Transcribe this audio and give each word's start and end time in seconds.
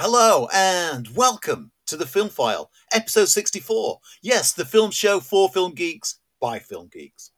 Hello 0.00 0.46
and 0.54 1.08
welcome 1.16 1.72
to 1.86 1.96
the 1.96 2.06
Film 2.06 2.28
File, 2.28 2.70
episode 2.92 3.24
64. 3.24 3.98
Yes, 4.22 4.52
the 4.52 4.64
film 4.64 4.92
show 4.92 5.18
for 5.18 5.48
film 5.48 5.74
geeks 5.74 6.20
by 6.40 6.60
film 6.60 6.88
geeks. 6.92 7.32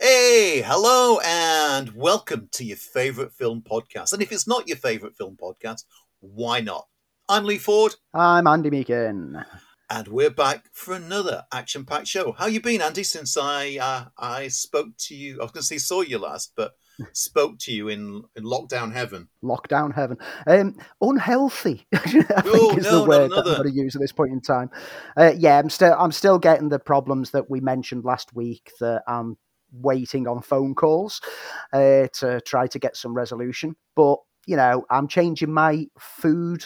Hey, 0.00 0.60
hello 0.66 1.20
and 1.24 1.94
welcome 1.94 2.48
to 2.50 2.64
your 2.64 2.76
favorite 2.76 3.32
film 3.32 3.62
podcast. 3.62 4.12
And 4.12 4.20
if 4.20 4.32
it's 4.32 4.48
not 4.48 4.66
your 4.66 4.76
favorite 4.76 5.14
film 5.14 5.38
podcast, 5.40 5.84
why 6.18 6.62
not? 6.62 6.88
I'm 7.28 7.44
Lee 7.44 7.58
Ford 7.58 7.94
I'm 8.12 8.48
Andy 8.48 8.70
Meakin. 8.70 9.44
And 9.90 10.06
we're 10.06 10.30
back 10.30 10.66
for 10.72 10.94
another 10.94 11.44
action-packed 11.52 12.06
show. 12.06 12.32
How 12.32 12.46
you 12.46 12.60
been, 12.60 12.80
Andy? 12.80 13.02
Since 13.02 13.36
I 13.36 13.76
uh, 13.80 14.04
I 14.16 14.48
spoke 14.48 14.90
to 14.98 15.14
you, 15.14 15.40
I 15.40 15.42
was 15.42 15.50
going 15.50 15.62
to 15.62 15.66
say 15.66 15.78
saw 15.78 16.00
you 16.02 16.18
last, 16.18 16.52
but 16.56 16.74
spoke 17.12 17.58
to 17.60 17.72
you 17.72 17.88
in, 17.88 18.22
in 18.36 18.44
lockdown 18.44 18.92
heaven. 18.92 19.28
Lockdown 19.42 19.94
heaven. 19.94 20.16
Um, 20.46 20.76
unhealthy, 21.00 21.86
I 21.94 21.98
think 21.98 22.26
Oh, 22.44 22.76
is 22.76 22.84
no, 22.84 23.02
the 23.02 23.08
word 23.08 23.30
that. 23.32 23.38
I'm 23.38 23.44
going 23.44 23.64
to 23.64 23.74
use 23.74 23.96
at 23.96 24.00
this 24.00 24.12
point 24.12 24.32
in 24.32 24.40
time. 24.40 24.70
Uh, 25.16 25.32
yeah, 25.36 25.58
I'm 25.58 25.70
still 25.70 25.94
I'm 25.98 26.12
still 26.12 26.38
getting 26.38 26.68
the 26.68 26.78
problems 26.78 27.32
that 27.32 27.50
we 27.50 27.60
mentioned 27.60 28.04
last 28.04 28.34
week 28.34 28.70
that 28.80 29.02
I'm 29.08 29.36
waiting 29.72 30.26
on 30.28 30.42
phone 30.42 30.74
calls 30.74 31.20
uh, 31.72 32.06
to 32.14 32.40
try 32.42 32.66
to 32.68 32.78
get 32.78 32.96
some 32.96 33.14
resolution. 33.14 33.76
But 33.96 34.18
you 34.46 34.56
know, 34.56 34.84
I'm 34.90 35.06
changing 35.06 35.52
my 35.52 35.86
food 35.98 36.64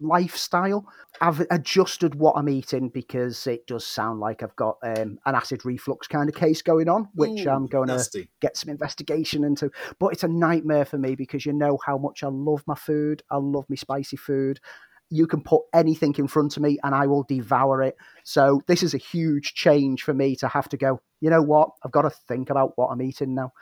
lifestyle. 0.00 0.86
I've 1.20 1.46
adjusted 1.50 2.14
what 2.14 2.36
I'm 2.36 2.48
eating 2.48 2.88
because 2.88 3.46
it 3.46 3.66
does 3.66 3.86
sound 3.86 4.20
like 4.20 4.42
I've 4.42 4.56
got 4.56 4.78
um, 4.82 5.18
an 5.26 5.34
acid 5.34 5.64
reflux 5.64 6.06
kind 6.06 6.28
of 6.28 6.34
case 6.34 6.62
going 6.62 6.88
on, 6.88 7.08
which 7.14 7.46
Ooh, 7.46 7.50
I'm 7.50 7.66
going 7.66 7.88
to 7.88 8.26
get 8.40 8.56
some 8.56 8.70
investigation 8.70 9.44
into. 9.44 9.70
But 9.98 10.08
it's 10.08 10.24
a 10.24 10.28
nightmare 10.28 10.84
for 10.84 10.98
me 10.98 11.14
because 11.14 11.44
you 11.44 11.52
know 11.52 11.78
how 11.84 11.98
much 11.98 12.22
I 12.22 12.28
love 12.28 12.64
my 12.66 12.74
food. 12.74 13.22
I 13.30 13.36
love 13.36 13.66
my 13.68 13.76
spicy 13.76 14.16
food. 14.16 14.58
You 15.10 15.26
can 15.26 15.42
put 15.42 15.62
anything 15.74 16.14
in 16.16 16.26
front 16.26 16.56
of 16.56 16.62
me 16.62 16.78
and 16.82 16.94
I 16.94 17.06
will 17.06 17.24
devour 17.24 17.82
it. 17.82 17.96
So 18.24 18.62
this 18.66 18.82
is 18.82 18.94
a 18.94 18.98
huge 18.98 19.54
change 19.54 20.04
for 20.04 20.14
me 20.14 20.36
to 20.36 20.48
have 20.48 20.68
to 20.70 20.76
go, 20.76 21.00
you 21.20 21.28
know 21.28 21.42
what? 21.42 21.70
I've 21.84 21.92
got 21.92 22.02
to 22.02 22.10
think 22.10 22.48
about 22.48 22.72
what 22.76 22.88
I'm 22.88 23.02
eating 23.02 23.34
now. 23.34 23.52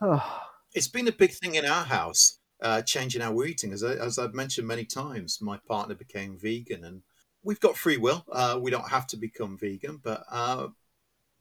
Oh, 0.00 0.40
It's 0.74 0.88
been 0.88 1.06
a 1.06 1.12
big 1.12 1.30
thing 1.30 1.54
in 1.54 1.64
our 1.64 1.84
house, 1.84 2.40
uh, 2.62 2.82
changing 2.82 3.22
our 3.22 3.44
eating. 3.44 3.72
As, 3.72 3.82
I, 3.82 3.92
as 3.94 4.18
I've 4.18 4.34
mentioned 4.34 4.66
many 4.66 4.84
times, 4.84 5.38
my 5.40 5.58
partner 5.68 5.94
became 5.94 6.38
vegan, 6.38 6.84
and 6.84 7.02
we've 7.42 7.60
got 7.60 7.76
free 7.76 7.96
will. 7.96 8.24
Uh, 8.30 8.58
we 8.60 8.70
don't 8.70 8.88
have 8.90 9.06
to 9.08 9.16
become 9.16 9.58
vegan, 9.58 10.00
but 10.02 10.24
uh, 10.30 10.68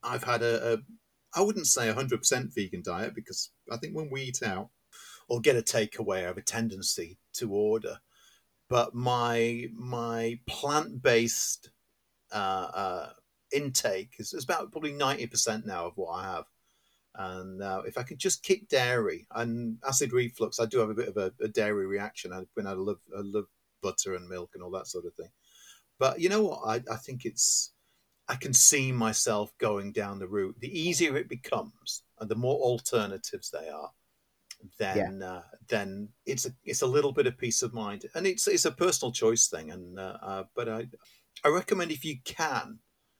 I've 0.03 0.23
had 0.23 0.41
a, 0.41 0.73
a, 0.73 0.77
I 1.35 1.41
wouldn't 1.41 1.67
say 1.67 1.89
a 1.89 1.93
hundred 1.93 2.19
percent 2.19 2.53
vegan 2.53 2.83
diet 2.83 3.15
because 3.15 3.51
I 3.71 3.77
think 3.77 3.95
when 3.95 4.09
we 4.11 4.23
eat 4.23 4.43
out 4.43 4.69
or 5.27 5.39
get 5.39 5.55
a 5.55 5.61
takeaway, 5.61 6.19
I 6.19 6.27
have 6.27 6.37
a 6.37 6.41
tendency 6.41 7.17
to 7.35 7.51
order. 7.51 7.99
But 8.69 8.93
my 8.93 9.67
my 9.73 10.39
plant 10.47 11.01
based 11.01 11.69
uh, 12.31 12.69
uh, 12.73 13.09
intake 13.51 14.15
is, 14.19 14.33
is 14.33 14.43
about 14.43 14.71
probably 14.71 14.93
ninety 14.93 15.27
percent 15.27 15.65
now 15.65 15.87
of 15.87 15.93
what 15.95 16.11
I 16.11 16.23
have. 16.33 16.45
And 17.15 17.61
uh, 17.61 17.83
if 17.85 17.97
I 17.97 18.03
could 18.03 18.19
just 18.19 18.43
kick 18.43 18.67
dairy 18.69 19.27
and 19.35 19.77
acid 19.87 20.13
reflux, 20.13 20.59
I 20.59 20.65
do 20.65 20.79
have 20.79 20.89
a 20.89 20.95
bit 20.95 21.09
of 21.09 21.17
a, 21.17 21.31
a 21.41 21.47
dairy 21.47 21.85
reaction. 21.85 22.33
I, 22.33 22.43
when 22.55 22.67
I 22.67 22.73
love, 22.73 22.99
I 23.15 23.21
love 23.21 23.45
butter 23.81 24.15
and 24.15 24.27
milk 24.27 24.51
and 24.53 24.63
all 24.63 24.71
that 24.71 24.87
sort 24.87 25.05
of 25.05 25.13
thing. 25.13 25.29
But 25.99 26.19
you 26.19 26.29
know 26.29 26.43
what? 26.43 26.61
I, 26.65 26.93
I 26.93 26.97
think 26.97 27.25
it's, 27.25 27.71
I 28.27 28.35
can 28.35 28.53
see 28.53 28.91
myself 28.91 29.51
going 29.57 29.91
down 29.91 30.19
the 30.19 30.27
route. 30.27 30.55
The 30.59 30.79
easier 30.79 31.17
it 31.17 31.29
becomes, 31.29 32.03
and 32.19 32.29
the 32.29 32.35
more 32.35 32.57
alternatives 32.59 33.51
they 33.51 33.69
are, 33.69 33.91
then 34.79 35.21
uh, 35.21 35.41
then 35.67 36.09
it's 36.25 36.45
a 36.45 36.51
it's 36.63 36.81
a 36.81 36.87
little 36.87 37.11
bit 37.11 37.27
of 37.27 37.37
peace 37.37 37.61
of 37.61 37.73
mind, 37.73 38.05
and 38.15 38.25
it's 38.25 38.47
it's 38.47 38.65
a 38.65 38.71
personal 38.71 39.11
choice 39.11 39.47
thing. 39.47 39.71
And 39.71 39.99
uh, 39.99 40.17
uh, 40.21 40.43
but 40.55 40.69
I 40.69 40.87
I 41.43 41.49
recommend 41.49 41.91
if 41.91 42.05
you 42.05 42.17
can, 42.23 42.79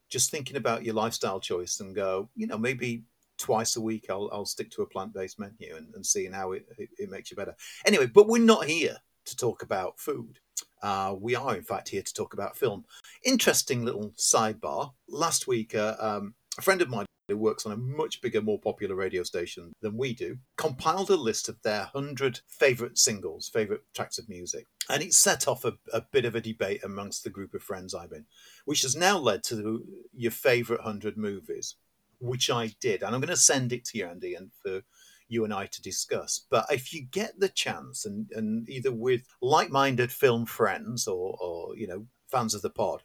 just 0.09 0.31
thinking 0.31 0.55
about 0.55 0.85
your 0.85 0.95
lifestyle 0.95 1.41
choice 1.41 1.79
and 1.81 1.93
go, 1.93 2.29
you 2.35 2.47
know, 2.47 2.57
maybe 2.57 3.03
twice 3.43 3.75
a 3.75 3.81
week 3.81 4.05
I'll 4.09 4.29
I'll 4.31 4.45
stick 4.45 4.71
to 4.71 4.81
a 4.81 4.87
plant 4.87 5.13
based 5.13 5.37
menu 5.37 5.75
and, 5.75 5.93
and 5.93 6.05
seeing 6.05 6.31
how 6.31 6.53
it, 6.53 6.65
it 6.77 6.89
it 6.97 7.09
makes 7.09 7.29
you 7.29 7.37
better. 7.37 7.55
Anyway, 7.85 8.07
but 8.07 8.27
we're 8.27 8.41
not 8.41 8.65
here 8.65 8.97
to 9.25 9.35
talk 9.35 9.61
about 9.61 9.99
food. 9.99 10.39
Uh, 10.81 11.15
we 11.17 11.35
are, 11.35 11.55
in 11.55 11.63
fact, 11.63 11.89
here 11.89 12.01
to 12.01 12.13
talk 12.13 12.33
about 12.33 12.57
film. 12.57 12.85
Interesting 13.23 13.85
little 13.85 14.11
sidebar. 14.17 14.91
Last 15.07 15.47
week, 15.47 15.75
uh, 15.75 15.95
um, 15.99 16.35
a 16.57 16.61
friend 16.61 16.81
of 16.81 16.89
mine 16.89 17.05
who 17.29 17.37
works 17.37 17.65
on 17.65 17.71
a 17.71 17.77
much 17.77 18.21
bigger, 18.21 18.41
more 18.41 18.59
popular 18.59 18.95
radio 18.95 19.23
station 19.23 19.71
than 19.81 19.97
we 19.97 20.13
do 20.13 20.37
compiled 20.57 21.09
a 21.09 21.15
list 21.15 21.47
of 21.47 21.61
their 21.61 21.89
100 21.93 22.41
favourite 22.47 22.97
singles, 22.97 23.49
favourite 23.49 23.81
tracks 23.93 24.17
of 24.17 24.27
music. 24.27 24.65
And 24.89 25.01
it 25.01 25.13
set 25.13 25.47
off 25.47 25.63
a, 25.63 25.73
a 25.93 26.01
bit 26.01 26.25
of 26.25 26.35
a 26.35 26.41
debate 26.41 26.83
amongst 26.83 27.23
the 27.23 27.29
group 27.29 27.53
of 27.53 27.63
friends 27.63 27.93
I'm 27.93 28.13
in, 28.13 28.25
which 28.65 28.81
has 28.81 28.95
now 28.95 29.17
led 29.17 29.43
to 29.45 29.85
your 30.13 30.31
favourite 30.31 30.83
100 30.83 31.17
movies, 31.17 31.75
which 32.23 32.49
I 32.49 32.71
did. 32.79 33.03
And 33.03 33.13
I'm 33.13 33.21
going 33.21 33.29
to 33.29 33.37
send 33.37 33.73
it 33.73 33.85
to 33.85 33.97
you, 33.97 34.07
Andy, 34.07 34.33
and 34.33 34.51
for 34.63 34.81
you 35.27 35.43
and 35.43 35.53
I 35.53 35.65
to 35.67 35.81
discuss. 35.81 36.45
But 36.49 36.65
if 36.71 36.93
you 36.93 37.05
get 37.05 37.39
the 37.39 37.49
chance, 37.49 38.05
and, 38.05 38.27
and 38.31 38.69
either 38.69 38.91
with 38.91 39.23
like 39.41 39.69
minded 39.69 40.11
film 40.11 40.45
friends 40.45 41.07
or, 41.07 41.37
or, 41.39 41.75
you 41.75 41.87
know, 41.87 42.07
fans 42.29 42.53
of 42.53 42.61
the 42.61 42.69
pod, 42.69 43.03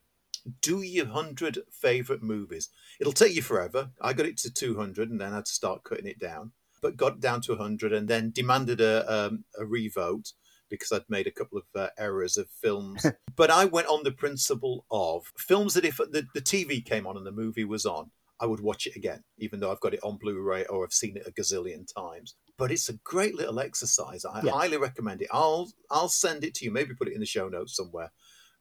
do 0.62 0.82
your 0.82 1.06
100 1.06 1.58
favourite 1.70 2.22
movies. 2.22 2.68
It'll 3.00 3.12
take 3.12 3.34
you 3.34 3.42
forever. 3.42 3.90
I 4.00 4.12
got 4.12 4.26
it 4.26 4.38
to 4.38 4.52
200 4.52 5.10
and 5.10 5.20
then 5.20 5.32
I 5.32 5.36
had 5.36 5.46
to 5.46 5.52
start 5.52 5.84
cutting 5.84 6.06
it 6.06 6.20
down, 6.20 6.52
but 6.80 6.96
got 6.96 7.20
down 7.20 7.40
to 7.42 7.52
100 7.52 7.92
and 7.92 8.08
then 8.08 8.30
demanded 8.30 8.80
a, 8.80 9.10
um, 9.12 9.44
a 9.58 9.66
revote 9.66 10.32
because 10.70 10.92
I'd 10.92 11.08
made 11.08 11.26
a 11.26 11.32
couple 11.32 11.58
of 11.58 11.64
uh, 11.74 11.88
errors 11.98 12.36
of 12.36 12.48
films. 12.50 13.04
but 13.36 13.50
I 13.50 13.64
went 13.64 13.88
on 13.88 14.04
the 14.04 14.12
principle 14.12 14.84
of 14.90 15.32
films 15.36 15.74
that 15.74 15.84
if 15.84 15.96
the, 15.96 16.26
the 16.34 16.42
TV 16.42 16.84
came 16.84 17.06
on 17.06 17.16
and 17.16 17.26
the 17.26 17.32
movie 17.32 17.64
was 17.64 17.86
on, 17.86 18.10
I 18.40 18.46
would 18.46 18.60
watch 18.60 18.86
it 18.86 18.96
again, 18.96 19.22
even 19.38 19.60
though 19.60 19.72
I've 19.72 19.80
got 19.80 19.94
it 19.94 20.02
on 20.02 20.16
Blu-ray 20.16 20.66
or 20.66 20.84
I've 20.84 20.92
seen 20.92 21.16
it 21.16 21.26
a 21.26 21.32
gazillion 21.32 21.92
times. 21.92 22.36
But 22.56 22.70
it's 22.70 22.88
a 22.88 22.98
great 23.04 23.34
little 23.34 23.60
exercise. 23.60 24.24
I 24.24 24.40
highly 24.40 24.76
recommend 24.76 25.22
it. 25.22 25.28
I'll 25.32 25.70
I'll 25.90 26.08
send 26.08 26.44
it 26.44 26.54
to 26.54 26.64
you. 26.64 26.70
Maybe 26.70 26.94
put 26.94 27.08
it 27.08 27.14
in 27.14 27.20
the 27.20 27.26
show 27.26 27.48
notes 27.48 27.76
somewhere, 27.76 28.10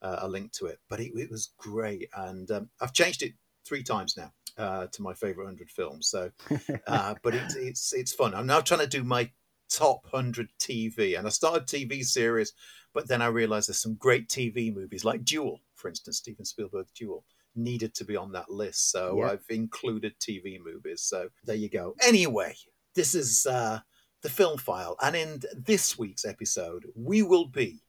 uh, 0.02 0.18
a 0.20 0.28
link 0.28 0.52
to 0.52 0.66
it. 0.66 0.78
But 0.88 1.00
it, 1.00 1.12
it 1.14 1.30
was 1.30 1.52
great, 1.58 2.08
and 2.16 2.50
um, 2.50 2.70
I've 2.80 2.92
changed 2.92 3.22
it 3.22 3.32
three 3.64 3.82
times 3.82 4.16
now 4.16 4.32
uh, 4.56 4.86
to 4.92 5.02
my 5.02 5.14
favorite 5.14 5.46
hundred 5.46 5.70
films. 5.70 6.08
So, 6.08 6.30
uh, 6.86 7.14
but 7.22 7.34
it, 7.34 7.52
it's 7.56 7.92
it's 7.92 8.12
fun. 8.12 8.34
I'm 8.34 8.46
now 8.46 8.60
trying 8.60 8.80
to 8.80 8.86
do 8.86 9.04
my 9.04 9.30
top 9.70 10.06
hundred 10.12 10.48
TV, 10.60 11.18
and 11.18 11.26
I 11.26 11.30
started 11.30 11.66
TV 11.66 12.04
series, 12.04 12.52
but 12.94 13.08
then 13.08 13.22
I 13.22 13.26
realised 13.26 13.68
there's 13.68 13.82
some 13.82 13.96
great 13.96 14.28
TV 14.28 14.74
movies 14.74 15.04
like 15.04 15.24
Duel, 15.24 15.60
for 15.74 15.88
instance, 15.88 16.18
Steven 16.18 16.44
Spielberg's 16.44 16.92
Duel 16.92 17.24
needed 17.58 17.94
to 17.96 18.04
be 18.04 18.16
on 18.16 18.32
that 18.32 18.50
list. 18.50 18.90
So 18.90 19.18
Yeah. 19.18 19.32
I've 19.32 19.44
included 19.50 20.14
TV 20.20 20.58
movies. 20.64 21.02
So 21.02 21.28
there 21.44 21.56
you 21.56 21.68
go. 21.68 21.94
Anyway, 22.02 22.54
this 22.94 23.14
is 23.14 23.46
uh, 23.46 23.80
the 24.22 24.30
film 24.30 24.58
file. 24.58 24.96
And 25.02 25.14
in 25.16 25.40
this 25.56 25.98
week's 25.98 26.24
episode, 26.24 26.86
we 26.94 27.22
will 27.22 27.46
be 27.46 27.82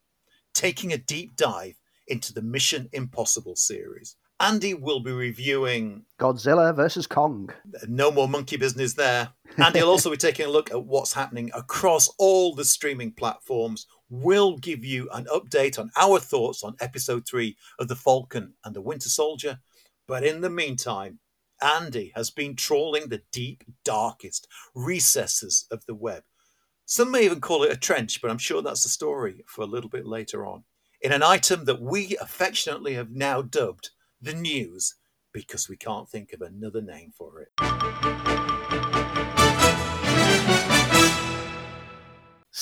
taking 0.54 0.92
a 0.94 0.98
deep 0.98 1.36
dive 1.36 1.76
into 2.08 2.34
the 2.34 2.42
Mission 2.42 2.90
Impossible 2.92 3.56
series. 3.56 4.16
Andy 4.42 4.74
will 4.74 5.02
be 5.02 5.12
reviewing 5.12 6.06
Godzilla 6.18 6.74
versus 6.74 7.06
Kong. 7.06 7.50
no 7.88 8.10
more 8.10 8.28
monkey 8.28 8.56
business 8.58 8.94
there. 8.94 9.30
And 9.58 9.76
he'll 9.76 9.90
also 9.90 10.10
be 10.10 10.18
taking 10.18 10.46
a 10.46 10.50
look 10.50 10.72
at 10.72 10.86
what's 10.86 11.12
happening 11.14 11.52
across 11.54 12.10
all 12.18 12.56
the 12.56 12.64
streaming 12.64 13.12
platforms. 13.12 13.86
We'll 14.10 14.58
give 14.58 14.84
you 14.84 15.08
an 15.12 15.26
update 15.26 15.78
on 15.78 15.92
our 15.96 16.20
thoughts 16.20 16.64
on 16.64 16.76
episode 16.82 17.28
three 17.28 17.58
of 17.78 17.88
The 17.88 17.96
Falcon 17.96 18.54
and 18.66 18.76
the 18.76 18.82
Winter 18.82 19.10
Soldier. 19.10 19.60
But 20.08 20.24
in 20.24 20.42
the 20.42 20.50
meantime, 20.50 21.20
Andy 21.62 22.12
has 22.16 22.32
been 22.32 22.56
trawling 22.56 23.10
the 23.10 23.22
deep, 23.32 23.64
darkest 23.86 24.48
recesses 24.74 25.68
of 25.70 25.86
the 25.86 25.94
web. 25.94 26.24
Some 26.86 27.12
may 27.12 27.24
even 27.26 27.40
call 27.40 27.64
it 27.64 27.72
a 27.72 27.78
trench, 27.78 28.20
but 28.20 28.32
I'm 28.32 28.40
sure 28.40 28.64
that's 28.64 28.82
the 28.82 28.90
story 28.90 29.44
for 29.46 29.62
a 29.62 29.68
little 29.68 29.92
bit 29.92 30.08
later 30.08 30.44
on. 30.48 30.64
In 31.02 31.12
an 31.12 31.22
item 31.22 31.66
that 31.66 31.82
we 31.82 32.18
affectionately 32.20 32.96
have 32.96 33.12
now 33.12 33.44
dubbed 33.44 33.92
the 34.20 34.34
news 34.34 34.96
because 35.32 35.70
we 35.70 35.78
can't 35.78 36.10
think 36.10 36.34
of 36.34 36.42
another 36.42 36.82
name 36.82 37.12
for 37.16 37.42
it. 37.42 38.39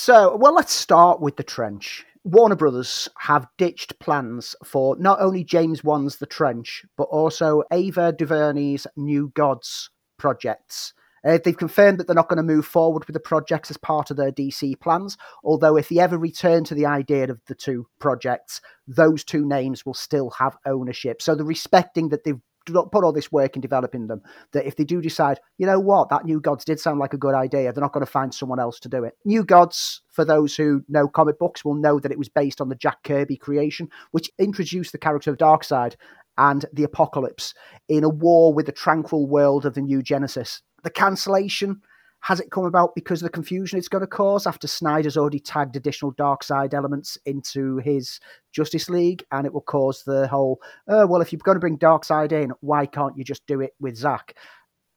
So, 0.08 0.34
well, 0.36 0.54
let's 0.54 0.72
start 0.72 1.20
with 1.20 1.36
the 1.36 1.42
trench. 1.42 2.06
Warner 2.24 2.56
Brothers 2.56 3.10
have 3.18 3.46
ditched 3.58 3.98
plans 3.98 4.56
for 4.64 4.96
not 4.96 5.20
only 5.20 5.44
James 5.44 5.84
Wan's 5.84 6.16
The 6.16 6.24
Trench, 6.24 6.82
but 6.96 7.10
also 7.10 7.62
Ava 7.70 8.12
DuVernay's 8.12 8.86
New 8.96 9.30
Gods 9.34 9.90
projects. 10.16 10.94
Uh, 11.26 11.38
they've 11.44 11.58
confirmed 11.58 11.98
that 11.98 12.06
they're 12.06 12.14
not 12.14 12.30
going 12.30 12.38
to 12.38 12.42
move 12.42 12.64
forward 12.64 13.04
with 13.06 13.12
the 13.12 13.20
projects 13.20 13.70
as 13.70 13.76
part 13.76 14.10
of 14.10 14.16
their 14.16 14.32
DC 14.32 14.80
plans, 14.80 15.18
although 15.44 15.76
if 15.76 15.90
they 15.90 15.98
ever 15.98 16.16
return 16.16 16.64
to 16.64 16.74
the 16.74 16.86
idea 16.86 17.24
of 17.24 17.42
the 17.46 17.54
two 17.54 17.86
projects, 17.98 18.62
those 18.86 19.22
two 19.22 19.44
names 19.44 19.84
will 19.84 19.92
still 19.92 20.30
have 20.30 20.56
ownership. 20.64 21.20
So 21.20 21.34
they're 21.34 21.44
respecting 21.44 22.08
that 22.08 22.24
they've 22.24 22.40
put 22.72 23.04
all 23.04 23.12
this 23.12 23.32
work 23.32 23.56
in 23.56 23.62
developing 23.62 24.06
them 24.06 24.22
that 24.52 24.66
if 24.66 24.76
they 24.76 24.84
do 24.84 25.00
decide, 25.00 25.40
you 25.58 25.66
know 25.66 25.80
what, 25.80 26.08
that 26.10 26.24
New 26.24 26.40
Gods 26.40 26.64
did 26.64 26.80
sound 26.80 26.98
like 26.98 27.14
a 27.14 27.18
good 27.18 27.34
idea, 27.34 27.72
they're 27.72 27.82
not 27.82 27.92
going 27.92 28.04
to 28.04 28.10
find 28.10 28.34
someone 28.34 28.60
else 28.60 28.78
to 28.80 28.88
do 28.88 29.04
it. 29.04 29.14
New 29.24 29.44
Gods, 29.44 30.02
for 30.10 30.24
those 30.24 30.56
who 30.56 30.82
know 30.88 31.08
comic 31.08 31.38
books, 31.38 31.64
will 31.64 31.74
know 31.74 31.98
that 32.00 32.12
it 32.12 32.18
was 32.18 32.28
based 32.28 32.60
on 32.60 32.68
the 32.68 32.74
Jack 32.74 33.02
Kirby 33.04 33.36
creation, 33.36 33.88
which 34.12 34.30
introduced 34.38 34.92
the 34.92 34.98
character 34.98 35.30
of 35.30 35.38
Darkseid 35.38 35.96
and 36.36 36.64
the 36.72 36.86
Apokolips 36.86 37.52
in 37.88 38.04
a 38.04 38.08
war 38.08 38.54
with 38.54 38.66
the 38.66 38.72
tranquil 38.72 39.26
world 39.26 39.66
of 39.66 39.74
the 39.74 39.80
New 39.80 40.02
Genesis. 40.02 40.62
The 40.84 40.90
cancellation 40.90 41.82
has 42.20 42.40
it 42.40 42.50
come 42.50 42.64
about 42.64 42.94
because 42.94 43.22
of 43.22 43.26
the 43.26 43.32
confusion 43.32 43.78
it's 43.78 43.88
going 43.88 44.02
to 44.02 44.06
cause 44.06 44.46
after 44.46 44.66
Snyder's 44.66 45.16
already 45.16 45.38
tagged 45.38 45.76
additional 45.76 46.12
Darkseid 46.14 46.74
elements 46.74 47.16
into 47.24 47.78
his 47.78 48.20
Justice 48.52 48.90
League, 48.90 49.24
and 49.30 49.46
it 49.46 49.52
will 49.52 49.60
cause 49.60 50.02
the 50.04 50.26
whole, 50.28 50.60
oh, 50.88 51.06
well, 51.06 51.20
if 51.20 51.32
you're 51.32 51.40
going 51.42 51.56
to 51.56 51.60
bring 51.60 51.78
Darkseid 51.78 52.32
in, 52.32 52.52
why 52.60 52.86
can't 52.86 53.16
you 53.16 53.24
just 53.24 53.46
do 53.46 53.60
it 53.60 53.74
with 53.80 53.96
Zack? 53.96 54.34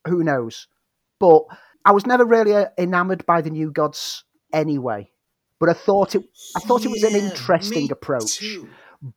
Who 0.08 0.24
knows? 0.24 0.68
But 1.20 1.44
I 1.86 1.92
was 1.92 2.06
never 2.06 2.26
really 2.26 2.56
uh, 2.56 2.68
enamored 2.78 3.26
by 3.26 3.42
the 3.42 3.50
New 3.50 3.72
Gods 3.72 4.24
anyway. 4.52 5.12
But 5.60 5.70
I 5.70 5.74
thought 5.74 6.16
it, 6.16 6.24
I 6.56 6.60
thought 6.62 6.82
yeah, 6.82 6.90
it 6.90 6.92
was 6.92 7.04
an 7.04 7.16
interesting 7.16 7.92
approach. 7.92 8.38
Too. 8.38 8.68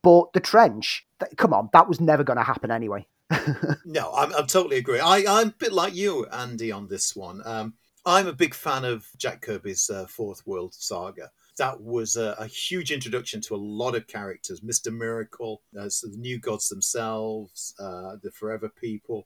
But 0.03 0.33
the 0.33 0.39
trench, 0.39 1.07
come 1.37 1.53
on, 1.53 1.69
that 1.73 1.87
was 1.87 1.99
never 1.99 2.23
going 2.23 2.37
to 2.37 2.43
happen 2.43 2.69
anyway. 2.71 3.07
no, 3.85 4.11
I'm, 4.13 4.33
I'm 4.33 4.47
totally 4.47 4.77
agree. 4.77 4.99
I, 4.99 5.23
I'm 5.27 5.49
a 5.49 5.55
bit 5.57 5.73
like 5.73 5.95
you, 5.95 6.27
Andy, 6.27 6.71
on 6.71 6.87
this 6.87 7.15
one. 7.15 7.41
Um, 7.45 7.73
I'm 8.07 8.27
a 8.27 8.33
big 8.33 8.53
fan 8.53 8.85
of 8.85 9.07
Jack 9.17 9.41
Kirby's 9.41 9.89
uh, 9.89 10.05
Fourth 10.05 10.45
World 10.45 10.75
Saga. 10.75 11.31
That 11.57 11.81
was 11.81 12.17
a, 12.17 12.35
a, 12.37 12.45
huge 12.45 12.91
introduction 12.91 13.41
to 13.41 13.55
a 13.55 13.57
lot 13.57 13.95
of 13.95 14.05
characters. 14.05 14.61
Mr. 14.61 14.95
Miracle, 14.95 15.63
uh, 15.79 15.89
so 15.89 16.07
the 16.07 16.17
New 16.17 16.37
Gods 16.37 16.69
themselves, 16.69 17.73
uh, 17.79 18.17
the 18.21 18.29
Forever 18.31 18.69
People, 18.69 19.25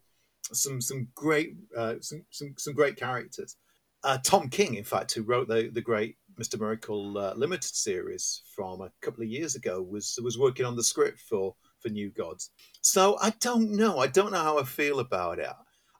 some 0.53 0.79
some 0.79 1.09
great 1.13 1.55
uh, 1.75 1.95
some, 1.99 2.23
some 2.29 2.53
some 2.57 2.73
great 2.73 2.95
characters. 2.95 3.57
Uh, 4.03 4.17
Tom 4.23 4.47
King, 4.47 4.75
in 4.75 4.85
fact, 4.85 5.13
who 5.13 5.23
wrote 5.23 5.49
the 5.49 5.69
the 5.73 5.81
great 5.81 6.15
Mr. 6.39 6.57
Miracle 6.57 7.17
uh, 7.17 7.33
limited 7.35 7.75
series 7.75 8.43
from 8.55 8.79
a 8.79 8.91
couple 9.01 9.23
of 9.23 9.29
years 9.29 9.55
ago, 9.55 9.81
was 9.81 10.17
was 10.23 10.37
working 10.37 10.65
on 10.65 10.77
the 10.77 10.83
script 10.83 11.19
for 11.19 11.53
for 11.81 11.89
New 11.89 12.11
Gods. 12.11 12.51
So 12.79 13.17
I 13.21 13.31
don't 13.41 13.71
know. 13.71 13.97
I 13.99 14.07
don't 14.07 14.31
know 14.31 14.43
how 14.43 14.57
I 14.57 14.63
feel 14.63 15.01
about 15.01 15.39
it. 15.39 15.49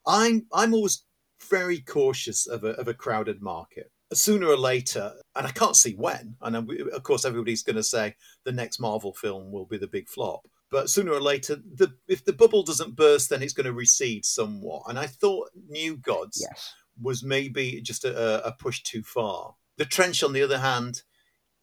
I'm 0.07 0.45
I'm 0.53 0.73
always 0.73 1.03
very 1.49 1.79
cautious 1.79 2.47
of 2.47 2.63
a, 2.63 2.69
of 2.71 2.87
a 2.87 2.93
crowded 2.93 3.41
market. 3.41 3.91
Sooner 4.11 4.47
or 4.47 4.57
later, 4.57 5.13
and 5.35 5.45
I 5.45 5.51
can't 5.51 5.75
see 5.75 5.93
when, 5.93 6.35
and 6.41 6.55
of 6.55 7.03
course 7.03 7.25
everybody's 7.25 7.61
going 7.61 7.75
to 7.75 7.83
say 7.83 8.15
the 8.43 8.51
next 8.51 8.79
Marvel 8.79 9.13
film 9.13 9.51
will 9.51 9.65
be 9.65 9.77
the 9.77 9.87
big 9.87 10.09
flop. 10.09 10.47
But 10.71 10.89
sooner 10.89 11.11
or 11.11 11.21
later, 11.21 11.55
the 11.55 11.93
if 12.07 12.25
the 12.25 12.33
bubble 12.33 12.63
doesn't 12.63 12.95
burst, 12.95 13.29
then 13.29 13.41
it's 13.41 13.53
going 13.53 13.65
to 13.65 13.73
recede 13.73 14.25
somewhat. 14.25 14.83
And 14.87 14.99
I 14.99 15.07
thought 15.07 15.49
New 15.67 15.97
Gods 15.97 16.45
yes. 16.47 16.73
was 17.01 17.23
maybe 17.23 17.81
just 17.81 18.05
a, 18.05 18.45
a, 18.45 18.51
push 18.51 18.83
too 18.83 19.01
far. 19.01 19.55
The 19.77 19.85
Trench, 19.85 20.23
on 20.23 20.33
the 20.33 20.43
other 20.43 20.59
hand, 20.59 21.01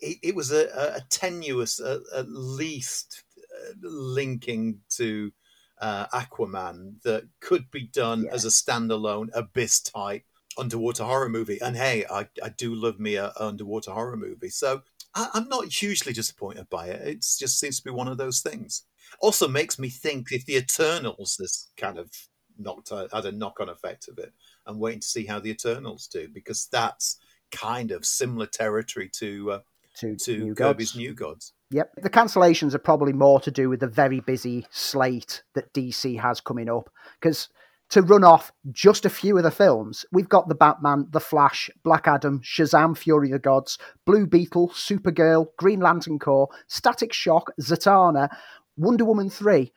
it, 0.00 0.18
it 0.22 0.34
was 0.34 0.50
a, 0.50 0.66
a 0.96 1.00
tenuous, 1.08 1.80
at 1.80 2.28
least 2.28 3.22
uh, 3.38 3.74
linking 3.82 4.80
to 4.96 5.32
uh, 5.80 6.06
Aquaman 6.08 7.02
that 7.02 7.28
could 7.40 7.70
be 7.70 7.86
done 7.86 8.24
yeah. 8.24 8.32
as 8.32 8.44
a 8.44 8.48
standalone 8.48 9.28
abyss 9.34 9.80
type 9.80 10.24
underwater 10.58 11.04
horror 11.04 11.28
movie. 11.28 11.60
And 11.60 11.76
hey, 11.76 12.04
I, 12.10 12.28
I 12.42 12.48
do 12.48 12.74
love 12.74 12.98
me 12.98 13.16
a, 13.16 13.32
underwater 13.38 13.92
horror 13.92 14.16
movie. 14.16 14.48
So 14.48 14.82
I, 15.14 15.28
am 15.34 15.48
not 15.48 15.72
hugely 15.72 16.12
disappointed 16.12 16.68
by 16.70 16.86
it. 16.88 17.06
It 17.06 17.26
just 17.38 17.60
seems 17.60 17.78
to 17.78 17.84
be 17.84 17.90
one 17.90 18.08
of 18.08 18.18
those 18.18 18.40
things. 18.40 18.84
Also 19.20 19.48
makes 19.48 19.78
me 19.78 19.88
think 19.88 20.32
if 20.32 20.46
the 20.46 20.56
Eternals 20.56 21.36
this 21.38 21.68
kind 21.76 21.98
of 21.98 22.10
knocked 22.58 22.90
had 22.90 23.24
a 23.24 23.32
knock 23.32 23.60
on 23.60 23.68
effect 23.68 24.08
of 24.08 24.18
it. 24.18 24.32
I'm 24.66 24.78
waiting 24.78 25.00
to 25.00 25.06
see 25.06 25.26
how 25.26 25.38
the 25.38 25.50
Eternals 25.50 26.06
do 26.06 26.28
because 26.28 26.68
that's 26.70 27.18
kind 27.52 27.90
of 27.90 28.04
similar 28.04 28.46
territory 28.46 29.08
to 29.14 29.52
uh, 29.52 29.58
to, 29.98 30.16
to 30.16 30.38
New 30.38 30.54
Kirby's 30.54 30.92
Gods. 30.92 30.96
New 30.96 31.14
Gods. 31.14 31.52
Yep. 31.70 31.94
The 32.02 32.10
cancellations 32.10 32.74
are 32.74 32.78
probably 32.78 33.12
more 33.12 33.40
to 33.40 33.50
do 33.50 33.68
with 33.68 33.80
the 33.80 33.88
very 33.88 34.20
busy 34.20 34.66
slate 34.70 35.42
that 35.54 35.72
DC 35.72 36.20
has 36.20 36.40
coming 36.40 36.68
up. 36.68 36.90
Because 37.20 37.48
to 37.90 38.02
run 38.02 38.24
off 38.24 38.52
just 38.70 39.04
a 39.04 39.10
few 39.10 39.36
of 39.36 39.42
the 39.42 39.50
films, 39.50 40.04
we've 40.12 40.28
got 40.28 40.48
The 40.48 40.54
Batman, 40.54 41.06
The 41.10 41.20
Flash, 41.20 41.70
Black 41.82 42.06
Adam, 42.06 42.40
Shazam 42.40 42.96
Fury 42.96 43.28
of 43.28 43.32
the 43.32 43.38
Gods, 43.40 43.78
Blue 44.04 44.26
Beetle, 44.26 44.70
Supergirl, 44.70 45.46
Green 45.56 45.80
Lantern 45.80 46.18
Corps, 46.18 46.48
Static 46.68 47.12
Shock, 47.12 47.50
Zatanna, 47.60 48.28
Wonder 48.76 49.04
Woman 49.04 49.30
3, 49.30 49.72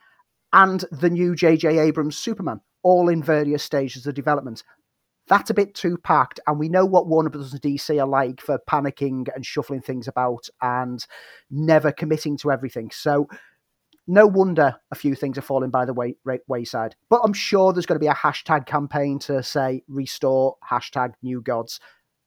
and 0.52 0.84
the 0.90 1.10
new 1.10 1.34
J.J. 1.34 1.78
Abrams 1.78 2.16
Superman, 2.16 2.60
all 2.82 3.08
in 3.08 3.22
various 3.22 3.62
stages 3.62 4.06
of 4.06 4.14
development 4.14 4.62
that's 5.28 5.50
a 5.50 5.54
bit 5.54 5.74
too 5.74 5.96
packed. 5.96 6.40
And 6.46 6.58
we 6.58 6.68
know 6.68 6.84
what 6.84 7.06
Warner 7.06 7.30
Brothers 7.30 7.52
and 7.52 7.62
DC 7.62 8.00
are 8.00 8.06
like 8.06 8.40
for 8.40 8.58
panicking 8.68 9.28
and 9.34 9.46
shuffling 9.46 9.80
things 9.80 10.08
about 10.08 10.48
and 10.60 11.04
never 11.50 11.92
committing 11.92 12.36
to 12.38 12.50
everything. 12.50 12.90
So 12.90 13.28
no 14.06 14.26
wonder 14.26 14.74
a 14.90 14.96
few 14.96 15.14
things 15.14 15.38
are 15.38 15.42
falling 15.42 15.70
by 15.70 15.84
the 15.84 15.94
way, 15.94 16.16
wayside. 16.48 16.96
But 17.08 17.20
I'm 17.22 17.32
sure 17.32 17.72
there's 17.72 17.86
going 17.86 17.98
to 17.98 18.04
be 18.04 18.08
a 18.08 18.14
hashtag 18.14 18.66
campaign 18.66 19.18
to 19.20 19.42
say 19.42 19.84
restore, 19.86 20.56
hashtag 20.68 21.12
new 21.22 21.40
gods, 21.40 21.78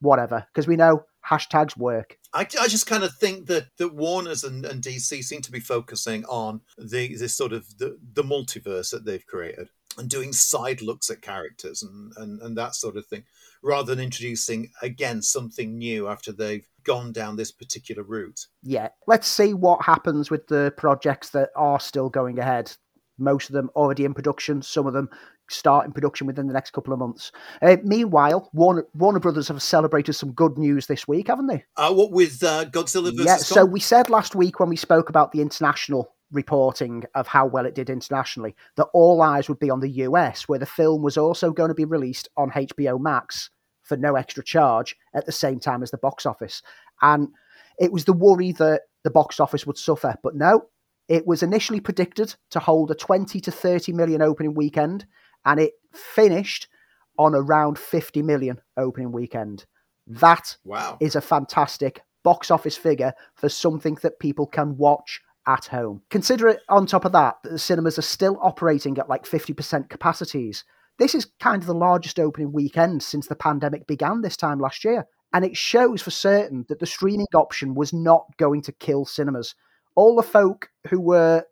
whatever, 0.04 0.46
because 0.54 0.68
we 0.68 0.76
know 0.76 1.06
hashtags 1.28 1.78
work. 1.78 2.18
I, 2.34 2.42
I 2.42 2.68
just 2.68 2.88
kind 2.88 3.04
of 3.04 3.14
think 3.16 3.48
that, 3.48 3.68
that 3.78 3.94
Warner's 3.94 4.44
and, 4.44 4.66
and 4.66 4.84
DC 4.84 5.24
seem 5.24 5.42
to 5.42 5.52
be 5.52 5.60
focusing 5.60 6.26
on 6.26 6.62
the 6.78 7.16
this 7.16 7.36
sort 7.36 7.54
of 7.54 7.78
the, 7.78 7.98
the 8.14 8.24
multiverse 8.24 8.92
that 8.92 9.06
they've 9.06 9.26
created 9.26 9.70
and 9.98 10.10
doing 10.10 10.34
side 10.34 10.82
looks 10.82 11.10
at 11.10 11.22
characters 11.22 11.84
and, 11.84 12.12
and, 12.18 12.42
and 12.42 12.58
that 12.58 12.76
sort 12.76 12.98
of 12.98 13.06
thing, 13.06 13.24
rather 13.62 13.96
than 13.96 14.04
introducing 14.04 14.72
again 14.82 15.22
something 15.22 15.78
new 15.78 16.08
after 16.08 16.32
they've 16.32 16.68
gone 16.84 17.12
down 17.12 17.36
this 17.36 17.52
particular 17.52 18.04
route. 18.04 18.48
Yeah, 18.62 18.90
let's 19.08 19.28
see 19.28 19.54
what 19.54 19.84
happens 19.84 20.30
with 20.30 20.48
the 20.48 20.74
projects 20.78 21.30
that 21.30 21.50
are 21.56 21.80
still 21.80 22.10
going 22.10 22.40
ahead. 22.40 22.76
Most 23.18 23.50
of 23.50 23.54
them 23.54 23.70
already 23.76 24.06
in 24.06 24.14
production, 24.14 24.62
some 24.62 24.88
of 24.88 24.94
them 24.94 25.10
start 25.50 25.86
in 25.86 25.92
production 25.92 26.28
within 26.28 26.48
the 26.48 26.54
next 26.54 26.72
couple 26.72 26.94
of 26.94 27.00
months. 27.00 27.31
Uh, 27.62 27.78
meanwhile, 27.84 28.50
Warner, 28.54 28.86
Warner 28.94 29.19
Brothers 29.19 29.48
have 29.50 29.62
celebrated 29.62 30.13
some 30.13 30.31
good 30.31 30.57
news 30.57 30.88
this 30.88 31.07
week, 31.07 31.28
haven't 31.28 31.48
they? 31.48 31.63
Uh, 31.78 31.94
what 31.94 32.12
with 32.12 32.44
uh, 32.44 32.66
Godzilla 32.66 33.12
vs. 33.12 33.25
Yeah, 33.25 33.38
so 33.38 33.66
we 33.66 33.80
said 33.80 34.10
last 34.10 34.36
week 34.36 34.60
when 34.60 34.69
we 34.69 34.75
spoke 34.75 35.10
about 35.10 35.31
the 35.31 35.42
international 35.42 36.13
reporting 36.31 37.04
of 37.16 37.28
how 37.28 37.45
well 37.45 37.66
it 37.66 37.75
did 37.75 37.90
internationally 37.90 38.56
that 38.75 38.88
all 38.94 39.22
eyes 39.22 39.48
would 39.48 39.60
be 39.60 39.69
on 39.69 39.80
the 39.80 39.90
US, 39.90 40.48
where 40.48 40.60
the 40.60 40.66
film 40.66 41.01
was 41.01 41.18
also 41.18 41.51
going 41.51 41.69
to 41.69 41.75
be 41.75 41.86
released 41.86 42.30
on 42.36 42.51
HBO 42.51 43.00
Max 43.00 43.50
for 43.84 43.98
no 43.98 44.16
extra 44.16 44.44
charge 44.44 44.96
at 45.13 45.25
the 45.25 45.31
same 45.31 45.60
time 45.60 45.84
as 45.84 45.91
the 45.91 45.98
box 45.98 46.25
office. 46.25 46.62
And 47.01 47.29
it 47.79 47.91
was 47.91 48.06
the 48.06 48.13
worry 48.13 48.51
that 48.53 48.84
the 49.03 49.12
box 49.12 49.39
office 49.39 49.65
would 49.68 49.77
suffer, 49.77 50.15
but 50.24 50.36
no, 50.36 50.68
it 51.10 51.27
was 51.27 51.44
initially 51.44 51.82
predicted 51.82 52.34
to 52.51 52.60
hold 52.60 52.89
a 52.91 52.96
20 52.96 53.39
to 53.41 53.51
30 53.51 53.91
million 53.91 54.22
opening 54.22 54.53
weekend, 54.53 55.06
and 55.46 55.60
it 55.60 55.74
finished 55.94 56.68
on 57.18 57.36
around 57.36 57.78
50 57.78 58.22
million 58.22 58.60
opening 58.78 59.12
weekend. 59.12 59.66
That 60.08 60.58
wow. 60.64 60.98
is 61.00 61.16
a 61.16 61.22
fantastic 61.22 62.02
box 62.24 62.50
office 62.50 62.78
figure 62.78 63.14
for 63.36 63.50
something 63.50 63.98
that 64.02 64.20
people 64.20 64.48
can 64.48 64.78
watch 64.78 65.22
at 65.48 65.66
home. 65.66 66.02
Consider 66.10 66.48
it 66.48 66.62
on 66.70 66.86
top 66.86 67.06
of 67.06 67.12
that, 67.12 67.36
that 67.44 67.52
the 67.52 67.60
cinemas 67.60 68.00
are 68.00 68.04
still 68.04 68.40
operating 68.42 68.98
at 68.98 69.10
like 69.10 69.26
50% 69.26 69.90
capacities. 69.90 70.64
This 71.00 71.16
is 71.16 71.28
kind 71.40 71.62
of 71.62 71.68
the 71.68 71.74
largest 71.74 72.20
opening 72.20 72.52
weekend 72.52 73.04
since 73.04 73.28
the 73.28 73.36
pandemic 73.36 73.88
began 73.88 74.22
this 74.22 74.38
time 74.38 74.60
last 74.60 74.84
year. 74.84 75.06
And 75.34 75.44
it 75.44 75.58
shows 75.58 76.02
for 76.02 76.12
certain 76.12 76.66
that 76.70 76.80
the 76.80 76.86
streaming 76.86 77.28
option 77.34 77.74
was 77.74 77.92
not 77.92 78.26
going 78.38 78.62
to 78.64 78.72
kill 78.72 79.06
cinemas. 79.06 79.56
All 79.96 80.16
the 80.16 80.24
folk 80.24 80.70
who 80.90 81.02
were 81.02 81.44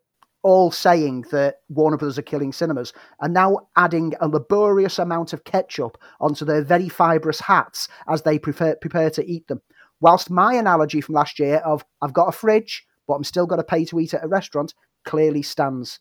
all 0.44 0.72
saying 0.72 1.26
that 1.32 1.58
Warner 1.70 1.98
Brothers 1.98 2.18
are 2.18 2.24
killing 2.24 2.52
cinemas 2.52 2.94
are 3.20 3.30
now 3.30 3.60
adding 3.76 4.14
a 4.20 4.28
laborious 4.28 5.00
amount 5.00 5.34
of 5.34 5.44
ketchup 5.44 5.98
onto 6.20 6.46
their 6.46 6.64
very 6.64 6.90
fibrous 6.90 7.40
hats 7.40 7.88
as 8.08 8.24
they 8.24 8.40
prefer, 8.40 8.76
prepare 8.76 9.10
to 9.12 9.26
eat 9.26 9.48
them. 9.48 9.62
Whilst 10.00 10.30
my 10.32 10.56
analogy 10.56 11.00
from 11.02 11.16
last 11.16 11.38
year 11.40 11.58
of 11.58 11.86
I've 12.02 12.14
got 12.14 12.30
a 12.30 12.32
fridge, 12.32 12.86
but 13.08 13.14
I'm 13.14 13.24
still 13.24 13.46
going 13.46 13.60
to 13.60 13.64
pay 13.64 13.86
to 13.86 14.00
eat 14.00 14.14
at 14.14 14.24
a 14.24 14.28
restaurant 14.28 14.74
clearly 15.04 15.42
stands. 15.42 16.00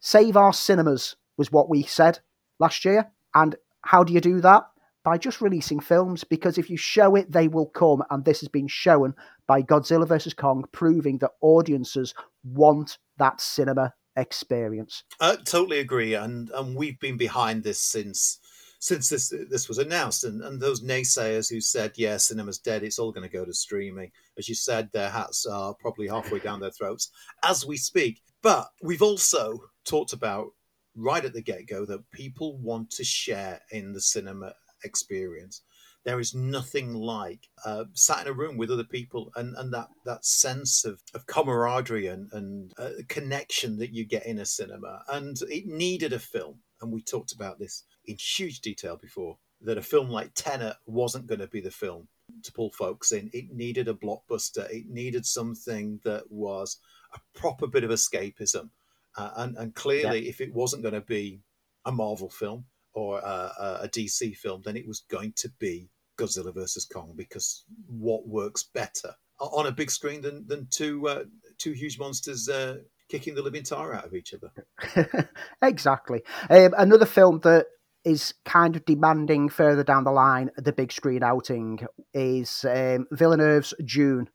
Save 0.00 0.36
our 0.36 0.52
cinemas 0.52 1.16
was 1.36 1.52
what 1.52 1.68
we 1.68 1.82
said 1.82 2.20
last 2.58 2.84
year. 2.84 3.10
And 3.34 3.56
how 3.82 4.04
do 4.04 4.12
you 4.12 4.20
do 4.20 4.40
that? 4.40 4.64
By 5.02 5.16
just 5.16 5.40
releasing 5.40 5.80
films, 5.80 6.24
because 6.24 6.58
if 6.58 6.68
you 6.68 6.76
show 6.76 7.16
it, 7.16 7.32
they 7.32 7.48
will 7.48 7.66
come. 7.66 8.04
And 8.10 8.24
this 8.24 8.40
has 8.40 8.48
been 8.48 8.68
shown 8.68 9.14
by 9.46 9.62
Godzilla 9.62 10.06
vs. 10.06 10.34
Kong, 10.34 10.64
proving 10.72 11.18
that 11.18 11.32
audiences 11.40 12.14
want 12.44 12.98
that 13.20 13.40
cinema 13.40 13.94
experience. 14.16 15.04
I 15.20 15.36
totally 15.36 15.78
agree. 15.78 16.14
And, 16.14 16.50
and 16.50 16.76
we've 16.76 16.98
been 16.98 17.16
behind 17.16 17.62
this 17.62 17.80
since 17.80 18.38
since 18.82 19.10
this 19.10 19.32
this 19.50 19.68
was 19.68 19.76
announced, 19.76 20.24
and, 20.24 20.42
and 20.42 20.58
those 20.58 20.82
naysayers 20.82 21.50
who 21.50 21.60
said, 21.60 21.92
"Yeah, 21.96 22.16
cinema's 22.16 22.58
dead; 22.58 22.82
it's 22.82 22.98
all 22.98 23.12
going 23.12 23.28
to 23.28 23.32
go 23.32 23.44
to 23.44 23.52
streaming," 23.52 24.10
as 24.38 24.48
you 24.48 24.54
said, 24.54 24.88
their 24.92 25.10
hats 25.10 25.44
are 25.44 25.74
probably 25.80 26.08
halfway 26.08 26.38
down 26.38 26.60
their 26.60 26.70
throats 26.70 27.10
as 27.44 27.66
we 27.66 27.76
speak. 27.76 28.22
But 28.42 28.68
we've 28.82 29.02
also 29.02 29.60
talked 29.84 30.14
about 30.14 30.52
right 30.96 31.24
at 31.24 31.34
the 31.34 31.42
get 31.42 31.68
go 31.68 31.84
that 31.84 32.10
people 32.10 32.58
want 32.58 32.90
to 32.92 33.04
share 33.04 33.60
in 33.70 33.92
the 33.92 34.00
cinema 34.00 34.54
experience. 34.82 35.62
There 36.04 36.20
is 36.20 36.34
nothing 36.34 36.94
like 36.94 37.48
uh, 37.64 37.84
sat 37.92 38.22
in 38.22 38.32
a 38.32 38.32
room 38.32 38.56
with 38.56 38.70
other 38.70 38.84
people 38.84 39.32
and, 39.36 39.54
and 39.56 39.72
that, 39.74 39.88
that 40.06 40.24
sense 40.24 40.84
of, 40.84 41.02
of 41.14 41.26
camaraderie 41.26 42.06
and, 42.06 42.32
and 42.32 42.72
uh, 42.78 42.90
connection 43.08 43.78
that 43.78 43.92
you 43.92 44.06
get 44.06 44.24
in 44.24 44.38
a 44.38 44.46
cinema. 44.46 45.02
And 45.12 45.36
it 45.42 45.66
needed 45.66 46.12
a 46.12 46.18
film. 46.18 46.60
And 46.80 46.90
we 46.90 47.02
talked 47.02 47.32
about 47.32 47.58
this 47.58 47.84
in 48.06 48.16
huge 48.16 48.60
detail 48.60 48.96
before 48.96 49.36
that 49.62 49.78
a 49.78 49.82
film 49.82 50.08
like 50.08 50.32
Tenet 50.34 50.76
wasn't 50.86 51.26
going 51.26 51.40
to 51.40 51.46
be 51.46 51.60
the 51.60 51.70
film 51.70 52.08
to 52.42 52.52
pull 52.52 52.70
folks 52.70 53.12
in. 53.12 53.30
It 53.32 53.52
needed 53.52 53.88
a 53.88 53.94
blockbuster. 53.94 54.70
It 54.70 54.88
needed 54.88 55.26
something 55.26 56.00
that 56.04 56.30
was 56.30 56.78
a 57.14 57.38
proper 57.38 57.66
bit 57.66 57.84
of 57.84 57.90
escapism. 57.90 58.70
Uh, 59.16 59.30
and, 59.36 59.56
and 59.58 59.74
clearly, 59.74 60.22
yeah. 60.22 60.30
if 60.30 60.40
it 60.40 60.54
wasn't 60.54 60.82
going 60.82 60.94
to 60.94 61.00
be 61.00 61.40
a 61.84 61.92
Marvel 61.92 62.30
film 62.30 62.64
or 62.92 63.18
a, 63.18 63.80
a, 63.82 63.88
DC 63.88 64.36
film, 64.36 64.62
then 64.64 64.76
it 64.76 64.86
was 64.86 65.04
going 65.10 65.32
to 65.36 65.48
be 65.58 65.88
Godzilla 66.18 66.52
versus 66.52 66.84
Kong 66.84 67.14
because 67.16 67.64
what 67.86 68.26
works 68.26 68.64
better 68.64 69.14
on 69.40 69.66
a 69.66 69.72
big 69.72 69.90
screen 69.90 70.20
than 70.20 70.46
than 70.46 70.66
two 70.70 71.06
uh, 71.08 71.24
two 71.58 71.72
huge 71.72 71.98
monsters 71.98 72.48
uh, 72.48 72.78
kicking 73.08 73.34
the 73.34 73.42
living 73.42 73.62
tar 73.62 73.94
out 73.94 74.06
of 74.06 74.14
each 74.14 74.34
other? 74.34 75.28
exactly. 75.62 76.22
Um, 76.48 76.74
another 76.76 77.06
film 77.06 77.40
that 77.40 77.66
is 78.04 78.34
kind 78.44 78.76
of 78.76 78.84
demanding 78.84 79.48
further 79.48 79.84
down 79.84 80.04
the 80.04 80.10
line 80.10 80.50
the 80.56 80.72
big 80.72 80.90
screen 80.90 81.22
outing 81.22 81.86
is 82.14 82.64
um, 82.68 83.06
Villeneuve's 83.12 83.74
Dune, 83.84 84.28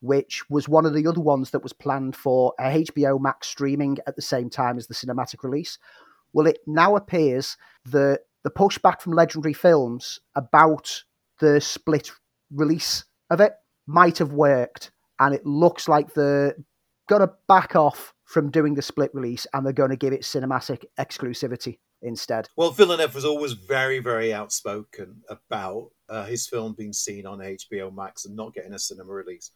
which 0.00 0.48
was 0.48 0.68
one 0.68 0.86
of 0.86 0.94
the 0.94 1.06
other 1.06 1.20
ones 1.20 1.50
that 1.50 1.62
was 1.62 1.72
planned 1.72 2.16
for 2.16 2.54
HBO 2.58 3.20
Max 3.20 3.48
streaming 3.48 3.98
at 4.06 4.16
the 4.16 4.22
same 4.22 4.48
time 4.48 4.78
as 4.78 4.86
the 4.86 4.94
cinematic 4.94 5.42
release. 5.42 5.78
Well, 6.32 6.46
it 6.46 6.58
now 6.66 6.96
appears 6.96 7.56
that 7.86 8.20
the 8.44 8.50
pushback 8.50 9.00
from 9.00 9.12
Legendary 9.12 9.52
Films 9.52 10.20
about 10.34 11.02
the 11.40 11.60
split 11.60 12.10
release 12.50 13.04
of 13.30 13.40
it 13.40 13.52
might 13.86 14.18
have 14.18 14.32
worked, 14.32 14.90
and 15.18 15.34
it 15.34 15.44
looks 15.44 15.88
like 15.88 16.14
they're 16.14 16.56
gonna 17.08 17.30
back 17.48 17.76
off 17.76 18.14
from 18.32 18.50
doing 18.50 18.74
the 18.74 18.82
split 18.82 19.10
release 19.12 19.46
and 19.52 19.64
they're 19.64 19.72
going 19.74 19.90
to 19.90 19.96
give 19.96 20.12
it 20.12 20.22
cinematic 20.22 20.84
exclusivity 20.98 21.78
instead. 22.00 22.48
Well, 22.56 22.70
Villeneuve 22.70 23.14
was 23.14 23.26
always 23.26 23.52
very, 23.52 23.98
very 23.98 24.32
outspoken 24.32 25.22
about 25.28 25.90
uh, 26.08 26.24
his 26.24 26.46
film 26.46 26.74
being 26.76 26.94
seen 26.94 27.26
on 27.26 27.38
HBO 27.38 27.94
Max 27.94 28.24
and 28.24 28.34
not 28.34 28.54
getting 28.54 28.72
a 28.72 28.78
cinema 28.78 29.12
release. 29.12 29.50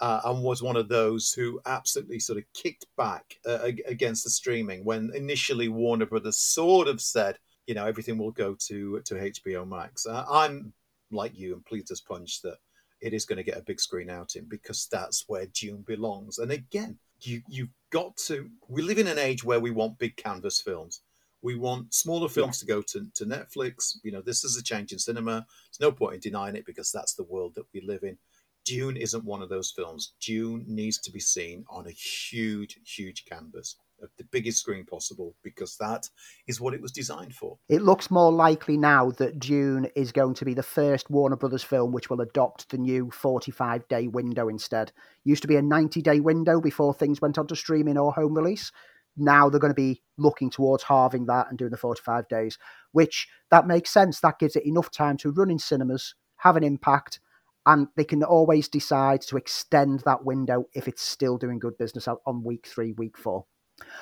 Uh, 0.00 0.20
and 0.26 0.42
was 0.42 0.62
one 0.62 0.76
of 0.76 0.88
those 0.88 1.32
who 1.32 1.60
absolutely 1.66 2.20
sort 2.20 2.38
of 2.38 2.44
kicked 2.54 2.86
back 2.96 3.34
uh, 3.46 3.70
against 3.86 4.22
the 4.22 4.30
streaming 4.30 4.84
when 4.84 5.10
initially 5.12 5.68
Warner 5.68 6.06
Brothers 6.06 6.38
sort 6.38 6.86
of 6.86 7.00
said, 7.00 7.36
you 7.66 7.74
know, 7.74 7.84
everything 7.84 8.16
will 8.16 8.30
go 8.30 8.56
to 8.68 9.00
to 9.00 9.14
HBO 9.14 9.68
Max. 9.68 10.06
Uh, 10.06 10.24
I'm 10.30 10.72
like 11.10 11.36
you 11.36 11.54
and 11.54 11.64
pleased 11.64 11.90
as 11.90 12.00
punch 12.00 12.42
that 12.42 12.58
it 13.00 13.12
is 13.12 13.24
going 13.24 13.38
to 13.38 13.42
get 13.42 13.58
a 13.58 13.62
big 13.62 13.80
screen 13.80 14.08
outing 14.08 14.44
because 14.48 14.86
that's 14.90 15.24
where 15.26 15.46
Dune 15.46 15.82
belongs. 15.86 16.38
And 16.38 16.52
again, 16.52 16.98
you 17.20 17.42
you've 17.48 17.74
got 17.90 18.16
to. 18.28 18.48
We 18.68 18.82
live 18.82 18.98
in 18.98 19.08
an 19.08 19.18
age 19.18 19.42
where 19.42 19.60
we 19.60 19.72
want 19.72 19.98
big 19.98 20.16
canvas 20.16 20.60
films 20.60 21.02
we 21.42 21.54
want 21.54 21.94
smaller 21.94 22.28
films 22.28 22.62
yeah. 22.62 22.74
to 22.74 22.74
go 22.74 22.82
to, 22.82 23.06
to 23.14 23.24
Netflix. 23.24 23.96
You 24.02 24.12
know, 24.12 24.20
this 24.20 24.44
is 24.44 24.56
a 24.56 24.62
change 24.62 24.92
in 24.92 24.98
cinema. 24.98 25.46
There's 25.70 25.80
no 25.80 25.92
point 25.92 26.14
in 26.14 26.20
denying 26.20 26.56
it 26.56 26.66
because 26.66 26.90
that's 26.90 27.14
the 27.14 27.24
world 27.24 27.54
that 27.54 27.66
we 27.72 27.80
live 27.80 28.02
in. 28.02 28.18
Dune 28.68 28.96
isn't 28.96 29.24
one 29.24 29.42
of 29.42 29.48
those 29.48 29.70
films. 29.70 30.12
Dune 30.20 30.64
needs 30.66 30.98
to 30.98 31.10
be 31.10 31.20
seen 31.20 31.64
on 31.70 31.86
a 31.86 31.90
huge, 31.90 32.78
huge 32.84 33.24
canvas 33.24 33.76
the 34.16 34.24
biggest 34.30 34.60
screen 34.60 34.84
possible 34.84 35.34
because 35.42 35.76
that 35.76 36.08
is 36.46 36.60
what 36.60 36.72
it 36.72 36.80
was 36.80 36.92
designed 36.92 37.34
for. 37.34 37.58
It 37.68 37.82
looks 37.82 38.12
more 38.12 38.30
likely 38.30 38.76
now 38.76 39.10
that 39.12 39.40
Dune 39.40 39.88
is 39.96 40.12
going 40.12 40.34
to 40.34 40.44
be 40.44 40.54
the 40.54 40.62
first 40.62 41.10
Warner 41.10 41.34
Brothers 41.34 41.64
film 41.64 41.90
which 41.90 42.08
will 42.08 42.20
adopt 42.20 42.70
the 42.70 42.78
new 42.78 43.10
45 43.10 43.88
day 43.88 44.06
window 44.06 44.48
instead. 44.48 44.92
Used 45.24 45.42
to 45.42 45.48
be 45.48 45.56
a 45.56 45.62
90 45.62 46.00
day 46.00 46.20
window 46.20 46.60
before 46.60 46.94
things 46.94 47.20
went 47.20 47.38
onto 47.38 47.56
streaming 47.56 47.98
or 47.98 48.12
home 48.12 48.34
release 48.34 48.70
now 49.18 49.48
they're 49.48 49.60
going 49.60 49.72
to 49.72 49.74
be 49.74 50.00
looking 50.16 50.48
towards 50.48 50.84
halving 50.84 51.26
that 51.26 51.48
and 51.48 51.58
doing 51.58 51.70
the 51.70 51.76
45 51.76 52.28
days, 52.28 52.58
which 52.92 53.28
that 53.50 53.66
makes 53.66 53.90
sense. 53.90 54.20
That 54.20 54.38
gives 54.38 54.56
it 54.56 54.64
enough 54.64 54.90
time 54.90 55.16
to 55.18 55.30
run 55.30 55.50
in 55.50 55.58
cinemas, 55.58 56.14
have 56.36 56.56
an 56.56 56.64
impact, 56.64 57.20
and 57.68 57.86
they 57.96 58.04
can 58.04 58.24
always 58.24 58.66
decide 58.66 59.20
to 59.20 59.36
extend 59.36 60.00
that 60.00 60.24
window 60.24 60.64
if 60.72 60.88
it's 60.88 61.02
still 61.02 61.36
doing 61.36 61.58
good 61.58 61.76
business 61.76 62.08
on 62.08 62.42
week 62.42 62.66
three, 62.66 62.92
week 62.92 63.18
four. 63.18 63.44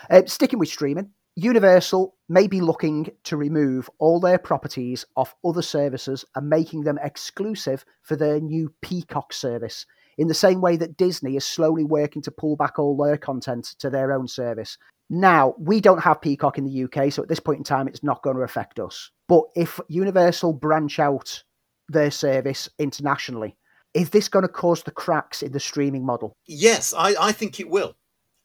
Uh, 0.09 0.23
sticking 0.27 0.61
with 0.61 0.69
streaming, 0.69 1.11
Universal 1.35 2.15
may 2.29 2.47
be 2.47 2.61
looking 2.61 3.11
to 3.25 3.37
remove 3.37 3.91
all 3.99 4.21
their 4.21 4.39
properties 4.39 5.05
off 5.17 5.35
other 5.45 5.63
services 5.63 6.25
and 6.37 6.49
making 6.49 6.85
them 6.85 6.99
exclusive 7.03 7.85
for 8.03 8.15
their 8.15 8.41
new 8.41 8.73
Peacock 8.83 9.33
service, 9.33 9.85
in 10.17 10.29
the 10.29 10.33
same 10.35 10.61
way 10.61 10.77
that 10.77 10.97
Disney 10.97 11.37
is 11.37 11.45
slowly 11.45 11.85
working 11.85 12.23
to 12.23 12.31
pull 12.31 12.55
back 12.55 12.79
all 12.79 12.97
their 12.97 13.19
content 13.19 13.75
to 13.81 13.91
their 13.91 14.13
own 14.13 14.29
service. 14.29 14.79
Now, 15.11 15.55
we 15.59 15.81
don't 15.81 16.03
have 16.03 16.21
Peacock 16.21 16.57
in 16.57 16.65
the 16.65 16.85
UK, 16.85 17.13
so 17.13 17.23
at 17.23 17.29
this 17.29 17.41
point 17.41 17.59
in 17.59 17.65
time, 17.65 17.89
it's 17.89 18.05
not 18.05 18.23
going 18.23 18.37
to 18.37 18.43
affect 18.43 18.79
us. 18.79 19.11
But 19.29 19.43
if 19.57 19.81
Universal 19.89 20.53
branch 20.55 21.01
out 21.01 21.43
their 21.89 22.11
service 22.11 22.69
internationally, 22.79 23.57
is 23.95 24.11
this 24.11 24.29
going 24.29 24.43
to 24.43 24.49
cause 24.49 24.83
the 24.83 24.91
cracks 24.91 25.43
in 25.43 25.53
the 25.53 25.61
streaming 25.61 26.05
model? 26.05 26.37
Yes, 26.47 26.93
I, 26.97 27.15
I 27.19 27.33
think 27.33 27.61
it 27.61 27.71
will. 27.71 27.97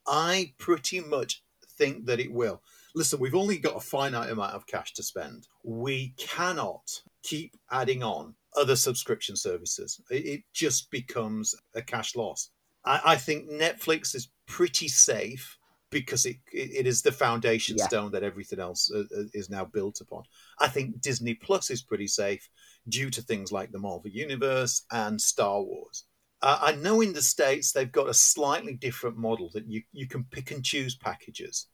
I 0.06 0.54
pretty 0.58 1.00
much 1.00 1.42
think 1.76 2.06
that 2.06 2.20
it 2.20 2.32
will. 2.32 2.62
Listen, 2.94 3.20
we've 3.20 3.34
only 3.34 3.58
got 3.58 3.76
a 3.76 3.80
finite 3.80 4.30
amount 4.30 4.54
of 4.54 4.66
cash 4.66 4.92
to 4.94 5.02
spend. 5.02 5.46
We 5.64 6.14
cannot 6.16 7.02
keep 7.22 7.56
adding 7.70 8.02
on 8.02 8.34
other 8.56 8.76
subscription 8.76 9.36
services. 9.36 10.00
It, 10.10 10.26
it 10.26 10.42
just 10.52 10.90
becomes 10.90 11.54
a 11.74 11.82
cash 11.82 12.16
loss. 12.16 12.50
I, 12.84 13.00
I 13.04 13.16
think 13.16 13.50
Netflix 13.50 14.14
is 14.14 14.28
pretty 14.46 14.88
safe 14.88 15.58
because 15.90 16.24
it, 16.24 16.36
it 16.52 16.86
is 16.86 17.02
the 17.02 17.12
foundation 17.12 17.76
yeah. 17.76 17.84
stone 17.86 18.10
that 18.12 18.22
everything 18.22 18.58
else 18.58 18.90
uh, 18.90 19.04
uh, 19.16 19.24
is 19.34 19.50
now 19.50 19.64
built 19.64 20.00
upon. 20.00 20.24
I 20.58 20.68
think 20.68 21.00
Disney 21.00 21.34
Plus 21.34 21.70
is 21.70 21.82
pretty 21.82 22.06
safe 22.06 22.48
due 22.88 23.10
to 23.10 23.22
things 23.22 23.52
like 23.52 23.70
the 23.70 23.78
Marvel 23.78 24.10
Universe 24.10 24.84
and 24.90 25.20
Star 25.20 25.62
Wars. 25.62 26.04
Uh, 26.40 26.58
I 26.60 26.72
know 26.72 27.00
in 27.00 27.12
the 27.12 27.22
States 27.22 27.72
they've 27.72 27.90
got 27.90 28.08
a 28.08 28.14
slightly 28.14 28.74
different 28.74 29.16
model 29.16 29.50
that 29.54 29.66
you, 29.68 29.82
you 29.92 30.08
can 30.08 30.24
pick 30.24 30.50
and 30.50 30.64
choose 30.64 30.96
packages. 30.96 31.68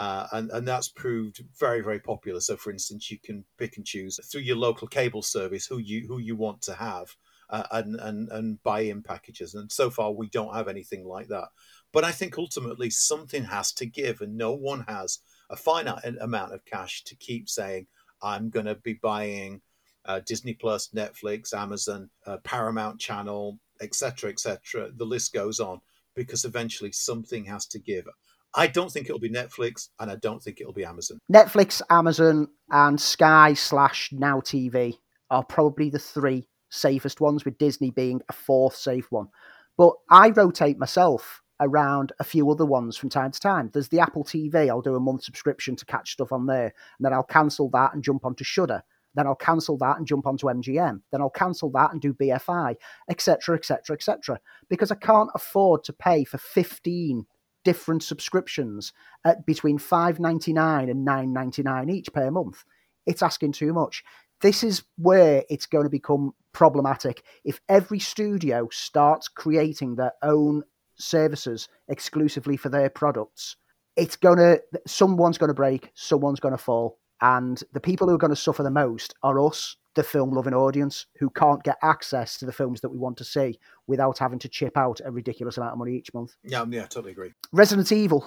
Uh, 0.00 0.26
and, 0.32 0.50
and 0.52 0.66
that's 0.66 0.88
proved 0.88 1.42
very, 1.58 1.80
very 1.80 1.98
popular. 1.98 2.40
So, 2.40 2.56
for 2.56 2.70
instance, 2.70 3.10
you 3.10 3.18
can 3.18 3.44
pick 3.58 3.76
and 3.76 3.86
choose 3.86 4.20
through 4.30 4.42
your 4.42 4.56
local 4.56 4.86
cable 4.86 5.22
service 5.22 5.66
who 5.66 5.78
you 5.78 6.06
who 6.06 6.18
you 6.18 6.36
want 6.36 6.62
to 6.62 6.74
have 6.74 7.08
uh, 7.50 7.64
and, 7.72 7.96
and, 7.96 8.28
and 8.30 8.62
buy 8.62 8.80
in 8.80 9.02
packages. 9.02 9.54
And 9.54 9.70
so 9.70 9.90
far, 9.90 10.12
we 10.12 10.28
don't 10.28 10.54
have 10.54 10.68
anything 10.68 11.04
like 11.04 11.28
that. 11.28 11.48
But 11.92 12.04
I 12.04 12.12
think 12.12 12.38
ultimately 12.38 12.90
something 12.90 13.44
has 13.44 13.72
to 13.74 13.86
give, 13.86 14.20
and 14.20 14.36
no 14.36 14.52
one 14.52 14.84
has 14.86 15.18
a 15.50 15.56
finite 15.56 16.04
amount 16.20 16.52
of 16.52 16.64
cash 16.64 17.02
to 17.04 17.16
keep 17.16 17.48
saying, 17.48 17.86
I'm 18.22 18.50
going 18.50 18.66
to 18.66 18.74
be 18.76 18.94
buying 18.94 19.62
uh, 20.08 20.20
Disney 20.26 20.54
Plus, 20.54 20.88
Netflix, 20.94 21.54
Amazon, 21.54 22.10
uh, 22.26 22.38
Paramount 22.38 22.98
Channel, 22.98 23.58
etc., 23.80 24.30
etc. 24.30 24.90
The 24.96 25.04
list 25.04 25.32
goes 25.32 25.60
on 25.60 25.80
because 26.16 26.44
eventually 26.44 26.90
something 26.90 27.44
has 27.44 27.66
to 27.66 27.78
give. 27.78 28.06
I 28.54 28.66
don't 28.66 28.90
think 28.90 29.06
it'll 29.06 29.20
be 29.20 29.30
Netflix, 29.30 29.88
and 30.00 30.10
I 30.10 30.16
don't 30.16 30.42
think 30.42 30.60
it'll 30.60 30.72
be 30.72 30.84
Amazon. 30.84 31.18
Netflix, 31.32 31.82
Amazon, 31.90 32.48
and 32.70 33.00
Sky 33.00 33.52
slash 33.54 34.10
Now 34.10 34.40
TV 34.40 34.94
are 35.30 35.44
probably 35.44 35.90
the 35.90 35.98
three 35.98 36.48
safest 36.70 37.20
ones, 37.20 37.44
with 37.44 37.58
Disney 37.58 37.90
being 37.90 38.22
a 38.28 38.32
fourth 38.32 38.74
safe 38.74 39.12
one. 39.12 39.28
But 39.76 39.92
I 40.10 40.30
rotate 40.30 40.78
myself 40.78 41.42
around 41.60 42.12
a 42.18 42.24
few 42.24 42.50
other 42.50 42.64
ones 42.64 42.96
from 42.96 43.10
time 43.10 43.30
to 43.32 43.40
time. 43.40 43.70
There's 43.72 43.88
the 43.88 44.00
Apple 44.00 44.24
TV. 44.24 44.68
I'll 44.68 44.80
do 44.80 44.96
a 44.96 45.00
month 45.00 45.24
subscription 45.24 45.76
to 45.76 45.84
catch 45.84 46.12
stuff 46.12 46.32
on 46.32 46.46
there, 46.46 46.72
and 46.98 47.04
then 47.04 47.12
I'll 47.12 47.22
cancel 47.22 47.68
that 47.70 47.94
and 47.94 48.02
jump 48.02 48.24
onto 48.24 48.44
Shudder. 48.44 48.82
Then 49.18 49.26
I'll 49.26 49.34
cancel 49.34 49.76
that 49.78 49.98
and 49.98 50.06
jump 50.06 50.28
onto 50.28 50.46
MGM. 50.46 51.00
Then 51.10 51.20
I'll 51.20 51.28
cancel 51.28 51.70
that 51.72 51.90
and 51.90 52.00
do 52.00 52.14
BFI, 52.14 52.76
etc., 53.10 53.56
etc., 53.56 53.96
etc. 53.96 54.38
Because 54.70 54.92
I 54.92 54.94
can't 54.94 55.28
afford 55.34 55.82
to 55.84 55.92
pay 55.92 56.22
for 56.22 56.38
15 56.38 57.26
different 57.64 58.04
subscriptions 58.04 58.92
at 59.24 59.44
between 59.44 59.76
5.99 59.76 60.88
and 60.88 61.04
9.99 61.04 61.90
each 61.90 62.12
per 62.12 62.30
month. 62.30 62.62
It's 63.06 63.20
asking 63.20 63.52
too 63.52 63.72
much. 63.72 64.04
This 64.40 64.62
is 64.62 64.84
where 64.98 65.42
it's 65.50 65.66
going 65.66 65.82
to 65.82 65.90
become 65.90 66.30
problematic 66.52 67.24
if 67.44 67.60
every 67.68 67.98
studio 67.98 68.68
starts 68.70 69.26
creating 69.26 69.96
their 69.96 70.12
own 70.22 70.62
services 70.94 71.68
exclusively 71.88 72.56
for 72.56 72.68
their 72.68 72.88
products, 72.88 73.56
it's 73.96 74.14
gonna 74.14 74.58
someone's 74.86 75.38
gonna 75.38 75.54
break, 75.54 75.90
someone's 75.94 76.38
gonna 76.38 76.56
fall, 76.56 77.00
and 77.20 77.62
the 77.72 77.80
people 77.80 78.08
who 78.08 78.14
are 78.14 78.18
going 78.18 78.30
to 78.30 78.36
suffer 78.36 78.62
the 78.62 78.70
most 78.70 79.14
are 79.22 79.40
us, 79.44 79.76
the 79.94 80.02
film 80.02 80.30
loving 80.30 80.54
audience, 80.54 81.06
who 81.18 81.30
can't 81.30 81.62
get 81.64 81.76
access 81.82 82.38
to 82.38 82.46
the 82.46 82.52
films 82.52 82.80
that 82.80 82.90
we 82.90 82.98
want 82.98 83.16
to 83.18 83.24
see 83.24 83.58
without 83.86 84.18
having 84.18 84.38
to 84.40 84.48
chip 84.48 84.76
out 84.76 85.00
a 85.04 85.10
ridiculous 85.10 85.56
amount 85.56 85.72
of 85.72 85.78
money 85.78 85.94
each 85.94 86.14
month. 86.14 86.36
Yeah, 86.44 86.64
yeah, 86.68 86.86
totally 86.86 87.12
agree. 87.12 87.32
Resident 87.52 87.90
Evil 87.90 88.26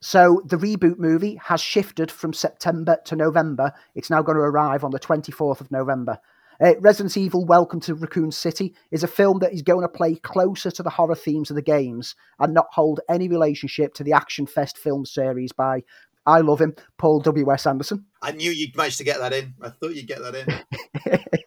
So 0.00 0.42
the 0.46 0.56
reboot 0.56 0.98
movie 0.98 1.40
has 1.44 1.60
shifted 1.60 2.10
from 2.10 2.32
September 2.32 2.98
to 3.04 3.16
November. 3.16 3.72
It's 3.94 4.10
now 4.10 4.22
going 4.22 4.36
to 4.36 4.42
arrive 4.42 4.84
on 4.84 4.90
the 4.90 5.00
24th 5.00 5.60
of 5.60 5.70
November. 5.70 6.18
Uh, 6.62 6.74
Resident 6.80 7.16
Evil 7.16 7.46
Welcome 7.46 7.80
to 7.80 7.94
Raccoon 7.94 8.30
City 8.30 8.74
is 8.90 9.02
a 9.02 9.08
film 9.08 9.38
that 9.38 9.54
is 9.54 9.62
going 9.62 9.80
to 9.80 9.88
play 9.88 10.16
closer 10.16 10.70
to 10.70 10.82
the 10.82 10.90
horror 10.90 11.14
themes 11.14 11.48
of 11.48 11.56
the 11.56 11.62
games 11.62 12.14
and 12.38 12.52
not 12.52 12.66
hold 12.70 13.00
any 13.08 13.28
relationship 13.28 13.94
to 13.94 14.04
the 14.04 14.12
Action 14.12 14.46
Fest 14.46 14.76
film 14.76 15.06
series 15.06 15.52
by, 15.52 15.82
I 16.30 16.40
love 16.40 16.60
him, 16.60 16.74
Paul 16.96 17.20
W.S. 17.20 17.66
Anderson. 17.66 18.06
I 18.22 18.32
knew 18.32 18.50
you'd 18.50 18.76
manage 18.76 18.98
to 18.98 19.04
get 19.04 19.18
that 19.18 19.32
in. 19.32 19.54
I 19.60 19.70
thought 19.70 19.94
you'd 19.94 20.06
get 20.06 20.20
that 20.20 20.34
in. 20.34 21.20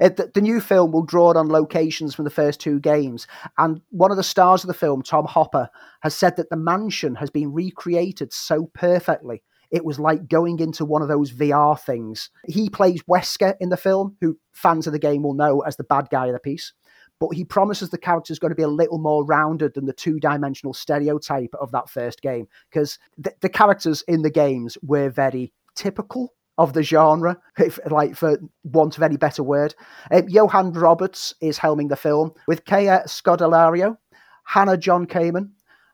The, 0.00 0.30
the, 0.32 0.40
new 0.40 0.60
film 0.60 0.92
will 0.92 1.02
draw 1.02 1.32
on 1.32 1.48
locations 1.48 2.14
from 2.14 2.24
the 2.24 2.30
first 2.30 2.60
two 2.60 2.78
games. 2.78 3.26
And 3.56 3.80
one 3.90 4.12
of 4.12 4.16
the 4.16 4.22
stars 4.22 4.62
of 4.62 4.68
the 4.68 4.74
film, 4.74 5.02
Tom 5.02 5.24
Hopper, 5.24 5.68
has 6.02 6.14
said 6.14 6.36
that 6.36 6.50
the 6.50 6.56
mansion 6.56 7.16
has 7.16 7.30
been 7.30 7.52
recreated 7.52 8.32
so 8.32 8.70
perfectly. 8.74 9.42
It 9.70 9.84
was 9.84 9.98
like 9.98 10.28
going 10.28 10.60
into 10.60 10.84
one 10.84 11.02
of 11.02 11.08
those 11.08 11.32
VR 11.32 11.78
things. 11.78 12.30
He 12.46 12.70
plays 12.70 13.02
Wesker 13.02 13.54
in 13.60 13.68
the 13.68 13.76
film, 13.76 14.16
who 14.20 14.38
fans 14.52 14.86
of 14.86 14.92
the 14.92 14.98
game 14.98 15.22
will 15.22 15.34
know 15.34 15.60
as 15.60 15.76
the 15.76 15.84
bad 15.84 16.08
guy 16.10 16.26
of 16.26 16.32
the 16.32 16.38
piece. 16.38 16.72
But 17.20 17.30
he 17.30 17.44
promises 17.44 17.90
the 17.90 17.98
character 17.98 18.32
is 18.32 18.38
going 18.38 18.50
to 18.50 18.56
be 18.56 18.62
a 18.62 18.68
little 18.68 18.98
more 18.98 19.24
rounded 19.24 19.74
than 19.74 19.86
the 19.86 19.92
two 19.92 20.20
dimensional 20.20 20.72
stereotype 20.72 21.54
of 21.60 21.72
that 21.72 21.88
first 21.88 22.22
game. 22.22 22.46
Because 22.70 22.98
the, 23.16 23.32
the 23.40 23.48
characters 23.48 24.02
in 24.02 24.22
the 24.22 24.30
games 24.30 24.78
were 24.82 25.10
very 25.10 25.52
typical 25.74 26.34
of 26.58 26.72
the 26.72 26.82
genre, 26.82 27.38
if, 27.58 27.78
like 27.90 28.16
for 28.16 28.38
want 28.64 28.96
of 28.96 29.02
any 29.02 29.16
better 29.16 29.42
word. 29.42 29.74
Um, 30.10 30.28
Johan 30.28 30.72
Roberts 30.72 31.34
is 31.40 31.58
helming 31.58 31.88
the 31.88 31.96
film 31.96 32.32
with 32.46 32.64
Kaya 32.64 33.02
Scodelario, 33.06 33.96
Hannah 34.44 34.76
John 34.76 35.06
Kamen, 35.06 35.50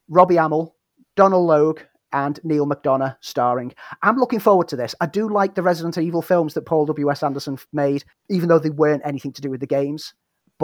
Robbie 0.09 0.37
Amell, 0.37 0.73
Donald 1.17 1.47
Logue, 1.47 1.81
and 2.13 2.39
Neil 2.45 2.67
McDonough 2.67 3.17
starring. 3.21 3.75
I'm 4.03 4.17
looking 4.17 4.39
forward 4.39 4.69
to 4.69 4.77
this. 4.77 4.95
I 5.01 5.07
do 5.07 5.29
like 5.29 5.55
the 5.55 5.63
Resident 5.63 5.99
Evil 5.99 6.23
films 6.23 6.55
that 6.55 6.63
Paul 6.63 6.87
W.S. 6.87 7.23
Anderson 7.23 7.59
made, 7.73 8.05
even 8.31 8.49
though 8.49 8.61
they 8.61 8.71
weren't 8.71 9.03
anything 9.05 9.33
to 9.33 9.43
do 9.43 9.51
with 9.51 9.61
the 9.61 9.67
games. 9.67 10.15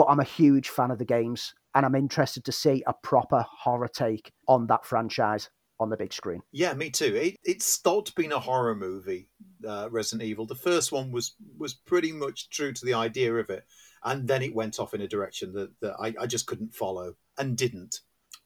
But 0.01 0.09
I'm 0.09 0.19
a 0.19 0.23
huge 0.23 0.69
fan 0.69 0.89
of 0.89 0.97
the 0.97 1.05
games, 1.05 1.53
and 1.75 1.85
I'm 1.85 1.93
interested 1.93 2.43
to 2.45 2.51
see 2.51 2.81
a 2.87 2.93
proper 3.03 3.45
horror 3.47 3.87
take 3.87 4.31
on 4.47 4.65
that 4.65 4.83
franchise 4.83 5.51
on 5.79 5.91
the 5.91 5.95
big 5.95 6.11
screen. 6.11 6.41
Yeah, 6.51 6.73
me 6.73 6.89
too. 6.89 7.15
It, 7.15 7.37
it 7.43 7.61
stopped 7.61 8.15
being 8.15 8.31
a 8.31 8.39
horror 8.39 8.73
movie, 8.73 9.29
uh, 9.63 9.89
Resident 9.91 10.27
Evil. 10.27 10.47
The 10.47 10.55
first 10.55 10.91
one 10.91 11.11
was 11.11 11.35
was 11.55 11.75
pretty 11.75 12.11
much 12.11 12.49
true 12.49 12.73
to 12.73 12.83
the 12.83 12.95
idea 12.95 13.31
of 13.35 13.51
it, 13.51 13.63
and 14.03 14.27
then 14.27 14.41
it 14.41 14.55
went 14.55 14.79
off 14.79 14.95
in 14.95 15.01
a 15.01 15.07
direction 15.07 15.53
that, 15.53 15.69
that 15.81 15.97
I, 15.99 16.15
I 16.19 16.25
just 16.25 16.47
couldn't 16.47 16.73
follow 16.73 17.13
and 17.37 17.55
didn't. 17.55 17.99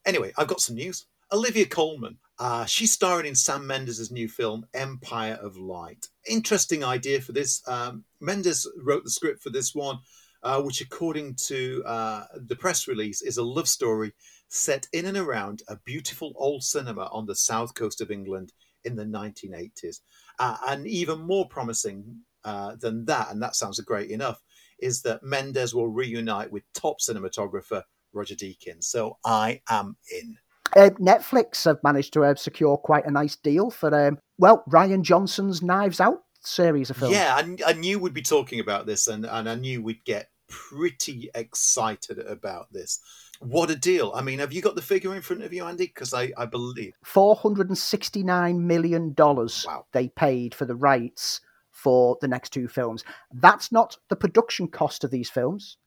Anyway, 0.05 0.33
I've 0.37 0.49
got 0.49 0.59
some 0.59 0.75
news. 0.75 1.05
Olivia 1.31 1.67
Colman, 1.67 2.17
uh, 2.37 2.65
she's 2.65 2.91
starring 2.91 3.27
in 3.27 3.35
Sam 3.35 3.65
Mendes' 3.65 4.11
new 4.11 4.27
film 4.27 4.65
Empire 4.73 5.39
of 5.41 5.55
Light. 5.55 6.09
Interesting 6.29 6.83
idea 6.83 7.21
for 7.21 7.31
this. 7.31 7.65
Um, 7.65 8.03
Mendes 8.19 8.69
wrote 8.83 9.05
the 9.05 9.09
script 9.09 9.41
for 9.41 9.51
this 9.51 9.73
one, 9.73 9.99
uh, 10.45 10.61
which, 10.61 10.79
according 10.79 11.33
to 11.33 11.83
uh, 11.85 12.23
the 12.35 12.55
press 12.55 12.87
release, 12.87 13.23
is 13.23 13.37
a 13.37 13.43
love 13.43 13.67
story 13.67 14.13
set 14.47 14.87
in 14.93 15.07
and 15.07 15.17
around 15.17 15.63
a 15.67 15.77
beautiful 15.85 16.33
old 16.35 16.63
cinema 16.63 17.09
on 17.11 17.25
the 17.25 17.35
south 17.35 17.73
coast 17.73 17.99
of 17.99 18.11
England 18.11 18.53
in 18.85 18.95
the 18.95 19.03
1980s. 19.03 20.01
Uh, 20.37 20.55
and 20.67 20.85
even 20.85 21.19
more 21.19 21.47
promising 21.47 22.19
uh, 22.43 22.75
than 22.79 23.05
that, 23.05 23.31
and 23.31 23.41
that 23.41 23.55
sounds 23.55 23.79
great 23.79 24.11
enough, 24.11 24.39
is 24.79 25.01
that 25.01 25.23
Mendes 25.23 25.73
will 25.73 25.87
reunite 25.87 26.51
with 26.51 26.63
top 26.75 26.97
cinematographer 26.99 27.81
Roger 28.13 28.35
Deakins. 28.35 28.83
So 28.83 29.17
I 29.25 29.61
am 29.67 29.97
in. 30.13 30.37
Uh, 30.75 30.91
Netflix 30.99 31.65
have 31.65 31.79
managed 31.83 32.13
to 32.13 32.23
uh, 32.23 32.35
secure 32.35 32.77
quite 32.77 33.05
a 33.07 33.11
nice 33.11 33.35
deal 33.35 33.71
for, 33.71 34.07
um, 34.07 34.19
well, 34.37 34.63
Rian 34.69 35.01
Johnson's 35.01 35.63
Knives 35.63 35.99
Out 35.99 36.21
series 36.41 36.91
of 36.91 36.97
films. 36.97 37.15
Yeah, 37.15 37.35
I, 37.35 37.71
I 37.71 37.73
knew 37.73 37.97
we'd 37.97 38.13
be 38.13 38.21
talking 38.21 38.59
about 38.59 38.85
this, 38.85 39.07
and, 39.07 39.25
and 39.25 39.49
I 39.49 39.55
knew 39.55 39.81
we'd 39.81 40.03
get 40.05 40.29
pretty 40.47 41.29
excited 41.33 42.19
about 42.19 42.71
this. 42.71 42.99
What 43.39 43.69
a 43.69 43.75
deal. 43.75 44.11
I 44.15 44.21
mean, 44.21 44.39
have 44.39 44.53
you 44.53 44.61
got 44.61 44.75
the 44.75 44.81
figure 44.81 45.15
in 45.15 45.21
front 45.21 45.43
of 45.43 45.53
you, 45.53 45.65
Andy? 45.65 45.87
Because 45.87 46.13
I, 46.13 46.31
I 46.37 46.45
believe. 46.45 46.93
$469 47.05 48.59
million 48.59 49.13
wow. 49.17 49.85
they 49.91 50.09
paid 50.09 50.55
for 50.55 50.65
the 50.65 50.75
rights 50.75 51.41
for 51.71 52.17
the 52.21 52.27
next 52.27 52.51
two 52.51 52.67
films. 52.67 53.03
That's 53.33 53.71
not 53.71 53.97
the 54.09 54.15
production 54.15 54.67
cost 54.69 55.03
of 55.03 55.11
these 55.11 55.29
films. 55.29 55.77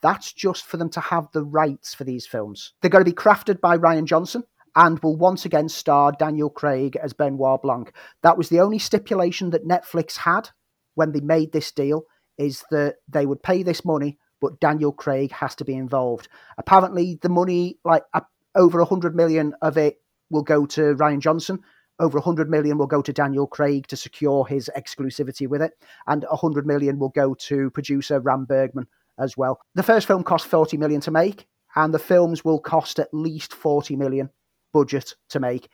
That's 0.00 0.32
just 0.32 0.64
for 0.64 0.76
them 0.76 0.90
to 0.90 1.00
have 1.00 1.28
the 1.32 1.44
rights 1.44 1.94
for 1.94 2.04
these 2.04 2.26
films. 2.26 2.74
They're 2.80 2.90
going 2.90 3.04
to 3.04 3.10
be 3.10 3.14
crafted 3.14 3.60
by 3.60 3.76
Rian 3.76 4.04
Johnson 4.04 4.44
and 4.74 4.98
will 5.00 5.16
once 5.16 5.44
again 5.44 5.68
star 5.68 6.12
Daniel 6.12 6.50
Craig 6.50 6.96
as 6.96 7.12
Benoit 7.12 7.60
Blanc. 7.62 7.92
That 8.22 8.38
was 8.38 8.48
the 8.48 8.60
only 8.60 8.78
stipulation 8.78 9.50
that 9.50 9.66
Netflix 9.66 10.16
had 10.18 10.50
when 10.94 11.12
they 11.12 11.20
made 11.20 11.52
this 11.52 11.70
deal 11.70 12.04
is 12.42 12.64
that 12.70 12.96
they 13.08 13.26
would 13.26 13.42
pay 13.42 13.62
this 13.62 13.84
money 13.84 14.18
but 14.42 14.58
Daniel 14.58 14.92
Craig 14.92 15.30
has 15.30 15.54
to 15.54 15.64
be 15.64 15.74
involved. 15.74 16.28
Apparently, 16.58 17.16
the 17.22 17.28
money, 17.28 17.78
like 17.84 18.02
uh, 18.12 18.22
over 18.56 18.80
a 18.80 18.84
hundred 18.84 19.14
million 19.14 19.54
of 19.62 19.78
it, 19.78 20.02
will 20.30 20.42
go 20.42 20.66
to 20.66 20.96
Rian 20.96 21.20
Johnson. 21.20 21.60
Over 22.00 22.18
100 22.18 22.50
million 22.50 22.78
will 22.78 22.88
go 22.88 23.02
to 23.02 23.12
Daniel 23.12 23.46
Craig 23.46 23.86
to 23.86 23.96
secure 23.96 24.44
his 24.44 24.68
exclusivity 24.76 25.46
with 25.46 25.62
it, 25.62 25.72
and 26.08 26.24
100 26.28 26.66
million 26.66 26.98
will 26.98 27.10
go 27.10 27.34
to 27.34 27.70
producer 27.70 28.18
Ram 28.18 28.44
Bergman 28.44 28.88
as 29.18 29.36
well. 29.36 29.60
The 29.76 29.84
first 29.84 30.08
film 30.08 30.24
cost 30.24 30.46
40 30.48 30.76
million 30.78 31.00
to 31.02 31.12
make, 31.12 31.46
and 31.76 31.94
the 31.94 32.00
films 32.00 32.44
will 32.44 32.58
cost 32.58 32.98
at 32.98 33.14
least 33.14 33.54
40 33.54 33.94
million 33.94 34.30
budget 34.72 35.14
to 35.28 35.38
make. 35.38 35.68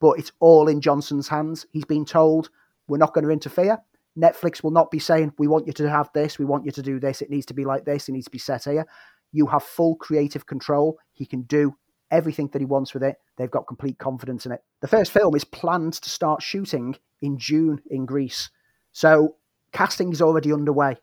But 0.00 0.20
it's 0.20 0.30
all 0.38 0.68
in 0.68 0.80
Johnson's 0.80 1.26
hands. 1.26 1.66
He's 1.72 1.86
been 1.86 2.04
told 2.04 2.50
we're 2.86 2.98
not 2.98 3.14
going 3.14 3.24
to 3.24 3.32
interfere. 3.32 3.78
Netflix 4.18 4.62
will 4.62 4.70
not 4.70 4.90
be 4.90 4.98
saying, 4.98 5.32
we 5.38 5.46
want 5.46 5.66
you 5.66 5.72
to 5.74 5.88
have 5.88 6.10
this, 6.12 6.38
we 6.38 6.44
want 6.44 6.64
you 6.64 6.72
to 6.72 6.82
do 6.82 6.98
this, 6.98 7.22
it 7.22 7.30
needs 7.30 7.46
to 7.46 7.54
be 7.54 7.64
like 7.64 7.84
this, 7.84 8.08
it 8.08 8.12
needs 8.12 8.26
to 8.26 8.30
be 8.30 8.38
set 8.38 8.64
here. 8.64 8.86
You 9.32 9.46
have 9.46 9.62
full 9.62 9.96
creative 9.96 10.46
control. 10.46 10.98
He 11.12 11.26
can 11.26 11.42
do 11.42 11.74
everything 12.10 12.48
that 12.48 12.60
he 12.60 12.64
wants 12.64 12.94
with 12.94 13.02
it. 13.02 13.16
They've 13.36 13.50
got 13.50 13.66
complete 13.66 13.98
confidence 13.98 14.46
in 14.46 14.52
it. 14.52 14.62
The 14.80 14.88
first 14.88 15.12
film 15.12 15.34
is 15.34 15.44
planned 15.44 15.94
to 15.94 16.10
start 16.10 16.42
shooting 16.42 16.96
in 17.20 17.38
June 17.38 17.80
in 17.90 18.06
Greece. 18.06 18.50
So 18.92 19.36
casting 19.72 20.12
is 20.12 20.22
already 20.22 20.52
underway. 20.52 20.96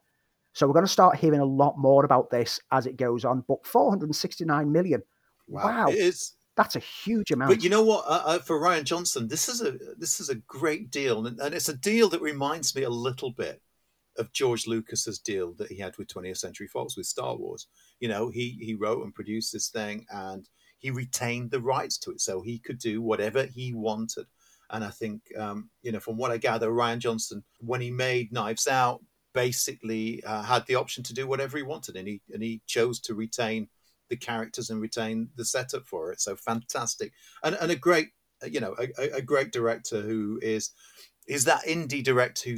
So 0.53 0.65
we're 0.65 0.73
going 0.73 0.85
to 0.85 0.91
start 0.91 1.17
hearing 1.17 1.41
a 1.41 1.45
lot 1.45 1.77
more 1.77 2.05
about 2.05 2.29
this 2.29 2.59
as 2.71 2.87
it 2.87 2.97
goes 2.97 3.25
on. 3.25 3.43
But 3.47 3.65
469 3.65 4.71
million. 4.71 5.03
Wow. 5.47 5.63
wow. 5.65 5.87
It 5.89 5.97
is 5.97 6.33
that's 6.55 6.75
a 6.75 6.79
huge 6.79 7.31
amount. 7.31 7.51
But 7.51 7.63
you 7.63 7.69
know 7.69 7.83
what? 7.83 8.05
Uh, 8.07 8.21
uh, 8.25 8.39
for 8.39 8.59
Rian 8.59 8.83
Johnson, 8.83 9.27
this 9.27 9.49
is 9.49 9.61
a 9.61 9.77
this 9.97 10.19
is 10.19 10.29
a 10.29 10.35
great 10.35 10.89
deal, 10.89 11.27
and, 11.27 11.39
and, 11.39 11.53
it's 11.53 11.69
a 11.69 11.77
deal 11.77 12.09
that 12.09 12.21
reminds 12.21 12.75
me 12.75 12.83
a 12.83 12.89
little 12.89 13.31
bit 13.31 13.61
of 14.17 14.31
George 14.31 14.65
Lucas's 14.65 15.19
deal 15.19 15.53
that 15.55 15.69
he 15.69 15.77
had 15.77 15.97
with 15.97 16.07
20th 16.07 16.37
Century 16.37 16.67
Fox 16.67 16.95
with 16.95 17.05
Star 17.05 17.35
Wars. 17.35 17.67
You 17.99 18.07
know, 18.07 18.29
he 18.29 18.57
he 18.61 18.73
wrote 18.73 19.03
and 19.03 19.13
produced 19.13 19.51
this 19.51 19.69
thing, 19.69 20.05
and 20.09 20.47
he 20.79 20.91
retained 20.91 21.51
the 21.51 21.61
rights 21.61 21.97
to 21.99 22.11
it, 22.11 22.21
so 22.21 22.41
he 22.41 22.59
could 22.59 22.79
do 22.79 23.01
whatever 23.01 23.43
he 23.43 23.73
wanted. 23.73 24.25
And 24.71 24.83
I 24.83 24.89
think, 24.89 25.21
um, 25.37 25.69
you 25.83 25.91
know, 25.91 25.99
from 25.99 26.17
what 26.17 26.31
I 26.31 26.37
gather, 26.37 26.69
Rian 26.69 26.99
Johnson, 26.99 27.43
when 27.59 27.81
he 27.81 27.91
made 27.91 28.31
Knives 28.31 28.67
Out, 28.67 29.03
basically 29.33 30.23
uh, 30.23 30.41
had 30.41 30.65
the 30.65 30.75
option 30.75 31.03
to 31.03 31.13
do 31.13 31.27
whatever 31.27 31.57
he 31.57 31.63
wanted, 31.63 31.97
and 31.97 32.07
he 32.07 32.21
and 32.33 32.41
he 32.41 32.61
chose 32.65 33.01
to 33.01 33.13
retain 33.13 33.67
the 34.09 34.17
characters 34.17 34.69
and 34.69 34.81
retain 34.81 35.29
the 35.35 35.45
setup 35.45 35.87
for 35.87 36.11
it. 36.11 36.21
So 36.21 36.35
fantastic, 36.35 37.13
and 37.43 37.55
and 37.61 37.71
a 37.71 37.75
great 37.75 38.09
you 38.45 38.59
know 38.59 38.75
a, 38.79 39.17
a 39.17 39.21
great 39.21 39.51
director 39.51 40.01
who 40.01 40.39
is 40.41 40.71
is 41.27 41.45
that 41.45 41.65
indie 41.65 42.03
director 42.03 42.49
who 42.49 42.57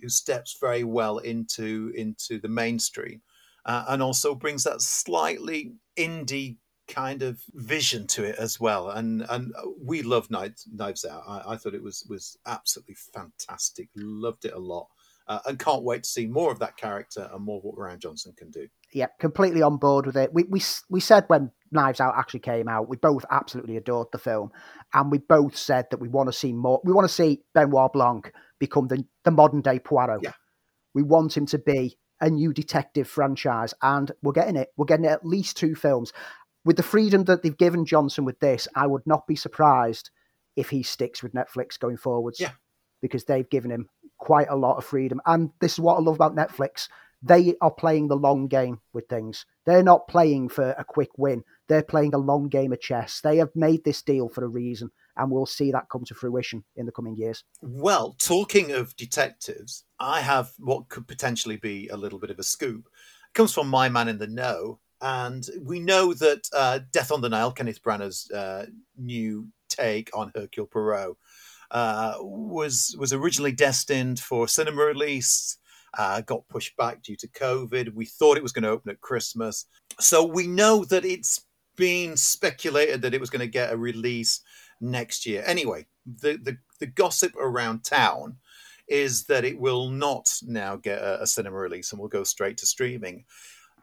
who 0.00 0.08
steps 0.08 0.56
very 0.60 0.84
well 0.84 1.18
into 1.18 1.92
into 1.94 2.38
the 2.38 2.48
mainstream, 2.48 3.22
uh, 3.64 3.84
and 3.88 4.02
also 4.02 4.34
brings 4.34 4.64
that 4.64 4.80
slightly 4.80 5.74
indie 5.96 6.56
kind 6.88 7.22
of 7.22 7.42
vision 7.54 8.06
to 8.06 8.24
it 8.24 8.36
as 8.36 8.60
well. 8.60 8.90
And 8.90 9.26
and 9.28 9.52
we 9.80 10.02
love 10.02 10.30
Knives, 10.30 10.68
Knives 10.72 11.04
Out. 11.04 11.24
I, 11.26 11.52
I 11.52 11.56
thought 11.56 11.74
it 11.74 11.82
was 11.82 12.06
was 12.08 12.38
absolutely 12.46 12.96
fantastic. 13.14 13.88
Loved 13.96 14.44
it 14.44 14.54
a 14.54 14.58
lot. 14.58 14.88
Uh, 15.28 15.40
and 15.46 15.58
can't 15.58 15.82
wait 15.82 16.04
to 16.04 16.08
see 16.08 16.24
more 16.24 16.52
of 16.52 16.60
that 16.60 16.76
character 16.76 17.28
and 17.32 17.44
more 17.44 17.58
of 17.58 17.64
what 17.64 17.74
Rian 17.74 17.98
Johnson 17.98 18.32
can 18.38 18.48
do 18.52 18.68
yeah, 18.96 19.08
completely 19.20 19.60
on 19.60 19.76
board 19.76 20.06
with 20.06 20.16
it. 20.16 20.32
We 20.32 20.44
we 20.44 20.62
we 20.88 21.00
said 21.00 21.24
when 21.26 21.50
Knives 21.70 22.00
Out 22.00 22.14
actually 22.16 22.40
came 22.40 22.66
out, 22.66 22.88
we 22.88 22.96
both 22.96 23.26
absolutely 23.30 23.76
adored 23.76 24.08
the 24.10 24.18
film, 24.18 24.50
and 24.94 25.12
we 25.12 25.18
both 25.18 25.54
said 25.54 25.84
that 25.90 26.00
we 26.00 26.08
want 26.08 26.30
to 26.30 26.32
see 26.32 26.54
more. 26.54 26.80
We 26.82 26.94
want 26.94 27.06
to 27.06 27.12
see 27.12 27.42
Benoit 27.52 27.92
Blanc 27.92 28.32
become 28.58 28.88
the 28.88 29.04
the 29.22 29.30
modern 29.30 29.60
day 29.60 29.80
Poirot. 29.80 30.22
Yeah. 30.22 30.32
We 30.94 31.02
want 31.02 31.36
him 31.36 31.44
to 31.44 31.58
be 31.58 31.98
a 32.22 32.30
new 32.30 32.54
detective 32.54 33.06
franchise, 33.06 33.74
and 33.82 34.12
we're 34.22 34.32
getting 34.32 34.56
it. 34.56 34.68
We're 34.78 34.86
getting 34.86 35.04
at 35.04 35.26
least 35.26 35.58
two 35.58 35.74
films. 35.74 36.14
With 36.64 36.78
the 36.78 36.82
freedom 36.82 37.24
that 37.24 37.42
they've 37.42 37.56
given 37.56 37.84
Johnson 37.84 38.24
with 38.24 38.40
this, 38.40 38.66
I 38.74 38.86
would 38.86 39.06
not 39.06 39.26
be 39.26 39.36
surprised 39.36 40.08
if 40.56 40.70
he 40.70 40.82
sticks 40.82 41.22
with 41.22 41.34
Netflix 41.34 41.78
going 41.78 41.98
forwards. 41.98 42.40
Yeah. 42.40 42.52
Because 43.02 43.24
they've 43.24 43.50
given 43.50 43.70
him 43.70 43.90
quite 44.16 44.48
a 44.48 44.56
lot 44.56 44.78
of 44.78 44.86
freedom. 44.86 45.20
And 45.26 45.50
this 45.60 45.74
is 45.74 45.80
what 45.80 45.98
I 45.98 46.00
love 46.00 46.14
about 46.14 46.34
Netflix 46.34 46.88
they 47.22 47.54
are 47.60 47.70
playing 47.70 48.08
the 48.08 48.16
long 48.16 48.46
game 48.46 48.80
with 48.92 49.08
things. 49.08 49.46
They're 49.64 49.82
not 49.82 50.08
playing 50.08 50.50
for 50.50 50.70
a 50.70 50.84
quick 50.84 51.10
win. 51.16 51.42
They're 51.68 51.82
playing 51.82 52.14
a 52.14 52.18
long 52.18 52.48
game 52.48 52.72
of 52.72 52.80
chess. 52.80 53.20
They 53.20 53.38
have 53.38 53.50
made 53.54 53.84
this 53.84 54.02
deal 54.02 54.28
for 54.28 54.44
a 54.44 54.48
reason, 54.48 54.90
and 55.16 55.30
we'll 55.30 55.46
see 55.46 55.72
that 55.72 55.88
come 55.90 56.04
to 56.04 56.14
fruition 56.14 56.64
in 56.76 56.86
the 56.86 56.92
coming 56.92 57.16
years. 57.16 57.42
Well, 57.60 58.14
talking 58.20 58.72
of 58.72 58.94
detectives, 58.96 59.84
I 59.98 60.20
have 60.20 60.52
what 60.58 60.88
could 60.88 61.08
potentially 61.08 61.56
be 61.56 61.88
a 61.88 61.96
little 61.96 62.18
bit 62.18 62.30
of 62.30 62.38
a 62.38 62.44
scoop. 62.44 62.86
It 62.86 63.34
comes 63.34 63.52
from 63.52 63.68
my 63.68 63.88
man 63.88 64.08
in 64.08 64.18
the 64.18 64.28
know, 64.28 64.78
and 65.00 65.46
we 65.62 65.80
know 65.80 66.14
that 66.14 66.48
uh, 66.52 66.80
Death 66.92 67.10
on 67.10 67.20
the 67.20 67.28
Nile, 67.28 67.52
Kenneth 67.52 67.82
Branagh's 67.82 68.30
uh, 68.30 68.66
new 68.96 69.48
take 69.68 70.10
on 70.16 70.32
Hercule 70.34 70.66
Poirot, 70.66 71.16
uh, 71.70 72.14
was 72.20 72.94
was 72.98 73.12
originally 73.12 73.52
destined 73.52 74.20
for 74.20 74.46
cinema 74.46 74.82
release. 74.82 75.58
Uh, 75.96 76.20
got 76.22 76.46
pushed 76.48 76.76
back 76.76 77.02
due 77.02 77.16
to 77.16 77.28
COVID. 77.28 77.94
We 77.94 78.06
thought 78.06 78.36
it 78.36 78.42
was 78.42 78.52
going 78.52 78.64
to 78.64 78.70
open 78.70 78.90
at 78.90 79.00
Christmas, 79.00 79.66
so 79.98 80.24
we 80.24 80.46
know 80.46 80.84
that 80.84 81.04
it's 81.04 81.46
been 81.76 82.16
speculated 82.16 83.02
that 83.02 83.14
it 83.14 83.20
was 83.20 83.30
going 83.30 83.40
to 83.40 83.46
get 83.46 83.72
a 83.72 83.76
release 83.76 84.40
next 84.80 85.26
year. 85.26 85.42
Anyway, 85.46 85.86
the 86.04 86.38
the, 86.42 86.58
the 86.80 86.86
gossip 86.86 87.34
around 87.36 87.84
town 87.84 88.36
is 88.88 89.24
that 89.24 89.44
it 89.44 89.58
will 89.58 89.88
not 89.88 90.28
now 90.42 90.76
get 90.76 91.00
a, 91.00 91.22
a 91.22 91.26
cinema 91.26 91.56
release 91.56 91.92
and 91.92 92.00
will 92.00 92.08
go 92.08 92.22
straight 92.22 92.56
to 92.58 92.66
streaming 92.66 93.24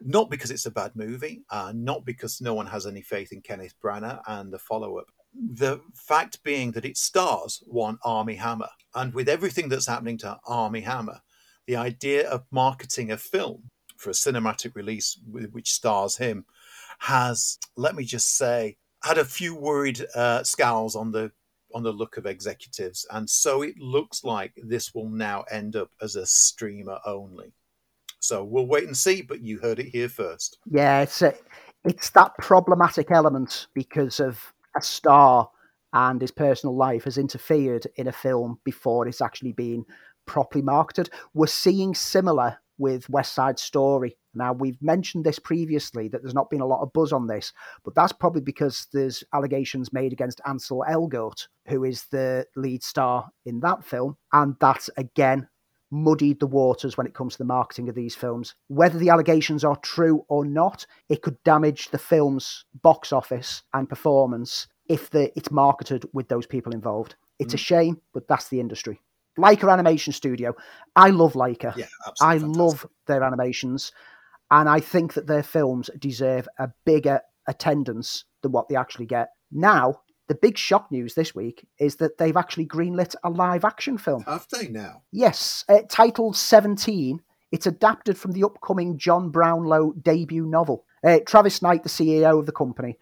not 0.04 0.30
because 0.30 0.52
it's 0.52 0.66
a 0.66 0.72
bad 0.72 0.92
movie, 0.96 1.44
uh, 1.50 1.72
not 1.76 2.06
because 2.06 2.42
no 2.42 2.54
one 2.54 2.68
has 2.68 2.86
any 2.86 3.02
faith 3.02 3.32
in 3.32 3.42
Kenneth 3.42 3.74
Branagh 3.84 4.22
and 4.28 4.52
the 4.52 4.60
follow 4.60 4.98
up. 4.98 5.08
The 5.34 5.80
fact 5.96 6.44
being 6.44 6.72
that 6.72 6.86
it 6.86 6.98
stars 6.98 7.64
one 7.66 7.98
Armie 8.04 8.36
Hammer. 8.36 8.70
And 8.96 9.14
with 9.14 9.30
everything 9.30 9.70
that's 9.70 9.88
happening 9.88 10.18
to 10.20 10.38
Armie 10.46 10.82
Hammer, 10.82 11.20
the 11.68 11.76
idea 11.76 12.30
of 12.30 12.46
marketing 12.52 13.12
a 13.12 13.18
film 13.18 13.70
for 13.98 14.10
a 14.10 14.14
cinematic 14.14 14.76
release 14.76 15.18
which 15.30 15.72
stars 15.72 16.18
him 16.18 16.46
has, 17.00 17.58
let 17.76 17.96
me 17.96 18.04
just 18.04 18.38
say, 18.38 18.78
had 19.04 19.18
a 19.18 19.26
few 19.26 19.56
worried 19.56 20.06
uh, 20.16 20.44
scowls 20.44 20.96
on 20.96 21.12
the 21.12 21.32
on 21.76 21.82
the 21.82 21.92
look 21.92 22.18
of 22.18 22.28
executives, 22.28 23.06
and 23.12 23.28
so 23.28 23.64
it 23.64 23.76
looks 23.80 24.24
like 24.24 24.54
this 24.58 24.94
will 24.94 25.10
now 25.10 25.44
end 25.50 25.76
up 25.76 25.90
as 26.02 26.16
a 26.16 26.26
streamer 26.26 27.00
only. 27.04 27.52
So 28.20 28.44
we'll 28.44 28.68
wait 28.68 28.86
and 28.86 28.96
see, 28.96 29.24
but 29.24 29.42
you 29.42 29.58
heard 29.58 29.80
it 29.80 29.88
here 29.88 30.08
first. 30.08 30.60
Yeah, 30.70 31.02
it's 31.02 31.24
a, 31.24 31.34
it's 31.84 32.12
that 32.12 32.38
problematic 32.38 33.12
element 33.12 33.68
because 33.74 34.20
of 34.20 34.54
a 34.78 34.82
star 34.82 35.50
and 35.94 36.22
his 36.22 36.32
personal 36.32 36.76
life 36.76 37.04
has 37.04 37.18
interfered 37.18 37.88
in 37.96 38.08
a 38.08 38.12
film 38.12 38.60
before 38.64 39.08
it's 39.08 39.22
actually 39.22 39.54
been 39.54 39.86
properly 40.26 40.62
marketed. 40.62 41.10
We're 41.34 41.48
seeing 41.48 41.94
similar 41.96 42.58
with 42.78 43.10
West 43.10 43.34
Side 43.34 43.60
Story. 43.60 44.18
Now, 44.34 44.54
we've 44.54 44.82
mentioned 44.82 45.24
this 45.24 45.40
previously 45.40 46.08
that 46.08 46.24
there's 46.24 46.34
not 46.34 46.50
been 46.50 46.62
a 46.62 46.66
lot 46.66 46.82
of 46.82 46.92
buzz 46.94 47.14
on 47.14 47.28
this, 47.28 47.54
but 47.84 47.94
that's 47.94 48.12
probably 48.12 48.42
because 48.42 48.88
there's 48.92 49.24
allegations 49.34 49.94
made 49.94 50.12
against 50.12 50.42
Ansel 50.48 50.84
Elgort, 50.90 51.48
who 51.68 51.84
is 51.84 52.06
the 52.12 52.46
lead 52.56 52.84
star 52.84 53.30
in 53.46 53.60
that 53.60 53.86
film. 53.86 54.18
And 54.32 54.56
that's 54.60 54.90
again 54.98 55.48
muddied 55.92 56.40
the 56.40 56.48
waters 56.48 56.98
when 56.98 57.06
it 57.06 57.14
comes 57.14 57.34
to 57.34 57.38
the 57.38 57.46
marketing 57.46 57.88
of 57.88 57.96
these 57.96 58.16
films. 58.16 58.56
Whether 58.68 58.98
the 58.98 59.10
allegations 59.10 59.64
are 59.64 59.76
true 59.78 60.26
or 60.28 60.44
not, 60.44 60.86
it 61.08 61.22
could 61.22 61.42
damage 61.44 61.90
the 61.90 62.00
film's 62.00 62.66
box 62.82 63.14
office 63.14 63.62
and 63.74 63.88
performance 63.88 64.68
if 64.90 65.12
the, 65.12 65.32
it's 65.38 65.52
marketed 65.52 66.06
with 66.12 66.28
those 66.28 66.48
people 66.48 66.74
involved. 66.74 67.16
It's 67.40 67.52
mm. 67.52 67.58
a 67.58 67.60
shame, 67.60 68.02
but 68.14 68.28
that's 68.28 68.50
the 68.50 68.60
industry. 68.60 69.00
Laika 69.38 69.72
Animation 69.72 70.14
Studio, 70.14 70.54
I 70.96 71.10
love 71.10 71.34
Laika. 71.34 71.76
Yeah, 71.76 71.86
I 72.22 72.38
fantastic. 72.38 72.58
love 72.58 72.88
their 73.08 73.24
animations, 73.24 73.92
and 74.52 74.70
I 74.70 74.80
think 74.80 75.14
that 75.14 75.28
their 75.28 75.44
films 75.44 75.90
deserve 76.00 76.48
a 76.60 76.70
bigger 76.86 77.22
attendance 77.48 78.26
than 78.42 78.52
what 78.52 78.68
they 78.70 78.76
actually 78.76 79.06
get. 79.06 79.30
Now, 79.52 80.02
the 80.28 80.36
big 80.36 80.58
shock 80.58 80.92
news 80.92 81.16
this 81.16 81.36
week 81.36 81.68
is 81.80 81.98
that 81.98 82.18
they've 82.18 82.38
actually 82.38 82.66
greenlit 82.66 83.16
a 83.24 83.30
live 83.30 83.66
action 83.66 83.98
film. 83.98 84.24
Have 84.24 84.48
they 84.52 84.68
now? 84.68 85.04
Yes, 85.12 85.66
uh, 85.68 85.80
titled 85.90 86.38
17. 86.38 87.22
It's 87.52 87.68
adapted 87.68 88.18
from 88.18 88.32
the 88.32 88.44
upcoming 88.44 88.98
John 88.98 89.30
Brownlow 89.30 89.94
debut 90.02 90.46
novel. 90.46 90.86
Uh, 91.04 91.20
Travis 91.26 91.62
Knight, 91.62 91.84
the 91.84 91.90
CEO 91.90 92.40
of 92.40 92.46
the 92.46 92.52
company, 92.52 92.98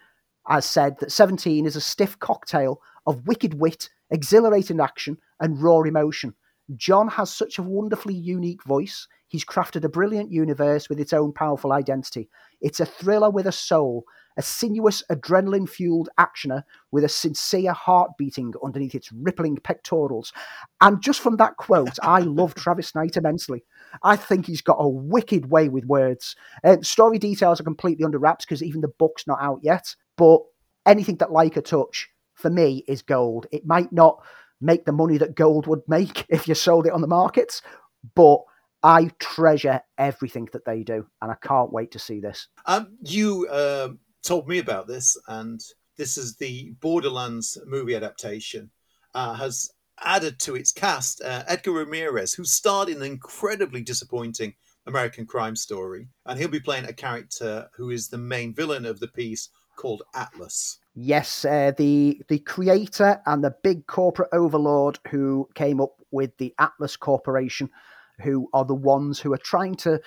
has 0.47 0.65
said 0.65 0.97
that 0.99 1.11
17 1.11 1.65
is 1.65 1.75
a 1.75 1.81
stiff 1.81 2.17
cocktail 2.19 2.81
of 3.05 3.27
wicked 3.27 3.53
wit, 3.53 3.89
exhilarating 4.09 4.79
action, 4.79 5.17
and 5.41 5.61
raw 5.61 5.81
emotion. 5.81 6.33
John 6.77 7.09
has 7.09 7.33
such 7.33 7.57
a 7.57 7.63
wonderfully 7.63 8.13
unique 8.13 8.63
voice. 8.63 9.07
He's 9.27 9.43
crafted 9.43 9.83
a 9.83 9.89
brilliant 9.89 10.31
universe 10.31 10.87
with 10.87 10.99
its 10.99 11.11
own 11.11 11.33
powerful 11.33 11.73
identity. 11.73 12.29
It's 12.61 12.79
a 12.79 12.85
thriller 12.85 13.29
with 13.29 13.47
a 13.47 13.51
soul 13.51 14.05
a 14.37 14.41
sinuous, 14.41 15.03
adrenaline 15.09 15.67
fueled 15.67 16.09
actioner 16.19 16.63
with 16.91 17.03
a 17.03 17.09
sincere 17.09 17.73
heart 17.73 18.11
beating 18.17 18.53
underneath 18.63 18.95
its 18.95 19.11
rippling 19.11 19.57
pectorals. 19.57 20.31
And 20.79 21.01
just 21.01 21.19
from 21.19 21.37
that 21.37 21.57
quote, 21.57 21.97
I 22.01 22.19
love 22.21 22.55
Travis 22.55 22.95
Knight 22.95 23.17
immensely. 23.17 23.63
I 24.03 24.15
think 24.15 24.45
he's 24.45 24.61
got 24.61 24.77
a 24.79 24.87
wicked 24.87 25.51
way 25.51 25.69
with 25.69 25.85
words. 25.85 26.35
Uh, 26.63 26.77
story 26.81 27.19
details 27.19 27.59
are 27.59 27.65
completely 27.65 28.05
under 28.05 28.19
wraps 28.19 28.45
because 28.45 28.63
even 28.63 28.81
the 28.81 28.87
book's 28.87 29.27
not 29.27 29.39
out 29.41 29.59
yet. 29.61 29.95
But 30.17 30.41
anything 30.85 31.17
that 31.17 31.29
Laika 31.29 31.63
touch, 31.63 32.09
for 32.33 32.49
me, 32.49 32.83
is 32.87 33.01
gold. 33.01 33.47
It 33.51 33.65
might 33.65 33.91
not 33.91 34.23
make 34.61 34.85
the 34.85 34.91
money 34.91 35.17
that 35.17 35.35
gold 35.35 35.67
would 35.67 35.81
make 35.87 36.25
if 36.29 36.47
you 36.47 36.55
sold 36.55 36.87
it 36.87 36.93
on 36.93 37.01
the 37.01 37.07
markets, 37.07 37.61
but 38.15 38.39
I 38.83 39.11
treasure 39.19 39.81
everything 39.97 40.47
that 40.53 40.65
they 40.65 40.83
do, 40.83 41.05
and 41.21 41.31
I 41.31 41.35
can't 41.41 41.71
wait 41.71 41.91
to 41.91 41.99
see 41.99 42.19
this. 42.19 42.47
Um, 42.65 42.97
you 43.03 43.47
uh, 43.47 43.89
told 44.23 44.47
me 44.47 44.59
about 44.59 44.87
this, 44.87 45.17
and 45.27 45.61
this 45.97 46.17
is 46.17 46.35
the 46.35 46.71
Borderlands 46.79 47.57
movie 47.65 47.95
adaptation, 47.95 48.71
uh, 49.13 49.35
has 49.35 49.71
added 50.03 50.39
to 50.39 50.55
its 50.55 50.71
cast 50.71 51.21
uh, 51.21 51.43
Edgar 51.47 51.73
Ramirez, 51.73 52.33
who 52.33 52.43
starred 52.43 52.89
in 52.89 52.99
the 52.99 53.05
incredibly 53.05 53.83
disappointing 53.83 54.55
American 54.87 55.27
Crime 55.27 55.55
Story, 55.55 56.07
and 56.25 56.39
he'll 56.39 56.47
be 56.47 56.59
playing 56.59 56.85
a 56.85 56.93
character 56.93 57.69
who 57.75 57.91
is 57.91 58.07
the 58.07 58.17
main 58.17 58.53
villain 58.53 58.85
of 58.85 58.99
the 58.99 59.07
piece 59.07 59.49
called 59.75 60.03
Atlas. 60.13 60.79
Yes, 60.95 61.45
uh, 61.45 61.71
the 61.77 62.21
the 62.27 62.39
creator 62.39 63.21
and 63.25 63.43
the 63.43 63.55
big 63.63 63.87
corporate 63.87 64.29
overlord 64.33 64.99
who 65.09 65.47
came 65.55 65.79
up 65.79 66.01
with 66.11 66.35
the 66.37 66.53
Atlas 66.59 66.97
Corporation, 66.97 67.69
who 68.21 68.49
are 68.53 68.65
the 68.65 68.75
ones 68.75 69.19
who 69.19 69.33
are 69.33 69.37
trying 69.37 69.75
to 69.75 69.99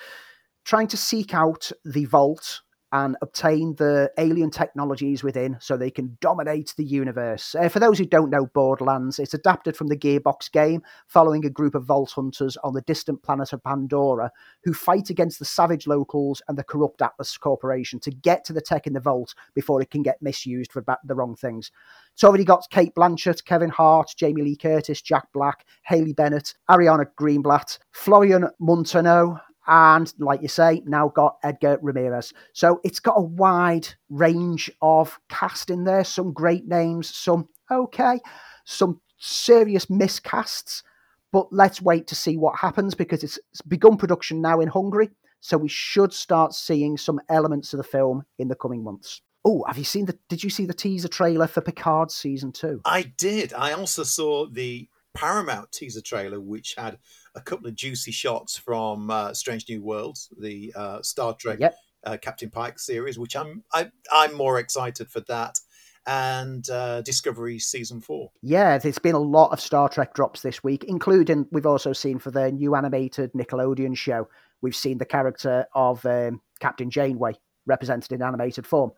trying 0.63 0.87
to 0.87 0.97
seek 0.97 1.33
out 1.33 1.71
the 1.83 2.05
vault 2.05 2.61
and 2.95 3.17
obtain 3.21 3.75
the 3.75 4.09
alien 4.17 4.49
technologies 4.49 5.21
within 5.21 5.57
so 5.59 5.75
they 5.75 5.91
can 5.91 6.17
dominate 6.21 6.73
the 6.77 6.85
universe. 6.85 7.53
Uh, 7.53 7.67
for 7.67 7.79
those 7.79 7.97
who 7.97 8.05
don't 8.05 8.29
know 8.29 8.45
Borderlands, 8.53 9.19
it's 9.19 9.33
adapted 9.33 9.75
from 9.75 9.87
the 9.87 9.97
Gearbox 9.97 10.49
game, 10.49 10.81
following 11.05 11.43
a 11.43 11.49
group 11.49 11.75
of 11.75 11.83
Vault 11.83 12.11
Hunters 12.11 12.55
on 12.63 12.73
the 12.73 12.81
distant 12.83 13.21
planet 13.21 13.51
of 13.51 13.61
Pandora 13.61 14.31
who 14.63 14.73
fight 14.73 15.09
against 15.09 15.39
the 15.39 15.45
savage 15.45 15.87
locals 15.87 16.41
and 16.47 16.57
the 16.57 16.63
corrupt 16.63 17.01
Atlas 17.01 17.37
Corporation 17.37 17.99
to 17.99 18.11
get 18.11 18.45
to 18.45 18.53
the 18.53 18.61
tech 18.61 18.87
in 18.87 18.93
the 18.93 19.01
vault 19.01 19.35
before 19.53 19.81
it 19.81 19.91
can 19.91 20.01
get 20.01 20.21
misused 20.21 20.71
for 20.71 20.81
the 21.03 21.15
wrong 21.15 21.35
things. 21.35 21.71
It's 22.13 22.23
already 22.23 22.45
got 22.45 22.69
Cate 22.69 22.95
Blanchett, 22.95 23.43
Kevin 23.43 23.69
Hart, 23.69 24.13
Jamie 24.15 24.41
Lee 24.41 24.55
Curtis, 24.55 25.01
Jack 25.01 25.27
Black, 25.33 25.65
Haley 25.83 26.13
Bennett, 26.13 26.53
Ariana 26.69 27.07
Greenblatt, 27.19 27.77
Florian 27.91 28.47
Munteanu, 28.61 29.41
and 29.67 30.13
like 30.19 30.41
you 30.41 30.47
say, 30.47 30.81
now 30.85 31.09
got 31.09 31.37
Edgar 31.43 31.79
Ramirez. 31.81 32.33
So 32.53 32.79
it's 32.83 32.99
got 32.99 33.17
a 33.17 33.21
wide 33.21 33.87
range 34.09 34.71
of 34.81 35.19
cast 35.29 35.69
in 35.69 35.83
there. 35.83 36.03
Some 36.03 36.33
great 36.33 36.67
names, 36.67 37.13
some 37.15 37.47
okay, 37.71 38.19
some 38.65 39.01
serious 39.17 39.87
miscasts. 39.87 40.83
But 41.31 41.51
let's 41.51 41.81
wait 41.81 42.07
to 42.07 42.15
see 42.15 42.37
what 42.37 42.59
happens 42.59 42.93
because 42.93 43.23
it's 43.23 43.39
begun 43.67 43.97
production 43.97 44.41
now 44.41 44.61
in 44.61 44.67
Hungary. 44.67 45.09
So 45.41 45.57
we 45.57 45.69
should 45.69 46.13
start 46.13 46.53
seeing 46.53 46.97
some 46.97 47.19
elements 47.29 47.73
of 47.73 47.77
the 47.77 47.83
film 47.83 48.23
in 48.39 48.47
the 48.47 48.55
coming 48.55 48.83
months. 48.83 49.21
Oh, 49.43 49.63
have 49.67 49.77
you 49.77 49.83
seen 49.83 50.05
the? 50.05 50.17
Did 50.27 50.43
you 50.43 50.49
see 50.49 50.65
the 50.65 50.73
teaser 50.73 51.07
trailer 51.07 51.45
for 51.45 51.61
Picard 51.61 52.09
season 52.09 52.51
two? 52.51 52.81
I 52.83 53.03
did. 53.17 53.53
I 53.53 53.73
also 53.73 54.03
saw 54.03 54.47
the 54.47 54.89
Paramount 55.13 55.71
teaser 55.71 56.01
trailer, 56.01 56.39
which 56.39 56.75
had 56.77 56.97
a 57.35 57.41
couple 57.41 57.67
of 57.67 57.75
juicy 57.75 58.11
shots 58.11 58.57
from 58.57 59.09
uh, 59.09 59.33
Strange 59.33 59.65
New 59.69 59.81
Worlds, 59.81 60.29
the 60.39 60.73
uh, 60.75 61.01
Star 61.01 61.33
Trek 61.33 61.59
yep. 61.59 61.75
uh, 62.03 62.17
Captain 62.17 62.49
Pike 62.49 62.79
series, 62.79 63.19
which 63.19 63.35
I'm 63.35 63.63
I, 63.73 63.81
am 63.81 63.91
i 64.13 64.25
am 64.25 64.33
more 64.33 64.59
excited 64.59 65.09
for 65.09 65.21
that. 65.21 65.59
And 66.07 66.69
uh, 66.69 67.01
Discovery 67.01 67.57
season 67.57 67.99
four. 67.99 68.31
Yeah, 68.43 68.77
there's 68.77 68.99
been 68.99 69.15
a 69.15 69.19
lot 69.19 69.51
of 69.51 69.59
Star 69.59 69.89
Trek 69.89 70.13
drops 70.13 70.41
this 70.41 70.63
week, 70.63 70.83
including 70.83 71.47
we've 71.51 71.65
also 71.65 71.93
seen 71.93 72.19
for 72.19 72.29
the 72.29 72.51
new 72.51 72.75
animated 72.75 73.33
Nickelodeon 73.33 73.97
show. 73.97 74.29
We've 74.61 74.75
seen 74.75 74.99
the 74.99 75.05
character 75.05 75.65
of 75.73 76.05
um, 76.05 76.41
Captain 76.59 76.91
Janeway 76.91 77.33
represented 77.65 78.11
in 78.11 78.21
animated 78.21 78.67
form 78.67 78.91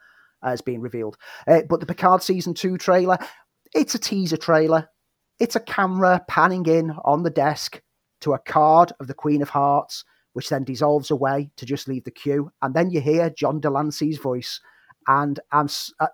as 0.43 0.61
being 0.61 0.81
revealed. 0.81 1.17
Uh, 1.47 1.61
but 1.69 1.79
the 1.79 1.85
Picard 1.85 2.21
season 2.21 2.53
two 2.53 2.77
trailer, 2.77 3.17
it's 3.73 3.95
a 3.95 3.99
teaser 3.99 4.37
trailer. 4.37 4.89
It's 5.39 5.55
a 5.55 5.61
camera 5.61 6.25
panning 6.27 6.65
in 6.65 6.91
on 7.05 7.23
the 7.23 7.29
desk 7.29 7.81
to 8.21 8.33
a 8.33 8.39
card 8.39 8.91
of 8.99 9.07
the 9.07 9.13
Queen 9.13 9.41
of 9.41 9.49
Hearts, 9.49 10.03
which 10.33 10.49
then 10.49 10.63
dissolves 10.63 11.11
away 11.11 11.49
to 11.57 11.65
just 11.65 11.87
leave 11.87 12.03
the 12.03 12.11
queue. 12.11 12.51
And 12.61 12.73
then 12.73 12.89
you 12.89 13.01
hear 13.01 13.29
John 13.29 13.59
de 13.59 13.69
Lancie's 13.69 14.17
voice. 14.17 14.59
And 15.07 15.39
I'm, 15.51 15.67
uh, 15.99 16.07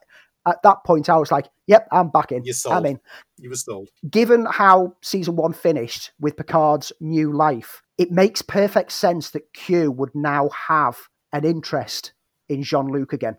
at 0.46 0.62
that 0.64 0.84
point, 0.86 1.10
I 1.10 1.18
was 1.18 1.32
like, 1.32 1.50
"Yep, 1.68 1.88
I'm 1.92 2.10
back 2.10 2.32
in. 2.32 2.44
You're 2.44 2.54
sold. 2.54 2.76
I'm 2.76 2.86
in." 2.86 3.00
You 3.38 3.50
were 3.50 3.56
sold. 3.56 3.90
Given 4.10 4.46
how 4.46 4.96
season 5.02 5.36
one 5.36 5.54
finished 5.54 6.12
with 6.20 6.38
Picard's 6.38 6.92
new 7.00 7.32
life, 7.32 7.82
it 7.98 8.12
makes 8.12 8.42
perfect 8.42 8.92
sense 8.92 9.32
that 9.32 9.54
Q 9.54 9.92
would 9.92 10.14
now 10.14 10.50
have 10.50 10.98
an 11.32 11.46
interest 11.46 12.14
in 12.50 12.64
Jean 12.64 12.88
Luc 12.88 13.14
again 13.14 13.38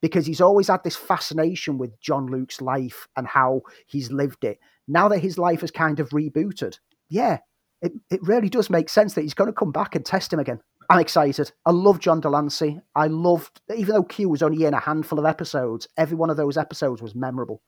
because 0.00 0.26
he's 0.26 0.40
always 0.40 0.68
had 0.68 0.84
this 0.84 0.96
fascination 0.96 1.78
with 1.78 1.98
John 2.00 2.26
Luc's 2.26 2.60
life 2.60 3.08
and 3.16 3.26
how 3.26 3.62
he's 3.86 4.12
lived 4.12 4.44
it. 4.44 4.58
Now 4.88 5.08
that 5.08 5.18
his 5.18 5.38
life 5.38 5.62
has 5.62 5.70
kind 5.70 5.98
of 6.00 6.10
rebooted, 6.10 6.78
yeah, 7.08 7.38
it, 7.82 7.92
it 8.10 8.22
really 8.22 8.48
does 8.48 8.70
make 8.70 8.88
sense 8.88 9.14
that 9.14 9.22
he's 9.22 9.34
going 9.34 9.48
to 9.48 9.54
come 9.58 9.72
back 9.72 9.94
and 9.94 10.04
test 10.04 10.32
him 10.32 10.38
again. 10.38 10.60
I'm 10.88 11.00
excited. 11.00 11.52
I 11.64 11.72
love 11.72 11.98
John 11.98 12.20
de 12.20 12.28
Lancie. 12.28 12.80
I 12.94 13.08
loved, 13.08 13.60
even 13.74 13.94
though 13.94 14.04
Q 14.04 14.28
was 14.28 14.42
only 14.42 14.64
in 14.64 14.74
a 14.74 14.80
handful 14.80 15.18
of 15.18 15.24
episodes, 15.24 15.88
every 15.96 16.16
one 16.16 16.30
of 16.30 16.36
those 16.36 16.56
episodes 16.56 17.02
was 17.02 17.14
memorable. 17.14 17.60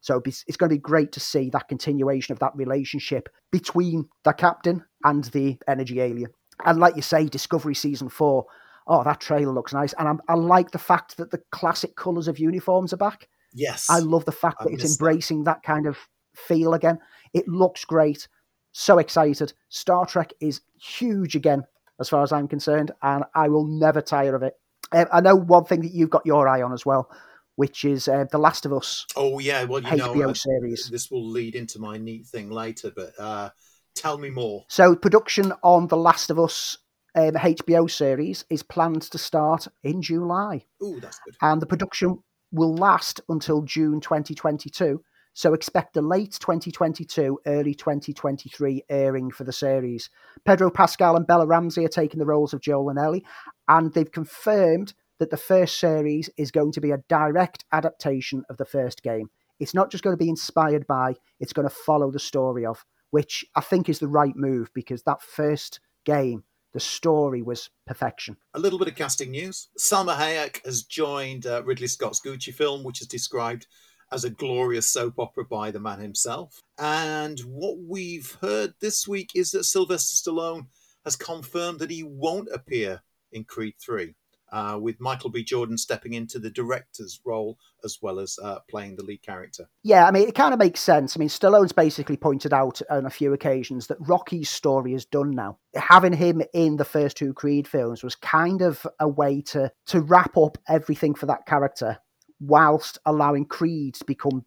So 0.00 0.20
it's 0.26 0.56
going 0.58 0.68
to 0.68 0.76
be 0.76 0.80
great 0.80 1.12
to 1.12 1.20
see 1.20 1.48
that 1.50 1.68
continuation 1.68 2.32
of 2.32 2.38
that 2.40 2.54
relationship 2.54 3.28
between 3.50 4.08
the 4.24 4.32
captain 4.32 4.84
and 5.02 5.24
the 5.24 5.56
energy 5.66 6.00
alien. 6.00 6.30
And 6.64 6.78
like 6.78 6.96
you 6.96 7.02
say, 7.02 7.26
Discovery 7.26 7.74
season 7.74 8.10
four, 8.10 8.44
oh, 8.86 9.02
that 9.04 9.20
trailer 9.20 9.52
looks 9.52 9.72
nice. 9.72 9.94
And 9.98 10.06
I'm, 10.06 10.20
i 10.28 10.34
like 10.34 10.72
the 10.72 10.78
fact 10.78 11.16
that 11.16 11.30
the 11.30 11.40
classic 11.52 11.96
colours 11.96 12.28
of 12.28 12.38
uniforms 12.38 12.92
are 12.92 12.98
back. 12.98 13.28
Yes. 13.54 13.86
I 13.88 14.00
love 14.00 14.24
the 14.24 14.32
fact 14.32 14.58
that 14.64 14.72
it's 14.72 14.84
embracing 14.84 15.44
that. 15.44 15.62
that 15.62 15.62
kind 15.62 15.86
of 15.86 15.96
feel 16.34 16.74
again. 16.74 16.98
It 17.32 17.48
looks 17.48 17.84
great. 17.84 18.28
So 18.76 18.98
excited. 18.98 19.52
Star 19.68 20.04
Trek 20.04 20.32
is 20.40 20.60
huge 20.74 21.36
again 21.36 21.62
as 22.00 22.08
far 22.08 22.24
as 22.24 22.32
I'm 22.32 22.48
concerned, 22.48 22.90
and 23.02 23.22
I 23.32 23.48
will 23.48 23.64
never 23.64 24.02
tire 24.02 24.34
of 24.34 24.42
it. 24.42 24.54
Um, 24.90 25.06
I 25.12 25.20
know 25.20 25.36
one 25.36 25.64
thing 25.64 25.80
that 25.82 25.92
you've 25.92 26.10
got 26.10 26.26
your 26.26 26.48
eye 26.48 26.60
on 26.60 26.72
as 26.72 26.84
well, 26.84 27.08
which 27.54 27.84
is 27.84 28.08
uh, 28.08 28.24
The 28.32 28.38
Last 28.38 28.66
of 28.66 28.72
Us. 28.72 29.06
Oh 29.14 29.38
yeah, 29.38 29.62
well 29.62 29.80
you 29.80 29.86
HBO 29.86 30.16
know, 30.16 30.30
uh, 30.30 30.34
series. 30.34 30.88
This 30.90 31.08
will 31.08 31.24
lead 31.24 31.54
into 31.54 31.78
my 31.78 31.98
neat 31.98 32.26
thing 32.26 32.50
later, 32.50 32.90
but 32.94 33.12
uh, 33.16 33.50
tell 33.94 34.18
me 34.18 34.28
more. 34.28 34.64
So 34.68 34.96
production 34.96 35.52
on 35.62 35.86
The 35.86 35.96
Last 35.96 36.30
of 36.30 36.40
Us 36.40 36.76
um, 37.14 37.34
HBO 37.34 37.88
series 37.88 38.44
is 38.50 38.64
planned 38.64 39.02
to 39.02 39.18
start 39.18 39.68
in 39.84 40.02
July. 40.02 40.64
Oh, 40.82 40.98
that's 40.98 41.20
good. 41.24 41.36
And 41.42 41.62
the 41.62 41.66
production 41.66 42.18
will 42.50 42.74
last 42.74 43.20
until 43.28 43.62
June 43.62 44.00
2022 44.00 45.00
so 45.34 45.52
expect 45.52 45.96
a 45.96 46.00
late 46.00 46.38
2022, 46.40 47.40
early 47.46 47.74
2023 47.74 48.84
airing 48.88 49.32
for 49.32 49.42
the 49.42 49.52
series. 49.52 50.08
Pedro 50.44 50.70
Pascal 50.70 51.16
and 51.16 51.26
Bella 51.26 51.44
Ramsey 51.44 51.84
are 51.84 51.88
taking 51.88 52.20
the 52.20 52.26
roles 52.26 52.54
of 52.54 52.60
Joel 52.60 52.88
and 52.88 52.98
Ellie, 52.98 53.24
and 53.68 53.92
they've 53.92 54.10
confirmed 54.10 54.94
that 55.18 55.30
the 55.30 55.36
first 55.36 55.78
series 55.78 56.30
is 56.36 56.52
going 56.52 56.70
to 56.72 56.80
be 56.80 56.92
a 56.92 57.02
direct 57.08 57.64
adaptation 57.72 58.44
of 58.48 58.58
the 58.58 58.64
first 58.64 59.02
game. 59.02 59.28
It's 59.58 59.74
not 59.74 59.90
just 59.90 60.04
going 60.04 60.16
to 60.16 60.24
be 60.24 60.28
inspired 60.28 60.86
by, 60.86 61.14
it's 61.40 61.52
going 61.52 61.68
to 61.68 61.74
follow 61.74 62.12
the 62.12 62.18
story 62.20 62.64
of, 62.64 62.84
which 63.10 63.44
I 63.56 63.60
think 63.60 63.88
is 63.88 63.98
the 63.98 64.08
right 64.08 64.36
move 64.36 64.70
because 64.72 65.02
that 65.02 65.20
first 65.20 65.80
game, 66.04 66.44
the 66.72 66.80
story 66.80 67.42
was 67.42 67.70
perfection. 67.86 68.36
A 68.54 68.58
little 68.58 68.78
bit 68.78 68.88
of 68.88 68.96
casting 68.96 69.30
news. 69.32 69.68
Salma 69.78 70.16
Hayek 70.16 70.64
has 70.64 70.82
joined 70.82 71.46
uh, 71.46 71.62
Ridley 71.64 71.86
Scott's 71.86 72.20
Gucci 72.20 72.52
film, 72.52 72.84
which 72.84 73.00
is 73.00 73.06
described 73.06 73.66
as 74.14 74.24
a 74.24 74.30
glorious 74.30 74.86
soap 74.86 75.18
opera 75.18 75.44
by 75.44 75.72
the 75.72 75.80
man 75.80 75.98
himself. 75.98 76.62
And 76.78 77.40
what 77.40 77.78
we've 77.78 78.38
heard 78.40 78.74
this 78.80 79.08
week 79.08 79.30
is 79.34 79.50
that 79.50 79.64
Sylvester 79.64 80.30
Stallone 80.30 80.68
has 81.04 81.16
confirmed 81.16 81.80
that 81.80 81.90
he 81.90 82.04
won't 82.04 82.48
appear 82.52 83.02
in 83.32 83.44
Creed 83.44 83.74
3. 83.84 84.14
Uh, 84.52 84.78
with 84.80 85.00
Michael 85.00 85.30
B. 85.30 85.42
Jordan 85.42 85.76
stepping 85.76 86.12
into 86.12 86.38
the 86.38 86.50
director's 86.50 87.18
role 87.24 87.58
as 87.82 87.98
well 88.00 88.20
as 88.20 88.38
uh, 88.40 88.60
playing 88.70 88.94
the 88.94 89.02
lead 89.02 89.20
character. 89.20 89.68
Yeah, 89.82 90.06
I 90.06 90.12
mean, 90.12 90.28
it 90.28 90.36
kind 90.36 90.54
of 90.54 90.60
makes 90.60 90.78
sense. 90.78 91.16
I 91.16 91.18
mean, 91.18 91.28
Stallone's 91.28 91.72
basically 91.72 92.16
pointed 92.16 92.52
out 92.52 92.80
on 92.88 93.04
a 93.04 93.10
few 93.10 93.32
occasions 93.32 93.88
that 93.88 93.96
Rocky's 93.98 94.48
story 94.48 94.94
is 94.94 95.06
done 95.06 95.32
now. 95.32 95.58
Having 95.74 96.12
him 96.12 96.40
in 96.52 96.76
the 96.76 96.84
first 96.84 97.16
two 97.16 97.34
Creed 97.34 97.66
films 97.66 98.04
was 98.04 98.14
kind 98.14 98.62
of 98.62 98.86
a 99.00 99.08
way 99.08 99.40
to 99.46 99.72
to 99.86 100.00
wrap 100.00 100.36
up 100.36 100.56
everything 100.68 101.16
for 101.16 101.26
that 101.26 101.46
character 101.46 101.98
whilst 102.40 102.98
allowing 103.06 103.46
Creed 103.46 103.94
to 103.94 104.04
become 104.04 104.44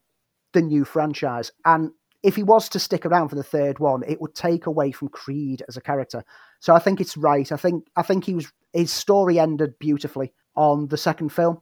the 0.54 0.62
new 0.62 0.86
franchise. 0.86 1.52
And 1.65 1.91
if 2.23 2.36
he 2.36 2.43
was 2.43 2.67
to 2.69 2.80
stick 2.80 3.06
around 3.06 3.30
for 3.30 3.36
the 3.36 3.43
third 3.43 3.80
one, 3.80 4.04
it 4.08 4.19
would 4.19 4.36
take 4.36 4.65
away 4.65 4.91
from 4.91 5.10
Creed 5.10 5.63
as 5.67 5.78
a 5.78 5.82
character. 5.82 6.23
So 6.60 6.73
I 6.73 6.80
think 6.80 7.00
it's 7.00 7.17
right. 7.17 7.52
I 7.52 7.58
think 7.58 7.88
I 7.95 8.02
think 8.02 8.26
he 8.26 8.34
was 8.34 8.52
his 8.73 8.91
story 8.91 9.39
ended 9.39 9.80
beautifully 9.80 10.34
on 10.56 10.88
the 10.88 10.97
second 10.97 11.30
film, 11.30 11.62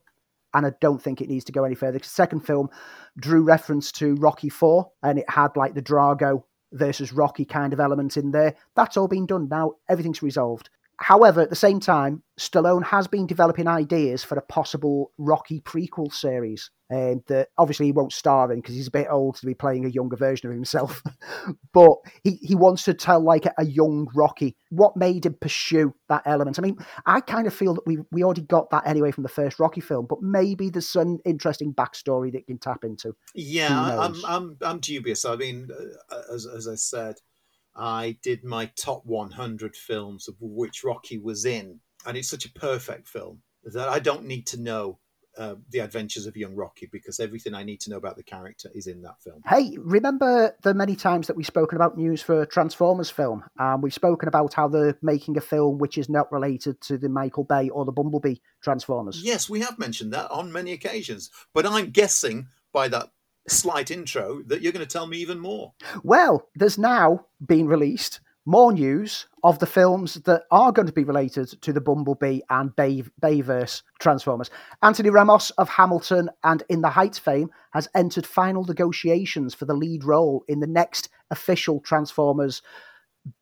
and 0.54 0.66
I 0.66 0.72
don't 0.82 1.02
think 1.02 1.22
it 1.22 1.30
needs 1.30 1.46
to 1.46 1.52
go 1.52 1.66
any 1.66 1.76
further. 1.76 2.00
The 2.00 2.06
second 2.06 2.42
film 2.42 2.70
drew 3.18 3.44
reference 3.44 3.92
to 3.94 4.16
Rocky 4.16 4.50
Four, 4.50 4.92
and 5.04 5.20
it 5.20 5.30
had 5.30 5.56
like 5.56 5.74
the 5.74 5.82
Drago 5.82 6.44
versus 6.72 7.14
Rocky 7.14 7.46
kind 7.46 7.74
of 7.74 7.80
element 7.80 8.18
in 8.18 8.32
there. 8.32 8.56
That's 8.76 8.98
all 8.98 9.08
been 9.08 9.26
done 9.26 9.48
now. 9.50 9.74
Everything's 9.90 10.24
resolved. 10.24 10.70
However, 10.98 11.42
at 11.42 11.50
the 11.50 11.56
same 11.56 11.80
time, 11.80 12.24
Stallone 12.40 12.84
has 12.86 13.08
been 13.08 13.28
developing 13.28 13.68
ideas 13.68 14.24
for 14.24 14.38
a 14.38 14.42
possible 14.42 15.12
Rocky 15.18 15.60
prequel 15.62 16.14
series 16.14 16.70
um, 16.92 17.22
that 17.28 17.50
obviously 17.58 17.88
he 17.88 17.92
won't 17.92 18.14
star 18.14 18.52
in 18.52 18.60
because 18.60 18.76
he's 18.76 18.88
a 18.88 18.92
bit 18.92 19.08
old 19.10 19.36
to 19.38 19.46
be 19.46 19.54
playing 19.54 19.86
a 19.86 19.90
younger 19.90 20.16
version 20.16 20.48
of 20.48 20.54
himself. 20.54 21.02
but 21.74 21.96
he, 22.24 22.40
he 22.42 22.56
wants 22.56 22.84
to 22.84 22.94
tell 22.94 23.22
like 23.22 23.46
a, 23.46 23.54
a, 23.58 23.66
young 23.66 24.08
Rocky. 24.14 24.56
What 24.70 24.96
made 24.96 25.26
him 25.26 25.36
pursue 25.40 25.94
that 26.10 26.24
element? 26.26 26.60
I 26.60 26.62
mean, 26.62 26.78
I 27.06 27.22
kind 27.22 27.48
of 27.48 27.54
feel 27.54 27.74
that 27.74 27.88
we 27.88 27.98
we 28.12 28.24
already 28.24 28.44
got 28.44 28.70
that 28.70 28.88
anyway 28.88 29.12
from 29.12 29.24
the 29.24 29.30
first 29.30 29.60
Rocky 29.60 29.82
film, 29.82 30.06
but 30.08 30.22
maybe 30.22 30.70
there's 30.70 30.90
some 30.90 31.20
interesting 31.26 31.74
backstory 31.74 32.32
that 32.32 32.40
you 32.40 32.46
can 32.46 32.60
tap 32.60 32.84
into. 32.84 33.16
Yeah, 33.34 34.00
I'm, 34.00 34.16
I'm 34.26 34.58
I'm 34.62 34.80
dubious. 34.80 35.26
I 35.26 35.36
mean, 35.36 35.70
uh, 36.10 36.22
as 36.34 36.46
as 36.46 36.68
I 36.68 36.76
said 36.76 37.16
I 37.76 38.18
did 38.22 38.44
my 38.44 38.68
top 38.78 39.06
100 39.06 39.76
films 39.76 40.28
of 40.28 40.36
which 40.40 40.84
Rocky 40.84 41.18
was 41.18 41.46
in, 41.46 41.80
and 42.06 42.18
it's 42.18 42.30
such 42.30 42.46
a 42.46 42.52
perfect 42.52 43.08
film 43.08 43.42
that 43.64 43.90
I 43.90 44.00
don't 44.00 44.26
need 44.26 44.48
to 44.48 44.62
know 44.62 45.00
uh, 45.38 45.56
the 45.70 45.80
adventures 45.80 46.26
of 46.26 46.38
young 46.38 46.56
Rocky 46.56 46.88
because 46.90 47.20
everything 47.20 47.54
I 47.54 47.64
need 47.64 47.82
to 47.82 47.90
know 47.90 47.98
about 47.98 48.16
the 48.16 48.24
character 48.24 48.70
is 48.74 48.88
in 48.88 49.02
that 49.02 49.22
film. 49.22 49.42
Hey, 49.46 49.76
remember 49.78 50.56
the 50.64 50.74
many 50.74 50.96
times 50.96 51.28
that 51.28 51.36
we've 51.36 51.46
spoken 51.46 51.76
about 51.76 51.98
news 51.98 52.22
for 52.22 52.46
Transformers 52.46 53.10
film? 53.10 53.44
Um, 53.60 53.82
we've 53.82 53.94
spoken 53.94 54.30
about 54.30 54.54
how 54.54 54.70
they're 54.70 54.98
making 55.02 55.38
a 55.38 55.42
film 55.42 55.78
which 55.78 55.98
is 55.98 56.08
not 56.08 56.32
related 56.32 56.80
to 56.82 56.98
the 56.98 57.10
Michael 57.10 57.44
Bay 57.44 57.68
or 57.70 57.84
the 57.84 57.92
Bumblebee 57.92 58.36
Transformers. 58.64 59.22
Yes, 59.24 59.50
we 59.50 59.60
have 59.60 59.78
mentioned 59.78 60.14
that 60.14 60.32
on 60.32 60.54
many 60.54 60.72
occasions, 60.72 61.30
but 61.54 61.66
I'm 61.66 61.90
guessing 61.90 62.48
by 62.72 62.88
that 62.90 63.10
slight 63.48 63.92
intro 63.92 64.42
that 64.48 64.62
you're 64.62 64.72
going 64.72 64.86
to 64.86 64.92
tell 64.92 65.08
me 65.08 65.18
even 65.18 65.40
more. 65.40 65.74
Well, 66.04 66.50
there's 66.56 66.78
now 66.78 67.26
been 67.46 67.68
released 67.68 68.20
more 68.46 68.72
news 68.72 69.28
of 69.44 69.58
the 69.60 69.66
films 69.66 70.16
that 70.26 70.44
are 70.52 70.72
going 70.72 70.86
to 70.86 70.94
be 70.94 71.04
related 71.04 71.50
to 71.62 71.74
the 71.74 71.82
Bumblebee 71.82 72.42
and 72.50 72.76
Bay- 72.76 73.04
Bayverse 73.22 73.82
Transformers. 74.00 74.52
Anthony 74.84 75.10
Ramos 75.10 75.50
of 75.52 75.68
Hamilton 75.68 76.30
and 76.44 76.64
In 76.70 76.82
the 76.82 76.90
Heights 76.90 77.18
fame 77.18 77.50
has 77.74 77.88
entered 77.96 78.28
final 78.28 78.64
negotiations 78.64 79.56
for 79.56 79.66
the 79.66 79.74
lead 79.74 80.04
role 80.04 80.44
in 80.48 80.60
the 80.60 80.68
next 80.68 81.10
official 81.32 81.80
Transformers 81.80 82.62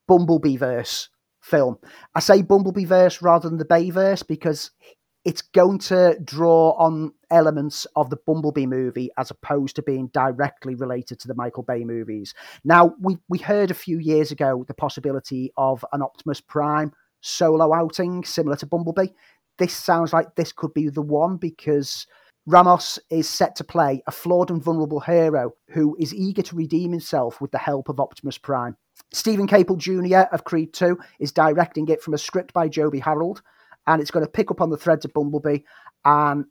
Bumblebeeverse 0.09 1.09
film. 1.41 1.77
I 2.15 2.21
say 2.21 2.41
Bumblebeeverse 2.41 3.21
rather 3.21 3.49
than 3.49 3.57
the 3.57 3.65
Bayverse 3.65 4.25
because 4.25 4.71
it's 5.25 5.41
going 5.41 5.79
to 5.79 6.17
draw 6.23 6.71
on 6.71 7.13
elements 7.31 7.87
of 7.95 8.09
the 8.09 8.17
Bumblebee 8.27 8.65
movie 8.65 9.09
as 9.17 9.31
opposed 9.31 9.75
to 9.75 9.81
being 9.81 10.07
directly 10.07 10.75
related 10.75 11.19
to 11.19 11.27
the 11.27 11.35
Michael 11.35 11.63
Bay 11.63 11.83
movies. 11.85 12.33
Now, 12.63 12.93
we, 12.99 13.17
we 13.29 13.37
heard 13.37 13.71
a 13.71 13.75
few 13.75 13.99
years 13.99 14.31
ago 14.31 14.65
the 14.67 14.73
possibility 14.73 15.51
of 15.55 15.85
an 15.93 16.01
Optimus 16.01 16.41
Prime 16.41 16.91
solo 17.21 17.73
outing 17.73 18.23
similar 18.25 18.57
to 18.57 18.65
Bumblebee. 18.65 19.13
This 19.57 19.73
sounds 19.73 20.11
like 20.11 20.35
this 20.35 20.51
could 20.51 20.73
be 20.73 20.89
the 20.89 21.01
one 21.01 21.37
because 21.37 22.05
Ramos 22.45 22.99
is 23.09 23.29
set 23.29 23.55
to 23.55 23.63
play 23.63 24.03
a 24.05 24.11
flawed 24.11 24.51
and 24.51 24.61
vulnerable 24.61 24.99
hero 24.99 25.53
who 25.69 25.95
is 25.97 26.13
eager 26.13 26.41
to 26.41 26.55
redeem 26.55 26.91
himself 26.91 27.39
with 27.39 27.51
the 27.51 27.57
help 27.57 27.87
of 27.87 28.01
Optimus 28.01 28.37
Prime. 28.37 28.75
Steven 29.13 29.47
Caple 29.47 29.77
Jr. 29.77 30.27
of 30.33 30.43
Creed 30.43 30.73
2 30.73 30.97
is 31.19 31.31
directing 31.31 31.87
it 31.87 32.01
from 32.01 32.13
a 32.13 32.17
script 32.17 32.51
by 32.51 32.67
Joby 32.67 32.99
Harold 32.99 33.41
and 33.87 34.01
it's 34.01 34.11
going 34.11 34.25
to 34.25 34.31
pick 34.31 34.51
up 34.51 34.61
on 34.61 34.69
the 34.69 34.77
threads 34.77 35.05
of 35.05 35.13
Bumblebee. 35.13 35.59
And 36.05 36.45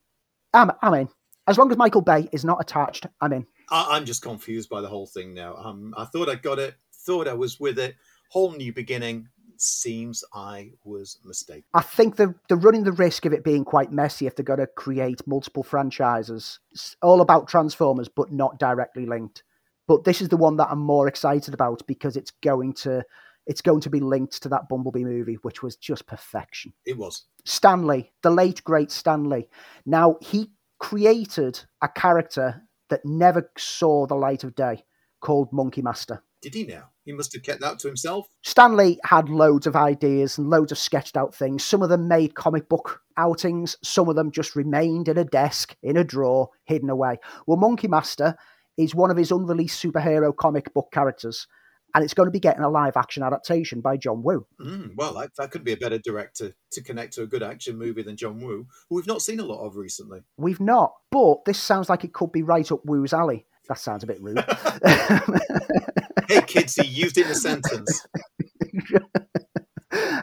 I'm, 0.52 0.70
I'm 0.82 0.94
in. 0.94 1.08
As 1.46 1.58
long 1.58 1.70
as 1.70 1.76
Michael 1.76 2.02
Bay 2.02 2.28
is 2.32 2.44
not 2.44 2.60
attached, 2.60 3.06
I'm 3.20 3.32
in. 3.32 3.46
I, 3.70 3.96
am 3.96 4.04
just 4.04 4.22
confused 4.22 4.68
by 4.68 4.80
the 4.80 4.88
whole 4.88 5.06
thing 5.06 5.34
now. 5.34 5.56
Um, 5.56 5.94
I 5.96 6.04
thought 6.04 6.28
I 6.28 6.36
got 6.36 6.58
it, 6.58 6.76
thought 6.94 7.26
I 7.26 7.34
was 7.34 7.58
with 7.58 7.78
it. 7.78 7.96
Whole 8.28 8.52
new 8.52 8.72
beginning. 8.72 9.28
Seems 9.56 10.24
I 10.34 10.72
was 10.84 11.18
mistaken. 11.24 11.64
I 11.74 11.82
think 11.82 12.16
they're, 12.16 12.34
they're 12.48 12.56
running 12.56 12.84
the 12.84 12.92
risk 12.92 13.26
of 13.26 13.32
it 13.32 13.44
being 13.44 13.64
quite 13.64 13.92
messy 13.92 14.26
if 14.26 14.34
they're 14.34 14.44
going 14.44 14.58
to 14.58 14.66
create 14.66 15.26
multiple 15.26 15.62
franchises. 15.62 16.58
It's 16.72 16.96
all 17.02 17.20
about 17.20 17.48
Transformers, 17.48 18.08
but 18.08 18.32
not 18.32 18.58
directly 18.58 19.06
linked. 19.06 19.42
But 19.86 20.04
this 20.04 20.20
is 20.20 20.30
the 20.30 20.36
one 20.36 20.56
that 20.56 20.68
I'm 20.70 20.80
more 20.80 21.06
excited 21.06 21.54
about 21.54 21.86
because 21.86 22.16
it's 22.16 22.32
going 22.42 22.72
to 22.74 23.04
it's 23.46 23.60
going 23.60 23.80
to 23.80 23.90
be 23.90 24.00
linked 24.00 24.42
to 24.42 24.48
that 24.50 24.68
Bumblebee 24.68 25.04
movie, 25.04 25.38
which 25.42 25.62
was 25.62 25.76
just 25.76 26.06
perfection. 26.06 26.72
It 26.86 26.96
was. 26.96 27.24
Stan 27.44 27.86
Lee, 27.86 28.12
the 28.22 28.30
late 28.30 28.62
great 28.64 28.90
Stan 28.90 29.28
Lee. 29.28 29.48
Now 29.84 30.16
he 30.20 30.50
created 30.78 31.60
a 31.80 31.88
character 31.88 32.62
that 32.90 33.04
never 33.04 33.50
saw 33.56 34.06
the 34.06 34.14
light 34.14 34.44
of 34.44 34.54
day 34.54 34.84
called 35.20 35.52
Monkey 35.52 35.82
Master. 35.82 36.22
Did 36.42 36.54
he 36.54 36.64
now? 36.64 36.90
He 37.04 37.12
must 37.12 37.32
have 37.32 37.42
kept 37.42 37.60
that 37.60 37.78
to 37.80 37.88
himself. 37.88 38.26
Stan 38.42 38.76
Lee 38.76 38.98
had 39.04 39.28
loads 39.28 39.66
of 39.66 39.76
ideas 39.76 40.38
and 40.38 40.50
loads 40.50 40.72
of 40.72 40.78
sketched 40.78 41.16
out 41.16 41.34
things. 41.34 41.64
Some 41.64 41.82
of 41.82 41.88
them 41.88 42.08
made 42.08 42.34
comic 42.34 42.68
book 42.68 43.00
outings, 43.16 43.76
some 43.82 44.08
of 44.08 44.16
them 44.16 44.30
just 44.30 44.56
remained 44.56 45.08
in 45.08 45.18
a 45.18 45.24
desk, 45.24 45.76
in 45.82 45.96
a 45.96 46.04
drawer, 46.04 46.50
hidden 46.64 46.90
away. 46.90 47.18
Well, 47.46 47.56
Monkey 47.56 47.88
Master 47.88 48.36
is 48.76 48.94
one 48.94 49.10
of 49.10 49.16
his 49.16 49.30
unreleased 49.30 49.82
superhero 49.82 50.34
comic 50.34 50.72
book 50.74 50.88
characters, 50.92 51.46
and 51.94 52.04
it's 52.04 52.14
going 52.14 52.26
to 52.26 52.32
be 52.32 52.40
getting 52.40 52.62
a 52.62 52.68
live 52.68 52.96
action 52.96 53.22
adaptation 53.22 53.80
by 53.80 53.96
John 53.96 54.22
Woo. 54.22 54.46
Mm, 54.60 54.94
well, 54.96 55.14
that, 55.14 55.30
that 55.38 55.50
could 55.50 55.64
be 55.64 55.72
a 55.72 55.76
better 55.76 55.98
director 55.98 56.54
to 56.72 56.82
connect 56.82 57.14
to 57.14 57.22
a 57.22 57.26
good 57.26 57.42
action 57.42 57.78
movie 57.78 58.02
than 58.02 58.16
John 58.16 58.40
Woo, 58.40 58.66
who 58.88 58.96
we've 58.96 59.06
not 59.06 59.22
seen 59.22 59.40
a 59.40 59.44
lot 59.44 59.64
of 59.64 59.76
recently. 59.76 60.20
We've 60.36 60.60
not, 60.60 60.92
but 61.10 61.44
this 61.44 61.58
sounds 61.58 61.88
like 61.88 62.04
it 62.04 62.12
could 62.12 62.32
be 62.32 62.42
right 62.42 62.70
up 62.70 62.80
Woo's 62.84 63.12
alley. 63.12 63.46
That 63.68 63.78
sounds 63.78 64.02
a 64.02 64.06
bit 64.06 64.20
rude. 64.20 64.38
hey, 66.28 66.42
kids, 66.42 66.74
he 66.74 66.86
used 66.86 67.16
it 67.16 67.26
in 67.26 67.32
a 67.32 67.34
sentence. 67.34 68.06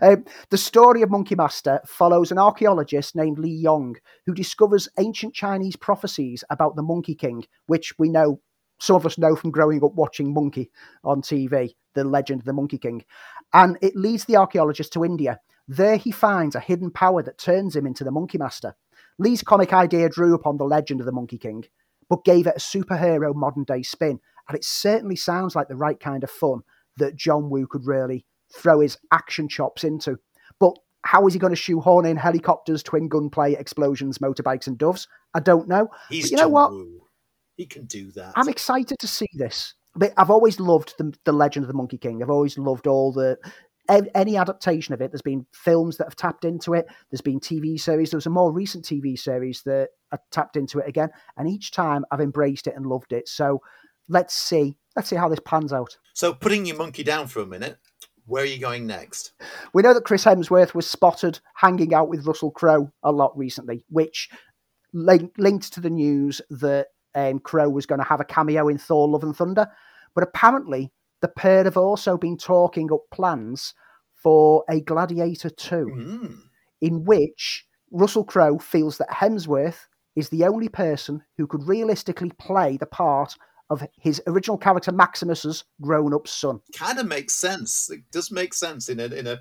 Um, 0.02 0.26
the 0.50 0.58
story 0.58 1.02
of 1.02 1.10
Monkey 1.10 1.36
Master 1.36 1.82
follows 1.86 2.32
an 2.32 2.38
archaeologist 2.38 3.16
named 3.16 3.38
Li 3.38 3.52
Yong 3.52 3.98
who 4.26 4.34
discovers 4.34 4.90
ancient 4.98 5.34
Chinese 5.34 5.76
prophecies 5.76 6.44
about 6.50 6.76
the 6.76 6.82
Monkey 6.82 7.16
King, 7.16 7.46
which 7.68 7.94
we 8.00 8.10
know 8.10 8.40
some 8.80 8.96
of 8.96 9.06
us 9.06 9.18
know 9.18 9.36
from 9.36 9.52
growing 9.52 9.84
up 9.84 9.94
watching 9.94 10.34
Monkey 10.34 10.72
on 11.04 11.22
TV, 11.22 11.76
the 11.94 12.04
legend 12.04 12.42
of 12.42 12.46
the 12.46 12.54
Monkey 12.54 12.78
King. 12.78 13.04
And 13.54 13.78
it 13.82 13.96
leads 13.96 14.26
the 14.26 14.38
archaeologist 14.38 14.94
to 14.94 15.06
India. 15.06 15.40
There 15.68 15.98
he 15.98 16.12
finds 16.12 16.56
a 16.56 16.60
hidden 16.60 16.90
power 16.90 17.22
that 17.24 17.38
turns 17.38 17.76
him 17.76 17.86
into 17.86 18.04
the 18.04 18.12
Monkey 18.12 18.38
Master. 18.38 18.76
Lee's 19.20 19.44
comic 19.44 19.74
idea 19.74 20.10
drew 20.10 20.34
upon 20.34 20.58
the 20.58 20.66
legend 20.66 21.00
of 21.00 21.06
the 21.06 21.12
Monkey 21.12 21.38
King, 21.38 21.66
but 22.10 22.24
gave 22.24 22.48
it 22.48 22.56
a 22.56 22.60
superhero 22.60 23.36
modern 23.36 23.66
day 23.66 23.84
spin. 23.84 24.20
And 24.48 24.58
it 24.58 24.64
certainly 24.64 25.16
sounds 25.16 25.56
like 25.56 25.68
the 25.68 25.76
right 25.76 26.00
kind 26.00 26.24
of 26.24 26.32
fun 26.32 26.62
that 26.98 27.16
John 27.16 27.50
Woo 27.50 27.68
could 27.68 27.86
really 27.86 28.26
throw 28.56 28.80
his 28.80 28.98
action 29.12 29.48
chops 29.48 29.84
into. 29.84 30.18
But 30.60 30.74
how 31.04 31.28
is 31.28 31.34
he 31.34 31.40
going 31.40 31.54
to 31.54 31.58
shoehorn 31.58 32.06
in 32.06 32.18
helicopters, 32.18 32.82
twin 32.82 33.08
gunplay, 33.08 33.54
explosions, 33.54 34.18
motorbikes, 34.18 34.68
and 34.68 34.78
doves? 34.78 35.08
I 35.34 35.40
don't 35.40 35.68
know. 35.68 35.90
He's 36.10 36.26
but 36.26 36.32
you 36.32 36.38
know 36.38 36.44
John 36.44 36.52
what? 36.52 36.72
Woo. 36.72 37.02
He 37.60 37.66
can 37.66 37.84
do 37.88 38.10
that. 38.12 38.32
I'm 38.38 38.48
excited 38.48 38.98
to 39.00 39.06
see 39.06 39.28
this. 39.34 39.74
But 39.94 40.14
I've 40.16 40.30
always 40.30 40.62
loved 40.62 40.94
the, 40.98 41.14
the 41.26 41.34
Legend 41.34 41.66
of 41.66 41.68
the 41.68 41.74
Monkey 41.74 41.98
King. 41.98 42.24
I've 42.24 42.30
always 42.30 42.58
loved 42.58 42.88
all 42.88 43.12
the 43.12 43.38
any 43.90 44.38
adaptation 44.38 44.94
of 44.94 45.02
it. 45.02 45.12
There's 45.12 45.22
been 45.22 45.46
films 45.52 45.98
that 45.98 46.06
have 46.06 46.16
tapped 46.16 46.46
into 46.46 46.74
it. 46.74 46.88
There's 47.12 47.20
been 47.20 47.42
TV 47.42 47.78
series. 47.78 48.12
There 48.12 48.18
was 48.18 48.28
a 48.28 48.30
more 48.30 48.54
recent 48.54 48.86
TV 48.86 49.20
series 49.20 49.62
that 49.64 49.90
have 50.12 50.22
tapped 50.32 50.56
into 50.56 50.80
it 50.80 50.88
again, 50.88 51.10
and 51.36 51.50
each 51.50 51.72
time 51.72 52.06
I've 52.12 52.22
embraced 52.22 52.66
it 52.66 52.76
and 52.78 52.86
loved 52.86 53.12
it. 53.12 53.28
So 53.28 53.62
let's 54.08 54.36
see. 54.36 54.78
Let's 54.96 55.10
see 55.10 55.18
how 55.18 55.28
this 55.28 55.42
pans 55.44 55.74
out. 55.74 55.98
so, 56.14 56.34
putting 56.34 56.66
your 56.66 56.78
monkey 56.78 57.04
down 57.04 57.28
for 57.28 57.42
a 57.42 57.46
minute, 57.46 57.78
where 58.26 58.44
are 58.44 58.48
you 58.48 58.60
going 58.60 58.88
next? 58.88 59.34
We 59.74 59.82
know 59.82 59.94
that 59.94 60.06
Chris 60.06 60.24
Hemsworth 60.24 60.74
was 60.74 60.90
spotted 60.90 61.42
hanging 61.56 61.94
out 61.94 62.08
with 62.08 62.26
Russell 62.26 62.52
Crowe 62.52 62.90
a 63.04 63.12
lot 63.12 63.38
recently, 63.38 63.84
which 63.90 64.30
link- 64.94 65.34
linked 65.38 65.74
to 65.74 65.82
the 65.82 65.90
news 65.90 66.40
that 66.50 66.88
um, 67.28 67.40
Crowe 67.40 67.70
was 67.70 67.86
going 67.86 68.00
to 68.00 68.06
have 68.08 68.20
a 68.22 68.26
cameo 68.26 68.68
in 68.68 68.78
Thor: 68.78 69.08
Love 69.08 69.24
and 69.24 69.36
Thunder. 69.36 69.68
But 70.16 70.24
apparently, 70.24 70.92
the 71.22 71.28
pair 71.28 71.64
have 71.64 71.78
also 71.78 72.18
been 72.18 72.38
talking 72.38 72.92
up 72.92 73.02
plans 73.12 73.74
for 74.14 74.64
a 74.70 74.82
Gladiator 74.82 75.50
2, 75.50 75.86
Mm. 75.86 76.38
in 76.82 77.04
which 77.06 77.66
Russell 77.92 78.24
Crowe 78.26 78.58
feels 78.60 78.98
that 78.98 79.10
Hemsworth 79.10 79.88
is 80.16 80.30
the 80.30 80.44
only 80.46 80.68
person 80.70 81.24
who 81.38 81.48
could 81.48 81.68
realistically 81.68 82.32
play 82.38 82.78
the 82.78 82.86
part 82.86 83.36
of 83.70 83.88
his 83.98 84.22
original 84.28 84.58
character 84.58 84.92
Maximus's 84.92 85.64
grown-up 85.82 86.28
son. 86.28 86.60
Kind 86.76 87.00
of 87.00 87.08
makes 87.08 87.36
sense. 87.36 87.90
It 87.90 88.02
does 88.12 88.32
make 88.32 88.54
sense 88.54 88.90
in 88.90 89.00
a 89.00 89.06
in 89.06 89.28
a 89.28 89.40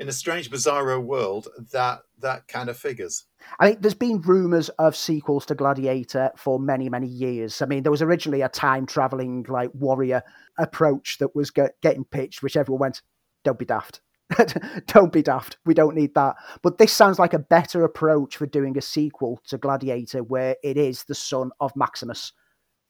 in 0.00 0.08
a 0.08 0.12
strange, 0.12 0.50
bizarro 0.50 1.00
world 1.00 1.48
that 1.72 2.00
that 2.18 2.48
kind 2.48 2.70
of 2.70 2.78
figures. 2.78 3.26
I 3.58 3.68
mean, 3.68 3.76
there's 3.80 3.94
been 3.94 4.22
rumours 4.22 4.70
of 4.70 4.96
sequels 4.96 5.44
to 5.46 5.54
Gladiator 5.54 6.32
for 6.36 6.58
many, 6.58 6.88
many 6.88 7.06
years. 7.06 7.60
I 7.60 7.66
mean, 7.66 7.82
there 7.82 7.92
was 7.92 8.02
originally 8.02 8.40
a 8.40 8.48
time 8.48 8.86
traveling 8.86 9.44
like 9.48 9.70
warrior 9.74 10.22
approach 10.58 11.18
that 11.18 11.36
was 11.36 11.50
get, 11.50 11.72
getting 11.82 12.04
pitched, 12.04 12.42
which 12.42 12.56
everyone 12.56 12.80
went, 12.80 13.02
"Don't 13.44 13.58
be 13.58 13.66
daft." 13.66 14.00
don't 14.86 15.12
be 15.12 15.22
daft. 15.22 15.58
We 15.66 15.74
don't 15.74 15.96
need 15.96 16.14
that. 16.14 16.36
But 16.62 16.78
this 16.78 16.92
sounds 16.92 17.18
like 17.18 17.34
a 17.34 17.38
better 17.38 17.84
approach 17.84 18.36
for 18.36 18.46
doing 18.46 18.78
a 18.78 18.82
sequel 18.82 19.40
to 19.48 19.58
Gladiator, 19.58 20.22
where 20.22 20.56
it 20.62 20.78
is 20.78 21.04
the 21.04 21.14
son 21.14 21.50
of 21.60 21.76
Maximus, 21.76 22.32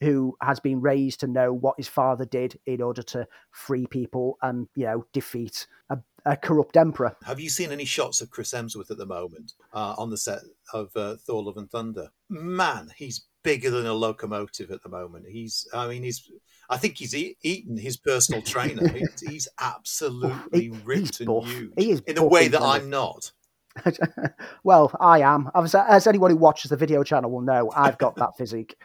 who 0.00 0.36
has 0.42 0.60
been 0.60 0.80
raised 0.80 1.20
to 1.20 1.26
know 1.26 1.52
what 1.52 1.76
his 1.76 1.88
father 1.88 2.24
did 2.24 2.58
in 2.66 2.80
order 2.80 3.02
to 3.02 3.26
free 3.50 3.86
people 3.86 4.38
and, 4.42 4.68
you 4.74 4.84
know, 4.84 5.04
defeat 5.12 5.66
a, 5.90 5.98
a 6.26 6.36
corrupt 6.36 6.76
emperor. 6.76 7.16
Have 7.24 7.40
you 7.40 7.48
seen 7.50 7.70
any 7.72 7.84
shots 7.84 8.20
of 8.20 8.30
Chris 8.30 8.52
Hemsworth 8.52 8.90
at 8.90 8.98
the 8.98 9.06
moment 9.06 9.52
uh, 9.72 9.94
on 9.98 10.10
the 10.10 10.16
set 10.16 10.40
of 10.72 10.90
uh, 10.96 11.16
Thor: 11.16 11.42
Love 11.42 11.56
and 11.56 11.70
Thunder? 11.70 12.08
Man, 12.28 12.92
he's 12.96 13.26
bigger 13.42 13.70
than 13.70 13.86
a 13.86 13.92
locomotive 13.94 14.70
at 14.70 14.82
the 14.82 14.88
moment. 14.88 15.26
He's, 15.28 15.66
I 15.72 15.88
mean, 15.88 16.02
he's. 16.02 16.30
I 16.68 16.76
think 16.76 16.98
he's 16.98 17.14
e- 17.16 17.36
eaten 17.42 17.76
his 17.76 17.96
personal 17.96 18.42
trainer. 18.42 18.86
he's, 18.96 19.20
he's 19.20 19.48
absolutely 19.58 20.60
He- 20.60 20.68
ripped 20.84 21.18
he's 21.18 21.20
and 21.20 21.26
buff. 21.26 21.50
huge 21.50 21.72
He 21.76 21.90
is 21.90 22.00
in 22.06 22.18
a 22.18 22.26
way 22.26 22.48
that? 22.48 22.62
I'm 22.62 22.90
not. 22.90 23.32
well, 24.64 24.94
I 25.00 25.20
am. 25.20 25.50
As, 25.54 25.74
as 25.74 26.06
anyone 26.06 26.30
who 26.30 26.36
watches 26.36 26.70
the 26.70 26.76
video 26.76 27.02
channel 27.02 27.30
will 27.30 27.40
know, 27.40 27.72
I've 27.74 27.98
got 27.98 28.16
that 28.16 28.36
physique. 28.36 28.76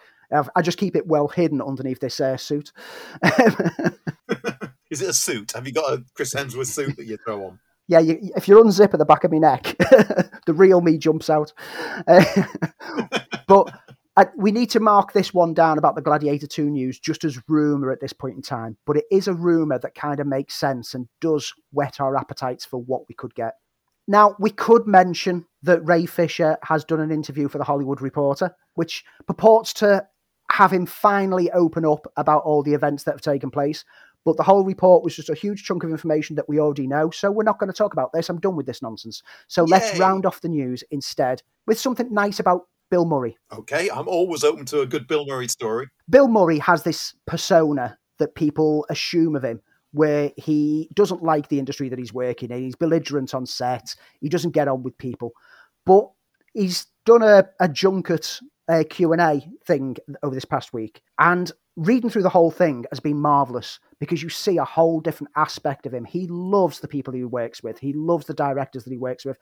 I 0.55 0.61
just 0.61 0.77
keep 0.77 0.95
it 0.95 1.07
well 1.07 1.27
hidden 1.27 1.61
underneath 1.61 1.99
this 1.99 2.19
uh, 2.19 2.35
suit. 2.37 2.71
Is 4.91 5.01
it 5.01 5.09
a 5.09 5.13
suit? 5.13 5.53
Have 5.53 5.65
you 5.65 5.73
got 5.73 5.93
a 5.93 6.03
Chris 6.13 6.33
Hemsworth 6.33 6.67
suit 6.67 6.95
that 6.97 7.05
you 7.05 7.17
throw 7.17 7.45
on? 7.45 7.59
yeah, 7.87 7.99
you, 7.99 8.31
if 8.35 8.47
you 8.47 8.55
unzip 8.61 8.93
at 8.93 8.99
the 8.99 9.05
back 9.05 9.23
of 9.23 9.31
my 9.31 9.37
neck, 9.37 9.75
the 10.45 10.53
real 10.53 10.81
me 10.81 10.97
jumps 10.97 11.29
out. 11.29 11.53
Uh, 12.07 12.23
but 13.47 13.71
I, 14.17 14.27
we 14.37 14.51
need 14.51 14.69
to 14.71 14.79
mark 14.79 15.13
this 15.13 15.33
one 15.33 15.53
down 15.53 15.77
about 15.77 15.95
the 15.95 16.01
Gladiator 16.01 16.47
2 16.47 16.69
news 16.69 16.99
just 16.99 17.23
as 17.23 17.39
rumour 17.47 17.91
at 17.91 18.01
this 18.01 18.13
point 18.13 18.35
in 18.35 18.41
time. 18.41 18.77
But 18.85 18.97
it 18.97 19.05
is 19.11 19.27
a 19.27 19.33
rumour 19.33 19.77
that 19.79 19.93
kind 19.93 20.19
of 20.19 20.27
makes 20.27 20.55
sense 20.55 20.93
and 20.93 21.07
does 21.21 21.53
whet 21.71 21.99
our 21.99 22.17
appetites 22.17 22.65
for 22.65 22.81
what 22.81 23.03
we 23.07 23.15
could 23.15 23.35
get. 23.35 23.53
Now, 24.07 24.35
we 24.39 24.49
could 24.49 24.87
mention 24.87 25.45
that 25.63 25.85
Ray 25.85 26.05
Fisher 26.05 26.57
has 26.63 26.85
done 26.85 26.99
an 26.99 27.11
interview 27.11 27.47
for 27.47 27.57
the 27.57 27.63
Hollywood 27.63 28.01
Reporter, 28.01 28.55
which 28.75 29.03
purports 29.27 29.73
to 29.75 30.07
have 30.51 30.71
him 30.71 30.85
finally 30.85 31.51
open 31.51 31.85
up 31.85 32.05
about 32.15 32.43
all 32.43 32.63
the 32.63 32.73
events 32.73 33.03
that 33.03 33.11
have 33.11 33.21
taken 33.21 33.51
place. 33.51 33.83
But 34.25 34.37
the 34.37 34.43
whole 34.43 34.65
report 34.65 35.03
was 35.03 35.15
just 35.15 35.29
a 35.29 35.35
huge 35.35 35.63
chunk 35.63 35.83
of 35.83 35.91
information 35.91 36.35
that 36.35 36.49
we 36.49 36.59
already 36.59 36.87
know. 36.87 37.11
So 37.11 37.31
we're 37.31 37.43
not 37.43 37.59
going 37.59 37.71
to 37.71 37.77
talk 37.77 37.93
about 37.93 38.11
this. 38.11 38.27
I'm 38.27 38.39
done 38.39 38.55
with 38.55 38.65
this 38.65 38.81
nonsense. 38.81 39.21
So 39.47 39.63
let's 39.63 39.97
round 39.99 40.25
off 40.25 40.41
the 40.41 40.49
news 40.49 40.83
instead 40.89 41.43
with 41.67 41.79
something 41.79 42.11
nice 42.11 42.39
about 42.39 42.63
Bill 42.89 43.05
Murray. 43.05 43.37
Okay, 43.53 43.89
I'm 43.89 44.07
always 44.07 44.43
open 44.43 44.65
to 44.65 44.81
a 44.81 44.85
good 44.85 45.07
Bill 45.07 45.25
Murray 45.25 45.47
story. 45.47 45.87
Bill 46.09 46.27
Murray 46.27 46.59
has 46.59 46.83
this 46.83 47.13
persona 47.27 47.97
that 48.19 48.35
people 48.35 48.85
assume 48.89 49.35
of 49.35 49.43
him 49.43 49.61
where 49.91 50.31
he 50.37 50.89
doesn't 50.93 51.23
like 51.23 51.47
the 51.47 51.59
industry 51.59 51.87
that 51.89 51.99
he's 51.99 52.13
working 52.13 52.51
in. 52.51 52.63
He's 52.63 52.75
belligerent 52.75 53.33
on 53.33 53.45
set. 53.45 53.95
He 54.19 54.29
doesn't 54.29 54.51
get 54.51 54.67
on 54.67 54.83
with 54.83 54.97
people. 54.97 55.31
But 55.85 56.09
he's 56.53 56.87
done 57.05 57.21
a, 57.21 57.45
a 57.59 57.69
junket 57.69 58.39
uh, 58.67 58.83
Q&A 58.89 59.47
thing 59.65 59.97
over 60.23 60.33
this 60.33 60.45
past 60.45 60.73
week. 60.73 61.01
And 61.19 61.51
reading 61.75 62.09
through 62.09 62.23
the 62.23 62.29
whole 62.29 62.51
thing 62.51 62.85
has 62.91 62.99
been 62.99 63.19
marvelous 63.19 63.79
because 63.99 64.23
you 64.23 64.29
see 64.29 64.57
a 64.57 64.65
whole 64.65 64.99
different 65.01 65.31
aspect 65.35 65.85
of 65.85 65.93
him. 65.93 66.05
He 66.05 66.27
loves 66.27 66.79
the 66.79 66.87
people 66.87 67.13
he 67.13 67.23
works 67.23 67.61
with. 67.61 67.79
He 67.79 67.93
loves 67.93 68.25
the 68.25 68.33
directors 68.33 68.83
that 68.83 68.91
he 68.91 68.97
works 68.97 69.25
with. 69.25 69.37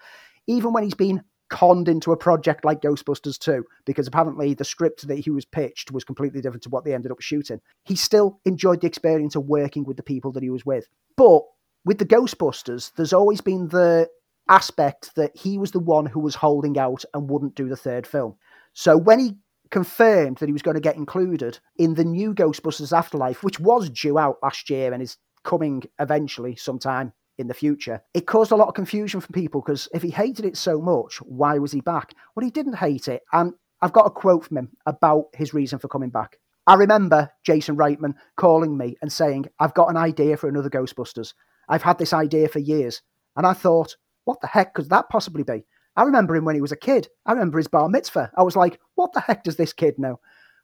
Even 0.47 0.73
when 0.73 0.83
he's 0.83 0.93
been 0.93 1.23
conned 1.49 1.87
into 1.87 2.11
a 2.11 2.17
project 2.17 2.65
like 2.65 2.81
Ghostbusters 2.81 3.37
2, 3.37 3.63
because 3.85 4.07
apparently 4.07 4.53
the 4.53 4.65
script 4.65 5.07
that 5.07 5.19
he 5.19 5.29
was 5.29 5.45
pitched 5.45 5.91
was 5.91 6.03
completely 6.03 6.41
different 6.41 6.63
to 6.63 6.69
what 6.69 6.83
they 6.83 6.93
ended 6.93 7.11
up 7.11 7.21
shooting. 7.21 7.61
He 7.83 7.95
still 7.95 8.39
enjoyed 8.45 8.81
the 8.81 8.87
experience 8.87 9.35
of 9.35 9.45
working 9.45 9.83
with 9.83 9.97
the 9.97 10.03
people 10.03 10.31
that 10.31 10.43
he 10.43 10.49
was 10.49 10.65
with. 10.65 10.87
But 11.15 11.43
with 11.85 11.99
the 11.99 12.05
Ghostbusters, 12.05 12.91
there's 12.95 13.13
always 13.13 13.41
been 13.41 13.67
the 13.67 14.09
aspect 14.49 15.15
that 15.15 15.35
he 15.35 15.57
was 15.57 15.71
the 15.71 15.79
one 15.79 16.05
who 16.05 16.19
was 16.19 16.35
holding 16.35 16.77
out 16.77 17.05
and 17.13 17.29
wouldn't 17.29 17.55
do 17.55 17.69
the 17.69 17.77
third 17.77 18.07
film. 18.07 18.35
So 18.73 18.97
when 18.97 19.19
he 19.19 19.37
confirmed 19.71 20.37
that 20.37 20.49
he 20.49 20.53
was 20.53 20.61
going 20.61 20.75
to 20.75 20.81
get 20.81 20.95
included 20.95 21.59
in 21.77 21.95
the 21.95 22.03
new 22.03 22.33
Ghostbusters 22.33 22.95
Afterlife, 22.95 23.43
which 23.43 23.59
was 23.59 23.89
due 23.89 24.17
out 24.17 24.37
last 24.43 24.69
year 24.69 24.93
and 24.93 25.01
is 25.01 25.17
coming 25.43 25.83
eventually 25.99 26.55
sometime 26.55 27.13
in 27.37 27.47
the 27.47 27.53
future, 27.53 28.01
it 28.13 28.27
caused 28.27 28.51
a 28.51 28.55
lot 28.55 28.67
of 28.67 28.75
confusion 28.75 29.19
for 29.19 29.33
people 29.33 29.61
because 29.61 29.87
if 29.93 30.01
he 30.01 30.09
hated 30.09 30.45
it 30.45 30.57
so 30.57 30.79
much, 30.79 31.17
why 31.17 31.57
was 31.57 31.71
he 31.71 31.81
back? 31.81 32.13
Well, 32.35 32.43
he 32.43 32.51
didn't 32.51 32.77
hate 32.77 33.07
it. 33.07 33.23
And 33.31 33.53
I've 33.81 33.93
got 33.93 34.05
a 34.05 34.11
quote 34.11 34.45
from 34.45 34.57
him 34.57 34.71
about 34.85 35.25
his 35.33 35.53
reason 35.53 35.79
for 35.79 35.87
coming 35.87 36.09
back. 36.09 36.37
I 36.65 36.75
remember 36.75 37.29
Jason 37.45 37.75
Reitman 37.75 38.13
calling 38.37 38.77
me 38.77 38.95
and 39.01 39.11
saying, 39.11 39.47
I've 39.59 39.73
got 39.73 39.89
an 39.89 39.97
idea 39.97 40.37
for 40.37 40.47
another 40.47 40.69
Ghostbusters. 40.69 41.33
I've 41.67 41.83
had 41.83 41.97
this 41.97 42.13
idea 42.13 42.47
for 42.47 42.59
years. 42.59 43.01
And 43.35 43.45
I 43.45 43.53
thought, 43.53 43.97
what 44.23 44.39
the 44.39 44.47
heck 44.47 44.73
could 44.73 44.89
that 44.89 45.09
possibly 45.09 45.43
be? 45.43 45.65
I 45.95 46.03
remember 46.03 46.35
him 46.35 46.45
when 46.45 46.55
he 46.55 46.61
was 46.61 46.71
a 46.71 46.77
kid. 46.77 47.07
I 47.25 47.33
remember 47.33 47.57
his 47.57 47.67
bar 47.67 47.87
mitzvah. 47.87 48.31
I 48.35 48.43
was 48.43 48.55
like, 48.55 48.79
what 48.95 49.13
the 49.13 49.21
heck 49.21 49.43
does 49.43 49.57
this 49.57 49.73
kid 49.73 49.99
know? 49.99 50.19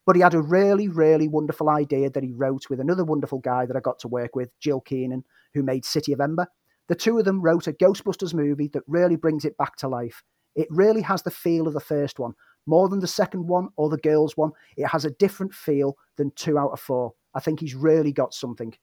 But 0.06 0.16
he 0.16 0.22
had 0.22 0.34
a 0.34 0.42
really, 0.42 0.88
really 0.88 1.28
wonderful 1.28 1.70
idea 1.70 2.10
that 2.10 2.24
he 2.24 2.34
wrote 2.34 2.70
with 2.70 2.80
another 2.80 3.04
wonderful 3.04 3.40
guy 3.40 3.66
that 3.68 3.76
I 3.76 3.80
got 3.80 4.00
to 4.00 4.08
work 4.08 4.36
with, 4.36 4.50
Gil 4.62 4.82
Kenan, 4.82 5.24
who 5.54 5.62
made 5.62 5.86
City 5.86 6.14
of 6.14 6.22
Ember. 6.22 6.48
The 6.88 6.96
two 6.96 7.20
of 7.20 7.26
them 7.26 7.42
wrote 7.42 7.68
a 7.68 7.74
Ghostbusters 7.74 8.34
movie 8.34 8.70
that 8.70 8.84
really 8.88 9.16
brings 9.16 9.46
it 9.46 9.58
back 9.58 9.76
to 9.78 9.88
life. 9.88 10.24
It 10.56 10.68
really 10.72 11.04
has 11.04 11.22
the 11.22 11.32
feel 11.32 11.68
of 11.68 11.76
the 11.76 11.80
first 11.80 12.18
one, 12.18 12.34
more 12.66 12.90
than 12.90 13.00
the 13.00 13.08
second 13.08 13.48
one 13.48 13.70
or 13.76 13.90
the 13.90 13.98
girls' 13.98 14.36
one. 14.36 14.52
It 14.76 14.88
has 14.88 15.06
a 15.06 15.12
different 15.12 15.54
feel 15.54 15.96
than 16.18 16.32
two 16.36 16.58
out 16.58 16.72
of 16.72 16.80
four. 16.80 17.14
I 17.36 17.40
think 17.40 17.60
he's 17.60 17.76
really 17.76 18.12
got 18.12 18.34
something. 18.34 18.74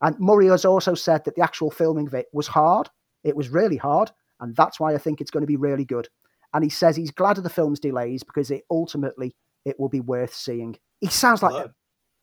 And 0.00 0.18
Murray 0.20 0.46
has 0.46 0.64
also 0.64 0.94
said 0.94 1.24
that 1.24 1.34
the 1.34 1.42
actual 1.42 1.70
filming 1.70 2.06
of 2.06 2.14
it 2.14 2.26
was 2.32 2.46
hard. 2.46 2.88
It 3.24 3.36
was 3.36 3.48
really 3.48 3.76
hard. 3.76 4.12
And 4.40 4.56
that's 4.56 4.80
why 4.80 4.94
I 4.94 4.98
think 4.98 5.20
it's 5.20 5.30
going 5.30 5.42
to 5.42 5.46
be 5.46 5.56
really 5.56 5.84
good. 5.84 6.08
And 6.52 6.64
he 6.64 6.70
says 6.70 6.96
he's 6.96 7.10
glad 7.10 7.38
of 7.38 7.44
the 7.44 7.50
film's 7.50 7.80
delays 7.80 8.22
because 8.22 8.50
it 8.50 8.64
ultimately 8.70 9.34
it 9.64 9.78
will 9.78 9.88
be 9.88 10.00
worth 10.00 10.34
seeing. 10.34 10.76
He 11.00 11.08
sounds 11.08 11.42
like. 11.42 11.52
Well, 11.52 11.74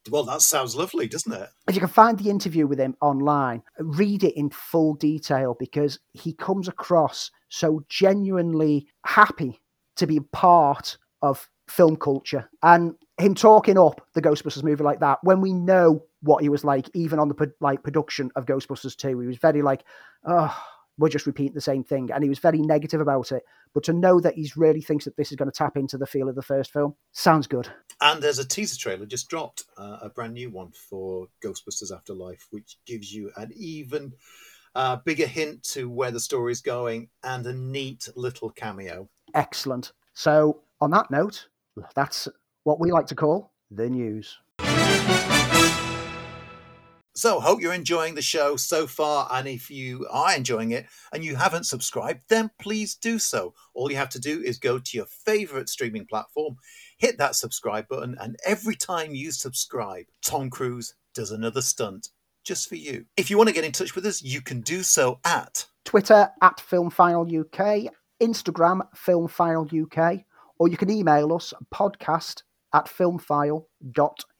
well, 0.09 0.23
that 0.23 0.41
sounds 0.41 0.75
lovely, 0.75 1.07
doesn't 1.07 1.33
it? 1.33 1.49
If 1.67 1.75
you 1.75 1.81
can 1.81 1.89
find 1.89 2.17
the 2.17 2.29
interview 2.29 2.65
with 2.65 2.79
him 2.79 2.95
online, 3.01 3.61
read 3.77 4.23
it 4.23 4.37
in 4.37 4.49
full 4.49 4.93
detail 4.93 5.55
because 5.59 5.99
he 6.13 6.33
comes 6.33 6.67
across 6.67 7.29
so 7.49 7.83
genuinely 7.89 8.87
happy 9.05 9.61
to 9.97 10.07
be 10.07 10.19
part 10.19 10.97
of 11.21 11.49
film 11.67 11.97
culture 11.97 12.49
and 12.63 12.95
him 13.17 13.35
talking 13.35 13.77
up 13.77 14.07
the 14.13 14.21
Ghostbusters 14.21 14.63
movie 14.63 14.83
like 14.83 15.01
that 15.01 15.19
when 15.23 15.41
we 15.41 15.51
know 15.51 16.03
what 16.21 16.41
he 16.41 16.49
was 16.49 16.63
like, 16.63 16.89
even 16.93 17.19
on 17.19 17.29
the 17.29 17.53
like 17.59 17.83
production 17.83 18.31
of 18.35 18.45
Ghostbusters 18.45 18.95
2. 18.95 19.19
He 19.19 19.27
was 19.27 19.37
very 19.37 19.61
like, 19.61 19.83
oh, 20.25 20.55
we're 20.97 21.09
just 21.09 21.27
repeating 21.27 21.53
the 21.53 21.61
same 21.61 21.83
thing. 21.83 22.09
And 22.11 22.23
he 22.23 22.29
was 22.29 22.39
very 22.39 22.59
negative 22.59 23.01
about 23.01 23.31
it. 23.31 23.43
But 23.73 23.83
to 23.85 23.93
know 23.93 24.19
that 24.19 24.35
he 24.35 24.51
really 24.55 24.81
thinks 24.81 25.05
that 25.05 25.17
this 25.17 25.31
is 25.31 25.35
going 25.35 25.51
to 25.51 25.55
tap 25.57 25.77
into 25.77 25.97
the 25.97 26.07
feel 26.07 26.29
of 26.29 26.35
the 26.35 26.41
first 26.41 26.71
film 26.71 26.95
sounds 27.11 27.47
good. 27.47 27.67
And 28.01 28.21
there's 28.21 28.39
a 28.39 28.47
teaser 28.47 28.77
trailer 28.77 29.05
just 29.05 29.29
dropped, 29.29 29.65
uh, 29.77 29.99
a 30.01 30.09
brand 30.09 30.33
new 30.33 30.49
one 30.49 30.71
for 30.71 31.27
Ghostbusters 31.43 31.91
Afterlife, 31.91 32.47
which 32.51 32.77
gives 32.85 33.13
you 33.13 33.31
an 33.37 33.51
even 33.55 34.13
uh, 34.75 34.97
bigger 34.97 35.27
hint 35.27 35.63
to 35.63 35.89
where 35.89 36.11
the 36.11 36.19
story 36.19 36.51
is 36.51 36.61
going 36.61 37.09
and 37.23 37.45
a 37.45 37.53
neat 37.53 38.07
little 38.15 38.49
cameo. 38.49 39.09
Excellent. 39.33 39.93
So, 40.13 40.61
on 40.79 40.91
that 40.91 41.11
note, 41.11 41.47
that's 41.95 42.27
what 42.63 42.79
we 42.79 42.91
like 42.91 43.07
to 43.07 43.15
call 43.15 43.51
the 43.71 43.89
news. 43.89 44.37
So, 47.17 47.39
hope 47.39 47.59
you're 47.59 47.73
enjoying 47.73 48.13
the 48.13 48.21
show 48.21 48.57
so 48.57 48.85
far. 48.85 49.27
And 49.31 49.47
if 49.47 49.71
you 49.71 50.05
are 50.11 50.35
enjoying 50.35 50.69
it 50.69 50.85
and 51.11 51.25
you 51.25 51.35
haven't 51.35 51.65
subscribed, 51.65 52.21
then 52.29 52.51
please 52.59 52.93
do 52.93 53.17
so. 53.17 53.55
All 53.73 53.89
you 53.89 53.97
have 53.97 54.11
to 54.11 54.19
do 54.19 54.39
is 54.43 54.59
go 54.59 54.77
to 54.77 54.97
your 54.97 55.07
favorite 55.07 55.67
streaming 55.67 56.05
platform, 56.05 56.57
hit 56.99 57.17
that 57.17 57.35
subscribe 57.35 57.87
button, 57.87 58.15
and 58.21 58.35
every 58.45 58.75
time 58.75 59.15
you 59.15 59.31
subscribe, 59.31 60.05
Tom 60.23 60.51
Cruise 60.51 60.93
does 61.15 61.31
another 61.31 61.63
stunt 61.63 62.09
just 62.43 62.69
for 62.69 62.75
you. 62.75 63.05
If 63.17 63.31
you 63.31 63.37
want 63.37 63.49
to 63.49 63.55
get 63.55 63.65
in 63.65 63.71
touch 63.71 63.95
with 63.95 64.05
us, 64.05 64.21
you 64.21 64.39
can 64.39 64.61
do 64.61 64.83
so 64.83 65.19
at 65.25 65.65
Twitter 65.85 66.29
at 66.43 66.57
Filmfile 66.57 67.39
UK, 67.39 67.91
Instagram 68.21 68.87
Filmfile 68.95 69.65
UK, 69.83 70.23
or 70.59 70.67
you 70.67 70.77
can 70.77 70.91
email 70.91 71.33
us 71.33 71.51
podcast 71.73 72.43
at 72.75 72.85
filmfile.uk. 72.85 74.36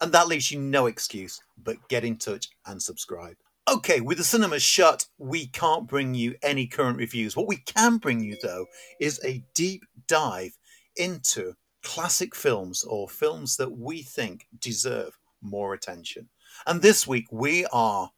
And 0.00 0.12
that 0.12 0.28
leaves 0.28 0.50
you 0.50 0.60
no 0.60 0.86
excuse 0.86 1.40
but 1.62 1.88
get 1.88 2.04
in 2.04 2.16
touch 2.16 2.48
and 2.66 2.80
subscribe. 2.80 3.36
Okay, 3.68 4.00
with 4.00 4.18
the 4.18 4.24
cinemas 4.24 4.62
shut, 4.62 5.06
we 5.18 5.48
can't 5.48 5.88
bring 5.88 6.14
you 6.14 6.36
any 6.42 6.68
current 6.68 6.98
reviews. 6.98 7.36
What 7.36 7.48
we 7.48 7.56
can 7.56 7.98
bring 7.98 8.20
you, 8.20 8.36
though, 8.40 8.66
is 9.00 9.20
a 9.24 9.42
deep 9.54 9.82
dive 10.06 10.56
into 10.94 11.54
classic 11.82 12.34
films 12.34 12.84
or 12.84 13.08
films 13.08 13.56
that 13.56 13.76
we 13.76 14.02
think 14.02 14.46
deserve 14.60 15.18
more 15.42 15.74
attention. 15.74 16.28
And 16.66 16.80
this 16.80 17.08
week, 17.08 17.26
we 17.32 17.66
are 17.72 18.10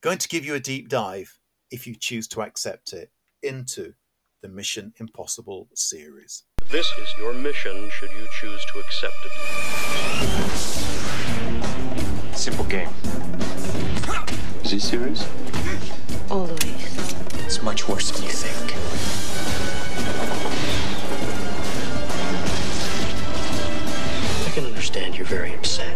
going 0.00 0.18
to 0.18 0.28
give 0.28 0.44
you 0.44 0.54
a 0.54 0.60
deep 0.60 0.88
dive, 0.88 1.38
if 1.72 1.88
you 1.88 1.96
choose 1.96 2.28
to 2.28 2.42
accept 2.42 2.92
it, 2.92 3.10
into 3.42 3.94
the 4.42 4.48
Mission 4.48 4.92
Impossible 4.98 5.68
series. 5.74 6.44
This 6.70 6.92
is 6.98 7.14
your 7.18 7.32
mission 7.32 7.88
should 7.90 8.10
you 8.12 8.26
choose 8.40 8.64
to 8.66 8.78
accept 8.80 9.14
it. 9.24 9.32
Simple 12.36 12.64
game. 12.64 12.88
Is 14.64 14.70
he 14.70 14.78
serious? 14.78 15.26
Always. 16.30 17.14
It's 17.44 17.62
much 17.62 17.88
worse 17.88 18.10
than 18.10 18.22
you 18.24 18.30
think. 18.30 18.74
I 24.46 24.50
can 24.50 24.66
understand 24.66 25.16
you're 25.16 25.26
very 25.26 25.54
upset. 25.54 25.94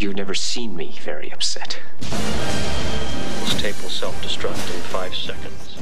You've 0.00 0.16
never 0.16 0.34
seen 0.34 0.74
me 0.74 0.96
very 1.02 1.30
upset. 1.32 1.78
This 2.00 3.54
tape 3.60 3.82
will 3.82 3.90
self-destruct 3.90 4.74
in 4.74 4.80
five 4.82 5.14
seconds. 5.14 5.76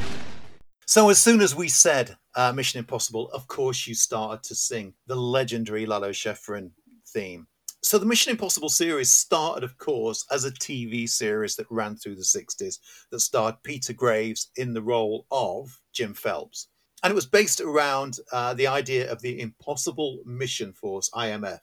So 0.87 1.09
as 1.09 1.21
soon 1.21 1.41
as 1.41 1.55
we 1.55 1.69
said 1.69 2.17
uh, 2.35 2.53
Mission 2.53 2.79
Impossible, 2.79 3.31
of 3.33 3.47
course 3.49 3.87
you 3.87 3.95
started 3.95 4.43
to 4.45 4.55
sing 4.55 4.93
the 5.07 5.17
legendary 5.17 5.87
Lalo 5.87 6.11
Schifrin 6.11 6.71
theme. 7.09 7.47
So 7.83 7.99
the 7.99 8.07
Mission 8.07 8.33
Impossible 8.33 8.69
series 8.69 9.11
started, 9.11 9.65
of 9.65 9.79
course, 9.79 10.27
as 10.31 10.45
a 10.45 10.51
TV 10.51 11.09
series 11.09 11.57
that 11.57 11.67
ran 11.71 11.97
through 11.97 12.17
the 12.17 12.23
60s 12.23 12.79
that 13.11 13.21
starred 13.21 13.63
Peter 13.63 13.95
Graves 13.95 14.51
in 14.57 14.75
the 14.75 14.83
role 14.83 15.27
of 15.31 15.81
Jim 15.93 16.13
Phelps. 16.13 16.69
And 17.03 17.11
it 17.11 17.15
was 17.15 17.27
based 17.27 17.61
around 17.61 18.19
uh, 18.33 18.55
the 18.55 18.67
idea 18.67 19.11
of 19.11 19.21
the 19.21 19.41
Impossible 19.41 20.21
Mission 20.25 20.73
Force, 20.73 21.11
IMF, 21.15 21.61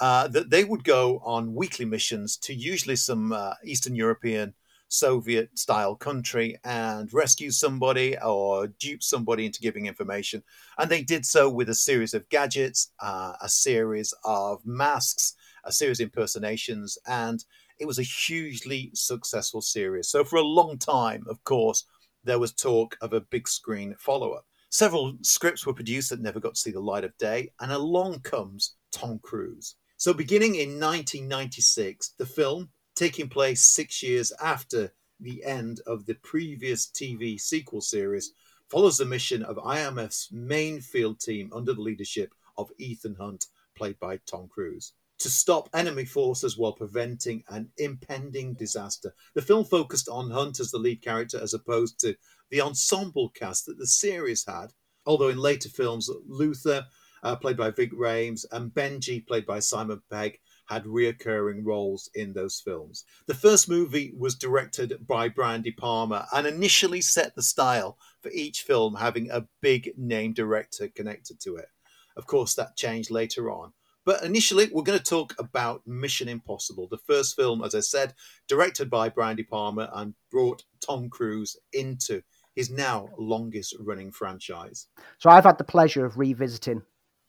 uh, 0.00 0.28
that 0.28 0.50
they 0.50 0.64
would 0.64 0.84
go 0.84 1.20
on 1.24 1.54
weekly 1.54 1.86
missions 1.86 2.36
to 2.38 2.54
usually 2.54 2.96
some 2.96 3.32
uh, 3.32 3.54
Eastern 3.64 3.94
European 3.94 4.54
Soviet 4.88 5.58
style 5.58 5.94
country 5.94 6.56
and 6.64 7.12
rescue 7.12 7.50
somebody 7.50 8.16
or 8.18 8.68
dupe 8.68 9.02
somebody 9.02 9.46
into 9.46 9.60
giving 9.60 9.86
information. 9.86 10.42
And 10.78 10.90
they 10.90 11.02
did 11.02 11.26
so 11.26 11.50
with 11.50 11.68
a 11.68 11.74
series 11.74 12.14
of 12.14 12.28
gadgets, 12.28 12.92
uh, 13.00 13.34
a 13.40 13.48
series 13.48 14.14
of 14.24 14.64
masks, 14.64 15.34
a 15.64 15.72
series 15.72 16.00
of 16.00 16.04
impersonations, 16.04 16.98
and 17.06 17.44
it 17.78 17.86
was 17.86 17.98
a 17.98 18.02
hugely 18.02 18.90
successful 18.94 19.60
series. 19.60 20.08
So, 20.08 20.24
for 20.24 20.36
a 20.36 20.42
long 20.42 20.78
time, 20.78 21.24
of 21.28 21.42
course, 21.44 21.84
there 22.24 22.38
was 22.38 22.52
talk 22.52 22.96
of 23.00 23.12
a 23.12 23.20
big 23.20 23.48
screen 23.48 23.94
follow 23.98 24.32
up. 24.32 24.46
Several 24.70 25.16
scripts 25.22 25.66
were 25.66 25.74
produced 25.74 26.10
that 26.10 26.20
never 26.20 26.40
got 26.40 26.54
to 26.54 26.60
see 26.60 26.70
the 26.70 26.80
light 26.80 27.04
of 27.04 27.16
day, 27.18 27.52
and 27.60 27.72
along 27.72 28.20
comes 28.20 28.74
Tom 28.92 29.18
Cruise. 29.20 29.76
So, 29.96 30.12
beginning 30.12 30.56
in 30.56 30.80
1996, 30.80 32.14
the 32.18 32.26
film 32.26 32.70
taking 32.96 33.28
place 33.28 33.62
six 33.62 34.02
years 34.02 34.32
after 34.42 34.92
the 35.20 35.44
end 35.44 35.80
of 35.86 36.06
the 36.06 36.14
previous 36.14 36.86
TV 36.86 37.38
sequel 37.40 37.80
series, 37.80 38.32
follows 38.68 38.98
the 38.98 39.04
mission 39.04 39.42
of 39.42 39.56
IMF's 39.56 40.30
main 40.32 40.80
field 40.80 41.20
team 41.20 41.50
under 41.54 41.72
the 41.72 41.80
leadership 41.80 42.34
of 42.58 42.70
Ethan 42.78 43.14
Hunt, 43.14 43.46
played 43.76 43.98
by 44.00 44.18
Tom 44.26 44.48
Cruise, 44.48 44.92
to 45.18 45.30
stop 45.30 45.68
enemy 45.72 46.04
forces 46.04 46.58
while 46.58 46.72
preventing 46.72 47.44
an 47.48 47.70
impending 47.78 48.54
disaster. 48.54 49.14
The 49.34 49.42
film 49.42 49.64
focused 49.64 50.08
on 50.08 50.30
Hunt 50.30 50.58
as 50.58 50.70
the 50.70 50.78
lead 50.78 51.02
character 51.02 51.38
as 51.40 51.54
opposed 51.54 52.00
to 52.00 52.16
the 52.50 52.60
ensemble 52.60 53.30
cast 53.30 53.66
that 53.66 53.78
the 53.78 53.86
series 53.86 54.44
had, 54.46 54.72
although 55.04 55.28
in 55.28 55.38
later 55.38 55.68
films, 55.68 56.10
Luther, 56.26 56.86
uh, 57.22 57.36
played 57.36 57.56
by 57.56 57.70
Ving 57.70 57.90
Rhames, 57.90 58.44
and 58.52 58.72
Benji, 58.72 59.26
played 59.26 59.46
by 59.46 59.58
Simon 59.58 60.02
Pegg, 60.10 60.38
had 60.66 60.84
reoccurring 60.84 61.64
roles 61.64 62.10
in 62.14 62.32
those 62.32 62.60
films. 62.60 63.04
The 63.26 63.34
first 63.34 63.68
movie 63.68 64.12
was 64.16 64.34
directed 64.34 65.06
by 65.06 65.28
Brian 65.28 65.62
De 65.62 65.70
Palma 65.70 66.26
and 66.32 66.46
initially 66.46 67.00
set 67.00 67.34
the 67.34 67.42
style 67.42 67.98
for 68.20 68.30
each 68.30 68.62
film 68.62 68.96
having 68.96 69.30
a 69.30 69.46
big 69.60 69.92
name 69.96 70.32
director 70.32 70.88
connected 70.88 71.40
to 71.40 71.56
it. 71.56 71.68
Of 72.16 72.26
course, 72.26 72.54
that 72.54 72.76
changed 72.76 73.10
later 73.10 73.50
on. 73.50 73.72
But 74.04 74.22
initially, 74.22 74.70
we're 74.72 74.84
going 74.84 74.98
to 74.98 75.04
talk 75.04 75.34
about 75.38 75.84
Mission 75.84 76.28
Impossible, 76.28 76.86
the 76.88 76.96
first 76.96 77.34
film, 77.34 77.64
as 77.64 77.74
I 77.74 77.80
said, 77.80 78.14
directed 78.46 78.88
by 78.88 79.08
Brian 79.08 79.36
De 79.36 79.42
Palma 79.42 79.90
and 79.92 80.14
brought 80.30 80.64
Tom 80.80 81.10
Cruise 81.10 81.56
into 81.72 82.22
his 82.54 82.70
now 82.70 83.08
longest 83.18 83.74
running 83.80 84.12
franchise. 84.12 84.86
So 85.18 85.28
I've 85.28 85.44
had 85.44 85.58
the 85.58 85.64
pleasure 85.64 86.06
of 86.06 86.18
revisiting 86.18 86.82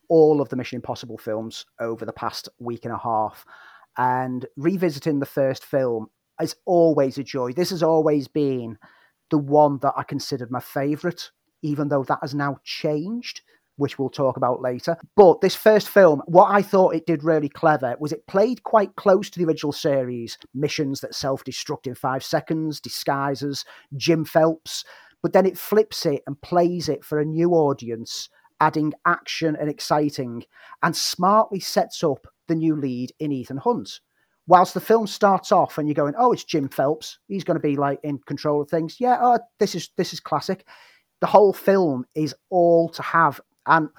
all 0.10 0.42
of 0.42 0.50
the 0.50 0.56
Mission 0.56 0.78
Impossible 0.78 1.18
films 1.18 1.66
over 1.80 2.06
the 2.06 2.14
past 2.14 2.50
week 2.60 2.86
and 2.86 2.94
a 2.94 2.98
half. 2.98 3.46
And 3.98 4.46
revisiting 4.56 5.20
the 5.20 5.26
first 5.26 5.66
film 5.66 6.08
is 6.42 6.56
always 6.66 7.18
a 7.18 7.24
joy. 7.24 7.54
This 7.54 7.72
has 7.72 7.84
always 7.84 8.28
been 8.28 8.78
the 9.30 9.38
one 9.38 9.80
that 9.82 9.94
I 9.98 10.04
considered 10.04 10.52
my 10.52 10.60
favourite, 10.60 11.32
even 11.62 11.90
though 11.90 12.04
that 12.04 12.20
has 12.22 12.36
now 12.36 12.60
changed, 12.64 13.42
which 13.76 13.98
we'll 13.98 14.10
talk 14.10 14.38
about 14.38 14.62
later. 14.62 14.98
But 15.16 15.42
this 15.42 15.56
first 15.56 15.90
film, 15.90 16.22
what 16.26 16.52
I 16.52 16.62
thought 16.62 16.96
it 16.96 17.06
did 17.06 17.24
really 17.24 17.50
clever 17.50 17.96
was 18.00 18.12
it 18.12 18.28
played 18.28 18.64
quite 18.64 18.96
close 18.96 19.30
to 19.32 19.40
the 19.40 19.46
original 19.46 19.74
series 19.74 20.38
missions 20.54 21.02
that 21.02 21.16
self 21.16 21.44
destruct 21.44 21.88
in 21.88 21.96
five 21.96 22.24
seconds, 22.24 22.80
disguises, 22.80 23.66
Jim 23.96 24.26
Phelps 24.26 24.84
but 25.22 25.34
then 25.34 25.46
it 25.46 25.58
flips 25.58 26.06
it 26.06 26.24
and 26.28 26.40
plays 26.42 26.90
it 26.90 27.04
for 27.04 27.20
a 27.20 27.26
new 27.26 27.52
audience, 27.52 28.30
adding 28.60 28.94
action 29.06 29.56
and 29.60 29.70
exciting, 29.70 30.44
and 30.84 30.96
smartly 30.96 31.60
sets 31.60 32.04
up 32.04 32.28
the 32.48 32.56
new 32.56 32.76
lead 32.76 33.12
in 33.20 33.32
Ethan 33.32 33.58
Hunt. 33.58 34.00
Whilst 34.48 34.74
the 34.74 34.80
film 34.80 35.08
starts 35.08 35.52
off 35.52 35.78
and 35.78 35.88
you're 35.88 35.94
going, 35.94 36.14
oh, 36.18 36.32
it's 36.32 36.46
Jim 36.46 36.70
Phelps, 36.70 37.20
he's 37.28 37.44
going 37.44 37.60
to 37.60 37.68
be 37.68 37.76
like 37.76 38.00
in 38.04 38.18
control 38.20 38.62
of 38.62 38.70
things. 38.70 38.96
Yeah, 39.00 39.18
oh, 39.22 39.40
this 39.60 39.76
is 39.76 39.90
this 39.98 40.14
is 40.14 40.20
classic. 40.22 40.66
The 41.20 41.28
whole 41.28 41.52
film 41.54 42.06
is 42.16 42.34
all 42.50 42.90
to 42.90 43.02
have, 43.02 43.42
and 43.66 43.90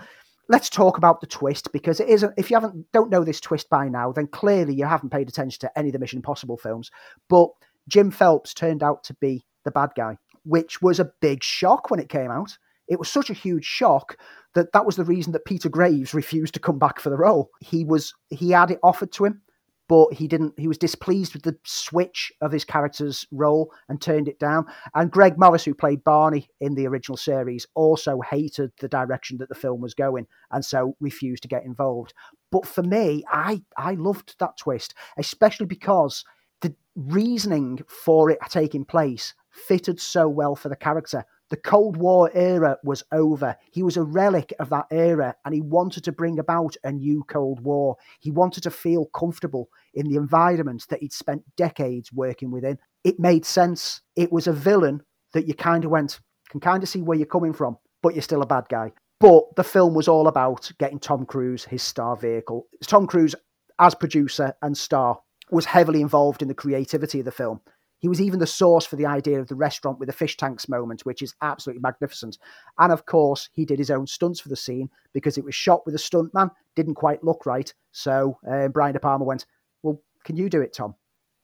let's 0.49 0.71
talk 0.71 0.97
about 0.97 1.21
the 1.21 1.27
twist 1.27 1.71
because 1.73 2.01
it 2.01 2.09
isn't. 2.09 2.33
If 2.39 2.51
you 2.51 2.57
haven't 2.57 2.87
don't 2.93 3.11
know 3.11 3.25
this 3.25 3.41
twist 3.41 3.69
by 3.69 3.89
now, 3.89 4.13
then 4.13 4.27
clearly 4.29 4.75
you 4.75 4.87
haven't 4.87 5.11
paid 5.11 5.29
attention 5.29 5.61
to 5.61 5.79
any 5.79 5.89
of 5.89 5.93
the 5.93 5.99
Mission 5.99 6.19
Impossible 6.19 6.57
films. 6.57 6.91
But 7.29 7.51
Jim 7.89 8.11
Phelps 8.11 8.55
turned 8.55 8.83
out 8.83 9.05
to 9.05 9.15
be 9.21 9.45
the 9.65 9.71
bad 9.71 9.91
guy, 9.97 10.17
which 10.45 10.81
was 10.81 10.99
a 10.99 11.13
big 11.21 11.43
shock 11.43 11.91
when 11.91 12.01
it 12.01 12.09
came 12.09 12.31
out. 12.31 12.57
It 12.89 12.99
was 12.99 13.09
such 13.09 13.31
a 13.31 13.35
huge 13.35 13.65
shock 13.65 14.19
that 14.55 14.73
that 14.73 14.87
was 14.87 14.97
the 14.97 15.05
reason 15.05 15.33
that 15.33 15.45
Peter 15.45 15.69
Graves 15.69 16.15
refused 16.15 16.55
to 16.55 16.61
come 16.61 16.79
back 16.79 17.01
for 17.01 17.11
the 17.11 17.17
role. 17.17 17.51
He 17.61 17.85
was 17.85 18.15
he 18.31 18.51
had 18.51 18.71
it 18.71 18.81
offered 18.83 19.13
to 19.13 19.27
him 19.27 19.43
but 19.89 20.13
he 20.13 20.29
didn't 20.29 20.55
he 20.59 20.69
was 20.69 20.79
displeased 20.79 21.33
with 21.33 21.43
the 21.43 21.57
switch 21.65 22.31
of 22.41 22.53
his 22.53 22.65
character's 22.65 23.27
role 23.33 23.73
and 23.89 24.01
turned 24.01 24.29
it 24.29 24.39
down. 24.39 24.67
And 24.95 25.11
greg 25.11 25.39
morris 25.39 25.65
who 25.65 25.75
played 25.75 26.05
barney 26.05 26.49
in 26.61 26.75
the 26.75 26.87
original 26.87 27.17
series 27.17 27.67
also 27.75 28.21
hated 28.21 28.71
the 28.81 28.89
direction 28.89 29.39
that 29.39 29.49
the 29.49 29.55
film 29.55 29.81
was 29.81 29.95
going 29.95 30.27
and 30.53 30.65
so 30.65 30.95
refused 31.01 31.43
to 31.43 31.49
get 31.49 31.65
involved. 31.65 32.15
But 32.53 32.67
for 32.67 32.83
me 32.83 33.25
i 33.31 33.63
i 33.77 33.95
loved 33.95 34.37
that 34.39 34.59
twist 34.59 34.95
especially 35.17 35.67
because 35.67 36.25
the 36.61 36.75
reasoning 36.95 37.81
for 37.89 38.31
it 38.31 38.39
taking 38.49 38.85
place 38.85 39.35
fitted 39.51 40.01
so 40.01 40.29
well 40.29 40.55
for 40.55 40.69
the 40.69 40.77
character 40.77 41.25
the 41.51 41.57
Cold 41.57 41.97
War 41.97 42.31
era 42.35 42.77
was 42.85 43.03
over. 43.11 43.57
He 43.71 43.83
was 43.83 43.97
a 43.97 44.03
relic 44.03 44.53
of 44.59 44.69
that 44.71 44.87
era 44.91 45.35
and 45.45 45.55
he 45.55 45.61
wanted 45.61 46.05
to 46.05 46.13
bring 46.13 46.39
about 46.39 46.77
a 46.85 46.93
new 46.93 47.25
Cold 47.25 47.61
War. 47.61 47.97
He 48.21 48.31
wanted 48.31 48.63
to 48.65 48.71
feel 48.71 49.07
comfortable 49.07 49.69
in 49.95 50.09
the 50.09 50.17
environment 50.17 50.87
that 50.91 51.01
he'd 51.01 51.13
spent 51.13 51.43
decades 51.57 52.13
working 52.13 52.51
within. 52.51 52.79
It 53.05 53.19
made 53.19 53.47
sense. 53.47 54.03
It 54.15 54.31
was 54.31 54.47
a 54.47 54.53
villain 54.53 55.03
that 55.33 55.47
you 55.47 55.55
kind 55.55 55.85
of 55.85 55.91
went, 55.91 56.21
can 56.51 56.61
kind 56.61 56.83
of 56.83 56.89
see 56.89 57.01
where 57.01 57.17
you're 57.17 57.27
coming 57.27 57.53
from, 57.53 57.79
but 58.03 58.15
you're 58.15 58.23
still 58.23 58.43
a 58.43 58.47
bad 58.47 58.65
guy. 58.69 58.93
But 59.21 59.57
the 59.57 59.65
film 59.65 59.95
was 59.95 60.07
all 60.07 60.29
about 60.29 60.71
getting 60.79 61.01
Tom 61.01 61.27
Cruise 61.27 61.65
his 61.65 61.83
star 61.83 62.17
vehicle. 62.17 62.67
Tom 62.87 63.07
Cruise, 63.07 63.35
as 63.79 63.95
producer 63.95 64.55
and 64.63 64.77
star, 64.77 65.21
was 65.51 65.65
heavily 65.65 66.03
involved 66.03 66.43
in 66.43 66.49
the 66.49 66.55
creativity 66.55 67.21
of 67.21 67.25
the 67.25 67.33
film. 67.33 67.61
He 68.01 68.09
was 68.09 68.21
even 68.21 68.39
the 68.39 68.47
source 68.47 68.87
for 68.87 68.97
the 68.97 69.07
idea 69.07 69.41
of 69.41 69.49
the 69.49 69.55
restaurant 69.55 69.99
with 69.99 70.09
the 70.09 70.13
fish 70.13 70.37
tanks 70.37 70.69
moment, 70.69 71.05
which 71.05 71.23
is 71.23 71.35
absolutely 71.43 71.81
magnificent. 71.81 72.39
And 72.79 72.93
of 72.93 73.07
course, 73.07 73.49
he 73.53 73.65
did 73.65 73.79
his 73.79 73.91
own 73.91 74.07
stunts 74.07 74.41
for 74.41 74.49
the 74.49 74.57
scene 74.57 74.89
because 75.13 75.37
it 75.37 75.45
was 75.45 75.55
shot 75.55 75.85
with 75.85 75.95
a 75.95 75.99
stuntman, 75.99 76.51
didn't 76.77 76.95
quite 76.95 77.25
look 77.25 77.45
right. 77.47 77.73
So 77.93 78.39
uh, 78.49 78.69
Brian 78.69 78.95
De 78.95 79.01
Palma 79.01 79.25
went, 79.25 79.47
Well, 79.83 80.01
can 80.25 80.37
you 80.37 80.49
do 80.49 80.61
it, 80.61 80.73
Tom? 80.73 80.95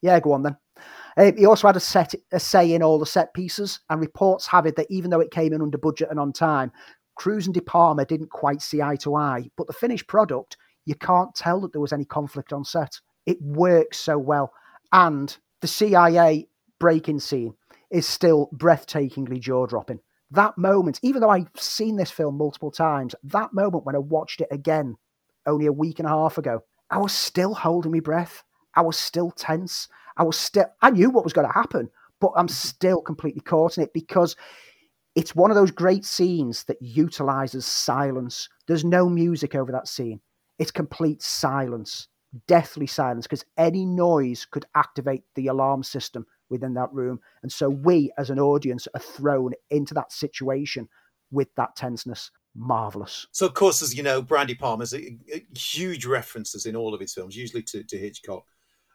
Yeah, 0.01 0.19
go 0.19 0.33
on 0.33 0.43
then. 0.43 0.57
Uh, 1.17 1.31
he 1.37 1.45
also 1.45 1.67
had 1.67 1.75
a, 1.75 1.81
set, 1.81 2.13
a 2.31 2.39
say 2.39 2.73
in 2.73 2.83
all 2.83 2.99
the 2.99 3.05
set 3.05 3.33
pieces, 3.33 3.79
and 3.89 3.99
reports 3.99 4.47
have 4.47 4.65
it 4.65 4.75
that 4.75 4.87
even 4.89 5.09
though 5.09 5.21
it 5.21 5.31
came 5.31 5.53
in 5.53 5.61
under 5.61 5.77
budget 5.77 6.09
and 6.11 6.19
on 6.19 6.33
time, 6.33 6.71
Cruise 7.15 7.47
and 7.47 7.53
De 7.53 7.61
Palma 7.61 8.05
didn't 8.05 8.29
quite 8.29 8.61
see 8.61 8.81
eye 8.81 8.97
to 8.97 9.15
eye. 9.15 9.49
But 9.57 9.67
the 9.67 9.73
finished 9.73 10.07
product, 10.07 10.57
you 10.85 10.95
can't 10.95 11.33
tell 11.33 11.61
that 11.61 11.71
there 11.71 11.81
was 11.81 11.93
any 11.93 12.05
conflict 12.05 12.53
on 12.53 12.63
set. 12.63 12.99
It 13.25 13.41
works 13.41 13.97
so 13.97 14.17
well. 14.17 14.51
And 14.91 15.35
the 15.65 15.69
CIA 15.69 16.47
breaking 16.79 17.19
scene 17.19 17.55
is 17.89 18.05
still 18.05 18.51
breathtakingly 18.55 19.39
jaw 19.39 19.65
dropping. 19.65 19.99
That 20.29 20.59
moment, 20.59 20.99
even 21.01 21.21
though 21.21 21.31
I've 21.31 21.49
seen 21.55 21.95
this 21.95 22.11
film 22.11 22.37
multiple 22.37 22.69
times, 22.69 23.15
that 23.23 23.51
moment 23.51 23.83
when 23.83 23.95
I 23.95 23.97
watched 23.97 24.41
it 24.41 24.47
again 24.51 24.95
only 25.47 25.65
a 25.65 25.73
week 25.73 25.97
and 25.97 26.05
a 26.07 26.11
half 26.11 26.37
ago, 26.37 26.61
I 26.91 26.99
was 26.99 27.13
still 27.13 27.55
holding 27.55 27.91
my 27.91 27.99
breath. 27.99 28.43
I 28.75 28.83
was 28.83 28.95
still 28.95 29.31
tense. 29.31 29.87
I 30.17 30.21
was 30.21 30.37
still, 30.37 30.67
I 30.83 30.91
knew 30.91 31.09
what 31.09 31.23
was 31.23 31.33
going 31.33 31.47
to 31.47 31.53
happen, 31.53 31.89
but 32.21 32.33
I'm 32.35 32.45
mm-hmm. 32.45 32.53
still 32.53 33.01
completely 33.01 33.41
caught 33.41 33.79
in 33.79 33.83
it 33.83 33.91
because 33.91 34.35
it's 35.15 35.35
one 35.35 35.49
of 35.49 35.57
those 35.57 35.71
great 35.71 36.05
scenes 36.05 36.65
that 36.65 36.77
utilizes 36.79 37.65
silence. 37.65 38.49
There's 38.67 38.85
no 38.85 39.09
music 39.09 39.55
over 39.55 39.71
that 39.71 39.87
scene, 39.87 40.21
it's 40.59 40.69
complete 40.69 41.23
silence 41.23 42.07
deathly 42.47 42.87
silence 42.87 43.25
because 43.25 43.45
any 43.57 43.85
noise 43.85 44.45
could 44.45 44.65
activate 44.75 45.23
the 45.35 45.47
alarm 45.47 45.83
system 45.83 46.25
within 46.49 46.73
that 46.75 46.93
room. 46.93 47.19
And 47.43 47.51
so 47.51 47.69
we, 47.69 48.11
as 48.17 48.29
an 48.29 48.39
audience, 48.39 48.87
are 48.93 48.99
thrown 48.99 49.53
into 49.69 49.93
that 49.93 50.11
situation 50.11 50.87
with 51.31 51.53
that 51.55 51.75
tenseness. 51.75 52.31
Marvelous. 52.57 53.27
So, 53.33 53.45
of 53.45 53.53
course, 53.53 53.81
as 53.81 53.97
you 53.97 54.01
know, 54.01 54.21
Brian 54.21 54.47
De 54.47 54.55
Palma's 54.55 54.93
a, 54.93 55.17
a 55.33 55.45
huge 55.57 56.05
references 56.05 56.65
in 56.65 56.73
all 56.73 56.93
of 56.93 57.01
his 57.01 57.13
films, 57.13 57.35
usually 57.35 57.63
to, 57.63 57.83
to 57.83 57.97
Hitchcock. 57.97 58.45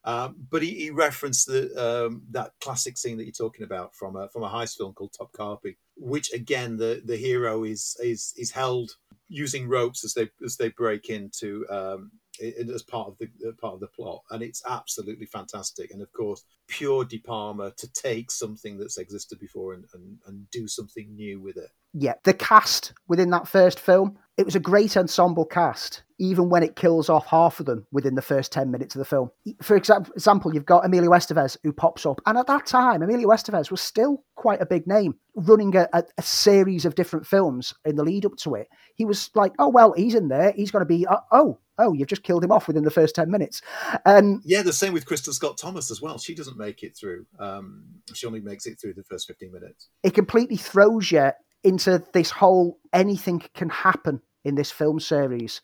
Um, 0.03 0.37
but 0.51 0.63
he, 0.63 0.71
he, 0.71 0.91
referenced 0.91 1.47
the 1.47 2.07
um, 2.07 2.23
that 2.31 2.53
classic 2.63 2.97
scene 2.97 3.19
that 3.19 3.25
you're 3.25 3.33
talking 3.33 3.67
about 3.67 3.95
from 3.95 4.17
a, 4.17 4.31
from 4.31 4.45
a 4.45 4.49
heist 4.49 4.79
film 4.79 4.95
called 4.95 5.13
Topkapi, 5.13 5.77
which 5.95 6.33
again 6.33 6.79
the, 6.79 7.03
the 7.05 7.19
hero 7.19 7.65
is 7.65 7.99
is 8.03 8.33
is 8.39 8.51
held 8.51 8.93
using 9.29 9.69
ropes 9.69 10.03
as 10.03 10.15
they 10.15 10.31
as 10.43 10.57
they 10.57 10.71
break 10.71 11.11
into 11.11 11.67
um, 11.69 12.13
as 12.41 12.83
part 12.83 13.09
of 13.09 13.19
the 13.19 13.29
part 13.61 13.75
of 13.75 13.81
the 13.81 13.87
plot, 13.89 14.23
and 14.31 14.43
it's 14.43 14.63
absolutely 14.69 15.27
fantastic. 15.27 15.91
And 15.91 16.03
of 16.03 16.13
course, 16.13 16.45
pure 16.69 17.05
De 17.05 17.19
Palma 17.19 17.73
to 17.77 17.93
take 17.93 18.31
something 18.31 18.79
that's 18.79 18.99
existed 18.99 19.39
before 19.39 19.75
and, 19.75 19.85
and, 19.93 20.19
and 20.27 20.51
do 20.51 20.69
something 20.69 21.15
new 21.15 21.41
with 21.41 21.57
it. 21.57 21.71
Yeah, 21.93 22.15
the 22.23 22.35
cast 22.35 22.93
within 23.09 23.31
that 23.31 23.49
first 23.49 23.81
film, 23.81 24.17
it 24.37 24.47
was 24.47 24.55
a 24.55 24.61
great 24.61 24.97
ensemble 24.97 25.45
cast, 25.45 26.05
even 26.21 26.49
when 26.49 26.63
it 26.63 26.77
kills 26.77 27.09
off 27.09 27.27
half 27.27 27.59
of 27.59 27.67
them 27.67 27.85
within 27.91 28.15
the 28.15 28.23
first 28.23 28.53
10 28.53 28.71
minutes 28.71 28.95
of 28.95 29.01
the 29.01 29.05
film. 29.05 29.31
For 29.61 29.77
example, 29.77 30.55
you've 30.55 30.65
got 30.65 30.85
Emilio 30.85 31.11
Estevez 31.11 31.57
who 31.65 31.73
pops 31.73 32.07
up, 32.07 32.21
and 32.27 32.39
at 32.39 32.47
that 32.47 32.65
time, 32.65 33.03
Emilio 33.03 33.29
Estevez 33.29 33.73
was 33.73 33.81
still 33.81 34.25
quite 34.37 34.63
a 34.63 34.67
big 34.67 34.87
name, 34.87 35.17
running 35.35 35.75
a, 35.77 35.89
a, 35.93 36.05
a 36.17 36.23
series 36.23 36.85
of 36.85 36.95
different 36.95 37.27
films 37.27 37.75
in 37.85 37.97
the 37.97 38.05
lead 38.05 38.25
up 38.25 38.37
to 38.37 38.55
it. 38.55 38.69
He 38.95 39.05
was 39.05 39.29
like, 39.35 39.53
oh, 39.59 39.69
well, 39.69 39.93
he's 39.93 40.15
in 40.15 40.29
there, 40.29 40.53
he's 40.53 40.71
going 40.71 40.83
to 40.83 40.87
be, 40.87 41.07
uh, 41.07 41.19
oh, 41.33 41.59
oh, 41.81 41.93
you've 41.93 42.09
just 42.09 42.23
killed 42.23 42.45
him 42.45 42.53
off 42.53 42.67
within 42.67 42.85
the 42.85 42.91
first 42.91 43.15
10 43.15 43.31
minutes. 43.31 43.63
Um, 44.07 44.41
yeah, 44.45 44.63
the 44.63 44.73
same 44.73 44.93
with 44.93 45.07
Kristin 45.07 45.33
Scott 45.33 45.59
Thomas 45.59 45.91
as 45.91 46.01
well. 46.01 46.19
She 46.19 46.35
doesn't 46.35 46.59
make 46.59 46.83
it 46.83 46.97
through. 46.97 47.27
Um, 47.39 47.85
she 48.15 48.27
only 48.27 48.41
makes 48.41 48.67
it 48.67 48.81
through 48.81 48.95
the 48.95 49.05
first 49.05 49.27
15 49.27 49.53
minutes. 49.53 49.89
It 50.03 50.15
completely 50.15 50.57
throws 50.57 51.11
you 51.11 51.31
into 51.65 52.03
this 52.13 52.31
whole 52.31 52.79
anything 52.93 53.43
can 53.55 53.69
happen 53.69 54.21
in 54.45 54.55
this 54.55 54.71
film 54.71 55.01
series. 55.01 55.61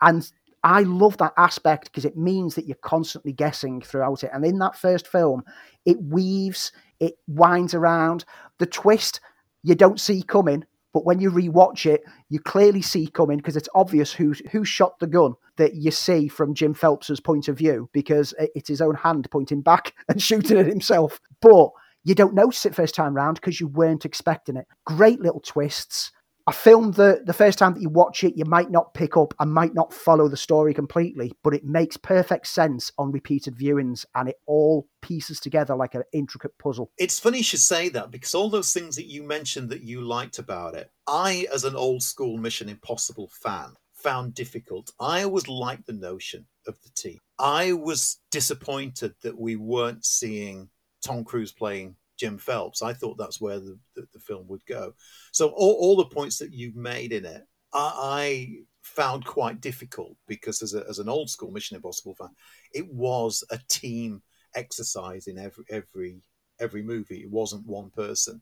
And 0.00 0.30
I 0.62 0.82
love 0.82 1.16
that 1.18 1.34
aspect 1.36 1.84
because 1.84 2.04
it 2.04 2.16
means 2.16 2.54
that 2.54 2.66
you're 2.66 2.76
constantly 2.82 3.32
guessing 3.32 3.80
throughout 3.80 4.24
it. 4.24 4.30
And 4.32 4.44
in 4.44 4.58
that 4.58 4.76
first 4.76 5.06
film, 5.06 5.42
it 5.84 5.96
weaves, 6.02 6.72
it 6.98 7.14
winds 7.26 7.74
around. 7.74 8.24
The 8.58 8.66
twist 8.66 9.20
you 9.62 9.74
don't 9.74 10.00
see 10.00 10.22
coming 10.22 10.64
but 10.96 11.04
when 11.04 11.20
you 11.20 11.30
rewatch 11.30 11.84
it, 11.84 12.04
you 12.30 12.40
clearly 12.40 12.80
see 12.80 13.06
coming 13.06 13.36
because 13.36 13.54
it's 13.54 13.68
obvious 13.74 14.14
who 14.14 14.32
who 14.50 14.64
shot 14.64 14.98
the 14.98 15.06
gun 15.06 15.34
that 15.58 15.74
you 15.74 15.90
see 15.90 16.26
from 16.26 16.54
Jim 16.54 16.72
Phelps's 16.72 17.20
point 17.20 17.48
of 17.48 17.58
view 17.58 17.90
because 17.92 18.32
it's 18.38 18.70
his 18.70 18.80
own 18.80 18.94
hand 18.94 19.28
pointing 19.30 19.60
back 19.60 19.92
and 20.08 20.22
shooting 20.22 20.56
at 20.56 20.64
himself. 20.64 21.20
But 21.42 21.68
you 22.04 22.14
don't 22.14 22.32
notice 22.32 22.64
it 22.64 22.74
first 22.74 22.94
time 22.94 23.12
round 23.12 23.34
because 23.34 23.60
you 23.60 23.68
weren't 23.68 24.06
expecting 24.06 24.56
it. 24.56 24.66
Great 24.86 25.20
little 25.20 25.40
twists 25.40 26.12
a 26.48 26.52
film 26.52 26.92
that 26.92 27.26
the 27.26 27.32
first 27.32 27.58
time 27.58 27.74
that 27.74 27.82
you 27.82 27.88
watch 27.88 28.22
it, 28.22 28.36
you 28.36 28.44
might 28.44 28.70
not 28.70 28.94
pick 28.94 29.16
up 29.16 29.34
and 29.40 29.52
might 29.52 29.74
not 29.74 29.92
follow 29.92 30.28
the 30.28 30.36
story 30.36 30.72
completely, 30.72 31.32
but 31.42 31.54
it 31.54 31.64
makes 31.64 31.96
perfect 31.96 32.46
sense 32.46 32.92
on 32.98 33.10
repeated 33.10 33.56
viewings 33.56 34.04
and 34.14 34.28
it 34.28 34.36
all 34.46 34.86
pieces 35.02 35.40
together 35.40 35.74
like 35.74 35.94
an 35.94 36.04
intricate 36.12 36.56
puzzle. 36.58 36.90
It's 36.98 37.18
funny 37.18 37.38
you 37.38 37.44
should 37.44 37.60
say 37.60 37.88
that 37.90 38.12
because 38.12 38.34
all 38.34 38.48
those 38.48 38.72
things 38.72 38.94
that 38.96 39.06
you 39.06 39.24
mentioned 39.24 39.70
that 39.70 39.82
you 39.82 40.02
liked 40.02 40.38
about 40.38 40.74
it, 40.74 40.90
I, 41.08 41.46
as 41.52 41.64
an 41.64 41.74
old 41.74 42.02
school 42.02 42.36
Mission 42.36 42.68
Impossible 42.68 43.28
fan, 43.42 43.74
found 43.94 44.34
difficult. 44.34 44.92
I 45.00 45.24
always 45.24 45.48
liked 45.48 45.86
the 45.86 45.92
notion 45.94 46.46
of 46.68 46.76
the 46.84 46.90
team. 46.90 47.18
I 47.40 47.72
was 47.72 48.18
disappointed 48.30 49.14
that 49.22 49.38
we 49.38 49.56
weren't 49.56 50.04
seeing 50.04 50.68
Tom 51.02 51.24
Cruise 51.24 51.52
playing 51.52 51.96
Jim 52.16 52.38
Phelps. 52.38 52.82
I 52.82 52.92
thought 52.92 53.18
that's 53.18 53.40
where 53.40 53.58
the, 53.58 53.78
the, 53.94 54.06
the 54.12 54.20
film 54.20 54.46
would 54.48 54.64
go. 54.66 54.94
So 55.32 55.48
all, 55.48 55.76
all, 55.80 55.96
the 55.96 56.06
points 56.06 56.38
that 56.38 56.52
you've 56.52 56.76
made 56.76 57.12
in 57.12 57.24
it, 57.24 57.42
I, 57.72 57.92
I 57.96 58.56
found 58.82 59.24
quite 59.24 59.60
difficult 59.60 60.16
because 60.26 60.62
as, 60.62 60.74
a, 60.74 60.84
as 60.88 60.98
an 60.98 61.08
old 61.08 61.30
school 61.30 61.50
Mission 61.50 61.76
Impossible 61.76 62.14
fan, 62.14 62.30
it 62.72 62.86
was 62.92 63.44
a 63.50 63.58
team 63.68 64.22
exercise 64.54 65.26
in 65.26 65.38
every 65.38 65.64
every 65.70 66.22
every 66.60 66.82
movie. 66.82 67.20
It 67.22 67.30
wasn't 67.30 67.66
one 67.66 67.90
person. 67.90 68.40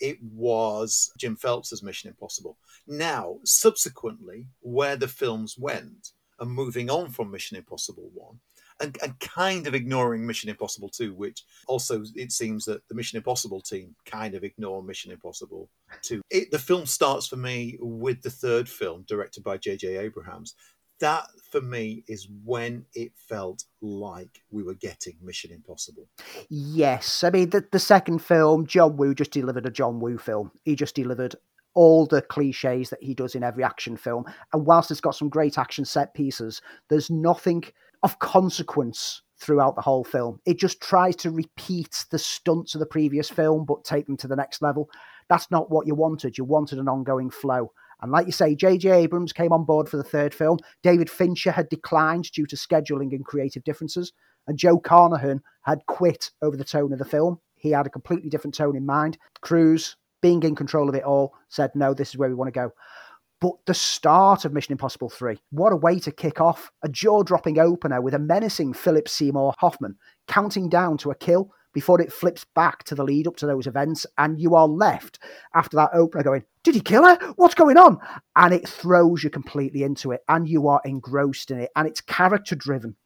It 0.00 0.18
was 0.22 1.12
Jim 1.18 1.36
Phelps' 1.36 1.82
Mission 1.82 2.10
Impossible. 2.10 2.58
Now, 2.86 3.38
subsequently, 3.44 4.48
where 4.60 4.96
the 4.96 5.08
films 5.08 5.56
went 5.56 6.10
and 6.40 6.50
moving 6.50 6.90
on 6.90 7.10
from 7.10 7.30
Mission 7.30 7.56
Impossible 7.56 8.10
1, 8.12 8.38
and, 8.84 8.98
and 9.02 9.18
kind 9.18 9.66
of 9.66 9.74
ignoring 9.74 10.26
Mission 10.26 10.50
Impossible 10.50 10.90
2, 10.90 11.14
which 11.14 11.42
also 11.66 12.04
it 12.14 12.30
seems 12.30 12.66
that 12.66 12.86
the 12.88 12.94
Mission 12.94 13.16
Impossible 13.16 13.60
team 13.60 13.96
kind 14.04 14.34
of 14.34 14.44
ignore 14.44 14.82
Mission 14.82 15.10
Impossible 15.10 15.70
2. 16.02 16.20
It, 16.30 16.50
the 16.50 16.58
film 16.58 16.86
starts 16.86 17.26
for 17.26 17.36
me 17.36 17.78
with 17.80 18.22
the 18.22 18.30
third 18.30 18.68
film, 18.68 19.04
directed 19.08 19.42
by 19.42 19.56
J.J. 19.56 19.96
Abrams. 19.96 20.54
That 21.00 21.26
for 21.50 21.60
me 21.60 22.04
is 22.06 22.28
when 22.44 22.84
it 22.94 23.12
felt 23.16 23.64
like 23.80 24.42
we 24.50 24.62
were 24.62 24.74
getting 24.74 25.16
Mission 25.20 25.50
Impossible. 25.50 26.08
Yes, 26.48 27.24
I 27.24 27.30
mean 27.30 27.50
the 27.50 27.64
the 27.72 27.80
second 27.80 28.20
film, 28.20 28.66
John 28.66 28.96
Woo 28.96 29.14
just 29.14 29.32
delivered 29.32 29.66
a 29.66 29.70
John 29.70 29.98
Woo 29.98 30.18
film. 30.18 30.52
He 30.64 30.76
just 30.76 30.94
delivered 30.94 31.34
all 31.74 32.06
the 32.06 32.22
cliches 32.22 32.90
that 32.90 33.02
he 33.02 33.14
does 33.14 33.34
in 33.34 33.42
every 33.42 33.64
action 33.64 33.96
film. 33.96 34.24
And 34.52 34.64
whilst 34.64 34.92
it's 34.92 35.00
got 35.00 35.16
some 35.16 35.28
great 35.28 35.58
action 35.58 35.84
set 35.84 36.14
pieces, 36.14 36.62
there's 36.88 37.10
nothing 37.10 37.64
of 38.04 38.18
consequence 38.18 39.22
throughout 39.40 39.74
the 39.74 39.82
whole 39.82 40.04
film. 40.04 40.38
It 40.46 40.58
just 40.58 40.80
tries 40.80 41.16
to 41.16 41.30
repeat 41.30 42.04
the 42.10 42.18
stunts 42.18 42.74
of 42.74 42.78
the 42.78 42.86
previous 42.86 43.30
film, 43.30 43.64
but 43.64 43.82
take 43.82 44.06
them 44.06 44.16
to 44.18 44.28
the 44.28 44.36
next 44.36 44.62
level. 44.62 44.88
That's 45.28 45.50
not 45.50 45.70
what 45.70 45.86
you 45.86 45.94
wanted. 45.94 46.38
You 46.38 46.44
wanted 46.44 46.78
an 46.78 46.88
ongoing 46.88 47.30
flow. 47.30 47.72
And 48.02 48.12
like 48.12 48.26
you 48.26 48.32
say, 48.32 48.54
J.J. 48.54 48.90
Abrams 48.90 49.32
came 49.32 49.52
on 49.52 49.64
board 49.64 49.88
for 49.88 49.96
the 49.96 50.04
third 50.04 50.34
film. 50.34 50.58
David 50.82 51.08
Fincher 51.08 51.50
had 51.50 51.70
declined 51.70 52.30
due 52.30 52.46
to 52.46 52.56
scheduling 52.56 53.12
and 53.12 53.24
creative 53.24 53.64
differences. 53.64 54.12
And 54.46 54.58
Joe 54.58 54.78
Carnahan 54.78 55.40
had 55.62 55.86
quit 55.86 56.30
over 56.42 56.56
the 56.56 56.64
tone 56.64 56.92
of 56.92 56.98
the 56.98 57.06
film. 57.06 57.40
He 57.54 57.70
had 57.70 57.86
a 57.86 57.90
completely 57.90 58.28
different 58.28 58.54
tone 58.54 58.76
in 58.76 58.84
mind. 58.84 59.16
Cruise, 59.40 59.96
being 60.20 60.42
in 60.42 60.54
control 60.54 60.90
of 60.90 60.94
it 60.94 61.04
all, 61.04 61.32
said, 61.48 61.70
no, 61.74 61.94
this 61.94 62.10
is 62.10 62.18
where 62.18 62.28
we 62.28 62.34
want 62.34 62.52
to 62.52 62.60
go. 62.60 62.70
But 63.44 63.56
the 63.66 63.74
start 63.74 64.46
of 64.46 64.54
Mission 64.54 64.72
Impossible 64.72 65.10
3, 65.10 65.38
what 65.50 65.74
a 65.74 65.76
way 65.76 65.98
to 65.98 66.10
kick 66.10 66.40
off 66.40 66.70
a 66.82 66.88
jaw 66.88 67.22
dropping 67.22 67.58
opener 67.58 68.00
with 68.00 68.14
a 68.14 68.18
menacing 68.18 68.72
Philip 68.72 69.06
Seymour 69.06 69.52
Hoffman 69.58 69.96
counting 70.26 70.70
down 70.70 70.96
to 70.96 71.10
a 71.10 71.14
kill 71.14 71.50
before 71.74 72.00
it 72.00 72.10
flips 72.10 72.46
back 72.54 72.84
to 72.84 72.94
the 72.94 73.04
lead 73.04 73.28
up 73.28 73.36
to 73.36 73.46
those 73.46 73.66
events. 73.66 74.06
And 74.16 74.40
you 74.40 74.54
are 74.54 74.66
left 74.66 75.18
after 75.54 75.76
that 75.76 75.90
opener 75.92 76.22
going, 76.22 76.44
Did 76.62 76.74
he 76.74 76.80
kill 76.80 77.04
her? 77.04 77.18
What's 77.36 77.54
going 77.54 77.76
on? 77.76 77.98
And 78.34 78.54
it 78.54 78.66
throws 78.66 79.22
you 79.22 79.28
completely 79.28 79.82
into 79.82 80.12
it 80.12 80.22
and 80.26 80.48
you 80.48 80.66
are 80.68 80.80
engrossed 80.86 81.50
in 81.50 81.58
it. 81.58 81.70
And 81.76 81.86
it's 81.86 82.00
character 82.00 82.54
driven. 82.54 82.96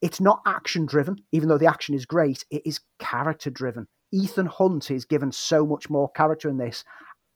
It's 0.00 0.22
not 0.22 0.40
action 0.46 0.86
driven, 0.86 1.16
even 1.32 1.50
though 1.50 1.58
the 1.58 1.66
action 1.66 1.94
is 1.94 2.06
great, 2.06 2.46
it 2.50 2.62
is 2.64 2.80
character 2.98 3.50
driven. 3.50 3.88
Ethan 4.10 4.46
Hunt 4.46 4.90
is 4.90 5.04
given 5.04 5.32
so 5.32 5.66
much 5.66 5.90
more 5.90 6.10
character 6.12 6.48
in 6.48 6.56
this 6.56 6.82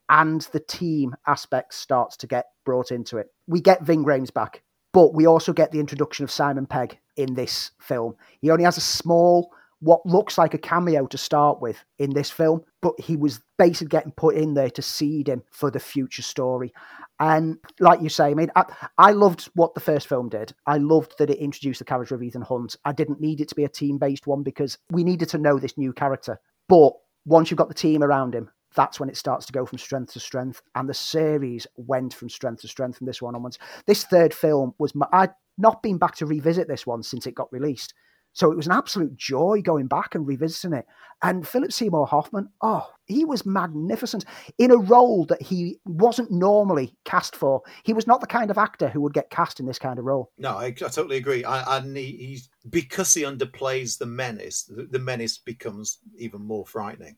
and 0.08 0.42
the 0.52 0.60
team 0.60 1.14
aspect 1.26 1.74
starts 1.74 2.16
to 2.18 2.26
get 2.26 2.46
brought 2.64 2.90
into 2.90 3.18
it. 3.18 3.26
We 3.46 3.60
get 3.60 3.82
Ving 3.82 4.04
Rhames 4.04 4.32
back, 4.32 4.62
but 4.92 5.14
we 5.14 5.26
also 5.26 5.52
get 5.52 5.72
the 5.72 5.80
introduction 5.80 6.24
of 6.24 6.30
Simon 6.30 6.66
Pegg 6.66 6.98
in 7.16 7.34
this 7.34 7.72
film. 7.80 8.16
He 8.40 8.50
only 8.50 8.64
has 8.64 8.76
a 8.76 8.82
small, 8.82 9.52
what 9.80 10.04
looks 10.06 10.38
like 10.38 10.54
a 10.54 10.58
cameo 10.58 11.06
to 11.06 11.18
start 11.18 11.60
with 11.60 11.82
in 11.98 12.14
this 12.14 12.30
film, 12.30 12.62
but 12.82 12.98
he 12.98 13.16
was 13.16 13.40
basically 13.58 13.88
getting 13.88 14.12
put 14.12 14.36
in 14.36 14.54
there 14.54 14.70
to 14.70 14.82
seed 14.82 15.28
him 15.28 15.42
for 15.50 15.70
the 15.70 15.80
future 15.80 16.22
story. 16.22 16.72
And 17.18 17.58
like 17.80 18.02
you 18.02 18.08
say, 18.08 18.26
I 18.26 18.34
mean, 18.34 18.50
I, 18.56 18.64
I 18.98 19.12
loved 19.12 19.48
what 19.54 19.74
the 19.74 19.80
first 19.80 20.06
film 20.06 20.28
did. 20.28 20.52
I 20.66 20.76
loved 20.78 21.14
that 21.18 21.30
it 21.30 21.38
introduced 21.38 21.78
the 21.78 21.84
character 21.86 22.14
of 22.14 22.22
Ethan 22.22 22.42
Hunt. 22.42 22.76
I 22.84 22.92
didn't 22.92 23.20
need 23.20 23.40
it 23.40 23.48
to 23.48 23.54
be 23.54 23.64
a 23.64 23.68
team 23.68 23.96
based 23.98 24.26
one 24.26 24.42
because 24.42 24.78
we 24.90 25.02
needed 25.02 25.30
to 25.30 25.38
know 25.38 25.58
this 25.58 25.78
new 25.78 25.92
character. 25.92 26.38
But 26.68 26.92
once 27.24 27.50
you've 27.50 27.58
got 27.58 27.68
the 27.68 27.74
team 27.74 28.02
around 28.02 28.34
him, 28.34 28.50
that's 28.76 29.00
when 29.00 29.08
it 29.08 29.16
starts 29.16 29.46
to 29.46 29.52
go 29.52 29.66
from 29.66 29.78
strength 29.78 30.12
to 30.12 30.20
strength. 30.20 30.62
And 30.74 30.88
the 30.88 30.94
series 30.94 31.66
went 31.76 32.14
from 32.14 32.28
strength 32.28 32.60
to 32.60 32.68
strength 32.68 32.98
from 32.98 33.06
this 33.06 33.20
one 33.20 33.34
onwards. 33.34 33.58
This 33.86 34.04
third 34.04 34.32
film 34.32 34.74
was, 34.78 34.94
my, 34.94 35.06
I'd 35.12 35.34
not 35.58 35.82
been 35.82 35.98
back 35.98 36.14
to 36.16 36.26
revisit 36.26 36.68
this 36.68 36.86
one 36.86 37.02
since 37.02 37.26
it 37.26 37.34
got 37.34 37.52
released. 37.52 37.94
So 38.34 38.52
it 38.52 38.56
was 38.56 38.66
an 38.66 38.72
absolute 38.72 39.16
joy 39.16 39.62
going 39.62 39.86
back 39.86 40.14
and 40.14 40.26
revisiting 40.26 40.74
it. 40.74 40.84
And 41.22 41.48
Philip 41.48 41.72
Seymour 41.72 42.06
Hoffman, 42.06 42.50
oh, 42.60 42.86
he 43.06 43.24
was 43.24 43.46
magnificent 43.46 44.26
in 44.58 44.70
a 44.70 44.76
role 44.76 45.24
that 45.30 45.40
he 45.40 45.78
wasn't 45.86 46.30
normally 46.30 46.94
cast 47.06 47.34
for. 47.34 47.62
He 47.82 47.94
was 47.94 48.06
not 48.06 48.20
the 48.20 48.26
kind 48.26 48.50
of 48.50 48.58
actor 48.58 48.90
who 48.90 49.00
would 49.00 49.14
get 49.14 49.30
cast 49.30 49.58
in 49.58 49.64
this 49.64 49.78
kind 49.78 49.98
of 49.98 50.04
role. 50.04 50.30
No, 50.36 50.50
I, 50.58 50.66
I 50.66 50.70
totally 50.72 51.16
agree. 51.16 51.44
I, 51.44 51.78
and 51.78 51.96
he, 51.96 52.12
he's 52.18 52.50
because 52.68 53.14
he 53.14 53.22
underplays 53.22 53.96
the 53.96 54.04
menace. 54.04 54.64
The, 54.64 54.82
the 54.82 54.98
menace 54.98 55.38
becomes 55.38 55.96
even 56.18 56.42
more 56.42 56.66
frightening. 56.66 57.16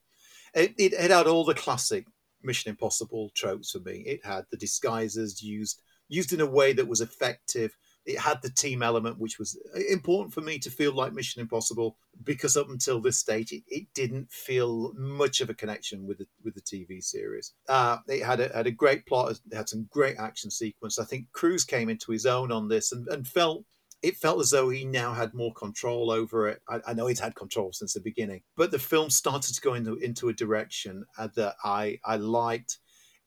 It, 0.58 0.74
it, 0.76 0.92
it 0.92 1.10
had 1.10 1.26
all 1.26 1.44
the 1.44 1.54
classic 1.54 2.06
Mission 2.42 2.70
Impossible 2.70 3.30
tropes 3.34 3.70
for 3.70 3.78
me. 3.80 4.02
It 4.06 4.24
had 4.24 4.44
the 4.50 4.56
disguises 4.56 5.42
used 5.42 5.80
used 6.08 6.32
in 6.32 6.40
a 6.40 6.46
way 6.46 6.72
that 6.72 6.88
was 6.88 7.00
effective. 7.00 7.76
It 8.06 8.18
had 8.18 8.40
the 8.40 8.50
team 8.50 8.82
element, 8.82 9.18
which 9.18 9.38
was 9.38 9.58
important 9.90 10.32
for 10.32 10.40
me 10.40 10.58
to 10.60 10.70
feel 10.70 10.92
like 10.92 11.12
Mission 11.12 11.42
Impossible, 11.42 11.98
because 12.24 12.56
up 12.56 12.70
until 12.70 13.00
this 13.00 13.18
stage, 13.18 13.52
it, 13.52 13.62
it 13.68 13.86
didn't 13.92 14.32
feel 14.32 14.94
much 14.94 15.42
of 15.42 15.50
a 15.50 15.54
connection 15.54 16.06
with 16.06 16.18
the 16.18 16.26
with 16.42 16.54
the 16.54 16.62
TV 16.62 17.02
series. 17.02 17.52
Uh, 17.68 17.98
it 18.08 18.24
had 18.24 18.40
a, 18.40 18.48
had 18.54 18.66
a 18.66 18.72
great 18.72 19.06
plot, 19.06 19.32
it 19.32 19.54
had 19.54 19.68
some 19.68 19.86
great 19.90 20.16
action 20.18 20.50
sequence. 20.50 20.98
I 20.98 21.04
think 21.04 21.30
Cruise 21.32 21.64
came 21.64 21.88
into 21.88 22.10
his 22.10 22.26
own 22.26 22.50
on 22.50 22.68
this 22.68 22.92
and, 22.92 23.06
and 23.08 23.28
felt 23.28 23.64
it 24.02 24.16
felt 24.16 24.40
as 24.40 24.50
though 24.50 24.68
he 24.68 24.84
now 24.84 25.12
had 25.12 25.34
more 25.34 25.52
control 25.54 26.10
over 26.10 26.48
it. 26.48 26.62
I, 26.68 26.80
I, 26.88 26.94
know 26.94 27.06
he's 27.06 27.18
had 27.18 27.34
control 27.34 27.72
since 27.72 27.94
the 27.94 28.00
beginning, 28.00 28.42
but 28.56 28.70
the 28.70 28.78
film 28.78 29.10
started 29.10 29.54
to 29.54 29.60
go 29.60 29.74
into, 29.74 29.96
into 29.96 30.28
a 30.28 30.32
direction 30.32 31.04
uh, 31.18 31.28
that 31.36 31.56
I, 31.64 31.98
I 32.04 32.16
liked. 32.16 32.78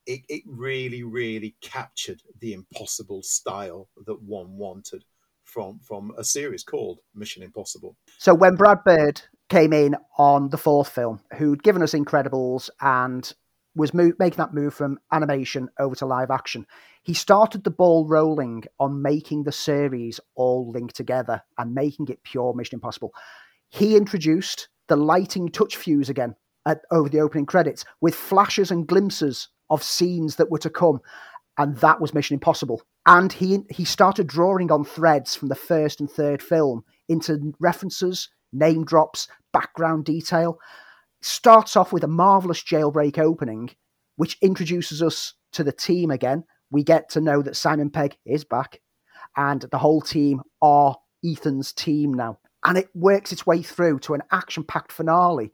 It, 0.08 0.22
it 0.30 0.44
really, 0.48 1.04
really 1.04 1.56
captured 1.62 2.22
the 2.40 2.54
impossible 2.54 3.22
style 3.22 3.90
that 4.06 4.22
one 4.22 4.58
wanted 4.58 5.04
from 5.44 5.80
from 5.84 6.14
a 6.18 6.24
series 6.24 6.64
called 6.64 7.00
Mission 7.14 7.44
Impossible. 7.44 7.98
So 8.18 8.34
when 8.34 8.56
Brad 8.56 8.84
Bird 8.84 9.22
came 9.50 9.74
in 9.74 9.96
on 10.18 10.50
the 10.50 10.58
fourth 10.58 10.90
film, 10.90 11.20
who'd 11.38 11.62
given 11.62 11.84
us 11.84 11.94
Incredibles 11.94 12.70
and 12.80 13.32
was 13.76 13.94
mo- 13.94 14.14
making 14.20 14.38
that 14.38 14.54
move 14.54 14.74
from 14.74 15.00
animation 15.12 15.70
over 15.80 15.96
to 15.96 16.06
live 16.06 16.32
action. 16.32 16.66
He 17.04 17.14
started 17.14 17.64
the 17.64 17.72
ball 17.72 18.08
rolling 18.08 18.64
on 18.80 19.02
making 19.02 19.44
the 19.44 19.52
series 19.52 20.20
all 20.36 20.70
link 20.70 20.94
together 20.94 21.42
and 21.58 21.74
making 21.74 22.08
it 22.10 22.24
pure 22.24 22.54
Mission 22.54 22.78
Impossible. 22.78 23.14
He 23.70 23.96
introduced 23.96 24.68
the 24.88 24.98
lighting 24.98 25.50
touch 25.50 25.78
fuse 25.78 26.10
again 26.10 26.36
at, 26.66 26.82
over 26.92 27.10
the 27.10 27.22
opening 27.22 27.46
credits 27.46 27.86
with 28.02 28.14
flashes 28.14 28.72
and 28.72 28.88
glimpses 28.88 29.48
of 29.70 29.84
scenes 29.84 30.36
that 30.36 30.52
were 30.52 30.60
to 30.60 30.70
come. 30.70 31.00
And 31.58 31.78
that 31.78 32.02
was 32.02 32.14
Mission 32.14 32.36
Impossible. 32.36 32.82
And 33.06 33.32
he 33.32 33.60
he 33.70 33.86
started 33.86 34.28
drawing 34.28 34.72
on 34.72 34.84
threads 34.84 35.36
from 35.36 35.48
the 35.48 35.56
first 35.56 36.00
and 36.00 36.10
third 36.10 36.42
film 36.42 36.84
into 37.10 37.54
references, 37.60 38.30
name 38.54 38.86
drops, 38.86 39.28
background 39.54 40.06
detail 40.06 40.60
starts 41.22 41.76
off 41.76 41.94
with 41.94 42.04
a 42.04 42.08
marvelous 42.08 42.64
jailbreak 42.64 43.18
opening, 43.20 43.72
which 44.16 44.38
introduces 44.42 45.02
us 45.02 45.34
to 45.54 45.64
the 45.64 45.72
team 45.72 46.12
again. 46.12 46.44
We 46.72 46.84
get 46.84 47.10
to 47.10 47.22
know 47.22 47.42
that 47.42 47.56
Simon 47.56 47.90
Pegg 47.90 48.18
is 48.26 48.44
back, 48.44 48.80
and 49.36 49.62
the 49.72 49.78
whole 49.78 50.02
team 50.02 50.42
are 50.62 50.98
Ethan's 51.24 51.74
team 51.74 52.14
now. 52.14 52.40
And 52.64 52.78
it 52.78 52.90
works 52.94 53.32
its 53.32 53.46
way 53.46 53.62
through 53.62 54.00
to 54.00 54.14
an 54.14 54.24
action 54.32 54.64
packed 54.64 54.92
finale 54.92 55.52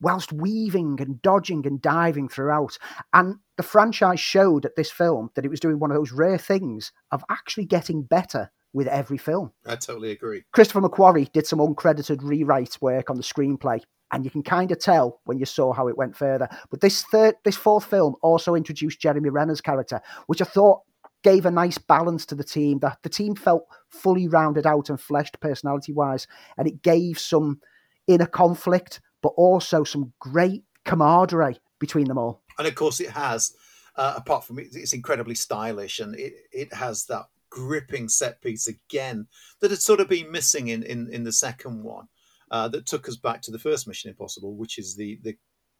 whilst 0.00 0.32
weaving 0.32 0.98
and 1.00 1.20
dodging 1.22 1.66
and 1.66 1.80
diving 1.80 2.28
throughout. 2.28 2.78
And 3.12 3.36
the 3.56 3.62
franchise 3.62 4.20
showed 4.20 4.64
at 4.64 4.76
this 4.76 4.90
film 4.90 5.30
that 5.34 5.44
it 5.44 5.50
was 5.50 5.60
doing 5.60 5.78
one 5.78 5.90
of 5.90 5.96
those 5.96 6.12
rare 6.12 6.38
things 6.38 6.92
of 7.10 7.24
actually 7.28 7.66
getting 7.66 8.02
better 8.02 8.50
with 8.72 8.86
every 8.86 9.18
film. 9.18 9.52
I 9.66 9.76
totally 9.76 10.10
agree. 10.10 10.44
Christopher 10.52 10.80
McQuarrie 10.80 11.32
did 11.32 11.46
some 11.46 11.58
uncredited 11.58 12.20
rewrite 12.22 12.78
work 12.80 13.10
on 13.10 13.16
the 13.16 13.22
screenplay 13.22 13.80
and 14.12 14.24
you 14.24 14.30
can 14.30 14.42
kind 14.42 14.70
of 14.72 14.78
tell 14.78 15.20
when 15.24 15.38
you 15.38 15.46
saw 15.46 15.72
how 15.72 15.88
it 15.88 15.96
went 15.96 16.16
further. 16.16 16.48
But 16.70 16.80
this 16.80 17.02
third, 17.04 17.36
this 17.44 17.56
fourth 17.56 17.84
film 17.84 18.16
also 18.22 18.54
introduced 18.54 19.00
Jeremy 19.00 19.30
Renner's 19.30 19.60
character, 19.60 20.00
which 20.26 20.42
I 20.42 20.44
thought 20.44 20.80
gave 21.22 21.46
a 21.46 21.50
nice 21.50 21.78
balance 21.78 22.26
to 22.26 22.34
the 22.34 22.44
team. 22.44 22.78
That 22.80 22.98
the 23.02 23.08
team 23.08 23.34
felt 23.34 23.66
fully 23.88 24.28
rounded 24.28 24.66
out 24.66 24.90
and 24.90 25.00
fleshed 25.00 25.40
personality 25.40 25.92
wise, 25.92 26.26
and 26.56 26.66
it 26.66 26.82
gave 26.82 27.18
some 27.18 27.60
inner 28.06 28.26
conflict, 28.26 29.00
but 29.22 29.32
also 29.36 29.84
some 29.84 30.12
great 30.18 30.64
camaraderie 30.84 31.60
between 31.78 32.06
them 32.06 32.18
all. 32.18 32.42
And 32.58 32.66
of 32.66 32.74
course, 32.74 33.00
it 33.00 33.10
has. 33.10 33.54
Uh, 33.96 34.14
apart 34.16 34.44
from 34.44 34.58
it, 34.58 34.68
it's 34.72 34.92
incredibly 34.92 35.34
stylish, 35.34 36.00
and 36.00 36.14
it 36.16 36.34
it 36.52 36.72
has 36.72 37.06
that 37.06 37.26
gripping 37.50 38.08
set 38.08 38.40
piece 38.40 38.68
again 38.68 39.26
that 39.60 39.70
had 39.70 39.80
sort 39.80 40.00
of 40.00 40.08
been 40.08 40.30
missing 40.30 40.68
in 40.68 40.82
in, 40.84 41.12
in 41.12 41.24
the 41.24 41.32
second 41.32 41.82
one 41.82 42.06
uh, 42.50 42.68
that 42.68 42.86
took 42.86 43.08
us 43.08 43.16
back 43.16 43.42
to 43.42 43.50
the 43.50 43.58
first 43.58 43.86
Mission 43.86 44.10
Impossible, 44.10 44.54
which 44.54 44.78
is 44.78 44.96
the 44.96 45.18
the, 45.22 45.36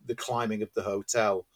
the 0.06 0.14
climbing 0.14 0.62
of 0.62 0.72
the 0.74 0.82
hotel, 0.82 1.46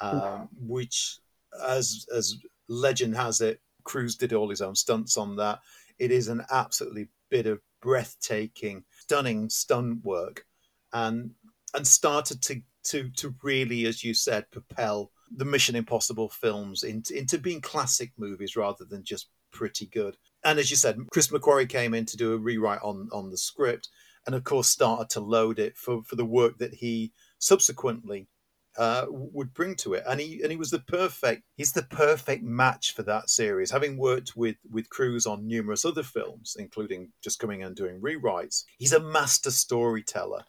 um, 0.00 0.48
which, 0.60 1.18
as 1.66 2.06
as 2.14 2.36
legend 2.68 3.16
has 3.16 3.40
it, 3.40 3.60
Cruise 3.84 4.16
did 4.16 4.32
all 4.32 4.50
his 4.50 4.60
own 4.60 4.74
stunts 4.74 5.16
on 5.16 5.36
that. 5.36 5.60
It 5.98 6.10
is 6.10 6.28
an 6.28 6.44
absolutely 6.50 7.08
bit 7.30 7.46
of 7.46 7.60
breathtaking, 7.80 8.84
stunning 9.00 9.48
stunt 9.48 10.04
work, 10.04 10.44
and 10.92 11.30
and 11.74 11.86
started 11.86 12.42
to 12.42 12.60
to 12.84 13.10
to 13.16 13.34
really, 13.42 13.86
as 13.86 14.04
you 14.04 14.14
said, 14.14 14.50
propel 14.50 15.10
the 15.30 15.44
Mission 15.44 15.76
Impossible 15.76 16.28
films 16.28 16.82
into 16.82 17.16
into 17.16 17.38
being 17.38 17.60
classic 17.60 18.12
movies 18.18 18.56
rather 18.56 18.84
than 18.84 19.04
just 19.04 19.28
pretty 19.58 19.86
good. 19.86 20.16
And 20.44 20.60
as 20.60 20.70
you 20.70 20.76
said, 20.76 21.00
Chris 21.12 21.28
McQuarrie 21.28 21.68
came 21.68 21.92
in 21.92 22.06
to 22.06 22.16
do 22.16 22.32
a 22.32 22.38
rewrite 22.38 22.80
on 22.80 23.08
on 23.12 23.30
the 23.30 23.36
script, 23.36 23.88
and 24.24 24.36
of 24.36 24.44
course 24.44 24.68
started 24.68 25.10
to 25.10 25.20
load 25.20 25.58
it 25.58 25.76
for 25.76 26.04
for 26.04 26.14
the 26.14 26.24
work 26.24 26.58
that 26.58 26.74
he 26.74 27.12
subsequently 27.40 28.28
uh, 28.76 29.06
would 29.08 29.52
bring 29.52 29.74
to 29.74 29.94
it. 29.94 30.04
And 30.08 30.20
he 30.20 30.40
and 30.42 30.52
he 30.52 30.56
was 30.56 30.70
the 30.70 30.78
perfect 30.78 31.42
he's 31.56 31.72
the 31.72 31.82
perfect 31.82 32.44
match 32.44 32.94
for 32.94 33.02
that 33.02 33.30
series. 33.30 33.72
Having 33.72 33.98
worked 33.98 34.36
with 34.36 34.56
with 34.70 34.90
Cruise 34.90 35.26
on 35.26 35.48
numerous 35.48 35.84
other 35.84 36.04
films, 36.04 36.56
including 36.56 37.10
just 37.20 37.40
coming 37.40 37.64
and 37.64 37.74
doing 37.74 38.00
rewrites, 38.00 38.62
he's 38.78 38.92
a 38.92 39.00
master 39.00 39.50
storyteller. 39.50 40.44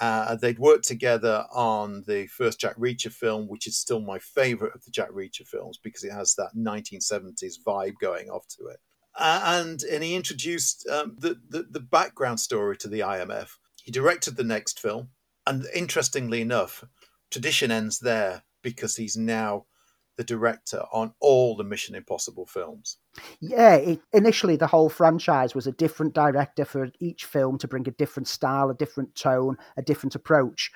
Uh, 0.00 0.36
they'd 0.36 0.58
worked 0.58 0.86
together 0.86 1.44
on 1.52 2.04
the 2.06 2.26
first 2.28 2.60
Jack 2.60 2.76
Reacher 2.76 3.12
film, 3.12 3.48
which 3.48 3.66
is 3.66 3.76
still 3.76 4.00
my 4.00 4.18
favorite 4.18 4.74
of 4.74 4.84
the 4.84 4.92
Jack 4.92 5.10
Reacher 5.10 5.46
films 5.46 5.78
because 5.82 6.04
it 6.04 6.12
has 6.12 6.34
that 6.34 6.54
1970s 6.56 7.54
vibe 7.66 7.94
going 8.00 8.30
off 8.30 8.46
to 8.48 8.66
it. 8.66 8.78
Uh, 9.16 9.42
and 9.44 9.82
and 9.82 10.04
he 10.04 10.14
introduced 10.14 10.88
um, 10.88 11.16
the, 11.18 11.40
the 11.48 11.66
the 11.68 11.80
background 11.80 12.38
story 12.38 12.76
to 12.76 12.88
the 12.88 13.00
IMF. 13.00 13.50
He 13.82 13.90
directed 13.90 14.36
the 14.36 14.44
next 14.44 14.78
film, 14.78 15.08
and 15.44 15.64
interestingly 15.74 16.40
enough, 16.40 16.84
tradition 17.30 17.72
ends 17.72 17.98
there 17.98 18.42
because 18.62 18.94
he's 18.94 19.16
now 19.16 19.66
the 20.16 20.24
director 20.24 20.84
on 20.92 21.14
all 21.20 21.56
the 21.56 21.64
Mission 21.64 21.96
Impossible 21.96 22.46
films. 22.46 22.98
Yeah, 23.40 23.74
it, 23.74 24.00
initially 24.12 24.56
the 24.56 24.66
whole 24.66 24.88
franchise 24.88 25.54
was 25.54 25.66
a 25.66 25.72
different 25.72 26.14
director 26.14 26.64
for 26.64 26.90
each 27.00 27.24
film 27.24 27.58
to 27.58 27.68
bring 27.68 27.86
a 27.88 27.92
different 27.92 28.28
style, 28.28 28.70
a 28.70 28.74
different 28.74 29.14
tone, 29.14 29.56
a 29.76 29.82
different 29.82 30.14
approach. 30.14 30.70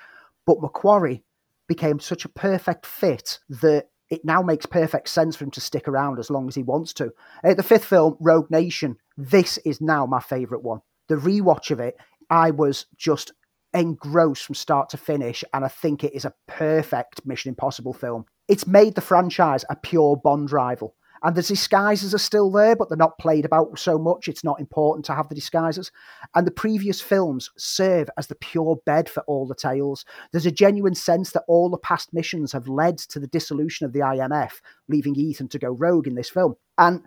But 0.45 0.59
McQuarrie 0.59 1.23
became 1.67 1.99
such 1.99 2.25
a 2.25 2.29
perfect 2.29 2.85
fit 2.85 3.39
that 3.49 3.87
it 4.09 4.25
now 4.25 4.41
makes 4.41 4.65
perfect 4.65 5.09
sense 5.09 5.35
for 5.35 5.45
him 5.45 5.51
to 5.51 5.61
stick 5.61 5.87
around 5.87 6.19
as 6.19 6.29
long 6.29 6.47
as 6.47 6.55
he 6.55 6.63
wants 6.63 6.93
to. 6.93 7.11
Uh, 7.43 7.53
the 7.53 7.63
fifth 7.63 7.85
film, 7.85 8.15
Rogue 8.19 8.51
Nation, 8.51 8.97
this 9.17 9.57
is 9.59 9.81
now 9.81 10.05
my 10.05 10.19
favourite 10.19 10.63
one. 10.63 10.81
The 11.07 11.15
rewatch 11.15 11.71
of 11.71 11.79
it, 11.79 11.97
I 12.29 12.51
was 12.51 12.85
just 12.97 13.31
engrossed 13.73 14.45
from 14.45 14.55
start 14.55 14.89
to 14.89 14.97
finish, 14.97 15.43
and 15.53 15.65
I 15.65 15.67
think 15.67 16.03
it 16.03 16.13
is 16.13 16.25
a 16.25 16.33
perfect 16.47 17.25
Mission 17.25 17.49
Impossible 17.49 17.93
film. 17.93 18.25
It's 18.47 18.67
made 18.67 18.95
the 18.95 19.01
franchise 19.01 19.65
a 19.69 19.75
pure 19.75 20.15
Bond 20.15 20.51
rival. 20.51 20.95
And 21.23 21.35
the 21.35 21.41
disguises 21.41 22.13
are 22.13 22.19
still 22.19 22.51
there, 22.51 22.75
but 22.75 22.89
they're 22.89 22.97
not 22.97 23.17
played 23.17 23.45
about 23.45 23.79
so 23.79 23.97
much. 23.97 24.27
It's 24.27 24.43
not 24.43 24.59
important 24.59 25.05
to 25.05 25.15
have 25.15 25.29
the 25.29 25.35
disguises. 25.35 25.91
And 26.35 26.45
the 26.45 26.51
previous 26.51 26.99
films 26.99 27.49
serve 27.57 28.09
as 28.17 28.27
the 28.27 28.35
pure 28.35 28.77
bed 28.85 29.07
for 29.07 29.23
all 29.23 29.47
the 29.47 29.55
tales. 29.55 30.03
There's 30.31 30.45
a 30.45 30.51
genuine 30.51 30.95
sense 30.95 31.31
that 31.31 31.45
all 31.47 31.69
the 31.69 31.77
past 31.77 32.13
missions 32.13 32.51
have 32.51 32.67
led 32.67 32.97
to 32.97 33.19
the 33.19 33.27
dissolution 33.27 33.85
of 33.85 33.93
the 33.93 34.01
IMF, 34.01 34.59
leaving 34.89 35.15
Ethan 35.15 35.47
to 35.49 35.59
go 35.59 35.71
rogue 35.71 36.07
in 36.07 36.15
this 36.15 36.29
film. 36.29 36.55
And 36.77 37.03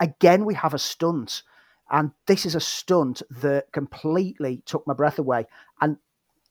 again, 0.00 0.44
we 0.44 0.54
have 0.54 0.74
a 0.74 0.78
stunt. 0.78 1.44
And 1.92 2.10
this 2.26 2.46
is 2.46 2.56
a 2.56 2.60
stunt 2.60 3.22
that 3.40 3.72
completely 3.72 4.62
took 4.66 4.84
my 4.86 4.94
breath 4.94 5.18
away. 5.20 5.46
And 5.80 5.96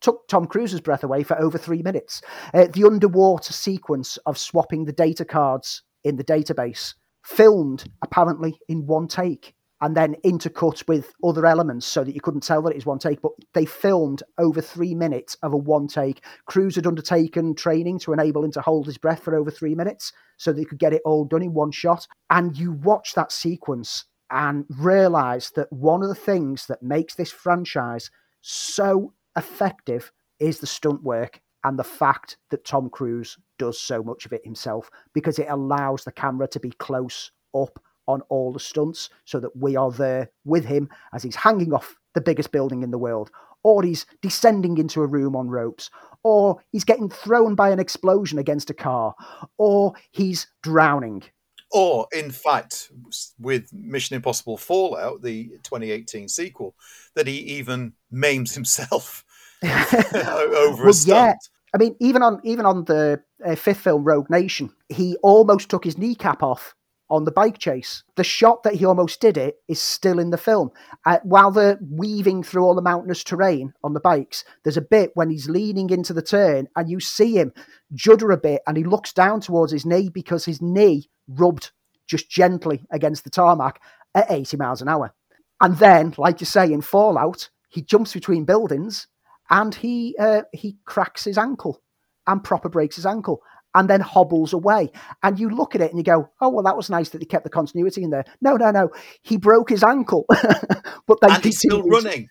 took 0.00 0.26
Tom 0.28 0.46
Cruise's 0.46 0.80
breath 0.80 1.04
away 1.04 1.22
for 1.22 1.38
over 1.38 1.58
three 1.58 1.82
minutes. 1.82 2.22
Uh, 2.54 2.66
the 2.72 2.84
underwater 2.84 3.52
sequence 3.52 4.16
of 4.24 4.38
swapping 4.38 4.84
the 4.84 4.92
data 4.92 5.24
cards 5.24 5.82
in 6.04 6.16
the 6.16 6.24
database, 6.24 6.94
filmed 7.22 7.84
apparently 8.02 8.58
in 8.68 8.86
one 8.86 9.08
take, 9.08 9.54
and 9.80 9.96
then 9.96 10.14
intercut 10.24 10.86
with 10.86 11.12
other 11.24 11.46
elements 11.46 11.86
so 11.86 12.04
that 12.04 12.14
you 12.14 12.20
couldn't 12.20 12.42
tell 12.42 12.62
that 12.62 12.70
it 12.70 12.76
was 12.76 12.86
one 12.86 12.98
take. 12.98 13.22
But 13.22 13.32
they 13.54 13.64
filmed 13.64 14.22
over 14.38 14.60
three 14.60 14.94
minutes 14.94 15.36
of 15.42 15.52
a 15.52 15.56
one 15.56 15.88
take. 15.88 16.22
Cruise 16.44 16.76
had 16.76 16.86
undertaken 16.86 17.54
training 17.54 17.98
to 18.00 18.12
enable 18.12 18.44
him 18.44 18.52
to 18.52 18.60
hold 18.60 18.86
his 18.86 18.98
breath 18.98 19.22
for 19.22 19.34
over 19.34 19.50
three 19.50 19.74
minutes 19.74 20.12
so 20.36 20.52
he 20.52 20.64
could 20.64 20.78
get 20.78 20.92
it 20.92 21.02
all 21.04 21.24
done 21.24 21.42
in 21.42 21.54
one 21.54 21.72
shot. 21.72 22.06
And 22.28 22.56
you 22.58 22.72
watch 22.72 23.14
that 23.14 23.32
sequence 23.32 24.04
and 24.30 24.64
realize 24.68 25.50
that 25.56 25.72
one 25.72 26.02
of 26.02 26.08
the 26.08 26.14
things 26.14 26.66
that 26.66 26.82
makes 26.82 27.14
this 27.14 27.32
franchise 27.32 28.10
so 28.42 29.14
effective 29.36 30.12
is 30.38 30.60
the 30.60 30.66
stunt 30.66 31.02
work 31.02 31.40
and 31.64 31.78
the 31.78 31.84
fact 31.84 32.36
that 32.50 32.64
Tom 32.64 32.88
Cruise 32.90 33.38
does 33.60 33.78
so 33.78 34.02
much 34.02 34.24
of 34.24 34.32
it 34.32 34.42
himself 34.42 34.90
because 35.12 35.38
it 35.38 35.46
allows 35.50 36.02
the 36.02 36.10
camera 36.10 36.48
to 36.48 36.58
be 36.58 36.70
close 36.70 37.30
up 37.54 37.78
on 38.08 38.22
all 38.30 38.54
the 38.54 38.58
stunts 38.58 39.10
so 39.26 39.38
that 39.38 39.54
we 39.54 39.76
are 39.76 39.92
there 39.92 40.30
with 40.46 40.64
him 40.64 40.88
as 41.12 41.22
he's 41.22 41.36
hanging 41.36 41.74
off 41.74 41.94
the 42.14 42.22
biggest 42.22 42.52
building 42.52 42.82
in 42.82 42.90
the 42.90 42.98
world, 42.98 43.30
or 43.62 43.82
he's 43.82 44.06
descending 44.22 44.78
into 44.78 45.02
a 45.02 45.06
room 45.06 45.36
on 45.36 45.48
ropes, 45.48 45.90
or 46.22 46.58
he's 46.72 46.84
getting 46.84 47.10
thrown 47.10 47.54
by 47.54 47.68
an 47.68 47.78
explosion 47.78 48.38
against 48.38 48.70
a 48.70 48.74
car, 48.74 49.14
or 49.58 49.92
he's 50.10 50.46
drowning. 50.62 51.22
Or, 51.70 52.08
in 52.12 52.30
fact, 52.30 52.90
with 53.38 53.70
Mission 53.74 54.16
Impossible 54.16 54.56
Fallout, 54.56 55.20
the 55.20 55.50
2018 55.64 56.30
sequel, 56.30 56.74
that 57.14 57.26
he 57.26 57.36
even 57.58 57.92
maims 58.10 58.54
himself 58.54 59.22
over 59.62 60.82
well, 60.82 60.88
a 60.88 60.92
stunt. 60.94 61.38
Yeah. 61.38 61.58
I 61.74 61.78
mean, 61.78 61.96
even 62.00 62.22
on 62.22 62.40
even 62.42 62.66
on 62.66 62.84
the 62.84 63.22
uh, 63.44 63.54
fifth 63.54 63.80
film, 63.80 64.04
Rogue 64.04 64.30
Nation, 64.30 64.70
he 64.88 65.16
almost 65.22 65.68
took 65.68 65.84
his 65.84 65.98
kneecap 65.98 66.42
off 66.42 66.74
on 67.10 67.24
the 67.24 67.32
bike 67.32 67.58
chase. 67.58 68.04
The 68.16 68.24
shot 68.24 68.62
that 68.62 68.74
he 68.74 68.84
almost 68.84 69.20
did 69.20 69.36
it 69.36 69.56
is 69.68 69.80
still 69.80 70.18
in 70.18 70.30
the 70.30 70.38
film. 70.38 70.70
Uh, 71.04 71.18
while 71.24 71.50
they're 71.50 71.78
weaving 71.82 72.44
through 72.44 72.62
all 72.62 72.74
the 72.74 72.82
mountainous 72.82 73.24
terrain 73.24 73.72
on 73.82 73.94
the 73.94 74.00
bikes, 74.00 74.44
there's 74.62 74.76
a 74.76 74.82
bit 74.82 75.10
when 75.14 75.28
he's 75.28 75.48
leaning 75.48 75.90
into 75.90 76.12
the 76.12 76.22
turn 76.22 76.68
and 76.76 76.88
you 76.88 77.00
see 77.00 77.36
him 77.36 77.52
judder 77.92 78.30
a 78.30 78.36
bit 78.36 78.62
and 78.66 78.76
he 78.76 78.84
looks 78.84 79.12
down 79.12 79.40
towards 79.40 79.72
his 79.72 79.84
knee 79.84 80.08
because 80.08 80.44
his 80.44 80.62
knee 80.62 81.10
rubbed 81.28 81.72
just 82.06 82.30
gently 82.30 82.86
against 82.92 83.24
the 83.24 83.30
tarmac 83.30 83.80
at 84.14 84.30
80 84.30 84.56
miles 84.56 84.80
an 84.80 84.88
hour. 84.88 85.12
And 85.60 85.76
then, 85.78 86.14
like 86.16 86.40
you 86.40 86.46
say, 86.46 86.72
in 86.72 86.80
Fallout, 86.80 87.50
he 87.68 87.82
jumps 87.82 88.14
between 88.14 88.44
buildings 88.44 89.08
and 89.50 89.74
he 89.74 90.16
uh, 90.18 90.42
he 90.52 90.76
cracks 90.84 91.24
his 91.24 91.36
ankle 91.36 91.82
and 92.30 92.42
proper 92.44 92.68
breaks 92.68 92.96
his 92.96 93.06
ankle 93.06 93.42
and 93.74 93.88
then 93.88 94.00
hobbles 94.00 94.52
away. 94.52 94.90
And 95.22 95.38
you 95.38 95.50
look 95.50 95.74
at 95.74 95.80
it 95.80 95.90
and 95.90 95.98
you 95.98 96.04
go, 96.04 96.30
"Oh 96.40 96.48
well, 96.48 96.64
that 96.64 96.76
was 96.76 96.90
nice 96.90 97.10
that 97.10 97.18
they 97.18 97.24
kept 97.24 97.44
the 97.44 97.50
continuity 97.50 98.02
in 98.02 98.10
there." 98.10 98.24
No, 98.40 98.56
no, 98.56 98.70
no, 98.70 98.90
he 99.22 99.36
broke 99.36 99.70
his 99.70 99.82
ankle, 99.82 100.24
but 101.06 101.20
they 101.20 101.28
and 101.28 101.44
he's 101.44 101.58
still 101.58 101.82
running. 101.82 102.28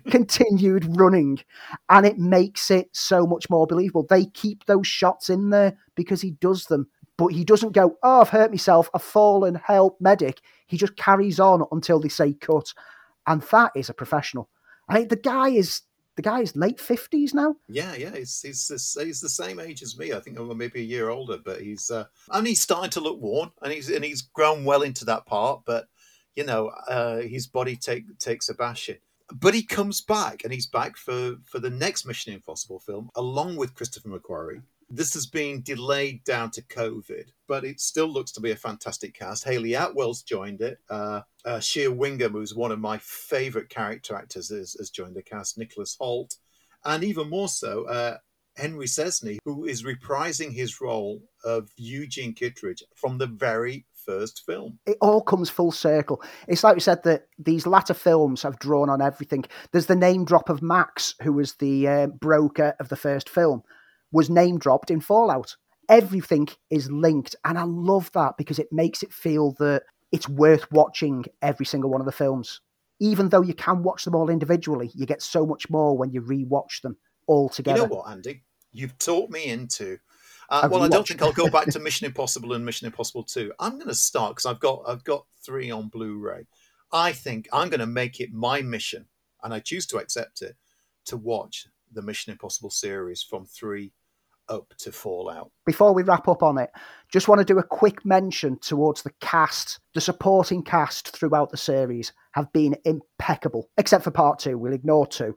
continued 0.10 0.86
running, 0.96 1.38
and 1.88 2.06
it 2.06 2.18
makes 2.18 2.70
it 2.70 2.88
so 2.92 3.26
much 3.26 3.50
more 3.50 3.66
believable. 3.66 4.06
They 4.08 4.26
keep 4.26 4.64
those 4.64 4.86
shots 4.86 5.28
in 5.28 5.50
there 5.50 5.76
because 5.96 6.20
he 6.20 6.32
does 6.32 6.66
them, 6.66 6.88
but 7.18 7.28
he 7.28 7.44
doesn't 7.44 7.72
go, 7.72 7.96
"Oh, 8.02 8.20
I've 8.20 8.30
hurt 8.30 8.50
myself, 8.50 8.88
I've 8.94 9.02
fallen, 9.02 9.54
help, 9.54 10.00
medic." 10.00 10.40
He 10.66 10.76
just 10.76 10.96
carries 10.96 11.40
on 11.40 11.64
until 11.72 12.00
they 12.00 12.08
say 12.08 12.32
cut, 12.34 12.72
and 13.26 13.42
that 13.42 13.72
is 13.74 13.90
a 13.90 13.94
professional. 13.94 14.48
I 14.88 14.98
mean, 14.98 15.08
the 15.08 15.16
guy 15.16 15.48
is 15.48 15.82
the 16.16 16.22
guy's 16.22 16.54
late 16.56 16.80
fifties 16.80 17.34
now. 17.34 17.56
Yeah, 17.68 17.94
yeah, 17.94 18.14
he's 18.14 18.40
he's 18.42 18.68
the, 18.68 19.04
he's 19.04 19.20
the 19.20 19.28
same 19.28 19.58
age 19.58 19.82
as 19.82 19.98
me. 19.98 20.12
I 20.12 20.20
think 20.20 20.38
well, 20.38 20.54
maybe 20.54 20.80
a 20.80 20.84
year 20.84 21.08
older, 21.08 21.38
but 21.42 21.60
he's 21.60 21.90
uh, 21.90 22.04
and 22.30 22.46
he's 22.46 22.60
starting 22.60 22.90
to 22.90 23.00
look 23.00 23.20
worn, 23.20 23.50
and 23.62 23.72
he's 23.72 23.90
and 23.90 24.04
he's 24.04 24.22
grown 24.22 24.64
well 24.64 24.82
into 24.82 25.04
that 25.06 25.26
part. 25.26 25.62
But 25.64 25.86
you 26.36 26.44
know, 26.44 26.68
uh, 26.88 27.18
his 27.20 27.46
body 27.46 27.76
take 27.76 28.18
takes 28.18 28.48
a 28.48 28.54
bashing. 28.54 28.98
But 29.34 29.54
he 29.54 29.62
comes 29.62 30.02
back, 30.02 30.44
and 30.44 30.52
he's 30.52 30.66
back 30.66 30.96
for 30.96 31.36
for 31.44 31.58
the 31.58 31.70
next 31.70 32.04
Mission 32.04 32.34
Impossible 32.34 32.80
film, 32.80 33.10
along 33.16 33.56
with 33.56 33.74
Christopher 33.74 34.10
McQuarrie. 34.10 34.62
This 34.94 35.14
has 35.14 35.24
been 35.24 35.62
delayed 35.62 36.22
down 36.22 36.50
to 36.50 36.60
COVID, 36.60 37.30
but 37.48 37.64
it 37.64 37.80
still 37.80 38.08
looks 38.08 38.30
to 38.32 38.42
be 38.42 38.50
a 38.50 38.56
fantastic 38.56 39.14
cast. 39.14 39.42
Hayley 39.42 39.70
Atwell's 39.70 40.22
joined 40.22 40.60
it. 40.60 40.80
Uh, 40.90 41.22
uh, 41.46 41.60
Shea 41.60 41.88
Whigham, 41.88 42.32
who's 42.32 42.54
one 42.54 42.70
of 42.70 42.78
my 42.78 42.98
favourite 42.98 43.70
character 43.70 44.14
actors, 44.14 44.50
has, 44.50 44.76
has, 44.78 44.90
joined 44.90 45.16
the 45.16 45.22
cast. 45.22 45.56
Nicholas 45.56 45.96
Hoult, 45.98 46.36
and 46.84 47.02
even 47.02 47.30
more 47.30 47.48
so, 47.48 47.84
uh, 47.86 48.18
Henry 48.54 48.84
Czerny, 48.84 49.38
who 49.46 49.64
is 49.64 49.82
reprising 49.82 50.52
his 50.52 50.78
role 50.78 51.22
of 51.42 51.70
Eugene 51.78 52.34
Kittridge 52.34 52.84
from 52.94 53.16
the 53.16 53.26
very 53.26 53.86
first 53.94 54.44
film. 54.44 54.78
It 54.84 54.98
all 55.00 55.22
comes 55.22 55.48
full 55.48 55.72
circle. 55.72 56.22
It's 56.48 56.62
like 56.62 56.74
we 56.74 56.80
said 56.80 57.02
that 57.04 57.28
these 57.38 57.66
latter 57.66 57.94
films 57.94 58.42
have 58.42 58.58
drawn 58.58 58.90
on 58.90 59.00
everything. 59.00 59.46
There's 59.70 59.86
the 59.86 59.96
name 59.96 60.26
drop 60.26 60.50
of 60.50 60.60
Max, 60.60 61.14
who 61.22 61.32
was 61.32 61.54
the 61.54 61.88
uh, 61.88 62.06
broker 62.08 62.74
of 62.78 62.90
the 62.90 62.96
first 62.96 63.30
film 63.30 63.62
was 64.12 64.30
name 64.30 64.58
dropped 64.58 64.90
in 64.90 65.00
Fallout. 65.00 65.56
Everything 65.88 66.48
is 66.70 66.90
linked, 66.90 67.34
and 67.44 67.58
I 67.58 67.64
love 67.64 68.12
that 68.12 68.36
because 68.38 68.58
it 68.58 68.72
makes 68.72 69.02
it 69.02 69.12
feel 69.12 69.52
that 69.58 69.82
it's 70.12 70.28
worth 70.28 70.70
watching 70.70 71.24
every 71.40 71.66
single 71.66 71.90
one 71.90 72.00
of 72.00 72.06
the 72.06 72.12
films. 72.12 72.60
Even 73.00 73.30
though 73.30 73.42
you 73.42 73.54
can 73.54 73.82
watch 73.82 74.04
them 74.04 74.14
all 74.14 74.30
individually, 74.30 74.90
you 74.94 75.06
get 75.06 75.22
so 75.22 75.44
much 75.44 75.68
more 75.68 75.96
when 75.96 76.12
you 76.12 76.22
rewatch 76.22 76.82
them 76.82 76.96
all 77.26 77.48
together. 77.48 77.80
You 77.80 77.88
know 77.88 77.94
what, 77.96 78.10
Andy? 78.10 78.44
You've 78.70 78.96
taught 78.98 79.30
me 79.30 79.46
into. 79.46 79.98
Uh, 80.48 80.68
well, 80.70 80.82
I 80.82 80.88
don't 80.88 81.06
think 81.06 81.22
I'll 81.22 81.32
go 81.32 81.48
back 81.50 81.66
to 81.68 81.80
Mission 81.80 82.06
Impossible 82.06 82.52
and 82.52 82.64
Mission 82.64 82.86
Impossible 82.86 83.24
Two. 83.24 83.52
I'm 83.58 83.72
going 83.72 83.88
to 83.88 83.94
start 83.94 84.36
because 84.36 84.46
I've 84.46 84.60
got 84.60 84.82
I've 84.86 85.02
got 85.02 85.26
three 85.44 85.70
on 85.70 85.88
Blu-ray. 85.88 86.46
I 86.92 87.12
think 87.12 87.48
I'm 87.52 87.70
going 87.70 87.80
to 87.80 87.86
make 87.86 88.20
it 88.20 88.32
my 88.32 88.60
mission, 88.62 89.06
and 89.42 89.52
I 89.52 89.60
choose 89.60 89.86
to 89.86 89.96
accept 89.96 90.42
it, 90.42 90.56
to 91.06 91.16
watch 91.16 91.66
the 91.90 92.02
Mission 92.02 92.32
Impossible 92.32 92.70
series 92.70 93.22
from 93.22 93.46
three 93.46 93.92
up 94.52 94.74
to 94.78 94.92
Fallout. 94.92 95.50
Before 95.64 95.94
we 95.94 96.02
wrap 96.02 96.28
up 96.28 96.42
on 96.42 96.58
it, 96.58 96.70
just 97.10 97.26
want 97.26 97.40
to 97.40 97.44
do 97.44 97.58
a 97.58 97.64
quick 97.64 98.04
mention 98.04 98.58
towards 98.58 99.02
the 99.02 99.12
cast. 99.20 99.80
The 99.94 100.00
supporting 100.00 100.62
cast 100.62 101.08
throughout 101.08 101.50
the 101.50 101.56
series 101.56 102.12
have 102.32 102.52
been 102.52 102.76
impeccable, 102.84 103.68
except 103.78 104.04
for 104.04 104.10
part 104.10 104.38
two. 104.38 104.58
We'll 104.58 104.72
ignore 104.74 105.06
two. 105.06 105.34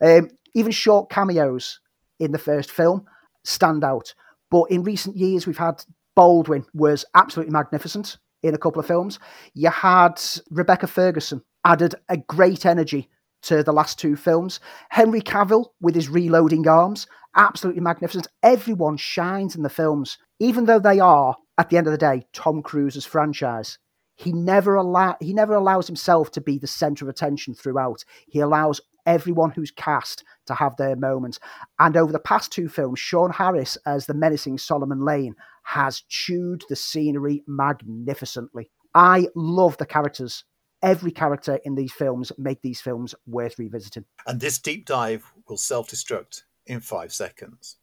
Um, 0.00 0.30
even 0.54 0.72
short 0.72 1.10
cameos 1.10 1.80
in 2.18 2.32
the 2.32 2.38
first 2.38 2.70
film 2.70 3.06
stand 3.44 3.84
out. 3.84 4.14
But 4.50 4.70
in 4.70 4.82
recent 4.82 5.16
years, 5.16 5.46
we've 5.46 5.58
had 5.58 5.84
Baldwin 6.16 6.64
was 6.72 7.04
absolutely 7.14 7.52
magnificent 7.52 8.18
in 8.42 8.54
a 8.54 8.58
couple 8.58 8.80
of 8.80 8.86
films. 8.86 9.18
You 9.52 9.70
had 9.70 10.20
Rebecca 10.50 10.86
Ferguson 10.86 11.42
added 11.64 11.94
a 12.08 12.16
great 12.16 12.64
energy 12.64 13.10
to 13.42 13.62
the 13.62 13.72
last 13.72 13.98
two 13.98 14.16
films. 14.16 14.60
Henry 14.90 15.20
Cavill 15.20 15.66
with 15.80 15.94
his 15.94 16.08
reloading 16.08 16.66
arms, 16.66 17.06
absolutely 17.36 17.82
magnificent. 17.82 18.28
Everyone 18.42 18.96
shines 18.96 19.56
in 19.56 19.62
the 19.62 19.68
films, 19.68 20.18
even 20.38 20.64
though 20.64 20.78
they 20.78 21.00
are, 21.00 21.36
at 21.58 21.70
the 21.70 21.76
end 21.76 21.86
of 21.86 21.92
the 21.92 21.98
day, 21.98 22.26
Tom 22.32 22.62
Cruise's 22.62 23.04
franchise. 23.04 23.78
He 24.16 24.32
never 24.32 24.76
allow 24.76 25.16
he 25.20 25.34
never 25.34 25.54
allows 25.54 25.86
himself 25.86 26.30
to 26.32 26.40
be 26.40 26.58
the 26.58 26.68
center 26.68 27.04
of 27.04 27.08
attention 27.08 27.54
throughout. 27.54 28.04
He 28.28 28.40
allows 28.40 28.80
everyone 29.06 29.50
who's 29.50 29.72
cast 29.72 30.24
to 30.46 30.54
have 30.54 30.76
their 30.76 30.96
moments. 30.96 31.40
And 31.78 31.96
over 31.96 32.12
the 32.12 32.20
past 32.20 32.52
two 32.52 32.68
films, 32.68 33.00
Sean 33.00 33.30
Harris 33.30 33.76
as 33.86 34.06
the 34.06 34.14
menacing 34.14 34.58
Solomon 34.58 35.04
Lane 35.04 35.34
has 35.64 36.02
chewed 36.08 36.62
the 36.68 36.76
scenery 36.76 37.42
magnificently. 37.46 38.70
I 38.94 39.28
love 39.34 39.76
the 39.78 39.86
characters 39.86 40.44
every 40.84 41.10
character 41.10 41.58
in 41.64 41.74
these 41.74 41.92
films 41.92 42.30
make 42.38 42.60
these 42.62 42.80
films 42.80 43.14
worth 43.26 43.58
revisiting. 43.58 44.04
And 44.26 44.38
this 44.38 44.58
deep 44.58 44.86
dive 44.86 45.24
will 45.48 45.56
self 45.56 45.88
destruct 45.88 46.42
in 46.66 46.80
five 46.80 47.12
seconds. 47.12 47.76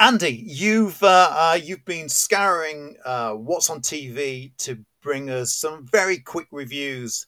Andy, 0.00 0.44
you've 0.46 1.02
uh, 1.02 1.30
uh, 1.32 1.58
you've 1.60 1.84
been 1.84 2.08
scouring 2.08 2.96
uh, 3.04 3.32
what's 3.32 3.68
on 3.68 3.80
TV 3.80 4.56
to 4.58 4.78
bring 5.02 5.28
us 5.28 5.52
some 5.52 5.84
very 5.86 6.18
quick 6.18 6.46
reviews 6.52 7.26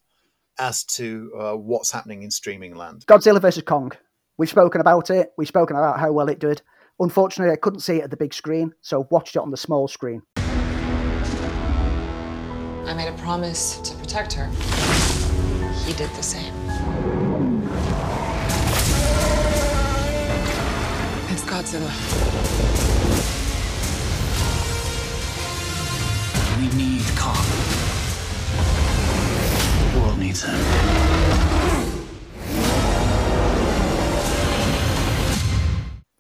as 0.59 0.85
to 0.85 1.33
uh, 1.37 1.57
what's 1.57 1.91
happening 1.91 2.23
in 2.23 2.31
streaming 2.31 2.77
land. 2.77 3.05
Godzilla 3.07 3.41
vs 3.41 3.65
Kong. 3.65 3.91
We've 4.39 4.49
spoken 4.49 4.81
about 4.81 5.11
it. 5.11 5.33
We've 5.37 5.49
spoken 5.49 5.77
about 5.77 5.99
how 5.99 6.13
well 6.13 6.29
it 6.29 6.39
did. 6.39 6.63
Unfortunately, 7.01 7.53
I 7.53 7.57
couldn't 7.57 7.81
see 7.81 7.97
it 7.97 8.05
at 8.05 8.11
the 8.11 8.17
big 8.17 8.35
screen, 8.35 8.73
so 8.83 9.09
watched 9.11 9.35
it 9.35 9.41
on 9.41 9.51
the 9.51 9.57
small 9.57 9.89
screen. 9.89 10.23
I 10.37 12.95
made 12.95 13.09
a 13.09 13.17
promise 13.19 13.79
to 13.79 13.97
protect 13.97 14.35
her. 14.35 14.47
He 15.87 15.93
did 15.95 16.11
the 16.11 16.23
same. 16.23 16.60
It's 21.43 21.49
Godzilla. 21.49 21.91
We 26.59 26.77
need 26.77 27.03
Kong. 27.17 27.35
The 29.93 30.01
world 30.01 30.19
needs 30.19 30.43
him. 30.43 30.61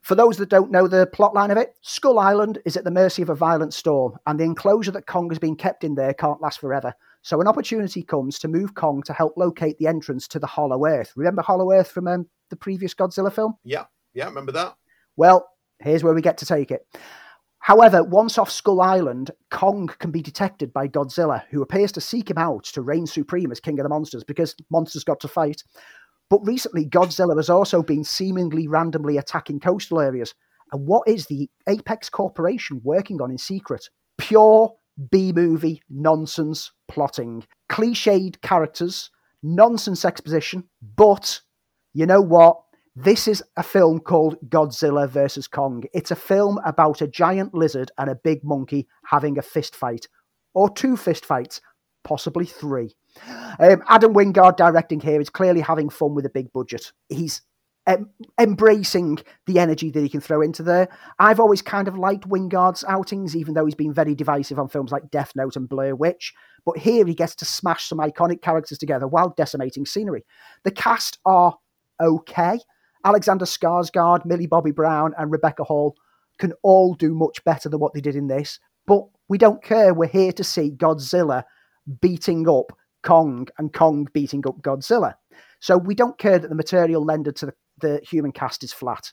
For 0.00 0.14
those 0.14 0.38
that 0.38 0.48
don't 0.48 0.70
know 0.70 0.88
the 0.88 1.06
plotline 1.12 1.50
of 1.50 1.58
it, 1.58 1.74
Skull 1.82 2.18
Island 2.18 2.58
is 2.64 2.78
at 2.78 2.84
the 2.84 2.90
mercy 2.90 3.20
of 3.20 3.28
a 3.28 3.34
violent 3.34 3.74
storm, 3.74 4.16
and 4.26 4.40
the 4.40 4.44
enclosure 4.44 4.90
that 4.92 5.06
Kong 5.06 5.28
has 5.28 5.38
been 5.38 5.54
kept 5.54 5.84
in 5.84 5.96
there 5.96 6.14
can't 6.14 6.40
last 6.40 6.60
forever. 6.60 6.94
So 7.20 7.42
an 7.42 7.46
opportunity 7.46 8.02
comes 8.02 8.38
to 8.38 8.48
move 8.48 8.74
Kong 8.74 9.02
to 9.02 9.12
help 9.12 9.34
locate 9.36 9.76
the 9.78 9.86
entrance 9.86 10.26
to 10.28 10.38
the 10.38 10.46
Hollow 10.46 10.86
Earth. 10.86 11.12
Remember 11.14 11.42
Hollow 11.42 11.72
Earth 11.72 11.90
from 11.90 12.08
um, 12.08 12.26
the 12.48 12.56
previous 12.56 12.94
Godzilla 12.94 13.30
film? 13.30 13.56
Yeah, 13.64 13.84
yeah, 14.14 14.24
remember 14.24 14.52
that? 14.52 14.76
Well, 15.20 15.50
here's 15.80 16.02
where 16.02 16.14
we 16.14 16.22
get 16.22 16.38
to 16.38 16.46
take 16.46 16.70
it. 16.70 16.86
However, 17.58 18.02
once 18.02 18.38
off 18.38 18.50
Skull 18.50 18.80
Island, 18.80 19.30
Kong 19.50 19.86
can 19.98 20.10
be 20.10 20.22
detected 20.22 20.72
by 20.72 20.88
Godzilla, 20.88 21.42
who 21.50 21.60
appears 21.60 21.92
to 21.92 22.00
seek 22.00 22.30
him 22.30 22.38
out 22.38 22.64
to 22.64 22.80
reign 22.80 23.06
supreme 23.06 23.52
as 23.52 23.60
king 23.60 23.78
of 23.78 23.82
the 23.82 23.90
monsters 23.90 24.24
because 24.24 24.56
monsters 24.70 25.04
got 25.04 25.20
to 25.20 25.28
fight. 25.28 25.62
But 26.30 26.46
recently, 26.46 26.86
Godzilla 26.86 27.36
has 27.36 27.50
also 27.50 27.82
been 27.82 28.02
seemingly 28.02 28.66
randomly 28.66 29.18
attacking 29.18 29.60
coastal 29.60 30.00
areas. 30.00 30.34
And 30.72 30.86
what 30.86 31.06
is 31.06 31.26
the 31.26 31.50
Apex 31.68 32.08
Corporation 32.08 32.80
working 32.82 33.20
on 33.20 33.30
in 33.30 33.36
secret? 33.36 33.90
Pure 34.16 34.72
B 35.10 35.34
movie 35.34 35.82
nonsense 35.90 36.72
plotting, 36.88 37.44
cliched 37.68 38.40
characters, 38.40 39.10
nonsense 39.42 40.06
exposition. 40.06 40.64
But 40.96 41.42
you 41.92 42.06
know 42.06 42.22
what? 42.22 42.62
This 42.96 43.28
is 43.28 43.42
a 43.56 43.62
film 43.62 44.00
called 44.00 44.36
Godzilla 44.48 45.08
vs. 45.08 45.46
Kong. 45.46 45.84
It's 45.92 46.10
a 46.10 46.16
film 46.16 46.58
about 46.64 47.00
a 47.00 47.06
giant 47.06 47.54
lizard 47.54 47.92
and 47.98 48.10
a 48.10 48.16
big 48.16 48.42
monkey 48.42 48.88
having 49.06 49.38
a 49.38 49.42
fist 49.42 49.76
fight, 49.76 50.08
or 50.54 50.68
two 50.68 50.96
fist 50.96 51.24
fights, 51.24 51.60
possibly 52.02 52.46
three. 52.46 52.96
Um, 53.60 53.84
Adam 53.88 54.12
Wingard 54.12 54.56
directing 54.56 55.00
here 55.00 55.20
is 55.20 55.30
clearly 55.30 55.60
having 55.60 55.88
fun 55.88 56.16
with 56.16 56.26
a 56.26 56.30
big 56.30 56.52
budget. 56.52 56.92
He's 57.08 57.42
em- 57.86 58.10
embracing 58.40 59.18
the 59.46 59.60
energy 59.60 59.92
that 59.92 60.02
he 60.02 60.08
can 60.08 60.20
throw 60.20 60.42
into 60.42 60.64
there. 60.64 60.88
I've 61.20 61.38
always 61.38 61.62
kind 61.62 61.86
of 61.86 61.96
liked 61.96 62.28
Wingard's 62.28 62.84
outings, 62.88 63.36
even 63.36 63.54
though 63.54 63.66
he's 63.66 63.74
been 63.76 63.94
very 63.94 64.16
divisive 64.16 64.58
on 64.58 64.68
films 64.68 64.90
like 64.90 65.12
Death 65.12 65.30
Note 65.36 65.54
and 65.54 65.68
Blair 65.68 65.94
Witch. 65.94 66.34
But 66.66 66.78
here 66.78 67.06
he 67.06 67.14
gets 67.14 67.36
to 67.36 67.44
smash 67.44 67.88
some 67.88 67.98
iconic 67.98 68.42
characters 68.42 68.78
together 68.78 69.06
while 69.06 69.32
decimating 69.36 69.86
scenery. 69.86 70.24
The 70.64 70.72
cast 70.72 71.18
are 71.24 71.56
okay. 72.00 72.58
Alexander 73.04 73.44
Skarsgård, 73.44 74.24
Millie 74.24 74.46
Bobby 74.46 74.70
Brown, 74.70 75.14
and 75.18 75.30
Rebecca 75.30 75.64
Hall 75.64 75.96
can 76.38 76.52
all 76.62 76.94
do 76.94 77.14
much 77.14 77.42
better 77.44 77.68
than 77.68 77.80
what 77.80 77.94
they 77.94 78.00
did 78.00 78.16
in 78.16 78.28
this. 78.28 78.58
But 78.86 79.04
we 79.28 79.38
don't 79.38 79.62
care. 79.62 79.94
We're 79.94 80.06
here 80.06 80.32
to 80.32 80.44
see 80.44 80.70
Godzilla 80.70 81.44
beating 82.00 82.48
up 82.48 82.72
Kong 83.02 83.48
and 83.58 83.72
Kong 83.72 84.06
beating 84.12 84.46
up 84.46 84.60
Godzilla. 84.62 85.14
So 85.60 85.76
we 85.76 85.94
don't 85.94 86.18
care 86.18 86.38
that 86.38 86.48
the 86.48 86.54
material 86.54 87.04
lended 87.04 87.36
to 87.36 87.46
the, 87.46 87.54
the 87.80 88.00
human 88.02 88.32
cast 88.32 88.64
is 88.64 88.72
flat. 88.72 89.12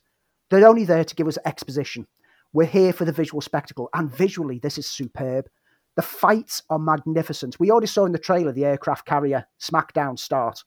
They're 0.49 0.67
only 0.67 0.85
there 0.85 1.03
to 1.03 1.15
give 1.15 1.27
us 1.27 1.37
exposition. 1.45 2.07
We're 2.53 2.65
here 2.65 2.93
for 2.93 3.05
the 3.05 3.11
visual 3.11 3.41
spectacle, 3.41 3.89
and 3.93 4.09
visually, 4.09 4.59
this 4.59 4.77
is 4.77 4.87
superb. 4.87 5.45
The 5.95 6.01
fights 6.01 6.63
are 6.69 6.79
magnificent. 6.79 7.59
We 7.59 7.71
already 7.71 7.87
saw 7.87 8.05
in 8.05 8.13
the 8.13 8.19
trailer 8.19 8.51
the 8.51 8.65
aircraft 8.65 9.05
carrier 9.05 9.45
SmackDown 9.59 10.17
start. 10.17 10.63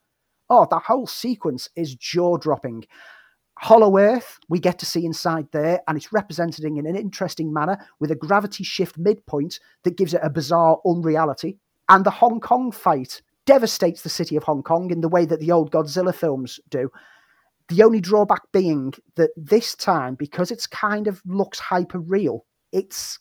Oh, 0.51 0.67
that 0.71 0.83
whole 0.83 1.07
sequence 1.07 1.69
is 1.77 1.95
jaw 1.95 2.37
dropping. 2.37 2.85
Hollow 3.59 3.99
Earth, 3.99 4.39
we 4.49 4.59
get 4.59 4.79
to 4.81 4.87
see 4.87 5.05
inside 5.05 5.47
there, 5.53 5.81
and 5.87 5.97
it's 5.97 6.13
represented 6.13 6.65
in 6.65 6.87
an 6.87 6.97
interesting 6.97 7.53
manner 7.53 7.79
with 8.01 8.11
a 8.11 8.17
gravity 8.17 8.65
shift 8.65 8.99
midpoint 8.99 9.61
that 9.85 9.97
gives 9.97 10.13
it 10.13 10.21
a 10.25 10.31
bizarre 10.31 10.79
unreality. 10.85 11.59
And 11.89 12.05
the 12.05 12.11
Hong 12.11 12.41
Kong 12.41 12.73
fight 12.73 13.23
devastates 13.47 14.03
the 14.03 14.09
city 14.09 14.37
of 14.37 14.45
Hong 14.45 14.63
Kong 14.63 14.91
in 14.91 15.01
the 15.03 15.09
way 15.09 15.25
that 15.25 15.41
the 15.41 15.53
old 15.53 15.71
Godzilla 15.71 16.15
films 16.15 16.59
do. 16.69 16.91
The 17.69 17.83
only 17.83 18.01
drawback 18.01 18.43
being 18.53 18.95
that 19.17 19.31
this 19.37 19.75
time, 19.77 20.15
because 20.15 20.51
it's 20.51 20.67
kind 20.67 21.07
of 21.07 21.23
looks 21.25 21.59
hyper 21.59 21.99
real, 21.99 22.47
it's 22.73 23.19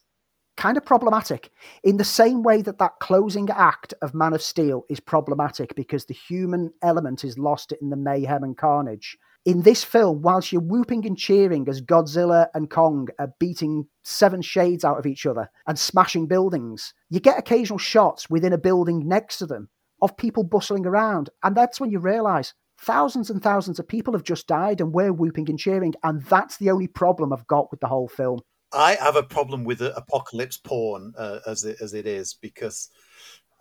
kind 0.60 0.76
of 0.76 0.86
problematic 0.86 1.52
in 1.86 1.96
the 1.96 2.04
same 2.04 2.44
way 2.44 2.62
that 2.62 2.80
that 2.80 3.00
closing 3.00 3.50
act 3.50 3.94
of 4.02 4.14
Man 4.14 4.34
of 4.34 4.42
Steel 4.42 4.84
is 4.90 5.00
problematic 5.00 5.74
because 5.74 6.06
the 6.06 6.14
human 6.14 6.74
element 6.82 7.24
is 7.24 7.40
lost 7.40 7.72
in 7.72 7.90
the 7.90 7.96
mayhem 7.96 8.44
and 8.44 8.58
carnage. 8.58 9.18
In 9.46 9.62
this 9.62 9.86
film, 9.86 10.22
whilst 10.22 10.52
you're 10.52 10.62
whooping 10.62 11.06
and 11.08 11.18
cheering 11.18 11.70
as 11.70 11.82
Godzilla 11.82 12.48
and 12.54 12.70
Kong 12.70 13.08
are 13.20 13.34
beating 13.40 13.88
seven 14.04 14.42
shades 14.42 14.84
out 14.84 15.00
of 15.00 15.06
each 15.06 15.26
other 15.26 15.50
and 15.66 15.80
smashing 15.80 16.28
buildings, 16.28 16.94
you 17.10 17.22
get 17.22 17.40
occasional 17.40 17.80
shots 17.80 18.30
within 18.30 18.52
a 18.52 18.58
building 18.58 19.08
next 19.08 19.38
to 19.38 19.46
them 19.46 19.70
of 20.02 20.18
people 20.18 20.44
bustling 20.44 20.86
around. 20.86 21.30
And 21.42 21.56
that's 21.56 21.80
when 21.80 21.90
you 21.90 22.00
realize 22.00 22.54
thousands 22.78 23.30
and 23.30 23.42
thousands 23.42 23.80
of 23.80 23.88
people 23.88 24.12
have 24.12 24.24
just 24.24 24.48
died 24.48 24.82
and 24.82 24.94
we're 24.94 25.14
whooping 25.14 25.50
and 25.50 25.58
cheering. 25.58 25.94
And 26.04 26.22
that's 26.24 26.58
the 26.58 26.70
only 26.70 26.88
problem 26.88 27.32
I've 27.32 27.48
got 27.48 27.72
with 27.72 27.80
the 27.80 27.88
whole 27.88 28.10
film. 28.10 28.42
I 28.74 28.96
have 28.96 29.16
a 29.16 29.24
problem 29.24 29.64
with 29.64 29.82
apocalypse 29.82 30.58
porn 30.58 31.14
uh, 31.18 31.40
as 31.48 31.64
it, 31.64 31.78
as 31.82 31.94
it 31.94 32.06
is 32.06 32.36
because, 32.36 32.90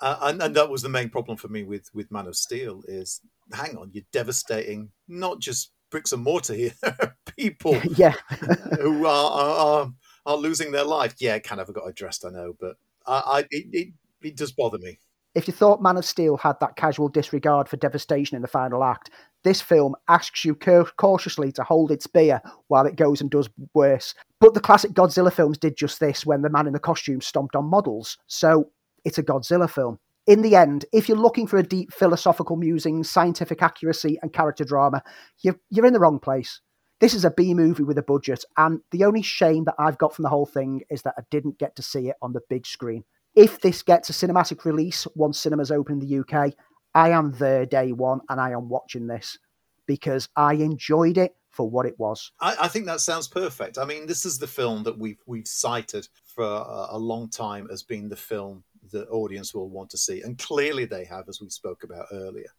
uh, 0.01 0.17
and, 0.23 0.43
and 0.43 0.55
that 0.55 0.69
was 0.69 0.83
the 0.83 0.89
main 0.89 1.09
problem 1.09 1.37
for 1.37 1.49
me 1.49 1.65
with 1.65 1.89
with 1.95 2.11
Man 2.11 2.27
of 2.27 2.37
Steel 2.37 2.83
is 2.87 3.21
hang 3.53 3.77
on, 3.77 3.91
you're 3.93 4.05
devastating 4.13 4.91
not 5.09 5.41
just 5.41 5.73
bricks 5.91 6.13
and 6.13 6.23
mortar 6.23 6.55
here, 6.55 6.73
people 7.37 7.81
yeah. 7.97 8.15
who 8.81 9.07
are, 9.07 9.31
are 9.33 9.93
are 10.27 10.37
losing 10.37 10.73
their 10.73 10.85
life. 10.85 11.15
Yeah, 11.19 11.39
kind 11.39 11.61
of 11.61 11.73
got 11.73 11.89
addressed, 11.89 12.25
I 12.25 12.31
know, 12.31 12.55
but 12.61 12.77
I, 13.07 13.23
I 13.27 13.39
it, 13.51 13.67
it, 13.73 13.89
it 14.23 14.37
does 14.37 14.53
bother 14.53 14.79
me. 14.79 14.99
If 15.39 15.47
you 15.47 15.55
thought 15.55 15.81
Man 15.81 15.97
of 15.97 16.05
Steel 16.05 16.37
had 16.37 16.59
that 16.59 16.75
casual 16.75 17.09
disregard 17.09 17.69
for 17.69 17.77
devastation 17.77 18.35
in 18.35 18.43
the 18.43 18.49
final 18.49 18.83
act, 18.83 19.11
this 19.45 19.61
film 19.61 19.95
asks 20.09 20.45
you 20.45 20.57
cautiously 20.57 21.53
to 21.53 21.63
hold 21.63 21.93
its 21.93 22.09
beer 22.09 22.43
while 22.67 22.87
it 22.87 22.97
goes 22.97 23.21
and 23.21 23.31
does 23.31 23.49
worse. 23.73 24.17
But 24.41 24.55
the 24.55 24.61
classic 24.61 24.95
Godzilla 24.95 25.33
films 25.33 25.57
did 25.57 25.77
just 25.77 26.01
this 26.01 26.27
when 26.27 26.43
the 26.43 26.51
man 26.51 26.67
in 26.67 26.73
the 26.73 26.81
costume 26.81 27.21
stomped 27.21 27.55
on 27.55 27.67
models. 27.67 28.19
So 28.27 28.73
it's 29.05 29.19
a 29.19 29.23
Godzilla 29.23 29.71
film. 29.71 30.01
In 30.27 30.43
the 30.43 30.57
end, 30.57 30.87
if 30.93 31.09
you're 31.09 31.17
looking 31.17 31.47
for 31.47 31.59
a 31.59 31.63
deep 31.63 31.93
philosophical 31.93 32.57
musing, 32.57 33.05
scientific 33.05 33.63
accuracy, 33.63 34.19
and 34.23 34.33
character 34.33 34.65
drama, 34.65 35.05
you're, 35.43 35.61
you're 35.71 35.87
in 35.87 35.93
the 35.93 36.01
wrong 36.01 36.19
place. 36.19 36.61
This 36.99 37.15
is 37.15 37.25
a 37.25 37.31
B 37.31 37.55
movie 37.55 37.85
with 37.85 37.99
a 37.99 38.03
budget, 38.03 38.45
and 38.57 38.81
the 38.91 39.05
only 39.05 39.23
shame 39.23 39.67
that 39.67 39.77
I've 39.79 39.99
got 39.99 40.17
from 40.17 40.25
the 40.25 40.31
whole 40.31 40.47
thing 40.47 40.83
is 40.91 41.03
that 41.03 41.15
I 41.17 41.23
didn't 41.31 41.61
get 41.61 41.77
to 41.77 41.83
see 41.83 42.09
it 42.09 42.17
on 42.21 42.33
the 42.33 42.43
big 42.51 42.67
screen. 42.67 43.05
If 43.39 43.61
this 43.61 43.83
gets 43.83 44.11
a 44.11 44.13
cinematic 44.13 44.65
release 44.65 45.07
once 45.15 45.39
cinemas 45.39 45.71
open 45.71 46.01
in 46.01 46.09
the 46.09 46.19
UK, 46.19 46.55
I 46.93 47.11
am 47.11 47.31
there 47.39 47.65
day 47.65 47.93
one 47.93 48.21
and 48.29 48.41
I 48.41 48.51
am 48.51 48.69
watching 48.69 49.07
this 49.07 49.39
because 49.87 50.29
I 50.35 50.55
enjoyed 50.55 51.19
it 51.19 51.37
for 51.53 51.71
what 51.71 51.87
it 51.87 51.97
was. 52.01 52.33
I, 52.41 52.57
I, 52.63 52.67
think 52.67 52.87
that 52.87 52.99
sounds 52.99 53.29
perfect. 53.29 53.79
I 53.79 53.85
mean, 53.85 54.07
this 54.09 54.27
is 54.27 54.39
the 54.39 54.49
film 54.49 54.83
that 54.83 54.99
we've 54.99 55.23
we've 55.27 55.47
cited 55.47 56.09
for 56.25 56.45
a, 56.45 56.89
a, 56.91 56.99
long 56.99 57.31
time 57.31 57.69
as 57.71 57.85
being 57.85 58.09
the 58.09 58.17
film 58.17 58.65
the 58.91 59.07
audience 59.07 59.55
will 59.55 59.71
want 59.71 59.91
to 59.91 59.99
see, 59.99 60.21
and 60.23 60.37
clearly 60.37 60.85
they 60.85 61.05
have, 61.05 61.29
as 61.29 61.41
we 61.41 61.49
spoke 61.49 61.85
about 61.85 62.07
earlier 62.11 62.51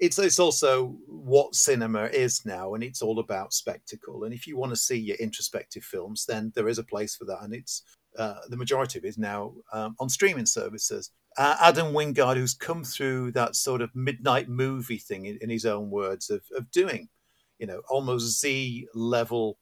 it's 0.00 0.18
it's 0.18 0.38
also 0.38 0.96
what 1.06 1.54
cinema 1.54 2.04
is 2.04 2.44
now, 2.46 2.74
and 2.74 2.82
it's 2.82 3.02
all 3.02 3.18
about 3.18 3.52
spectacle. 3.52 4.24
And 4.24 4.32
if 4.32 4.46
you 4.46 4.56
want 4.56 4.72
to 4.72 4.76
see 4.76 4.98
your 4.98 5.16
introspective 5.16 5.84
films, 5.84 6.24
then 6.26 6.52
there 6.54 6.68
is 6.68 6.78
a 6.78 6.84
place 6.84 7.14
for 7.14 7.26
that, 7.26 7.42
and 7.42 7.54
it's 7.54 7.82
uh, 8.18 8.40
the 8.48 8.56
majority 8.56 8.98
of 8.98 9.04
it 9.04 9.08
is 9.08 9.18
now 9.18 9.52
um, 9.72 9.94
on 9.98 10.08
streaming 10.08 10.46
services. 10.46 11.10
Uh, 11.38 11.56
Adam 11.60 11.92
Wingard, 11.92 12.36
who's 12.36 12.54
come 12.54 12.82
through 12.84 13.32
that 13.32 13.54
sort 13.54 13.80
of 13.80 13.94
midnight 13.94 14.48
movie 14.48 14.98
thing, 14.98 15.26
in, 15.26 15.38
in 15.40 15.50
his 15.50 15.64
own 15.64 15.90
words, 15.90 16.30
of 16.30 16.42
of 16.56 16.70
doing, 16.70 17.08
you 17.58 17.66
know, 17.66 17.82
almost 17.88 18.40
Z 18.40 18.88
level 18.94 19.58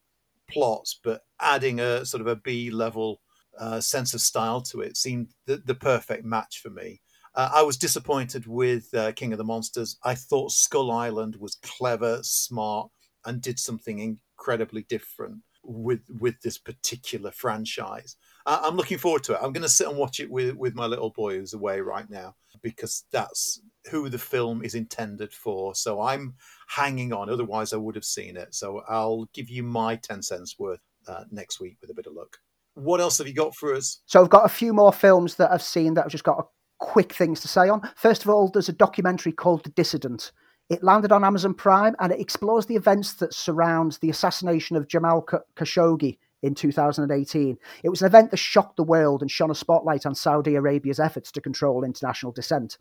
plots, 0.51 0.99
but 1.05 1.23
adding 1.41 1.81
a 1.81 2.05
sort 2.05 2.21
of 2.21 2.27
a 2.27 2.37
B 2.37 2.71
level 2.71 3.21
uh, 3.59 3.81
sense 3.81 4.15
of 4.15 4.21
style 4.21 4.61
to 4.63 4.81
it, 4.81 4.97
seemed 4.97 5.29
the, 5.47 5.59
the 5.59 5.75
perfect 5.75 6.25
match 6.25 6.61
for 6.63 6.71
me. 6.71 7.01
Uh, 7.35 7.51
I 7.55 7.63
was 7.63 7.77
disappointed 7.77 8.47
with 8.47 8.93
uh, 8.95 9.13
King 9.13 9.33
of 9.33 9.39
the 9.39 9.45
Monsters. 9.45 9.99
I 10.03 10.15
thought 10.15 10.53
Skull 10.53 10.91
Island 10.91 11.37
was 11.37 11.57
clever, 11.57 12.21
smart, 12.23 12.91
and 13.27 13.43
did 13.43 13.59
something 13.59 13.99
incredibly 13.99 14.83
different 14.89 15.43
with 15.63 16.01
with 16.19 16.41
this 16.41 16.59
particular 16.59 17.31
franchise. 17.31 18.17
Uh, 18.49 18.63
I'm 18.63 18.77
looking 18.77 18.97
forward 18.97 19.23
to 19.25 19.35
it. 19.35 19.41
I'm 19.43 19.53
going 19.53 19.63
to 19.63 19.69
sit 19.69 19.89
and 19.89 19.99
watch 19.99 20.21
it 20.21 20.31
with 20.31 20.57
with 20.57 20.75
my 20.75 20.87
little 20.87 21.11
boy 21.11 21.37
who's 21.37 21.53
away 21.53 21.83
right 21.83 22.09
now 22.09 22.35
because 22.63 23.05
that's 23.13 23.61
who 23.91 24.09
the 24.09 24.19
film 24.19 24.65
is 24.65 24.75
intended 24.75 25.35
for. 25.35 25.75
So 25.75 26.01
I'm 26.01 26.35
hanging 26.67 27.13
on. 27.13 27.29
Otherwise, 27.29 27.75
I 27.75 27.77
would 27.77 27.95
have 27.95 28.07
seen 28.07 28.39
it. 28.39 28.55
So 28.55 28.83
I'll 28.89 29.29
give 29.35 29.51
you 29.51 29.63
my 29.63 29.97
ten 29.97 30.23
cents 30.23 30.59
worth 30.59 30.81
uh, 31.07 31.25
next 31.31 31.61
week 31.61 31.77
with 31.83 31.91
a 31.91 31.95
bit 31.95 32.07
of 32.07 32.15
luck. 32.15 32.39
What 32.73 33.03
else 33.03 33.19
have 33.19 33.29
you 33.29 33.35
got 33.35 33.55
for 33.55 33.75
us? 33.75 34.01
So 34.07 34.23
I've 34.23 34.31
got 34.31 34.47
a 34.47 34.49
few 34.49 34.73
more 34.73 34.95
films 34.95 35.35
that 35.35 35.53
I've 35.53 35.63
seen 35.63 35.93
that 35.95 36.07
I've 36.07 36.11
just 36.11 36.25
got 36.25 36.39
a 36.39 36.45
quick 36.79 37.13
things 37.13 37.41
to 37.41 37.49
say 37.49 37.69
on. 37.69 37.83
First 37.97 38.23
of 38.23 38.31
all, 38.31 38.49
there's 38.49 38.71
a 38.71 38.73
documentary 38.73 39.33
called 39.33 39.63
The 39.63 39.71
Dissident. 39.71 40.33
It 40.71 40.83
landed 40.83 41.13
on 41.13 41.23
Amazon 41.23 41.53
Prime 41.53 41.97
and 41.99 42.13
it 42.13 42.21
explores 42.21 42.65
the 42.65 42.77
events 42.77 43.15
that 43.15 43.35
surround 43.35 43.99
the 44.01 44.09
assassination 44.09 44.75
of 44.77 44.89
Jamal 44.89 45.27
Khashoggi 45.57 46.17
in 46.43 46.55
2018. 46.55 47.59
It 47.83 47.89
was 47.89 48.03
an 48.03 48.07
event 48.07 48.31
that 48.31 48.37
shocked 48.37 48.77
the 48.77 48.85
world 48.85 49.23
and 49.23 49.31
shone 49.31 49.51
a 49.51 49.55
spotlight 49.55 50.07
on 50.07 50.15
Saudi 50.15 50.55
Arabia's 50.55 51.01
efforts 51.01 51.33
to 51.33 51.41
control 51.41 51.85
international 51.85 52.33
dissent. 52.33 52.79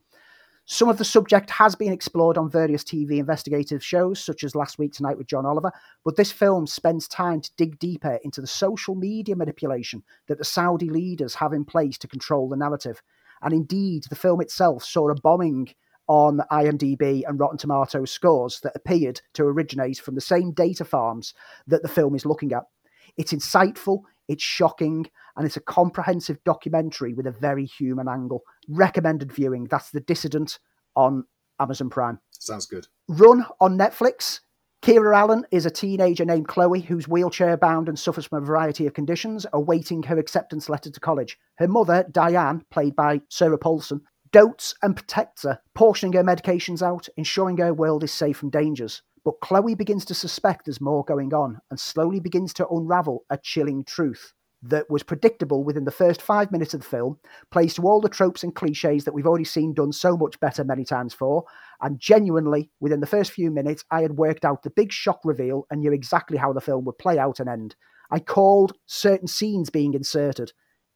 Some 0.69 0.89
of 0.89 0.97
the 0.97 1.05
subject 1.05 1.49
has 1.49 1.75
been 1.75 1.93
explored 1.93 2.37
on 2.37 2.49
various 2.49 2.83
TV 2.83 3.19
investigative 3.19 3.81
shows, 3.81 4.19
such 4.19 4.43
as 4.43 4.53
Last 4.53 4.77
Week 4.77 4.91
Tonight 4.91 5.17
with 5.17 5.27
John 5.27 5.45
Oliver, 5.45 5.71
but 6.03 6.17
this 6.17 6.29
film 6.29 6.67
spends 6.67 7.07
time 7.07 7.39
to 7.39 7.49
dig 7.55 7.79
deeper 7.79 8.19
into 8.25 8.41
the 8.41 8.47
social 8.47 8.93
media 8.93 9.33
manipulation 9.37 10.03
that 10.27 10.37
the 10.37 10.43
Saudi 10.43 10.89
leaders 10.89 11.35
have 11.35 11.53
in 11.53 11.63
place 11.63 11.97
to 11.99 12.07
control 12.07 12.49
the 12.49 12.57
narrative. 12.57 13.01
And 13.41 13.53
indeed, 13.53 14.07
the 14.09 14.15
film 14.15 14.41
itself 14.41 14.83
saw 14.83 15.09
a 15.09 15.15
bombing 15.15 15.69
on 16.07 16.41
IMDb 16.51 17.23
and 17.25 17.39
Rotten 17.39 17.57
Tomatoes 17.57 18.11
scores 18.11 18.59
that 18.61 18.75
appeared 18.75 19.21
to 19.35 19.43
originate 19.43 19.99
from 19.99 20.15
the 20.15 20.21
same 20.21 20.51
data 20.51 20.83
farms 20.83 21.33
that 21.67 21.81
the 21.81 21.87
film 21.87 22.13
is 22.13 22.25
looking 22.25 22.51
at. 22.51 22.63
It's 23.17 23.33
insightful, 23.33 24.01
it's 24.27 24.43
shocking, 24.43 25.07
and 25.35 25.45
it's 25.45 25.57
a 25.57 25.61
comprehensive 25.61 26.43
documentary 26.43 27.13
with 27.13 27.27
a 27.27 27.31
very 27.31 27.65
human 27.65 28.07
angle. 28.07 28.43
Recommended 28.67 29.31
viewing. 29.31 29.65
That's 29.65 29.91
The 29.91 30.01
Dissident 30.01 30.59
on 30.95 31.25
Amazon 31.59 31.89
Prime. 31.89 32.19
Sounds 32.31 32.65
good. 32.65 32.87
Run 33.07 33.45
on 33.59 33.77
Netflix. 33.77 34.41
Kiera 34.83 35.15
Allen 35.15 35.43
is 35.51 35.65
a 35.65 35.71
teenager 35.71 36.23
named 36.23 36.47
Chloe 36.47 36.81
who's 36.81 37.07
wheelchair 37.07 37.57
bound 37.57 37.89
and 37.89 37.97
suffers 37.97 38.25
from 38.25 38.43
a 38.43 38.45
variety 38.45 38.85
of 38.85 38.93
conditions, 38.93 39.45
awaiting 39.51 40.03
her 40.03 40.19
acceptance 40.19 40.69
letter 40.69 40.91
to 40.91 40.99
college. 40.99 41.37
Her 41.55 41.67
mother, 41.67 42.05
Diane, 42.11 42.63
played 42.69 42.95
by 42.95 43.21
Sarah 43.29 43.57
Paulson, 43.57 44.01
dotes 44.31 44.75
and 44.83 44.95
protects 44.95 45.43
her, 45.43 45.59
portioning 45.73 46.13
her 46.13 46.23
medications 46.23 46.83
out, 46.83 47.09
ensuring 47.17 47.57
her 47.57 47.73
world 47.73 48.03
is 48.03 48.13
safe 48.13 48.37
from 48.37 48.51
dangers. 48.51 49.01
But 49.27 49.41
Chloe 49.41 49.75
begins 49.75 50.05
to 50.05 50.13
suspect 50.13 50.63
there's 50.63 50.79
more 50.79 51.03
going 51.03 51.33
on 51.33 51.59
and 51.69 51.77
slowly 51.77 52.21
begins 52.21 52.53
to 52.53 52.67
unravel 52.69 53.25
a 53.29 53.37
chilling 53.37 53.83
truth 53.83 54.31
that 54.61 54.89
was 54.89 55.03
predictable 55.03 55.65
within 55.65 55.83
the 55.83 55.91
first 55.91 56.21
five 56.21 56.49
minutes 56.49 56.73
of 56.73 56.79
the 56.79 56.87
film, 56.87 57.19
plays 57.51 57.73
to 57.73 57.81
all 57.81 57.99
the 57.99 58.07
tropes 58.07 58.41
and 58.41 58.55
cliches 58.55 59.03
that 59.03 59.13
we've 59.13 59.27
already 59.27 59.43
seen 59.43 59.73
done 59.73 59.91
so 59.91 60.15
much 60.15 60.39
better 60.39 60.63
many 60.63 60.85
times 60.85 61.13
for. 61.13 61.43
And 61.81 61.99
genuinely, 61.99 62.69
within 62.79 63.01
the 63.01 63.05
first 63.05 63.31
few 63.31 63.51
minutes, 63.51 63.83
I 63.91 64.01
had 64.01 64.15
worked 64.15 64.45
out 64.45 64.63
the 64.63 64.69
big 64.69 64.93
shock 64.93 65.19
reveal 65.25 65.67
and 65.69 65.81
knew 65.81 65.91
exactly 65.91 66.37
how 66.37 66.53
the 66.53 66.61
film 66.61 66.85
would 66.85 66.97
play 66.97 67.19
out 67.19 67.41
and 67.41 67.49
end. 67.49 67.75
I 68.09 68.19
called 68.19 68.77
certain 68.85 69.27
scenes 69.27 69.69
being 69.69 69.93
inserted 69.93 70.53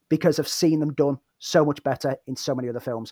because 0.08 0.40
I've 0.40 0.48
seen 0.48 0.80
them 0.80 0.94
done 0.94 1.18
so 1.40 1.66
much 1.66 1.84
better 1.84 2.16
in 2.28 2.38
so 2.38 2.56
many 2.56 2.70
other 2.70 2.80
films. 2.80 3.12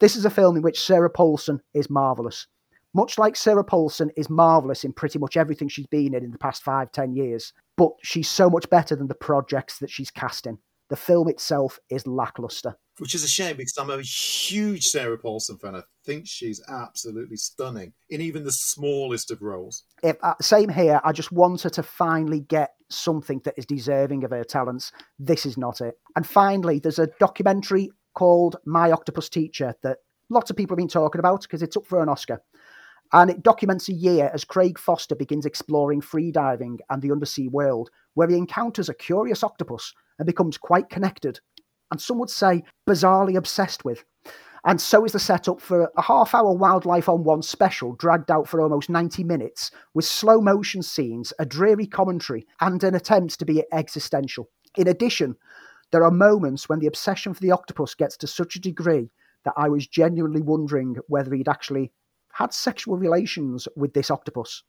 This 0.00 0.16
is 0.16 0.24
a 0.24 0.30
film 0.30 0.56
in 0.56 0.62
which 0.62 0.80
Sarah 0.80 1.10
Paulson 1.10 1.60
is 1.74 1.90
marvelous. 1.90 2.46
Much 2.94 3.18
like 3.18 3.34
Sarah 3.34 3.64
Paulson 3.64 4.10
is 4.16 4.30
marvelous 4.30 4.84
in 4.84 4.92
pretty 4.92 5.18
much 5.18 5.36
everything 5.36 5.68
she's 5.68 5.86
been 5.86 6.14
in 6.14 6.24
in 6.24 6.30
the 6.30 6.38
past 6.38 6.62
five, 6.62 6.92
ten 6.92 7.12
years, 7.12 7.52
but 7.76 7.90
she's 8.02 8.28
so 8.28 8.48
much 8.48 8.70
better 8.70 8.94
than 8.94 9.08
the 9.08 9.14
projects 9.14 9.78
that 9.80 9.90
she's 9.90 10.10
casting. 10.10 10.58
The 10.90 10.96
film 10.96 11.28
itself 11.28 11.78
is 11.90 12.06
lackluster. 12.06 12.76
Which 12.98 13.14
is 13.16 13.24
a 13.24 13.28
shame 13.28 13.56
because 13.56 13.76
I'm 13.76 13.90
a 13.90 14.00
huge 14.00 14.86
Sarah 14.86 15.18
Paulson 15.18 15.58
fan. 15.58 15.74
I 15.74 15.82
think 16.04 16.28
she's 16.28 16.62
absolutely 16.68 17.36
stunning 17.36 17.92
in 18.10 18.20
even 18.20 18.44
the 18.44 18.52
smallest 18.52 19.32
of 19.32 19.42
roles. 19.42 19.82
If, 20.04 20.16
uh, 20.22 20.34
same 20.40 20.68
here. 20.68 21.00
I 21.02 21.10
just 21.10 21.32
want 21.32 21.62
her 21.62 21.70
to 21.70 21.82
finally 21.82 22.40
get 22.40 22.74
something 22.90 23.40
that 23.44 23.54
is 23.56 23.66
deserving 23.66 24.22
of 24.22 24.30
her 24.30 24.44
talents. 24.44 24.92
This 25.18 25.44
is 25.44 25.58
not 25.58 25.80
it. 25.80 25.98
And 26.14 26.24
finally, 26.24 26.78
there's 26.78 27.00
a 27.00 27.08
documentary 27.18 27.90
called 28.14 28.56
My 28.64 28.92
Octopus 28.92 29.28
Teacher 29.28 29.74
that 29.82 29.98
lots 30.30 30.50
of 30.50 30.56
people 30.56 30.74
have 30.74 30.78
been 30.78 30.86
talking 30.86 31.18
about 31.18 31.42
because 31.42 31.62
it's 31.62 31.76
up 31.76 31.86
for 31.86 32.00
an 32.00 32.08
Oscar. 32.08 32.40
And 33.14 33.30
it 33.30 33.44
documents 33.44 33.88
a 33.88 33.92
year 33.92 34.28
as 34.34 34.44
Craig 34.44 34.76
Foster 34.76 35.14
begins 35.14 35.46
exploring 35.46 36.00
freediving 36.00 36.78
and 36.90 37.00
the 37.00 37.12
undersea 37.12 37.46
world, 37.46 37.88
where 38.14 38.28
he 38.28 38.36
encounters 38.36 38.88
a 38.88 38.94
curious 38.94 39.44
octopus 39.44 39.94
and 40.18 40.26
becomes 40.26 40.58
quite 40.58 40.90
connected, 40.90 41.38
and 41.92 42.00
some 42.00 42.18
would 42.18 42.28
say 42.28 42.64
bizarrely 42.88 43.36
obsessed 43.36 43.84
with. 43.84 44.04
And 44.64 44.80
so 44.80 45.04
is 45.04 45.12
the 45.12 45.20
setup 45.20 45.60
for 45.60 45.92
a 45.96 46.02
half 46.02 46.34
hour 46.34 46.52
Wildlife 46.54 47.08
on 47.08 47.22
One 47.22 47.42
special, 47.42 47.94
dragged 47.94 48.32
out 48.32 48.48
for 48.48 48.60
almost 48.60 48.90
90 48.90 49.22
minutes, 49.22 49.70
with 49.94 50.04
slow 50.04 50.40
motion 50.40 50.82
scenes, 50.82 51.32
a 51.38 51.46
dreary 51.46 51.86
commentary, 51.86 52.48
and 52.60 52.82
an 52.82 52.96
attempt 52.96 53.38
to 53.38 53.44
be 53.44 53.62
existential. 53.72 54.50
In 54.76 54.88
addition, 54.88 55.36
there 55.92 56.02
are 56.02 56.10
moments 56.10 56.68
when 56.68 56.80
the 56.80 56.88
obsession 56.88 57.32
for 57.32 57.42
the 57.42 57.52
octopus 57.52 57.94
gets 57.94 58.16
to 58.16 58.26
such 58.26 58.56
a 58.56 58.60
degree 58.60 59.12
that 59.44 59.54
I 59.56 59.68
was 59.68 59.86
genuinely 59.86 60.42
wondering 60.42 60.96
whether 61.06 61.32
he'd 61.32 61.48
actually 61.48 61.92
had 62.34 62.52
sexual 62.52 62.96
relations 62.96 63.68
with 63.76 63.94
this 63.94 64.10
octopus 64.10 64.64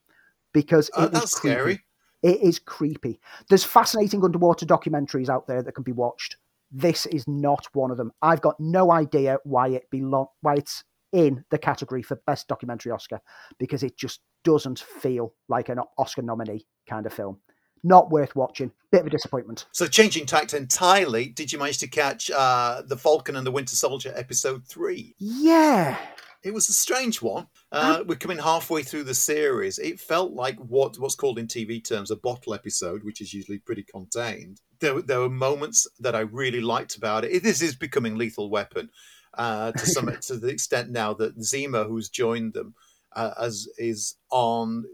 because 0.53 0.89
it 0.89 1.13
uh, 1.15 1.21
is 1.23 1.33
creepy. 1.33 1.55
Scary. 1.55 1.79
It 2.21 2.41
is 2.41 2.59
creepy. 2.59 3.19
There's 3.49 3.63
fascinating 3.63 4.23
underwater 4.23 4.65
documentaries 4.65 5.29
out 5.29 5.47
there 5.47 5.63
that 5.63 5.73
can 5.73 5.83
be 5.83 5.91
watched. 5.91 6.37
This 6.71 7.05
is 7.07 7.27
not 7.27 7.67
one 7.73 7.91
of 7.91 7.97
them. 7.97 8.11
I've 8.21 8.41
got 8.41 8.59
no 8.59 8.91
idea 8.91 9.39
why 9.43 9.69
it 9.69 9.89
belong 9.89 10.27
why 10.41 10.55
it's 10.55 10.83
in 11.11 11.43
the 11.49 11.57
category 11.57 12.03
for 12.03 12.21
best 12.27 12.47
documentary 12.47 12.91
Oscar 12.91 13.19
because 13.57 13.81
it 13.81 13.97
just 13.97 14.21
doesn't 14.43 14.79
feel 14.79 15.33
like 15.47 15.69
an 15.69 15.79
Oscar 15.97 16.21
nominee 16.21 16.65
kind 16.87 17.05
of 17.05 17.13
film. 17.13 17.39
Not 17.83 18.11
worth 18.11 18.35
watching. 18.35 18.71
Bit 18.91 19.01
of 19.01 19.07
a 19.07 19.11
disappointment. 19.11 19.65
So, 19.71 19.87
changing 19.87 20.25
tact 20.25 20.53
entirely, 20.53 21.27
did 21.27 21.51
you 21.51 21.59
manage 21.59 21.77
to 21.79 21.87
catch 21.87 22.31
uh, 22.31 22.81
the 22.85 22.97
Falcon 22.97 23.35
and 23.35 23.45
the 23.45 23.51
Winter 23.51 23.75
Soldier 23.75 24.13
episode 24.15 24.65
three? 24.65 25.15
Yeah, 25.19 25.97
it 26.45 26.53
was 26.53 26.69
a 26.69 26.73
strange 26.73 27.23
one. 27.23 27.47
Uh, 27.71 28.03
we're 28.05 28.15
coming 28.15 28.37
halfway 28.37 28.83
through 28.83 29.03
the 29.03 29.15
series. 29.15 29.79
It 29.79 29.99
felt 29.99 30.33
like 30.33 30.57
what 30.59 30.97
what's 30.99 31.15
called 31.15 31.39
in 31.39 31.47
TV 31.47 31.83
terms 31.83 32.11
a 32.11 32.15
bottle 32.15 32.53
episode, 32.53 33.03
which 33.03 33.19
is 33.19 33.33
usually 33.33 33.57
pretty 33.57 33.81
contained. 33.81 34.61
There, 34.79 35.01
there 35.01 35.21
were 35.21 35.29
moments 35.29 35.87
that 35.99 36.15
I 36.15 36.19
really 36.19 36.61
liked 36.61 36.97
about 36.97 37.25
it. 37.25 37.41
This 37.41 37.63
is 37.63 37.75
becoming 37.75 38.15
Lethal 38.15 38.51
Weapon 38.51 38.91
uh, 39.33 39.71
to 39.71 39.85
some 39.87 40.15
to 40.21 40.37
the 40.37 40.49
extent 40.49 40.91
now 40.91 41.15
that 41.15 41.39
Zemo, 41.39 41.87
who's 41.87 42.09
joined 42.09 42.53
them, 42.53 42.75
uh, 43.15 43.31
as 43.41 43.67
is 43.79 44.15
on 44.29 44.85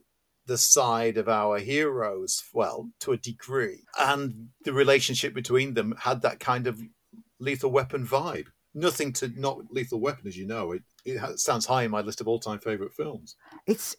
the 0.45 0.57
side 0.57 1.17
of 1.17 1.27
our 1.27 1.59
heroes, 1.59 2.43
well, 2.53 2.89
to 3.01 3.11
a 3.11 3.17
degree, 3.17 3.83
and 3.99 4.47
the 4.63 4.71
relationship 4.71 5.33
between 5.33 5.73
them 5.73 5.95
had 5.99 6.21
that 6.21 6.39
kind 6.39 6.65
of 6.65 6.81
Lethal 7.39 7.71
Weapon 7.71 8.07
vibe 8.07 8.47
nothing 8.73 9.13
to 9.13 9.27
not 9.39 9.59
Lethal 9.71 9.99
Weapon, 9.99 10.27
as 10.27 10.37
you 10.37 10.45
know. 10.47 10.71
It, 10.73 10.83
it 11.05 11.39
sounds 11.39 11.65
high 11.65 11.83
in 11.83 11.91
my 11.91 12.01
list 12.01 12.21
of 12.21 12.27
all 12.27 12.39
time 12.39 12.59
favorite 12.59 12.93
films. 12.93 13.35
It's 13.67 13.95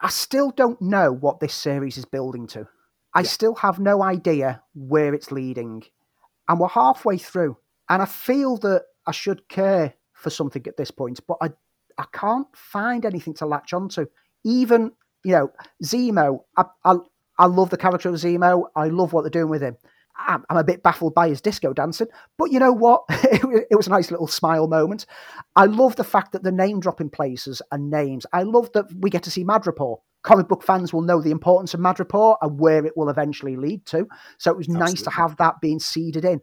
I 0.00 0.08
still 0.08 0.50
don't 0.50 0.80
know 0.80 1.12
what 1.12 1.40
this 1.40 1.54
series 1.54 1.96
is 1.96 2.04
building 2.04 2.46
to. 2.48 2.68
I 3.14 3.20
Yeah. 3.20 3.28
still 3.28 3.54
have 3.56 3.78
no 3.78 4.02
idea 4.02 4.62
where 4.74 5.14
it's 5.14 5.32
leading. 5.32 5.84
And 6.48 6.60
we're 6.60 6.68
halfway 6.68 7.18
through. 7.18 7.56
And 7.88 8.02
I 8.02 8.04
feel 8.06 8.56
that 8.58 8.84
I 9.06 9.12
should 9.12 9.48
care 9.48 9.94
for 10.12 10.30
something 10.30 10.66
at 10.66 10.76
this 10.76 10.90
point, 10.90 11.20
but 11.26 11.38
I, 11.40 11.50
I 11.98 12.04
can't 12.12 12.46
find 12.54 13.04
anything 13.04 13.34
to 13.34 13.46
latch 13.46 13.72
onto. 13.72 14.06
Even, 14.44 14.92
you 15.24 15.32
know, 15.32 15.50
Zemo, 15.82 16.40
I, 16.56 16.64
I, 16.84 16.96
I 17.38 17.46
love 17.46 17.70
the 17.70 17.76
character 17.76 18.08
of 18.08 18.16
Zemo. 18.16 18.64
I 18.76 18.88
love 18.88 19.12
what 19.12 19.22
they're 19.22 19.30
doing 19.30 19.50
with 19.50 19.62
him. 19.62 19.76
I'm, 20.18 20.44
I'm 20.48 20.56
a 20.56 20.64
bit 20.64 20.82
baffled 20.82 21.14
by 21.14 21.28
his 21.28 21.40
disco 21.40 21.72
dancing, 21.72 22.08
but 22.38 22.50
you 22.50 22.58
know 22.58 22.72
what? 22.72 23.04
it, 23.10 23.66
it 23.70 23.76
was 23.76 23.86
a 23.86 23.90
nice 23.90 24.10
little 24.10 24.26
smile 24.26 24.66
moment. 24.66 25.06
I 25.54 25.66
love 25.66 25.96
the 25.96 26.04
fact 26.04 26.32
that 26.32 26.42
the 26.42 26.52
name 26.52 26.80
dropping 26.80 27.10
places 27.10 27.62
and 27.70 27.90
names. 27.90 28.26
I 28.32 28.42
love 28.42 28.70
that 28.72 28.86
we 29.00 29.10
get 29.10 29.22
to 29.24 29.30
see 29.30 29.44
Madripoor. 29.44 29.98
Comic 30.22 30.48
book 30.48 30.64
fans 30.64 30.92
will 30.92 31.02
know 31.02 31.20
the 31.20 31.30
importance 31.30 31.72
of 31.74 31.80
Madripoor 31.80 32.36
and 32.42 32.58
where 32.58 32.84
it 32.84 32.96
will 32.96 33.08
eventually 33.08 33.56
lead 33.56 33.86
to. 33.86 34.08
So 34.38 34.50
it 34.50 34.56
was 34.56 34.68
nice 34.68 35.02
to 35.02 35.10
have 35.10 35.36
that 35.36 35.60
being 35.60 35.78
seeded 35.78 36.24
in. 36.24 36.40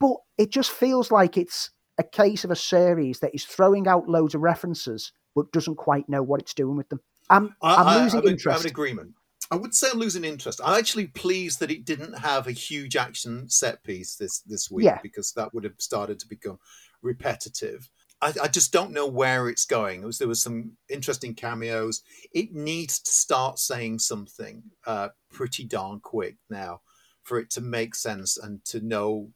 But 0.00 0.16
it 0.38 0.50
just 0.50 0.70
feels 0.70 1.10
like 1.10 1.36
it's 1.36 1.70
a 1.98 2.04
case 2.04 2.44
of 2.44 2.50
a 2.50 2.56
series 2.56 3.20
that 3.20 3.34
is 3.34 3.44
throwing 3.44 3.88
out 3.88 4.08
loads 4.08 4.34
of 4.34 4.40
references 4.42 5.12
but 5.34 5.52
doesn't 5.52 5.76
quite 5.76 6.08
know 6.08 6.22
what 6.22 6.40
it's 6.40 6.54
doing 6.54 6.76
with 6.76 6.88
them. 6.88 7.00
I'm, 7.28 7.54
I, 7.60 7.76
I'm 7.76 8.02
losing 8.02 8.20
I'm 8.20 8.26
in- 8.26 8.32
interest. 8.32 8.58
I'm 8.58 8.66
in 8.66 8.70
agreement. 8.70 9.14
I 9.50 9.56
would 9.56 9.74
say 9.74 9.88
I'm 9.92 9.98
losing 9.98 10.24
interest. 10.24 10.60
I'm 10.64 10.78
actually 10.78 11.06
pleased 11.06 11.60
that 11.60 11.70
it 11.70 11.84
didn't 11.84 12.18
have 12.18 12.46
a 12.46 12.52
huge 12.52 12.96
action 12.96 13.48
set 13.48 13.82
piece 13.84 14.16
this 14.16 14.40
this 14.40 14.70
week 14.70 14.86
Yeah. 14.86 14.98
because 15.02 15.32
that 15.32 15.54
would 15.54 15.64
have 15.64 15.74
started 15.78 16.18
to 16.20 16.28
become 16.28 16.58
repetitive. 17.02 17.88
I, 18.22 18.32
I 18.42 18.48
just 18.48 18.72
don't 18.72 18.92
know 18.92 19.06
where 19.06 19.48
it's 19.48 19.66
going. 19.66 20.02
It 20.02 20.06
was, 20.06 20.18
there 20.18 20.26
was 20.26 20.42
some 20.42 20.72
interesting 20.88 21.34
cameos. 21.34 22.02
It 22.32 22.54
needs 22.54 22.98
to 23.00 23.10
start 23.10 23.58
saying 23.58 23.98
something 23.98 24.62
uh, 24.86 25.10
pretty 25.30 25.64
darn 25.64 26.00
quick 26.00 26.36
now 26.48 26.80
for 27.22 27.38
it 27.38 27.50
to 27.50 27.60
make 27.60 27.94
sense 27.94 28.38
and 28.38 28.64
to 28.64 28.80
know 28.80 29.28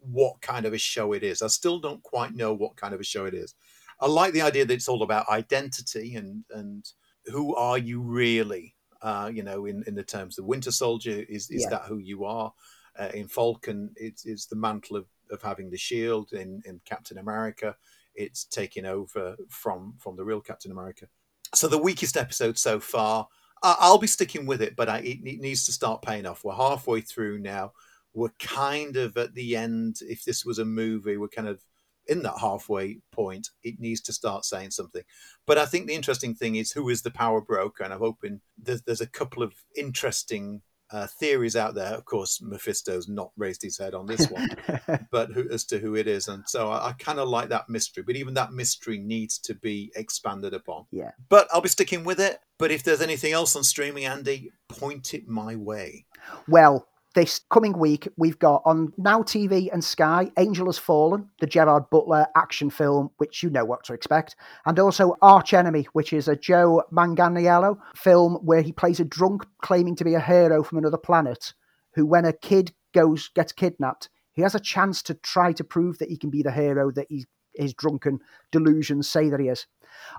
what 0.00 0.40
kind 0.40 0.66
of 0.66 0.72
a 0.72 0.78
show 0.78 1.12
it 1.12 1.22
is. 1.22 1.42
I 1.42 1.48
still 1.48 1.78
don't 1.78 2.02
quite 2.02 2.34
know 2.34 2.52
what 2.54 2.76
kind 2.76 2.94
of 2.94 3.00
a 3.00 3.04
show 3.04 3.26
it 3.26 3.34
is. 3.34 3.54
I 4.00 4.06
like 4.06 4.32
the 4.32 4.42
idea 4.42 4.64
that 4.64 4.74
it's 4.74 4.88
all 4.88 5.02
about 5.02 5.28
identity 5.28 6.16
and 6.16 6.44
and 6.50 6.84
who 7.26 7.54
are 7.54 7.78
you 7.78 8.00
really? 8.00 8.74
Uh, 9.02 9.30
you 9.32 9.42
know, 9.42 9.66
in, 9.66 9.82
in 9.86 9.94
the 9.94 10.02
terms 10.04 10.38
of 10.38 10.44
Winter 10.44 10.70
Soldier, 10.70 11.24
is 11.28 11.50
is 11.50 11.62
Yeah. 11.62 11.70
that 11.70 11.82
who 11.82 11.98
you 11.98 12.24
are? 12.24 12.52
Uh, 12.98 13.08
in 13.14 13.26
Falcon, 13.28 13.90
it's 13.96 14.24
it's 14.26 14.46
the 14.46 14.56
mantle 14.56 14.96
of, 14.96 15.06
of 15.30 15.42
having 15.42 15.70
the 15.70 15.78
shield. 15.78 16.32
In 16.32 16.62
in 16.64 16.80
Captain 16.84 17.18
America, 17.18 17.76
it's 18.14 18.44
taking 18.44 18.84
over 18.86 19.36
from 19.48 19.94
from 19.98 20.16
the 20.16 20.24
real 20.24 20.40
Captain 20.40 20.70
America. 20.70 21.06
So 21.54 21.68
the 21.68 21.78
weakest 21.78 22.16
episode 22.16 22.58
so 22.58 22.80
far. 22.80 23.28
I- 23.64 23.76
I'll 23.80 23.98
be 23.98 24.06
sticking 24.08 24.44
with 24.46 24.60
it, 24.60 24.74
but 24.76 24.88
I, 24.88 24.98
it, 24.98 25.18
it 25.24 25.40
needs 25.40 25.64
to 25.66 25.72
start 25.72 26.02
paying 26.02 26.26
off. 26.26 26.42
We're 26.44 26.54
halfway 26.54 27.00
through 27.00 27.38
now. 27.38 27.72
We're 28.12 28.34
kind 28.40 28.96
of 28.96 29.16
at 29.16 29.34
the 29.34 29.56
end. 29.56 30.00
If 30.02 30.24
this 30.24 30.44
was 30.44 30.58
a 30.58 30.64
movie, 30.64 31.16
we're 31.16 31.28
kind 31.28 31.48
of 31.48 31.64
in 32.06 32.22
that 32.22 32.38
halfway 32.40 32.98
point. 33.12 33.50
It 33.62 33.80
needs 33.80 34.00
to 34.02 34.12
start 34.12 34.44
saying 34.44 34.70
something. 34.70 35.02
But 35.46 35.58
I 35.58 35.66
think 35.66 35.86
the 35.86 35.94
interesting 35.94 36.34
thing 36.34 36.56
is 36.56 36.72
who 36.72 36.88
is 36.88 37.02
the 37.02 37.10
power 37.10 37.40
broker, 37.40 37.84
and 37.84 37.92
I'm 37.92 38.00
hoping 38.00 38.40
there's, 38.56 38.82
there's 38.82 39.00
a 39.00 39.06
couple 39.06 39.42
of 39.42 39.54
interesting 39.76 40.62
uh, 40.92 41.06
theories 41.06 41.56
out 41.56 41.74
there. 41.74 41.94
Of 41.94 42.04
course, 42.04 42.40
Mephisto's 42.42 43.08
not 43.08 43.32
raised 43.36 43.62
his 43.62 43.78
head 43.78 43.94
on 43.94 44.06
this 44.06 44.28
one, 44.28 44.48
but 45.10 45.30
who, 45.32 45.48
as 45.50 45.64
to 45.66 45.78
who 45.78 45.94
it 45.94 46.06
is, 46.06 46.28
and 46.28 46.44
so 46.46 46.70
I, 46.70 46.88
I 46.88 46.92
kind 46.92 47.18
of 47.18 47.28
like 47.28 47.48
that 47.48 47.68
mystery. 47.68 48.02
But 48.02 48.16
even 48.16 48.34
that 48.34 48.52
mystery 48.52 48.98
needs 48.98 49.38
to 49.40 49.54
be 49.54 49.90
expanded 49.96 50.52
upon. 50.52 50.84
Yeah. 50.90 51.12
But 51.28 51.48
I'll 51.52 51.62
be 51.62 51.68
sticking 51.68 52.04
with 52.04 52.20
it. 52.20 52.38
But 52.58 52.70
if 52.70 52.84
there's 52.84 53.00
anything 53.00 53.32
else 53.32 53.56
on 53.56 53.64
streaming, 53.64 54.04
Andy, 54.04 54.52
point 54.68 55.14
it 55.14 55.26
my 55.26 55.56
way. 55.56 56.04
Well, 56.46 56.86
this 57.14 57.40
coming 57.50 57.78
week, 57.78 58.08
we've 58.16 58.38
got 58.38 58.62
on 58.64 58.92
Now 58.96 59.22
TV 59.22 59.72
and 59.72 59.82
Sky, 59.82 60.30
Angel 60.38 60.66
Has 60.66 60.78
Fallen, 60.78 61.28
the 61.40 61.46
Gerard 61.46 61.90
Butler 61.90 62.26
action 62.36 62.70
film, 62.70 63.10
which 63.18 63.42
you 63.42 63.50
know 63.50 63.64
what 63.64 63.84
to 63.84 63.92
expect, 63.92 64.36
and 64.66 64.78
also 64.78 65.16
Arch 65.22 65.54
Enemy, 65.54 65.88
which 65.92 66.12
is 66.12 66.28
a 66.28 66.36
Joe 66.36 66.82
Manganiello 66.92 67.78
film 67.94 68.34
where 68.42 68.62
he 68.62 68.72
plays 68.72 69.00
a 69.00 69.04
drunk 69.04 69.46
claiming 69.62 69.96
to 69.96 70.04
be 70.04 70.14
a 70.14 70.20
hero 70.20 70.62
from 70.62 70.78
another 70.78 70.98
planet, 70.98 71.54
who, 71.94 72.06
when 72.06 72.24
a 72.24 72.32
kid 72.32 72.72
goes 72.92 73.28
gets 73.28 73.52
kidnapped, 73.52 74.08
he 74.32 74.42
has 74.42 74.54
a 74.54 74.60
chance 74.60 75.02
to 75.02 75.14
try 75.14 75.52
to 75.52 75.64
prove 75.64 75.98
that 75.98 76.08
he 76.08 76.16
can 76.16 76.30
be 76.30 76.42
the 76.42 76.52
hero 76.52 76.90
that 76.92 77.06
he, 77.08 77.26
his 77.54 77.74
drunken 77.74 78.20
delusions 78.50 79.08
say 79.08 79.28
that 79.28 79.40
he 79.40 79.48
is. 79.48 79.66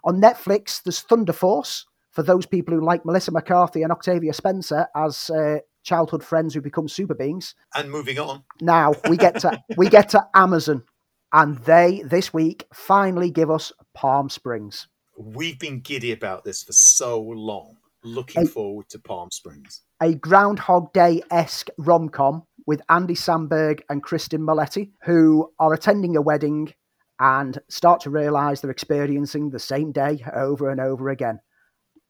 On 0.04 0.22
Netflix, 0.22 0.82
there's 0.84 1.02
Thunder 1.02 1.34
Force 1.34 1.86
for 2.12 2.22
those 2.22 2.46
people 2.46 2.74
who 2.74 2.86
like 2.86 3.06
Melissa 3.06 3.32
McCarthy 3.32 3.82
and 3.82 3.92
Octavia 3.92 4.34
Spencer 4.34 4.88
as 4.96 5.32
uh, 5.32 5.58
childhood 5.84 6.24
friends 6.24 6.54
who 6.54 6.62
become 6.62 6.88
super 6.88 7.14
beings. 7.14 7.56
And 7.76 7.92
moving 7.92 8.20
on, 8.20 8.44
Now 8.62 8.94
we 9.10 9.18
get 9.18 9.40
to 9.42 9.62
we 9.78 9.90
get 9.90 10.10
to 10.10 10.22
Amazon, 10.34 10.84
and 11.32 11.58
they 11.60 12.02
this 12.06 12.34
week 12.34 12.66
finally 12.74 13.30
give 13.32 13.52
us 13.52 13.72
Palm 13.94 14.30
Springs. 14.30 14.88
we've 15.18 15.60
been 15.60 15.80
giddy 15.80 16.12
about 16.12 16.44
this 16.44 16.64
for 16.64 16.74
so 16.74 17.22
long. 17.22 17.78
Looking 18.06 18.42
Hey. 18.42 18.48
forward 18.50 18.90
to 18.90 19.00
Palm 19.00 19.30
Springs. 19.32 19.82
a 20.02 20.14
Groundhog 20.16 20.92
Day 20.92 21.22
esque 21.32 21.70
rom 21.78 22.10
com 22.10 22.44
with 22.68 22.82
Andy 22.90 23.14
Samberg 23.16 23.82
and 23.90 24.04
Cristin 24.04 24.42
Milioti, 24.42 24.92
who 25.06 25.50
are 25.60 25.74
attending 25.74 26.18
a 26.18 26.22
wedding 26.22 26.74
and 27.20 27.60
start 27.70 28.02
to 28.02 28.10
realize 28.10 28.60
they're 28.60 28.72
experiencing 28.72 29.50
the 29.52 29.60
same 29.60 29.92
day 29.94 30.22
over 30.34 30.70
and 30.70 30.82
over 30.82 31.10
again. 31.10 31.40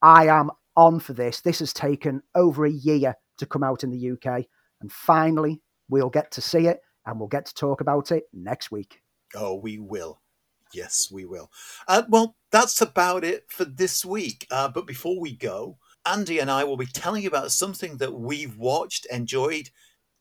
I 0.01 0.27
am 0.27 0.49
on 0.75 0.99
for 0.99 1.13
this. 1.13 1.41
This 1.41 1.59
has 1.59 1.73
taken 1.73 2.23
over 2.33 2.65
a 2.65 2.71
year 2.71 3.15
to 3.43 3.49
come 3.49 3.63
out 3.63 3.83
in 3.83 3.91
the 3.91 4.11
UK, 4.11 4.45
and 4.81 4.91
finally, 4.91 5.61
we'll 5.89 6.09
get 6.09 6.31
to 6.31 6.41
see 6.41 6.67
it 6.67 6.79
and 7.05 7.19
we'll 7.19 7.27
get 7.27 7.45
to 7.45 7.53
talk 7.53 7.81
about 7.81 8.11
it 8.11 8.23
next 8.33 8.71
week. 8.71 9.01
Oh, 9.35 9.55
we 9.55 9.79
will. 9.79 10.21
Yes, 10.73 11.09
we 11.11 11.25
will. 11.25 11.51
Uh, 11.87 12.03
well, 12.09 12.35
that's 12.51 12.81
about 12.81 13.23
it 13.23 13.45
for 13.49 13.65
this 13.65 14.03
week. 14.03 14.47
Uh, 14.49 14.69
but 14.69 14.87
before 14.87 15.19
we 15.19 15.33
go, 15.33 15.77
Andy 16.05 16.39
and 16.39 16.49
I 16.49 16.63
will 16.63 16.77
be 16.77 16.85
telling 16.85 17.23
you 17.23 17.29
about 17.29 17.51
something 17.51 17.97
that 17.97 18.13
we've 18.13 18.57
watched, 18.57 19.05
enjoyed, 19.11 19.69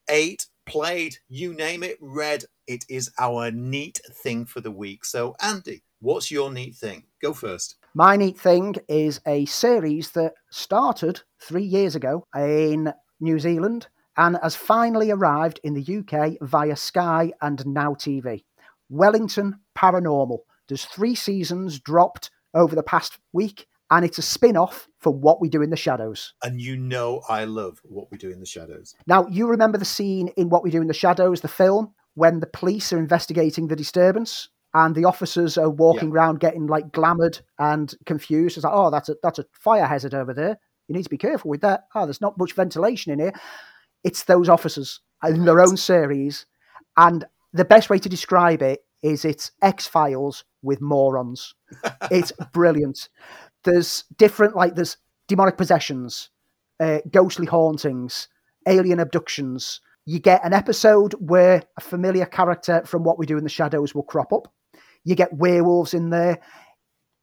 ate, 0.08 0.46
played, 0.66 1.16
you 1.28 1.54
name 1.54 1.82
it, 1.82 1.96
read. 2.00 2.44
It 2.66 2.84
is 2.88 3.10
our 3.18 3.50
neat 3.50 4.00
thing 4.22 4.44
for 4.44 4.60
the 4.60 4.70
week. 4.70 5.04
So, 5.04 5.34
Andy, 5.40 5.82
what's 6.00 6.30
your 6.30 6.52
neat 6.52 6.74
thing? 6.74 7.04
Go 7.20 7.32
first. 7.32 7.76
My 7.94 8.16
Neat 8.16 8.38
Thing 8.38 8.76
is 8.88 9.20
a 9.26 9.44
series 9.44 10.12
that 10.12 10.32
started 10.50 11.20
three 11.42 11.64
years 11.64 11.94
ago 11.94 12.26
in 12.34 12.92
New 13.22 13.38
Zealand 13.38 13.88
and 14.16 14.38
has 14.42 14.54
finally 14.54 15.10
arrived 15.10 15.60
in 15.64 15.74
the 15.74 15.98
UK 15.98 16.36
via 16.42 16.76
Sky 16.76 17.32
and 17.40 17.64
Now 17.66 17.94
TV. 17.94 18.44
Wellington 18.90 19.60
Paranormal. 19.76 20.40
There's 20.68 20.84
three 20.84 21.14
seasons 21.14 21.80
dropped 21.80 22.30
over 22.54 22.74
the 22.74 22.82
past 22.82 23.18
week, 23.32 23.66
and 23.90 24.04
it's 24.04 24.18
a 24.18 24.22
spin 24.22 24.56
off 24.56 24.88
for 24.98 25.12
What 25.12 25.40
We 25.40 25.48
Do 25.48 25.62
in 25.62 25.70
the 25.70 25.76
Shadows. 25.76 26.34
And 26.42 26.60
you 26.60 26.76
know 26.76 27.22
I 27.28 27.44
love 27.44 27.80
what 27.84 28.10
we 28.10 28.18
do 28.18 28.30
in 28.30 28.40
the 28.40 28.46
shadows. 28.46 28.94
Now, 29.06 29.26
you 29.28 29.48
remember 29.48 29.78
the 29.78 29.84
scene 29.84 30.28
in 30.36 30.50
What 30.50 30.62
We 30.62 30.70
Do 30.70 30.82
in 30.82 30.88
the 30.88 30.94
Shadows, 30.94 31.40
the 31.40 31.48
film, 31.48 31.94
when 32.14 32.40
the 32.40 32.46
police 32.46 32.92
are 32.92 32.98
investigating 32.98 33.68
the 33.68 33.76
disturbance 33.76 34.48
and 34.74 34.94
the 34.94 35.04
officers 35.04 35.58
are 35.58 35.70
walking 35.70 36.10
around 36.10 36.40
getting 36.40 36.66
like 36.66 36.92
glamoured 36.92 37.40
and 37.58 37.94
confused. 38.06 38.56
It's 38.56 38.64
like, 38.64 38.72
oh, 38.74 38.90
that's 38.90 39.08
a 39.08 39.16
that's 39.22 39.38
a 39.38 39.46
fire 39.52 39.86
hazard 39.86 40.14
over 40.14 40.32
there. 40.32 40.58
You 40.88 40.94
need 40.94 41.04
to 41.04 41.10
be 41.10 41.18
careful 41.18 41.50
with 41.50 41.60
that. 41.62 41.84
Oh, 41.94 42.06
there's 42.06 42.20
not 42.20 42.38
much 42.38 42.54
ventilation 42.54 43.12
in 43.12 43.18
here. 43.18 43.32
It's 44.04 44.24
those 44.24 44.48
officers 44.48 45.00
in 45.24 45.44
their 45.44 45.60
own 45.60 45.76
series. 45.76 46.46
And 46.96 47.24
the 47.52 47.64
best 47.64 47.90
way 47.90 47.98
to 47.98 48.08
describe 48.08 48.62
it 48.62 48.84
is 49.02 49.24
it's 49.24 49.52
X 49.62 49.86
Files 49.86 50.44
with 50.62 50.80
morons. 50.80 51.54
it's 52.10 52.32
brilliant. 52.52 53.08
There's 53.64 54.04
different, 54.16 54.56
like, 54.56 54.74
there's 54.74 54.96
demonic 55.28 55.56
possessions, 55.56 56.30
uh, 56.80 56.98
ghostly 57.10 57.46
hauntings, 57.46 58.28
alien 58.66 59.00
abductions. 59.00 59.80
You 60.04 60.18
get 60.18 60.44
an 60.44 60.52
episode 60.52 61.14
where 61.14 61.62
a 61.78 61.80
familiar 61.80 62.26
character 62.26 62.82
from 62.84 63.04
What 63.04 63.18
We 63.18 63.26
Do 63.26 63.38
in 63.38 63.44
the 63.44 63.50
Shadows 63.50 63.94
will 63.94 64.02
crop 64.02 64.32
up. 64.32 64.52
You 65.04 65.14
get 65.14 65.32
werewolves 65.32 65.94
in 65.94 66.10
there. 66.10 66.40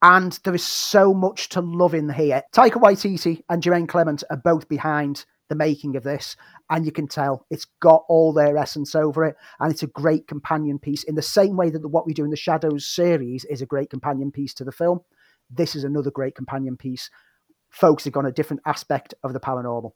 And 0.02 0.40
there 0.44 0.56
is 0.56 0.66
so 0.66 1.14
much 1.14 1.50
to 1.50 1.62
love 1.62 1.94
in 1.94 2.10
here. 2.10 2.44
Taika 2.54 2.82
Waititi 2.82 3.44
and 3.50 3.62
Jemaine 3.62 3.88
Clement 3.88 4.24
are 4.30 4.38
both 4.38 4.70
behind 4.70 5.26
the 5.50 5.56
making 5.56 5.96
of 5.96 6.04
this, 6.04 6.38
and 6.70 6.86
you 6.86 6.92
can 6.92 7.08
tell 7.08 7.46
it's 7.50 7.66
got 7.82 8.06
all 8.08 8.32
their 8.32 8.56
essence 8.56 8.94
over 8.96 9.26
it, 9.26 9.36
and 9.60 9.72
it's 9.72 9.84
a 9.84 9.88
great 9.88 10.28
companion 10.28 10.78
piece 10.80 11.04
in 11.04 11.16
the 11.16 11.22
same 11.22 11.58
way 11.58 11.70
that 11.70 11.88
What 11.88 12.06
We 12.06 12.14
Do 12.14 12.24
in 12.24 12.30
the 12.30 12.38
Shadows 12.38 12.88
series 12.88 13.46
is 13.46 13.62
a 13.62 13.66
great 13.66 13.90
companion 13.90 14.32
piece 14.32 14.54
to 14.54 14.64
the 14.64 14.72
film. 14.72 15.02
This 15.50 15.76
is 15.76 15.84
another 15.84 16.12
great 16.12 16.36
companion 16.36 16.78
piece, 16.78 17.10
focusing 17.72 18.16
on 18.16 18.28
a 18.28 18.32
different 18.32 18.62
aspect 18.66 19.16
of 19.24 19.34
the 19.34 19.40
paranormal. 19.40 19.92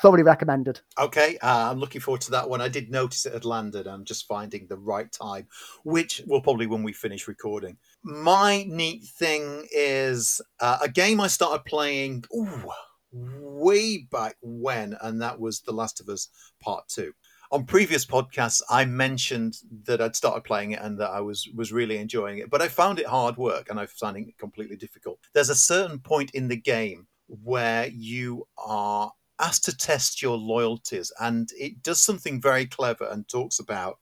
thoroughly 0.00 0.22
recommended. 0.22 0.80
Okay, 0.98 1.38
uh, 1.38 1.70
I'm 1.70 1.78
looking 1.78 2.00
forward 2.00 2.20
to 2.22 2.30
that 2.32 2.48
one. 2.48 2.60
I 2.60 2.68
did 2.68 2.90
notice 2.90 3.26
it 3.26 3.32
had 3.32 3.44
landed. 3.44 3.86
I'm 3.86 4.04
just 4.04 4.26
finding 4.26 4.66
the 4.66 4.76
right 4.76 5.10
time, 5.10 5.48
which 5.82 6.22
will 6.26 6.40
probably 6.40 6.66
when 6.66 6.82
we 6.82 6.92
finish 6.92 7.28
recording. 7.28 7.76
My 8.02 8.64
neat 8.66 9.04
thing 9.04 9.66
is 9.72 10.40
uh, 10.58 10.78
a 10.82 10.88
game 10.88 11.20
I 11.20 11.26
started 11.26 11.64
playing 11.64 12.24
ooh, 12.34 12.70
way 13.12 13.98
back 14.10 14.36
when, 14.40 14.96
and 15.02 15.20
that 15.20 15.38
was 15.38 15.60
The 15.60 15.72
Last 15.72 16.00
of 16.00 16.08
Us 16.08 16.28
Part 16.62 16.88
Two. 16.88 17.12
On 17.52 17.66
previous 17.66 18.06
podcasts, 18.06 18.62
I 18.70 18.84
mentioned 18.84 19.56
that 19.84 20.00
I'd 20.00 20.16
started 20.16 20.44
playing 20.44 20.70
it 20.70 20.80
and 20.80 20.98
that 21.00 21.10
I 21.10 21.20
was 21.20 21.48
was 21.54 21.72
really 21.72 21.98
enjoying 21.98 22.38
it, 22.38 22.48
but 22.48 22.62
I 22.62 22.68
found 22.68 23.00
it 23.00 23.06
hard 23.06 23.36
work 23.36 23.68
and 23.68 23.78
I 23.78 23.86
found 23.86 24.16
it 24.16 24.38
completely 24.38 24.76
difficult. 24.76 25.18
There's 25.34 25.50
a 25.50 25.54
certain 25.54 25.98
point 25.98 26.30
in 26.30 26.48
the 26.48 26.56
game 26.56 27.06
where 27.26 27.88
you 27.88 28.46
are 28.56 29.12
asked 29.38 29.64
to 29.64 29.76
test 29.76 30.22
your 30.22 30.38
loyalties, 30.38 31.12
and 31.20 31.50
it 31.58 31.82
does 31.82 32.00
something 32.00 32.40
very 32.40 32.66
clever 32.66 33.08
and 33.10 33.28
talks 33.28 33.58
about 33.58 33.98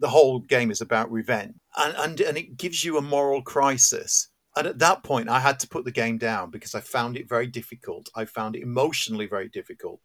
the 0.00 0.08
whole 0.08 0.40
game 0.40 0.70
is 0.70 0.80
about 0.80 1.12
revenge, 1.12 1.54
and 1.76 1.94
and, 1.96 2.20
and 2.20 2.38
it 2.38 2.56
gives 2.56 2.84
you 2.84 2.96
a 2.96 3.02
moral 3.02 3.42
crisis. 3.42 4.28
And 4.56 4.66
at 4.66 4.80
that 4.80 5.04
point, 5.04 5.28
I 5.28 5.38
had 5.38 5.60
to 5.60 5.68
put 5.68 5.84
the 5.84 5.92
game 5.92 6.18
down 6.18 6.50
because 6.50 6.74
I 6.74 6.80
found 6.80 7.16
it 7.16 7.28
very 7.28 7.46
difficult. 7.46 8.10
I 8.16 8.24
found 8.24 8.56
it 8.56 8.62
emotionally 8.62 9.26
very 9.26 9.48
difficult. 9.48 10.00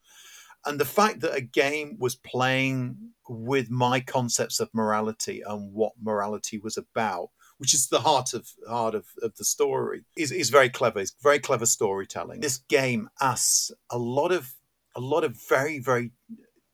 And 0.66 0.80
the 0.80 0.86
fact 0.86 1.22
that 1.22 1.36
a 1.36 1.42
game 1.42 1.98
was 2.00 2.16
playing 2.16 2.98
with 3.28 3.70
my 3.70 4.00
concepts 4.00 4.60
of 4.60 4.70
morality 4.74 5.42
and 5.46 5.74
what 5.74 5.94
morality 6.02 6.60
was 6.60 6.78
about, 6.78 7.30
which 7.58 7.74
is 7.74 7.88
the 7.88 8.02
heart 8.02 8.34
of 8.34 8.48
heart 8.68 8.96
of, 8.96 9.06
of 9.22 9.36
the 9.36 9.46
story, 9.46 10.06
is, 10.18 10.32
is 10.32 10.50
very 10.50 10.70
clever. 10.70 11.00
It's 11.00 11.16
very 11.22 11.40
clever 11.40 11.66
storytelling. 11.66 12.42
This 12.42 12.58
game 12.58 13.10
asks 13.22 13.72
a 13.90 13.98
lot 13.98 14.32
of 14.32 14.54
a 14.96 15.00
lot 15.02 15.24
of 15.24 15.38
very 15.50 15.80
very 15.80 16.12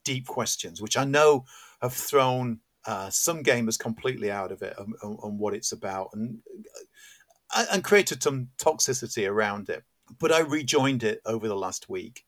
deep 0.04 0.26
questions, 0.26 0.82
which 0.82 0.98
I 0.98 1.04
know 1.04 1.46
have 1.82 1.94
thrown 1.94 2.60
uh, 2.86 3.10
some 3.10 3.44
gamers 3.44 3.78
completely 3.78 4.32
out 4.32 4.52
of 4.52 4.62
it 4.62 4.78
on, 4.78 4.94
on, 5.04 5.38
what 5.38 5.54
it's 5.54 5.72
about, 5.72 6.10
and 6.14 6.40
uh, 7.56 7.66
and 7.72 7.84
created 7.84 8.24
some 8.24 8.50
toxicity 8.60 9.30
around 9.30 9.70
it. 9.70 9.84
But 10.20 10.32
I 10.32 10.40
rejoined 10.40 11.04
it 11.04 11.22
over 11.26 11.48
the 11.48 11.56
last 11.56 11.90
week. 11.90 12.24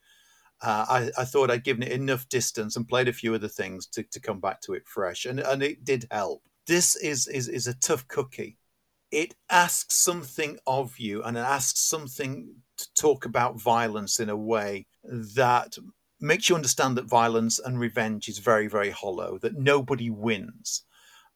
Uh, 0.62 0.86
I, 0.88 1.22
I, 1.22 1.26
thought 1.26 1.52
I'd 1.52 1.66
given 1.66 1.84
it 1.84 1.92
enough 1.92 2.30
distance 2.30 2.78
and 2.78 2.88
played 2.88 3.10
a 3.10 3.14
few 3.14 3.34
other 3.34 3.50
things 3.50 3.86
to, 3.88 4.04
to 4.04 4.20
come 4.22 4.40
back 4.40 4.62
to 4.62 4.74
it 4.74 4.88
fresh, 4.88 5.26
and, 5.26 5.40
and 5.40 5.62
it 5.62 5.84
did 5.84 6.08
help. 6.12 6.44
This 6.68 6.96
is, 6.96 7.28
is 7.28 7.50
is 7.50 7.68
a 7.68 7.74
tough 7.80 8.08
cookie. 8.08 8.58
It 9.12 9.36
asks 9.50 9.96
something 9.96 10.58
of 10.66 10.98
you, 11.00 11.24
and 11.24 11.36
it 11.36 11.42
asks 11.42 11.82
something 11.82 12.56
to 12.78 12.94
talk 12.94 13.26
about 13.26 13.60
violence 13.60 14.20
in 14.20 14.30
a 14.30 14.38
way 14.38 14.88
that 15.04 15.78
makes 16.24 16.50
you 16.50 16.56
understand 16.56 16.98
that 16.98 17.10
violence 17.10 17.60
and 17.60 17.80
revenge 17.80 18.30
is 18.30 18.40
very, 18.40 18.68
very 18.68 18.90
hollow, 18.90 19.38
that 19.40 19.58
nobody 19.58 20.10
wins, 20.10 20.84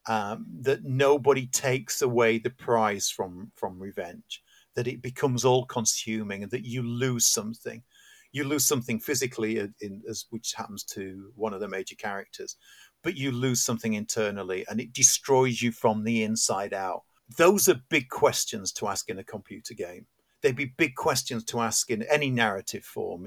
um, 0.08 0.46
that 0.62 0.86
nobody 0.86 1.46
takes 1.48 2.02
away 2.02 2.40
the 2.40 2.50
prize 2.50 3.10
from, 3.10 3.52
from 3.56 3.80
revenge, 3.80 4.42
that 4.76 4.88
it 4.88 5.02
becomes 5.02 5.44
all 5.44 5.66
consuming 5.66 6.44
and 6.44 6.52
that 6.52 6.66
you 6.66 6.82
lose 6.82 7.28
something. 7.28 7.84
You 8.32 8.46
lose 8.46 8.66
something 8.66 9.00
physically, 9.00 9.58
in, 9.58 9.74
in, 9.82 10.04
as, 10.10 10.26
which 10.30 10.54
happens 10.54 10.84
to 10.86 11.32
one 11.36 11.54
of 11.54 11.60
the 11.60 11.68
major 11.68 11.96
characters, 11.96 12.56
but 13.04 13.18
you 13.18 13.32
lose 13.32 13.62
something 13.62 13.94
internally 13.94 14.66
and 14.70 14.80
it 14.80 14.94
destroys 14.94 15.62
you 15.62 15.72
from 15.72 16.04
the 16.04 16.24
inside 16.24 16.74
out. 16.74 17.04
Those 17.38 17.68
are 17.68 17.82
big 17.90 18.08
questions 18.08 18.72
to 18.74 18.88
ask 18.88 19.10
in 19.10 19.20
a 19.20 19.24
computer 19.24 19.74
game 19.74 20.06
they'd 20.42 20.56
be 20.56 20.74
big 20.78 20.96
questions 20.96 21.44
to 21.46 21.60
ask 21.60 21.90
in 21.90 22.04
any 22.04 22.30
narrative 22.30 22.84
form, 22.84 23.26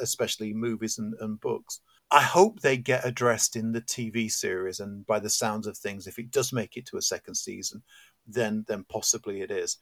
especially 0.00 0.54
movies 0.54 0.98
and, 0.98 1.14
and 1.20 1.40
books. 1.40 1.80
I 2.10 2.22
hope 2.22 2.60
they 2.60 2.76
get 2.76 3.04
addressed 3.04 3.56
in 3.56 3.72
the 3.72 3.80
TV 3.80 4.30
series, 4.30 4.78
and 4.78 5.04
by 5.06 5.18
the 5.18 5.30
sounds 5.30 5.66
of 5.66 5.76
things, 5.76 6.06
if 6.06 6.18
it 6.18 6.30
does 6.30 6.52
make 6.52 6.76
it 6.76 6.86
to 6.86 6.98
a 6.98 7.02
second 7.02 7.34
season, 7.34 7.82
then 8.26 8.64
then 8.68 8.84
possibly 8.88 9.40
it 9.40 9.50
is. 9.50 9.78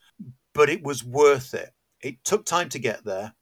But 0.53 0.69
it 0.69 0.83
was 0.83 1.03
worth 1.03 1.53
it. 1.53 1.71
It 2.01 2.23
took 2.23 2.45
time 2.45 2.69
to 2.69 2.79
get 2.79 3.03
there. 3.05 3.33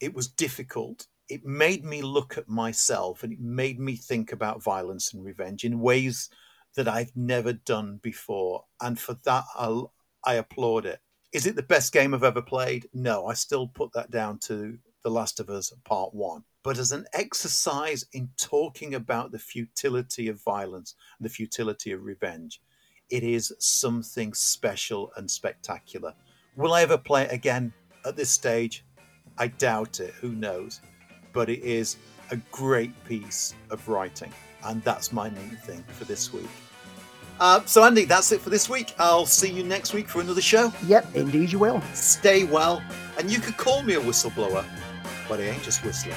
It 0.00 0.14
was 0.14 0.28
difficult. 0.28 1.06
It 1.28 1.44
made 1.44 1.84
me 1.84 2.02
look 2.02 2.36
at 2.36 2.48
myself, 2.48 3.22
and 3.22 3.32
it 3.32 3.40
made 3.40 3.78
me 3.78 3.94
think 3.96 4.32
about 4.32 4.62
violence 4.62 5.14
and 5.14 5.24
revenge 5.24 5.64
in 5.64 5.78
ways 5.78 6.28
that 6.74 6.88
I've 6.88 7.12
never 7.14 7.52
done 7.52 8.00
before. 8.02 8.64
And 8.80 8.98
for 8.98 9.16
that, 9.24 9.44
I'll, 9.54 9.92
I 10.24 10.34
applaud 10.34 10.86
it. 10.86 10.98
Is 11.34 11.46
it 11.46 11.56
the 11.56 11.64
best 11.64 11.92
game 11.92 12.14
I've 12.14 12.22
ever 12.22 12.40
played? 12.40 12.88
No, 12.94 13.26
I 13.26 13.34
still 13.34 13.66
put 13.66 13.92
that 13.94 14.12
down 14.12 14.38
to 14.44 14.78
The 15.02 15.10
Last 15.10 15.40
of 15.40 15.50
Us 15.50 15.72
Part 15.82 16.14
1. 16.14 16.44
But 16.62 16.78
as 16.78 16.92
an 16.92 17.06
exercise 17.12 18.06
in 18.12 18.28
talking 18.36 18.94
about 18.94 19.32
the 19.32 19.40
futility 19.40 20.28
of 20.28 20.40
violence 20.40 20.94
and 21.18 21.26
the 21.26 21.32
futility 21.32 21.90
of 21.90 22.04
revenge, 22.04 22.60
it 23.10 23.24
is 23.24 23.52
something 23.58 24.32
special 24.32 25.10
and 25.16 25.28
spectacular. 25.28 26.14
Will 26.54 26.72
I 26.72 26.82
ever 26.82 26.96
play 26.96 27.24
it 27.24 27.32
again 27.32 27.72
at 28.06 28.14
this 28.14 28.30
stage? 28.30 28.84
I 29.36 29.48
doubt 29.48 29.98
it. 29.98 30.14
Who 30.20 30.36
knows? 30.36 30.82
But 31.32 31.48
it 31.48 31.64
is 31.64 31.96
a 32.30 32.36
great 32.52 32.92
piece 33.06 33.56
of 33.70 33.88
writing. 33.88 34.32
And 34.64 34.84
that's 34.84 35.12
my 35.12 35.30
main 35.30 35.58
thing 35.64 35.82
for 35.88 36.04
this 36.04 36.32
week. 36.32 36.46
Uh, 37.40 37.60
so, 37.66 37.84
Andy, 37.84 38.04
that's 38.04 38.30
it 38.32 38.40
for 38.40 38.50
this 38.50 38.68
week. 38.68 38.94
I'll 38.98 39.26
see 39.26 39.50
you 39.50 39.64
next 39.64 39.92
week 39.92 40.08
for 40.08 40.20
another 40.20 40.40
show. 40.40 40.72
Yep, 40.86 41.14
indeed 41.14 41.50
you 41.52 41.58
will. 41.58 41.80
Stay 41.92 42.44
well, 42.44 42.82
and 43.18 43.30
you 43.30 43.40
could 43.40 43.56
call 43.56 43.82
me 43.82 43.94
a 43.94 44.00
whistleblower, 44.00 44.64
but 45.28 45.40
I 45.40 45.44
ain't 45.44 45.62
just 45.62 45.84
whistling. 45.84 46.16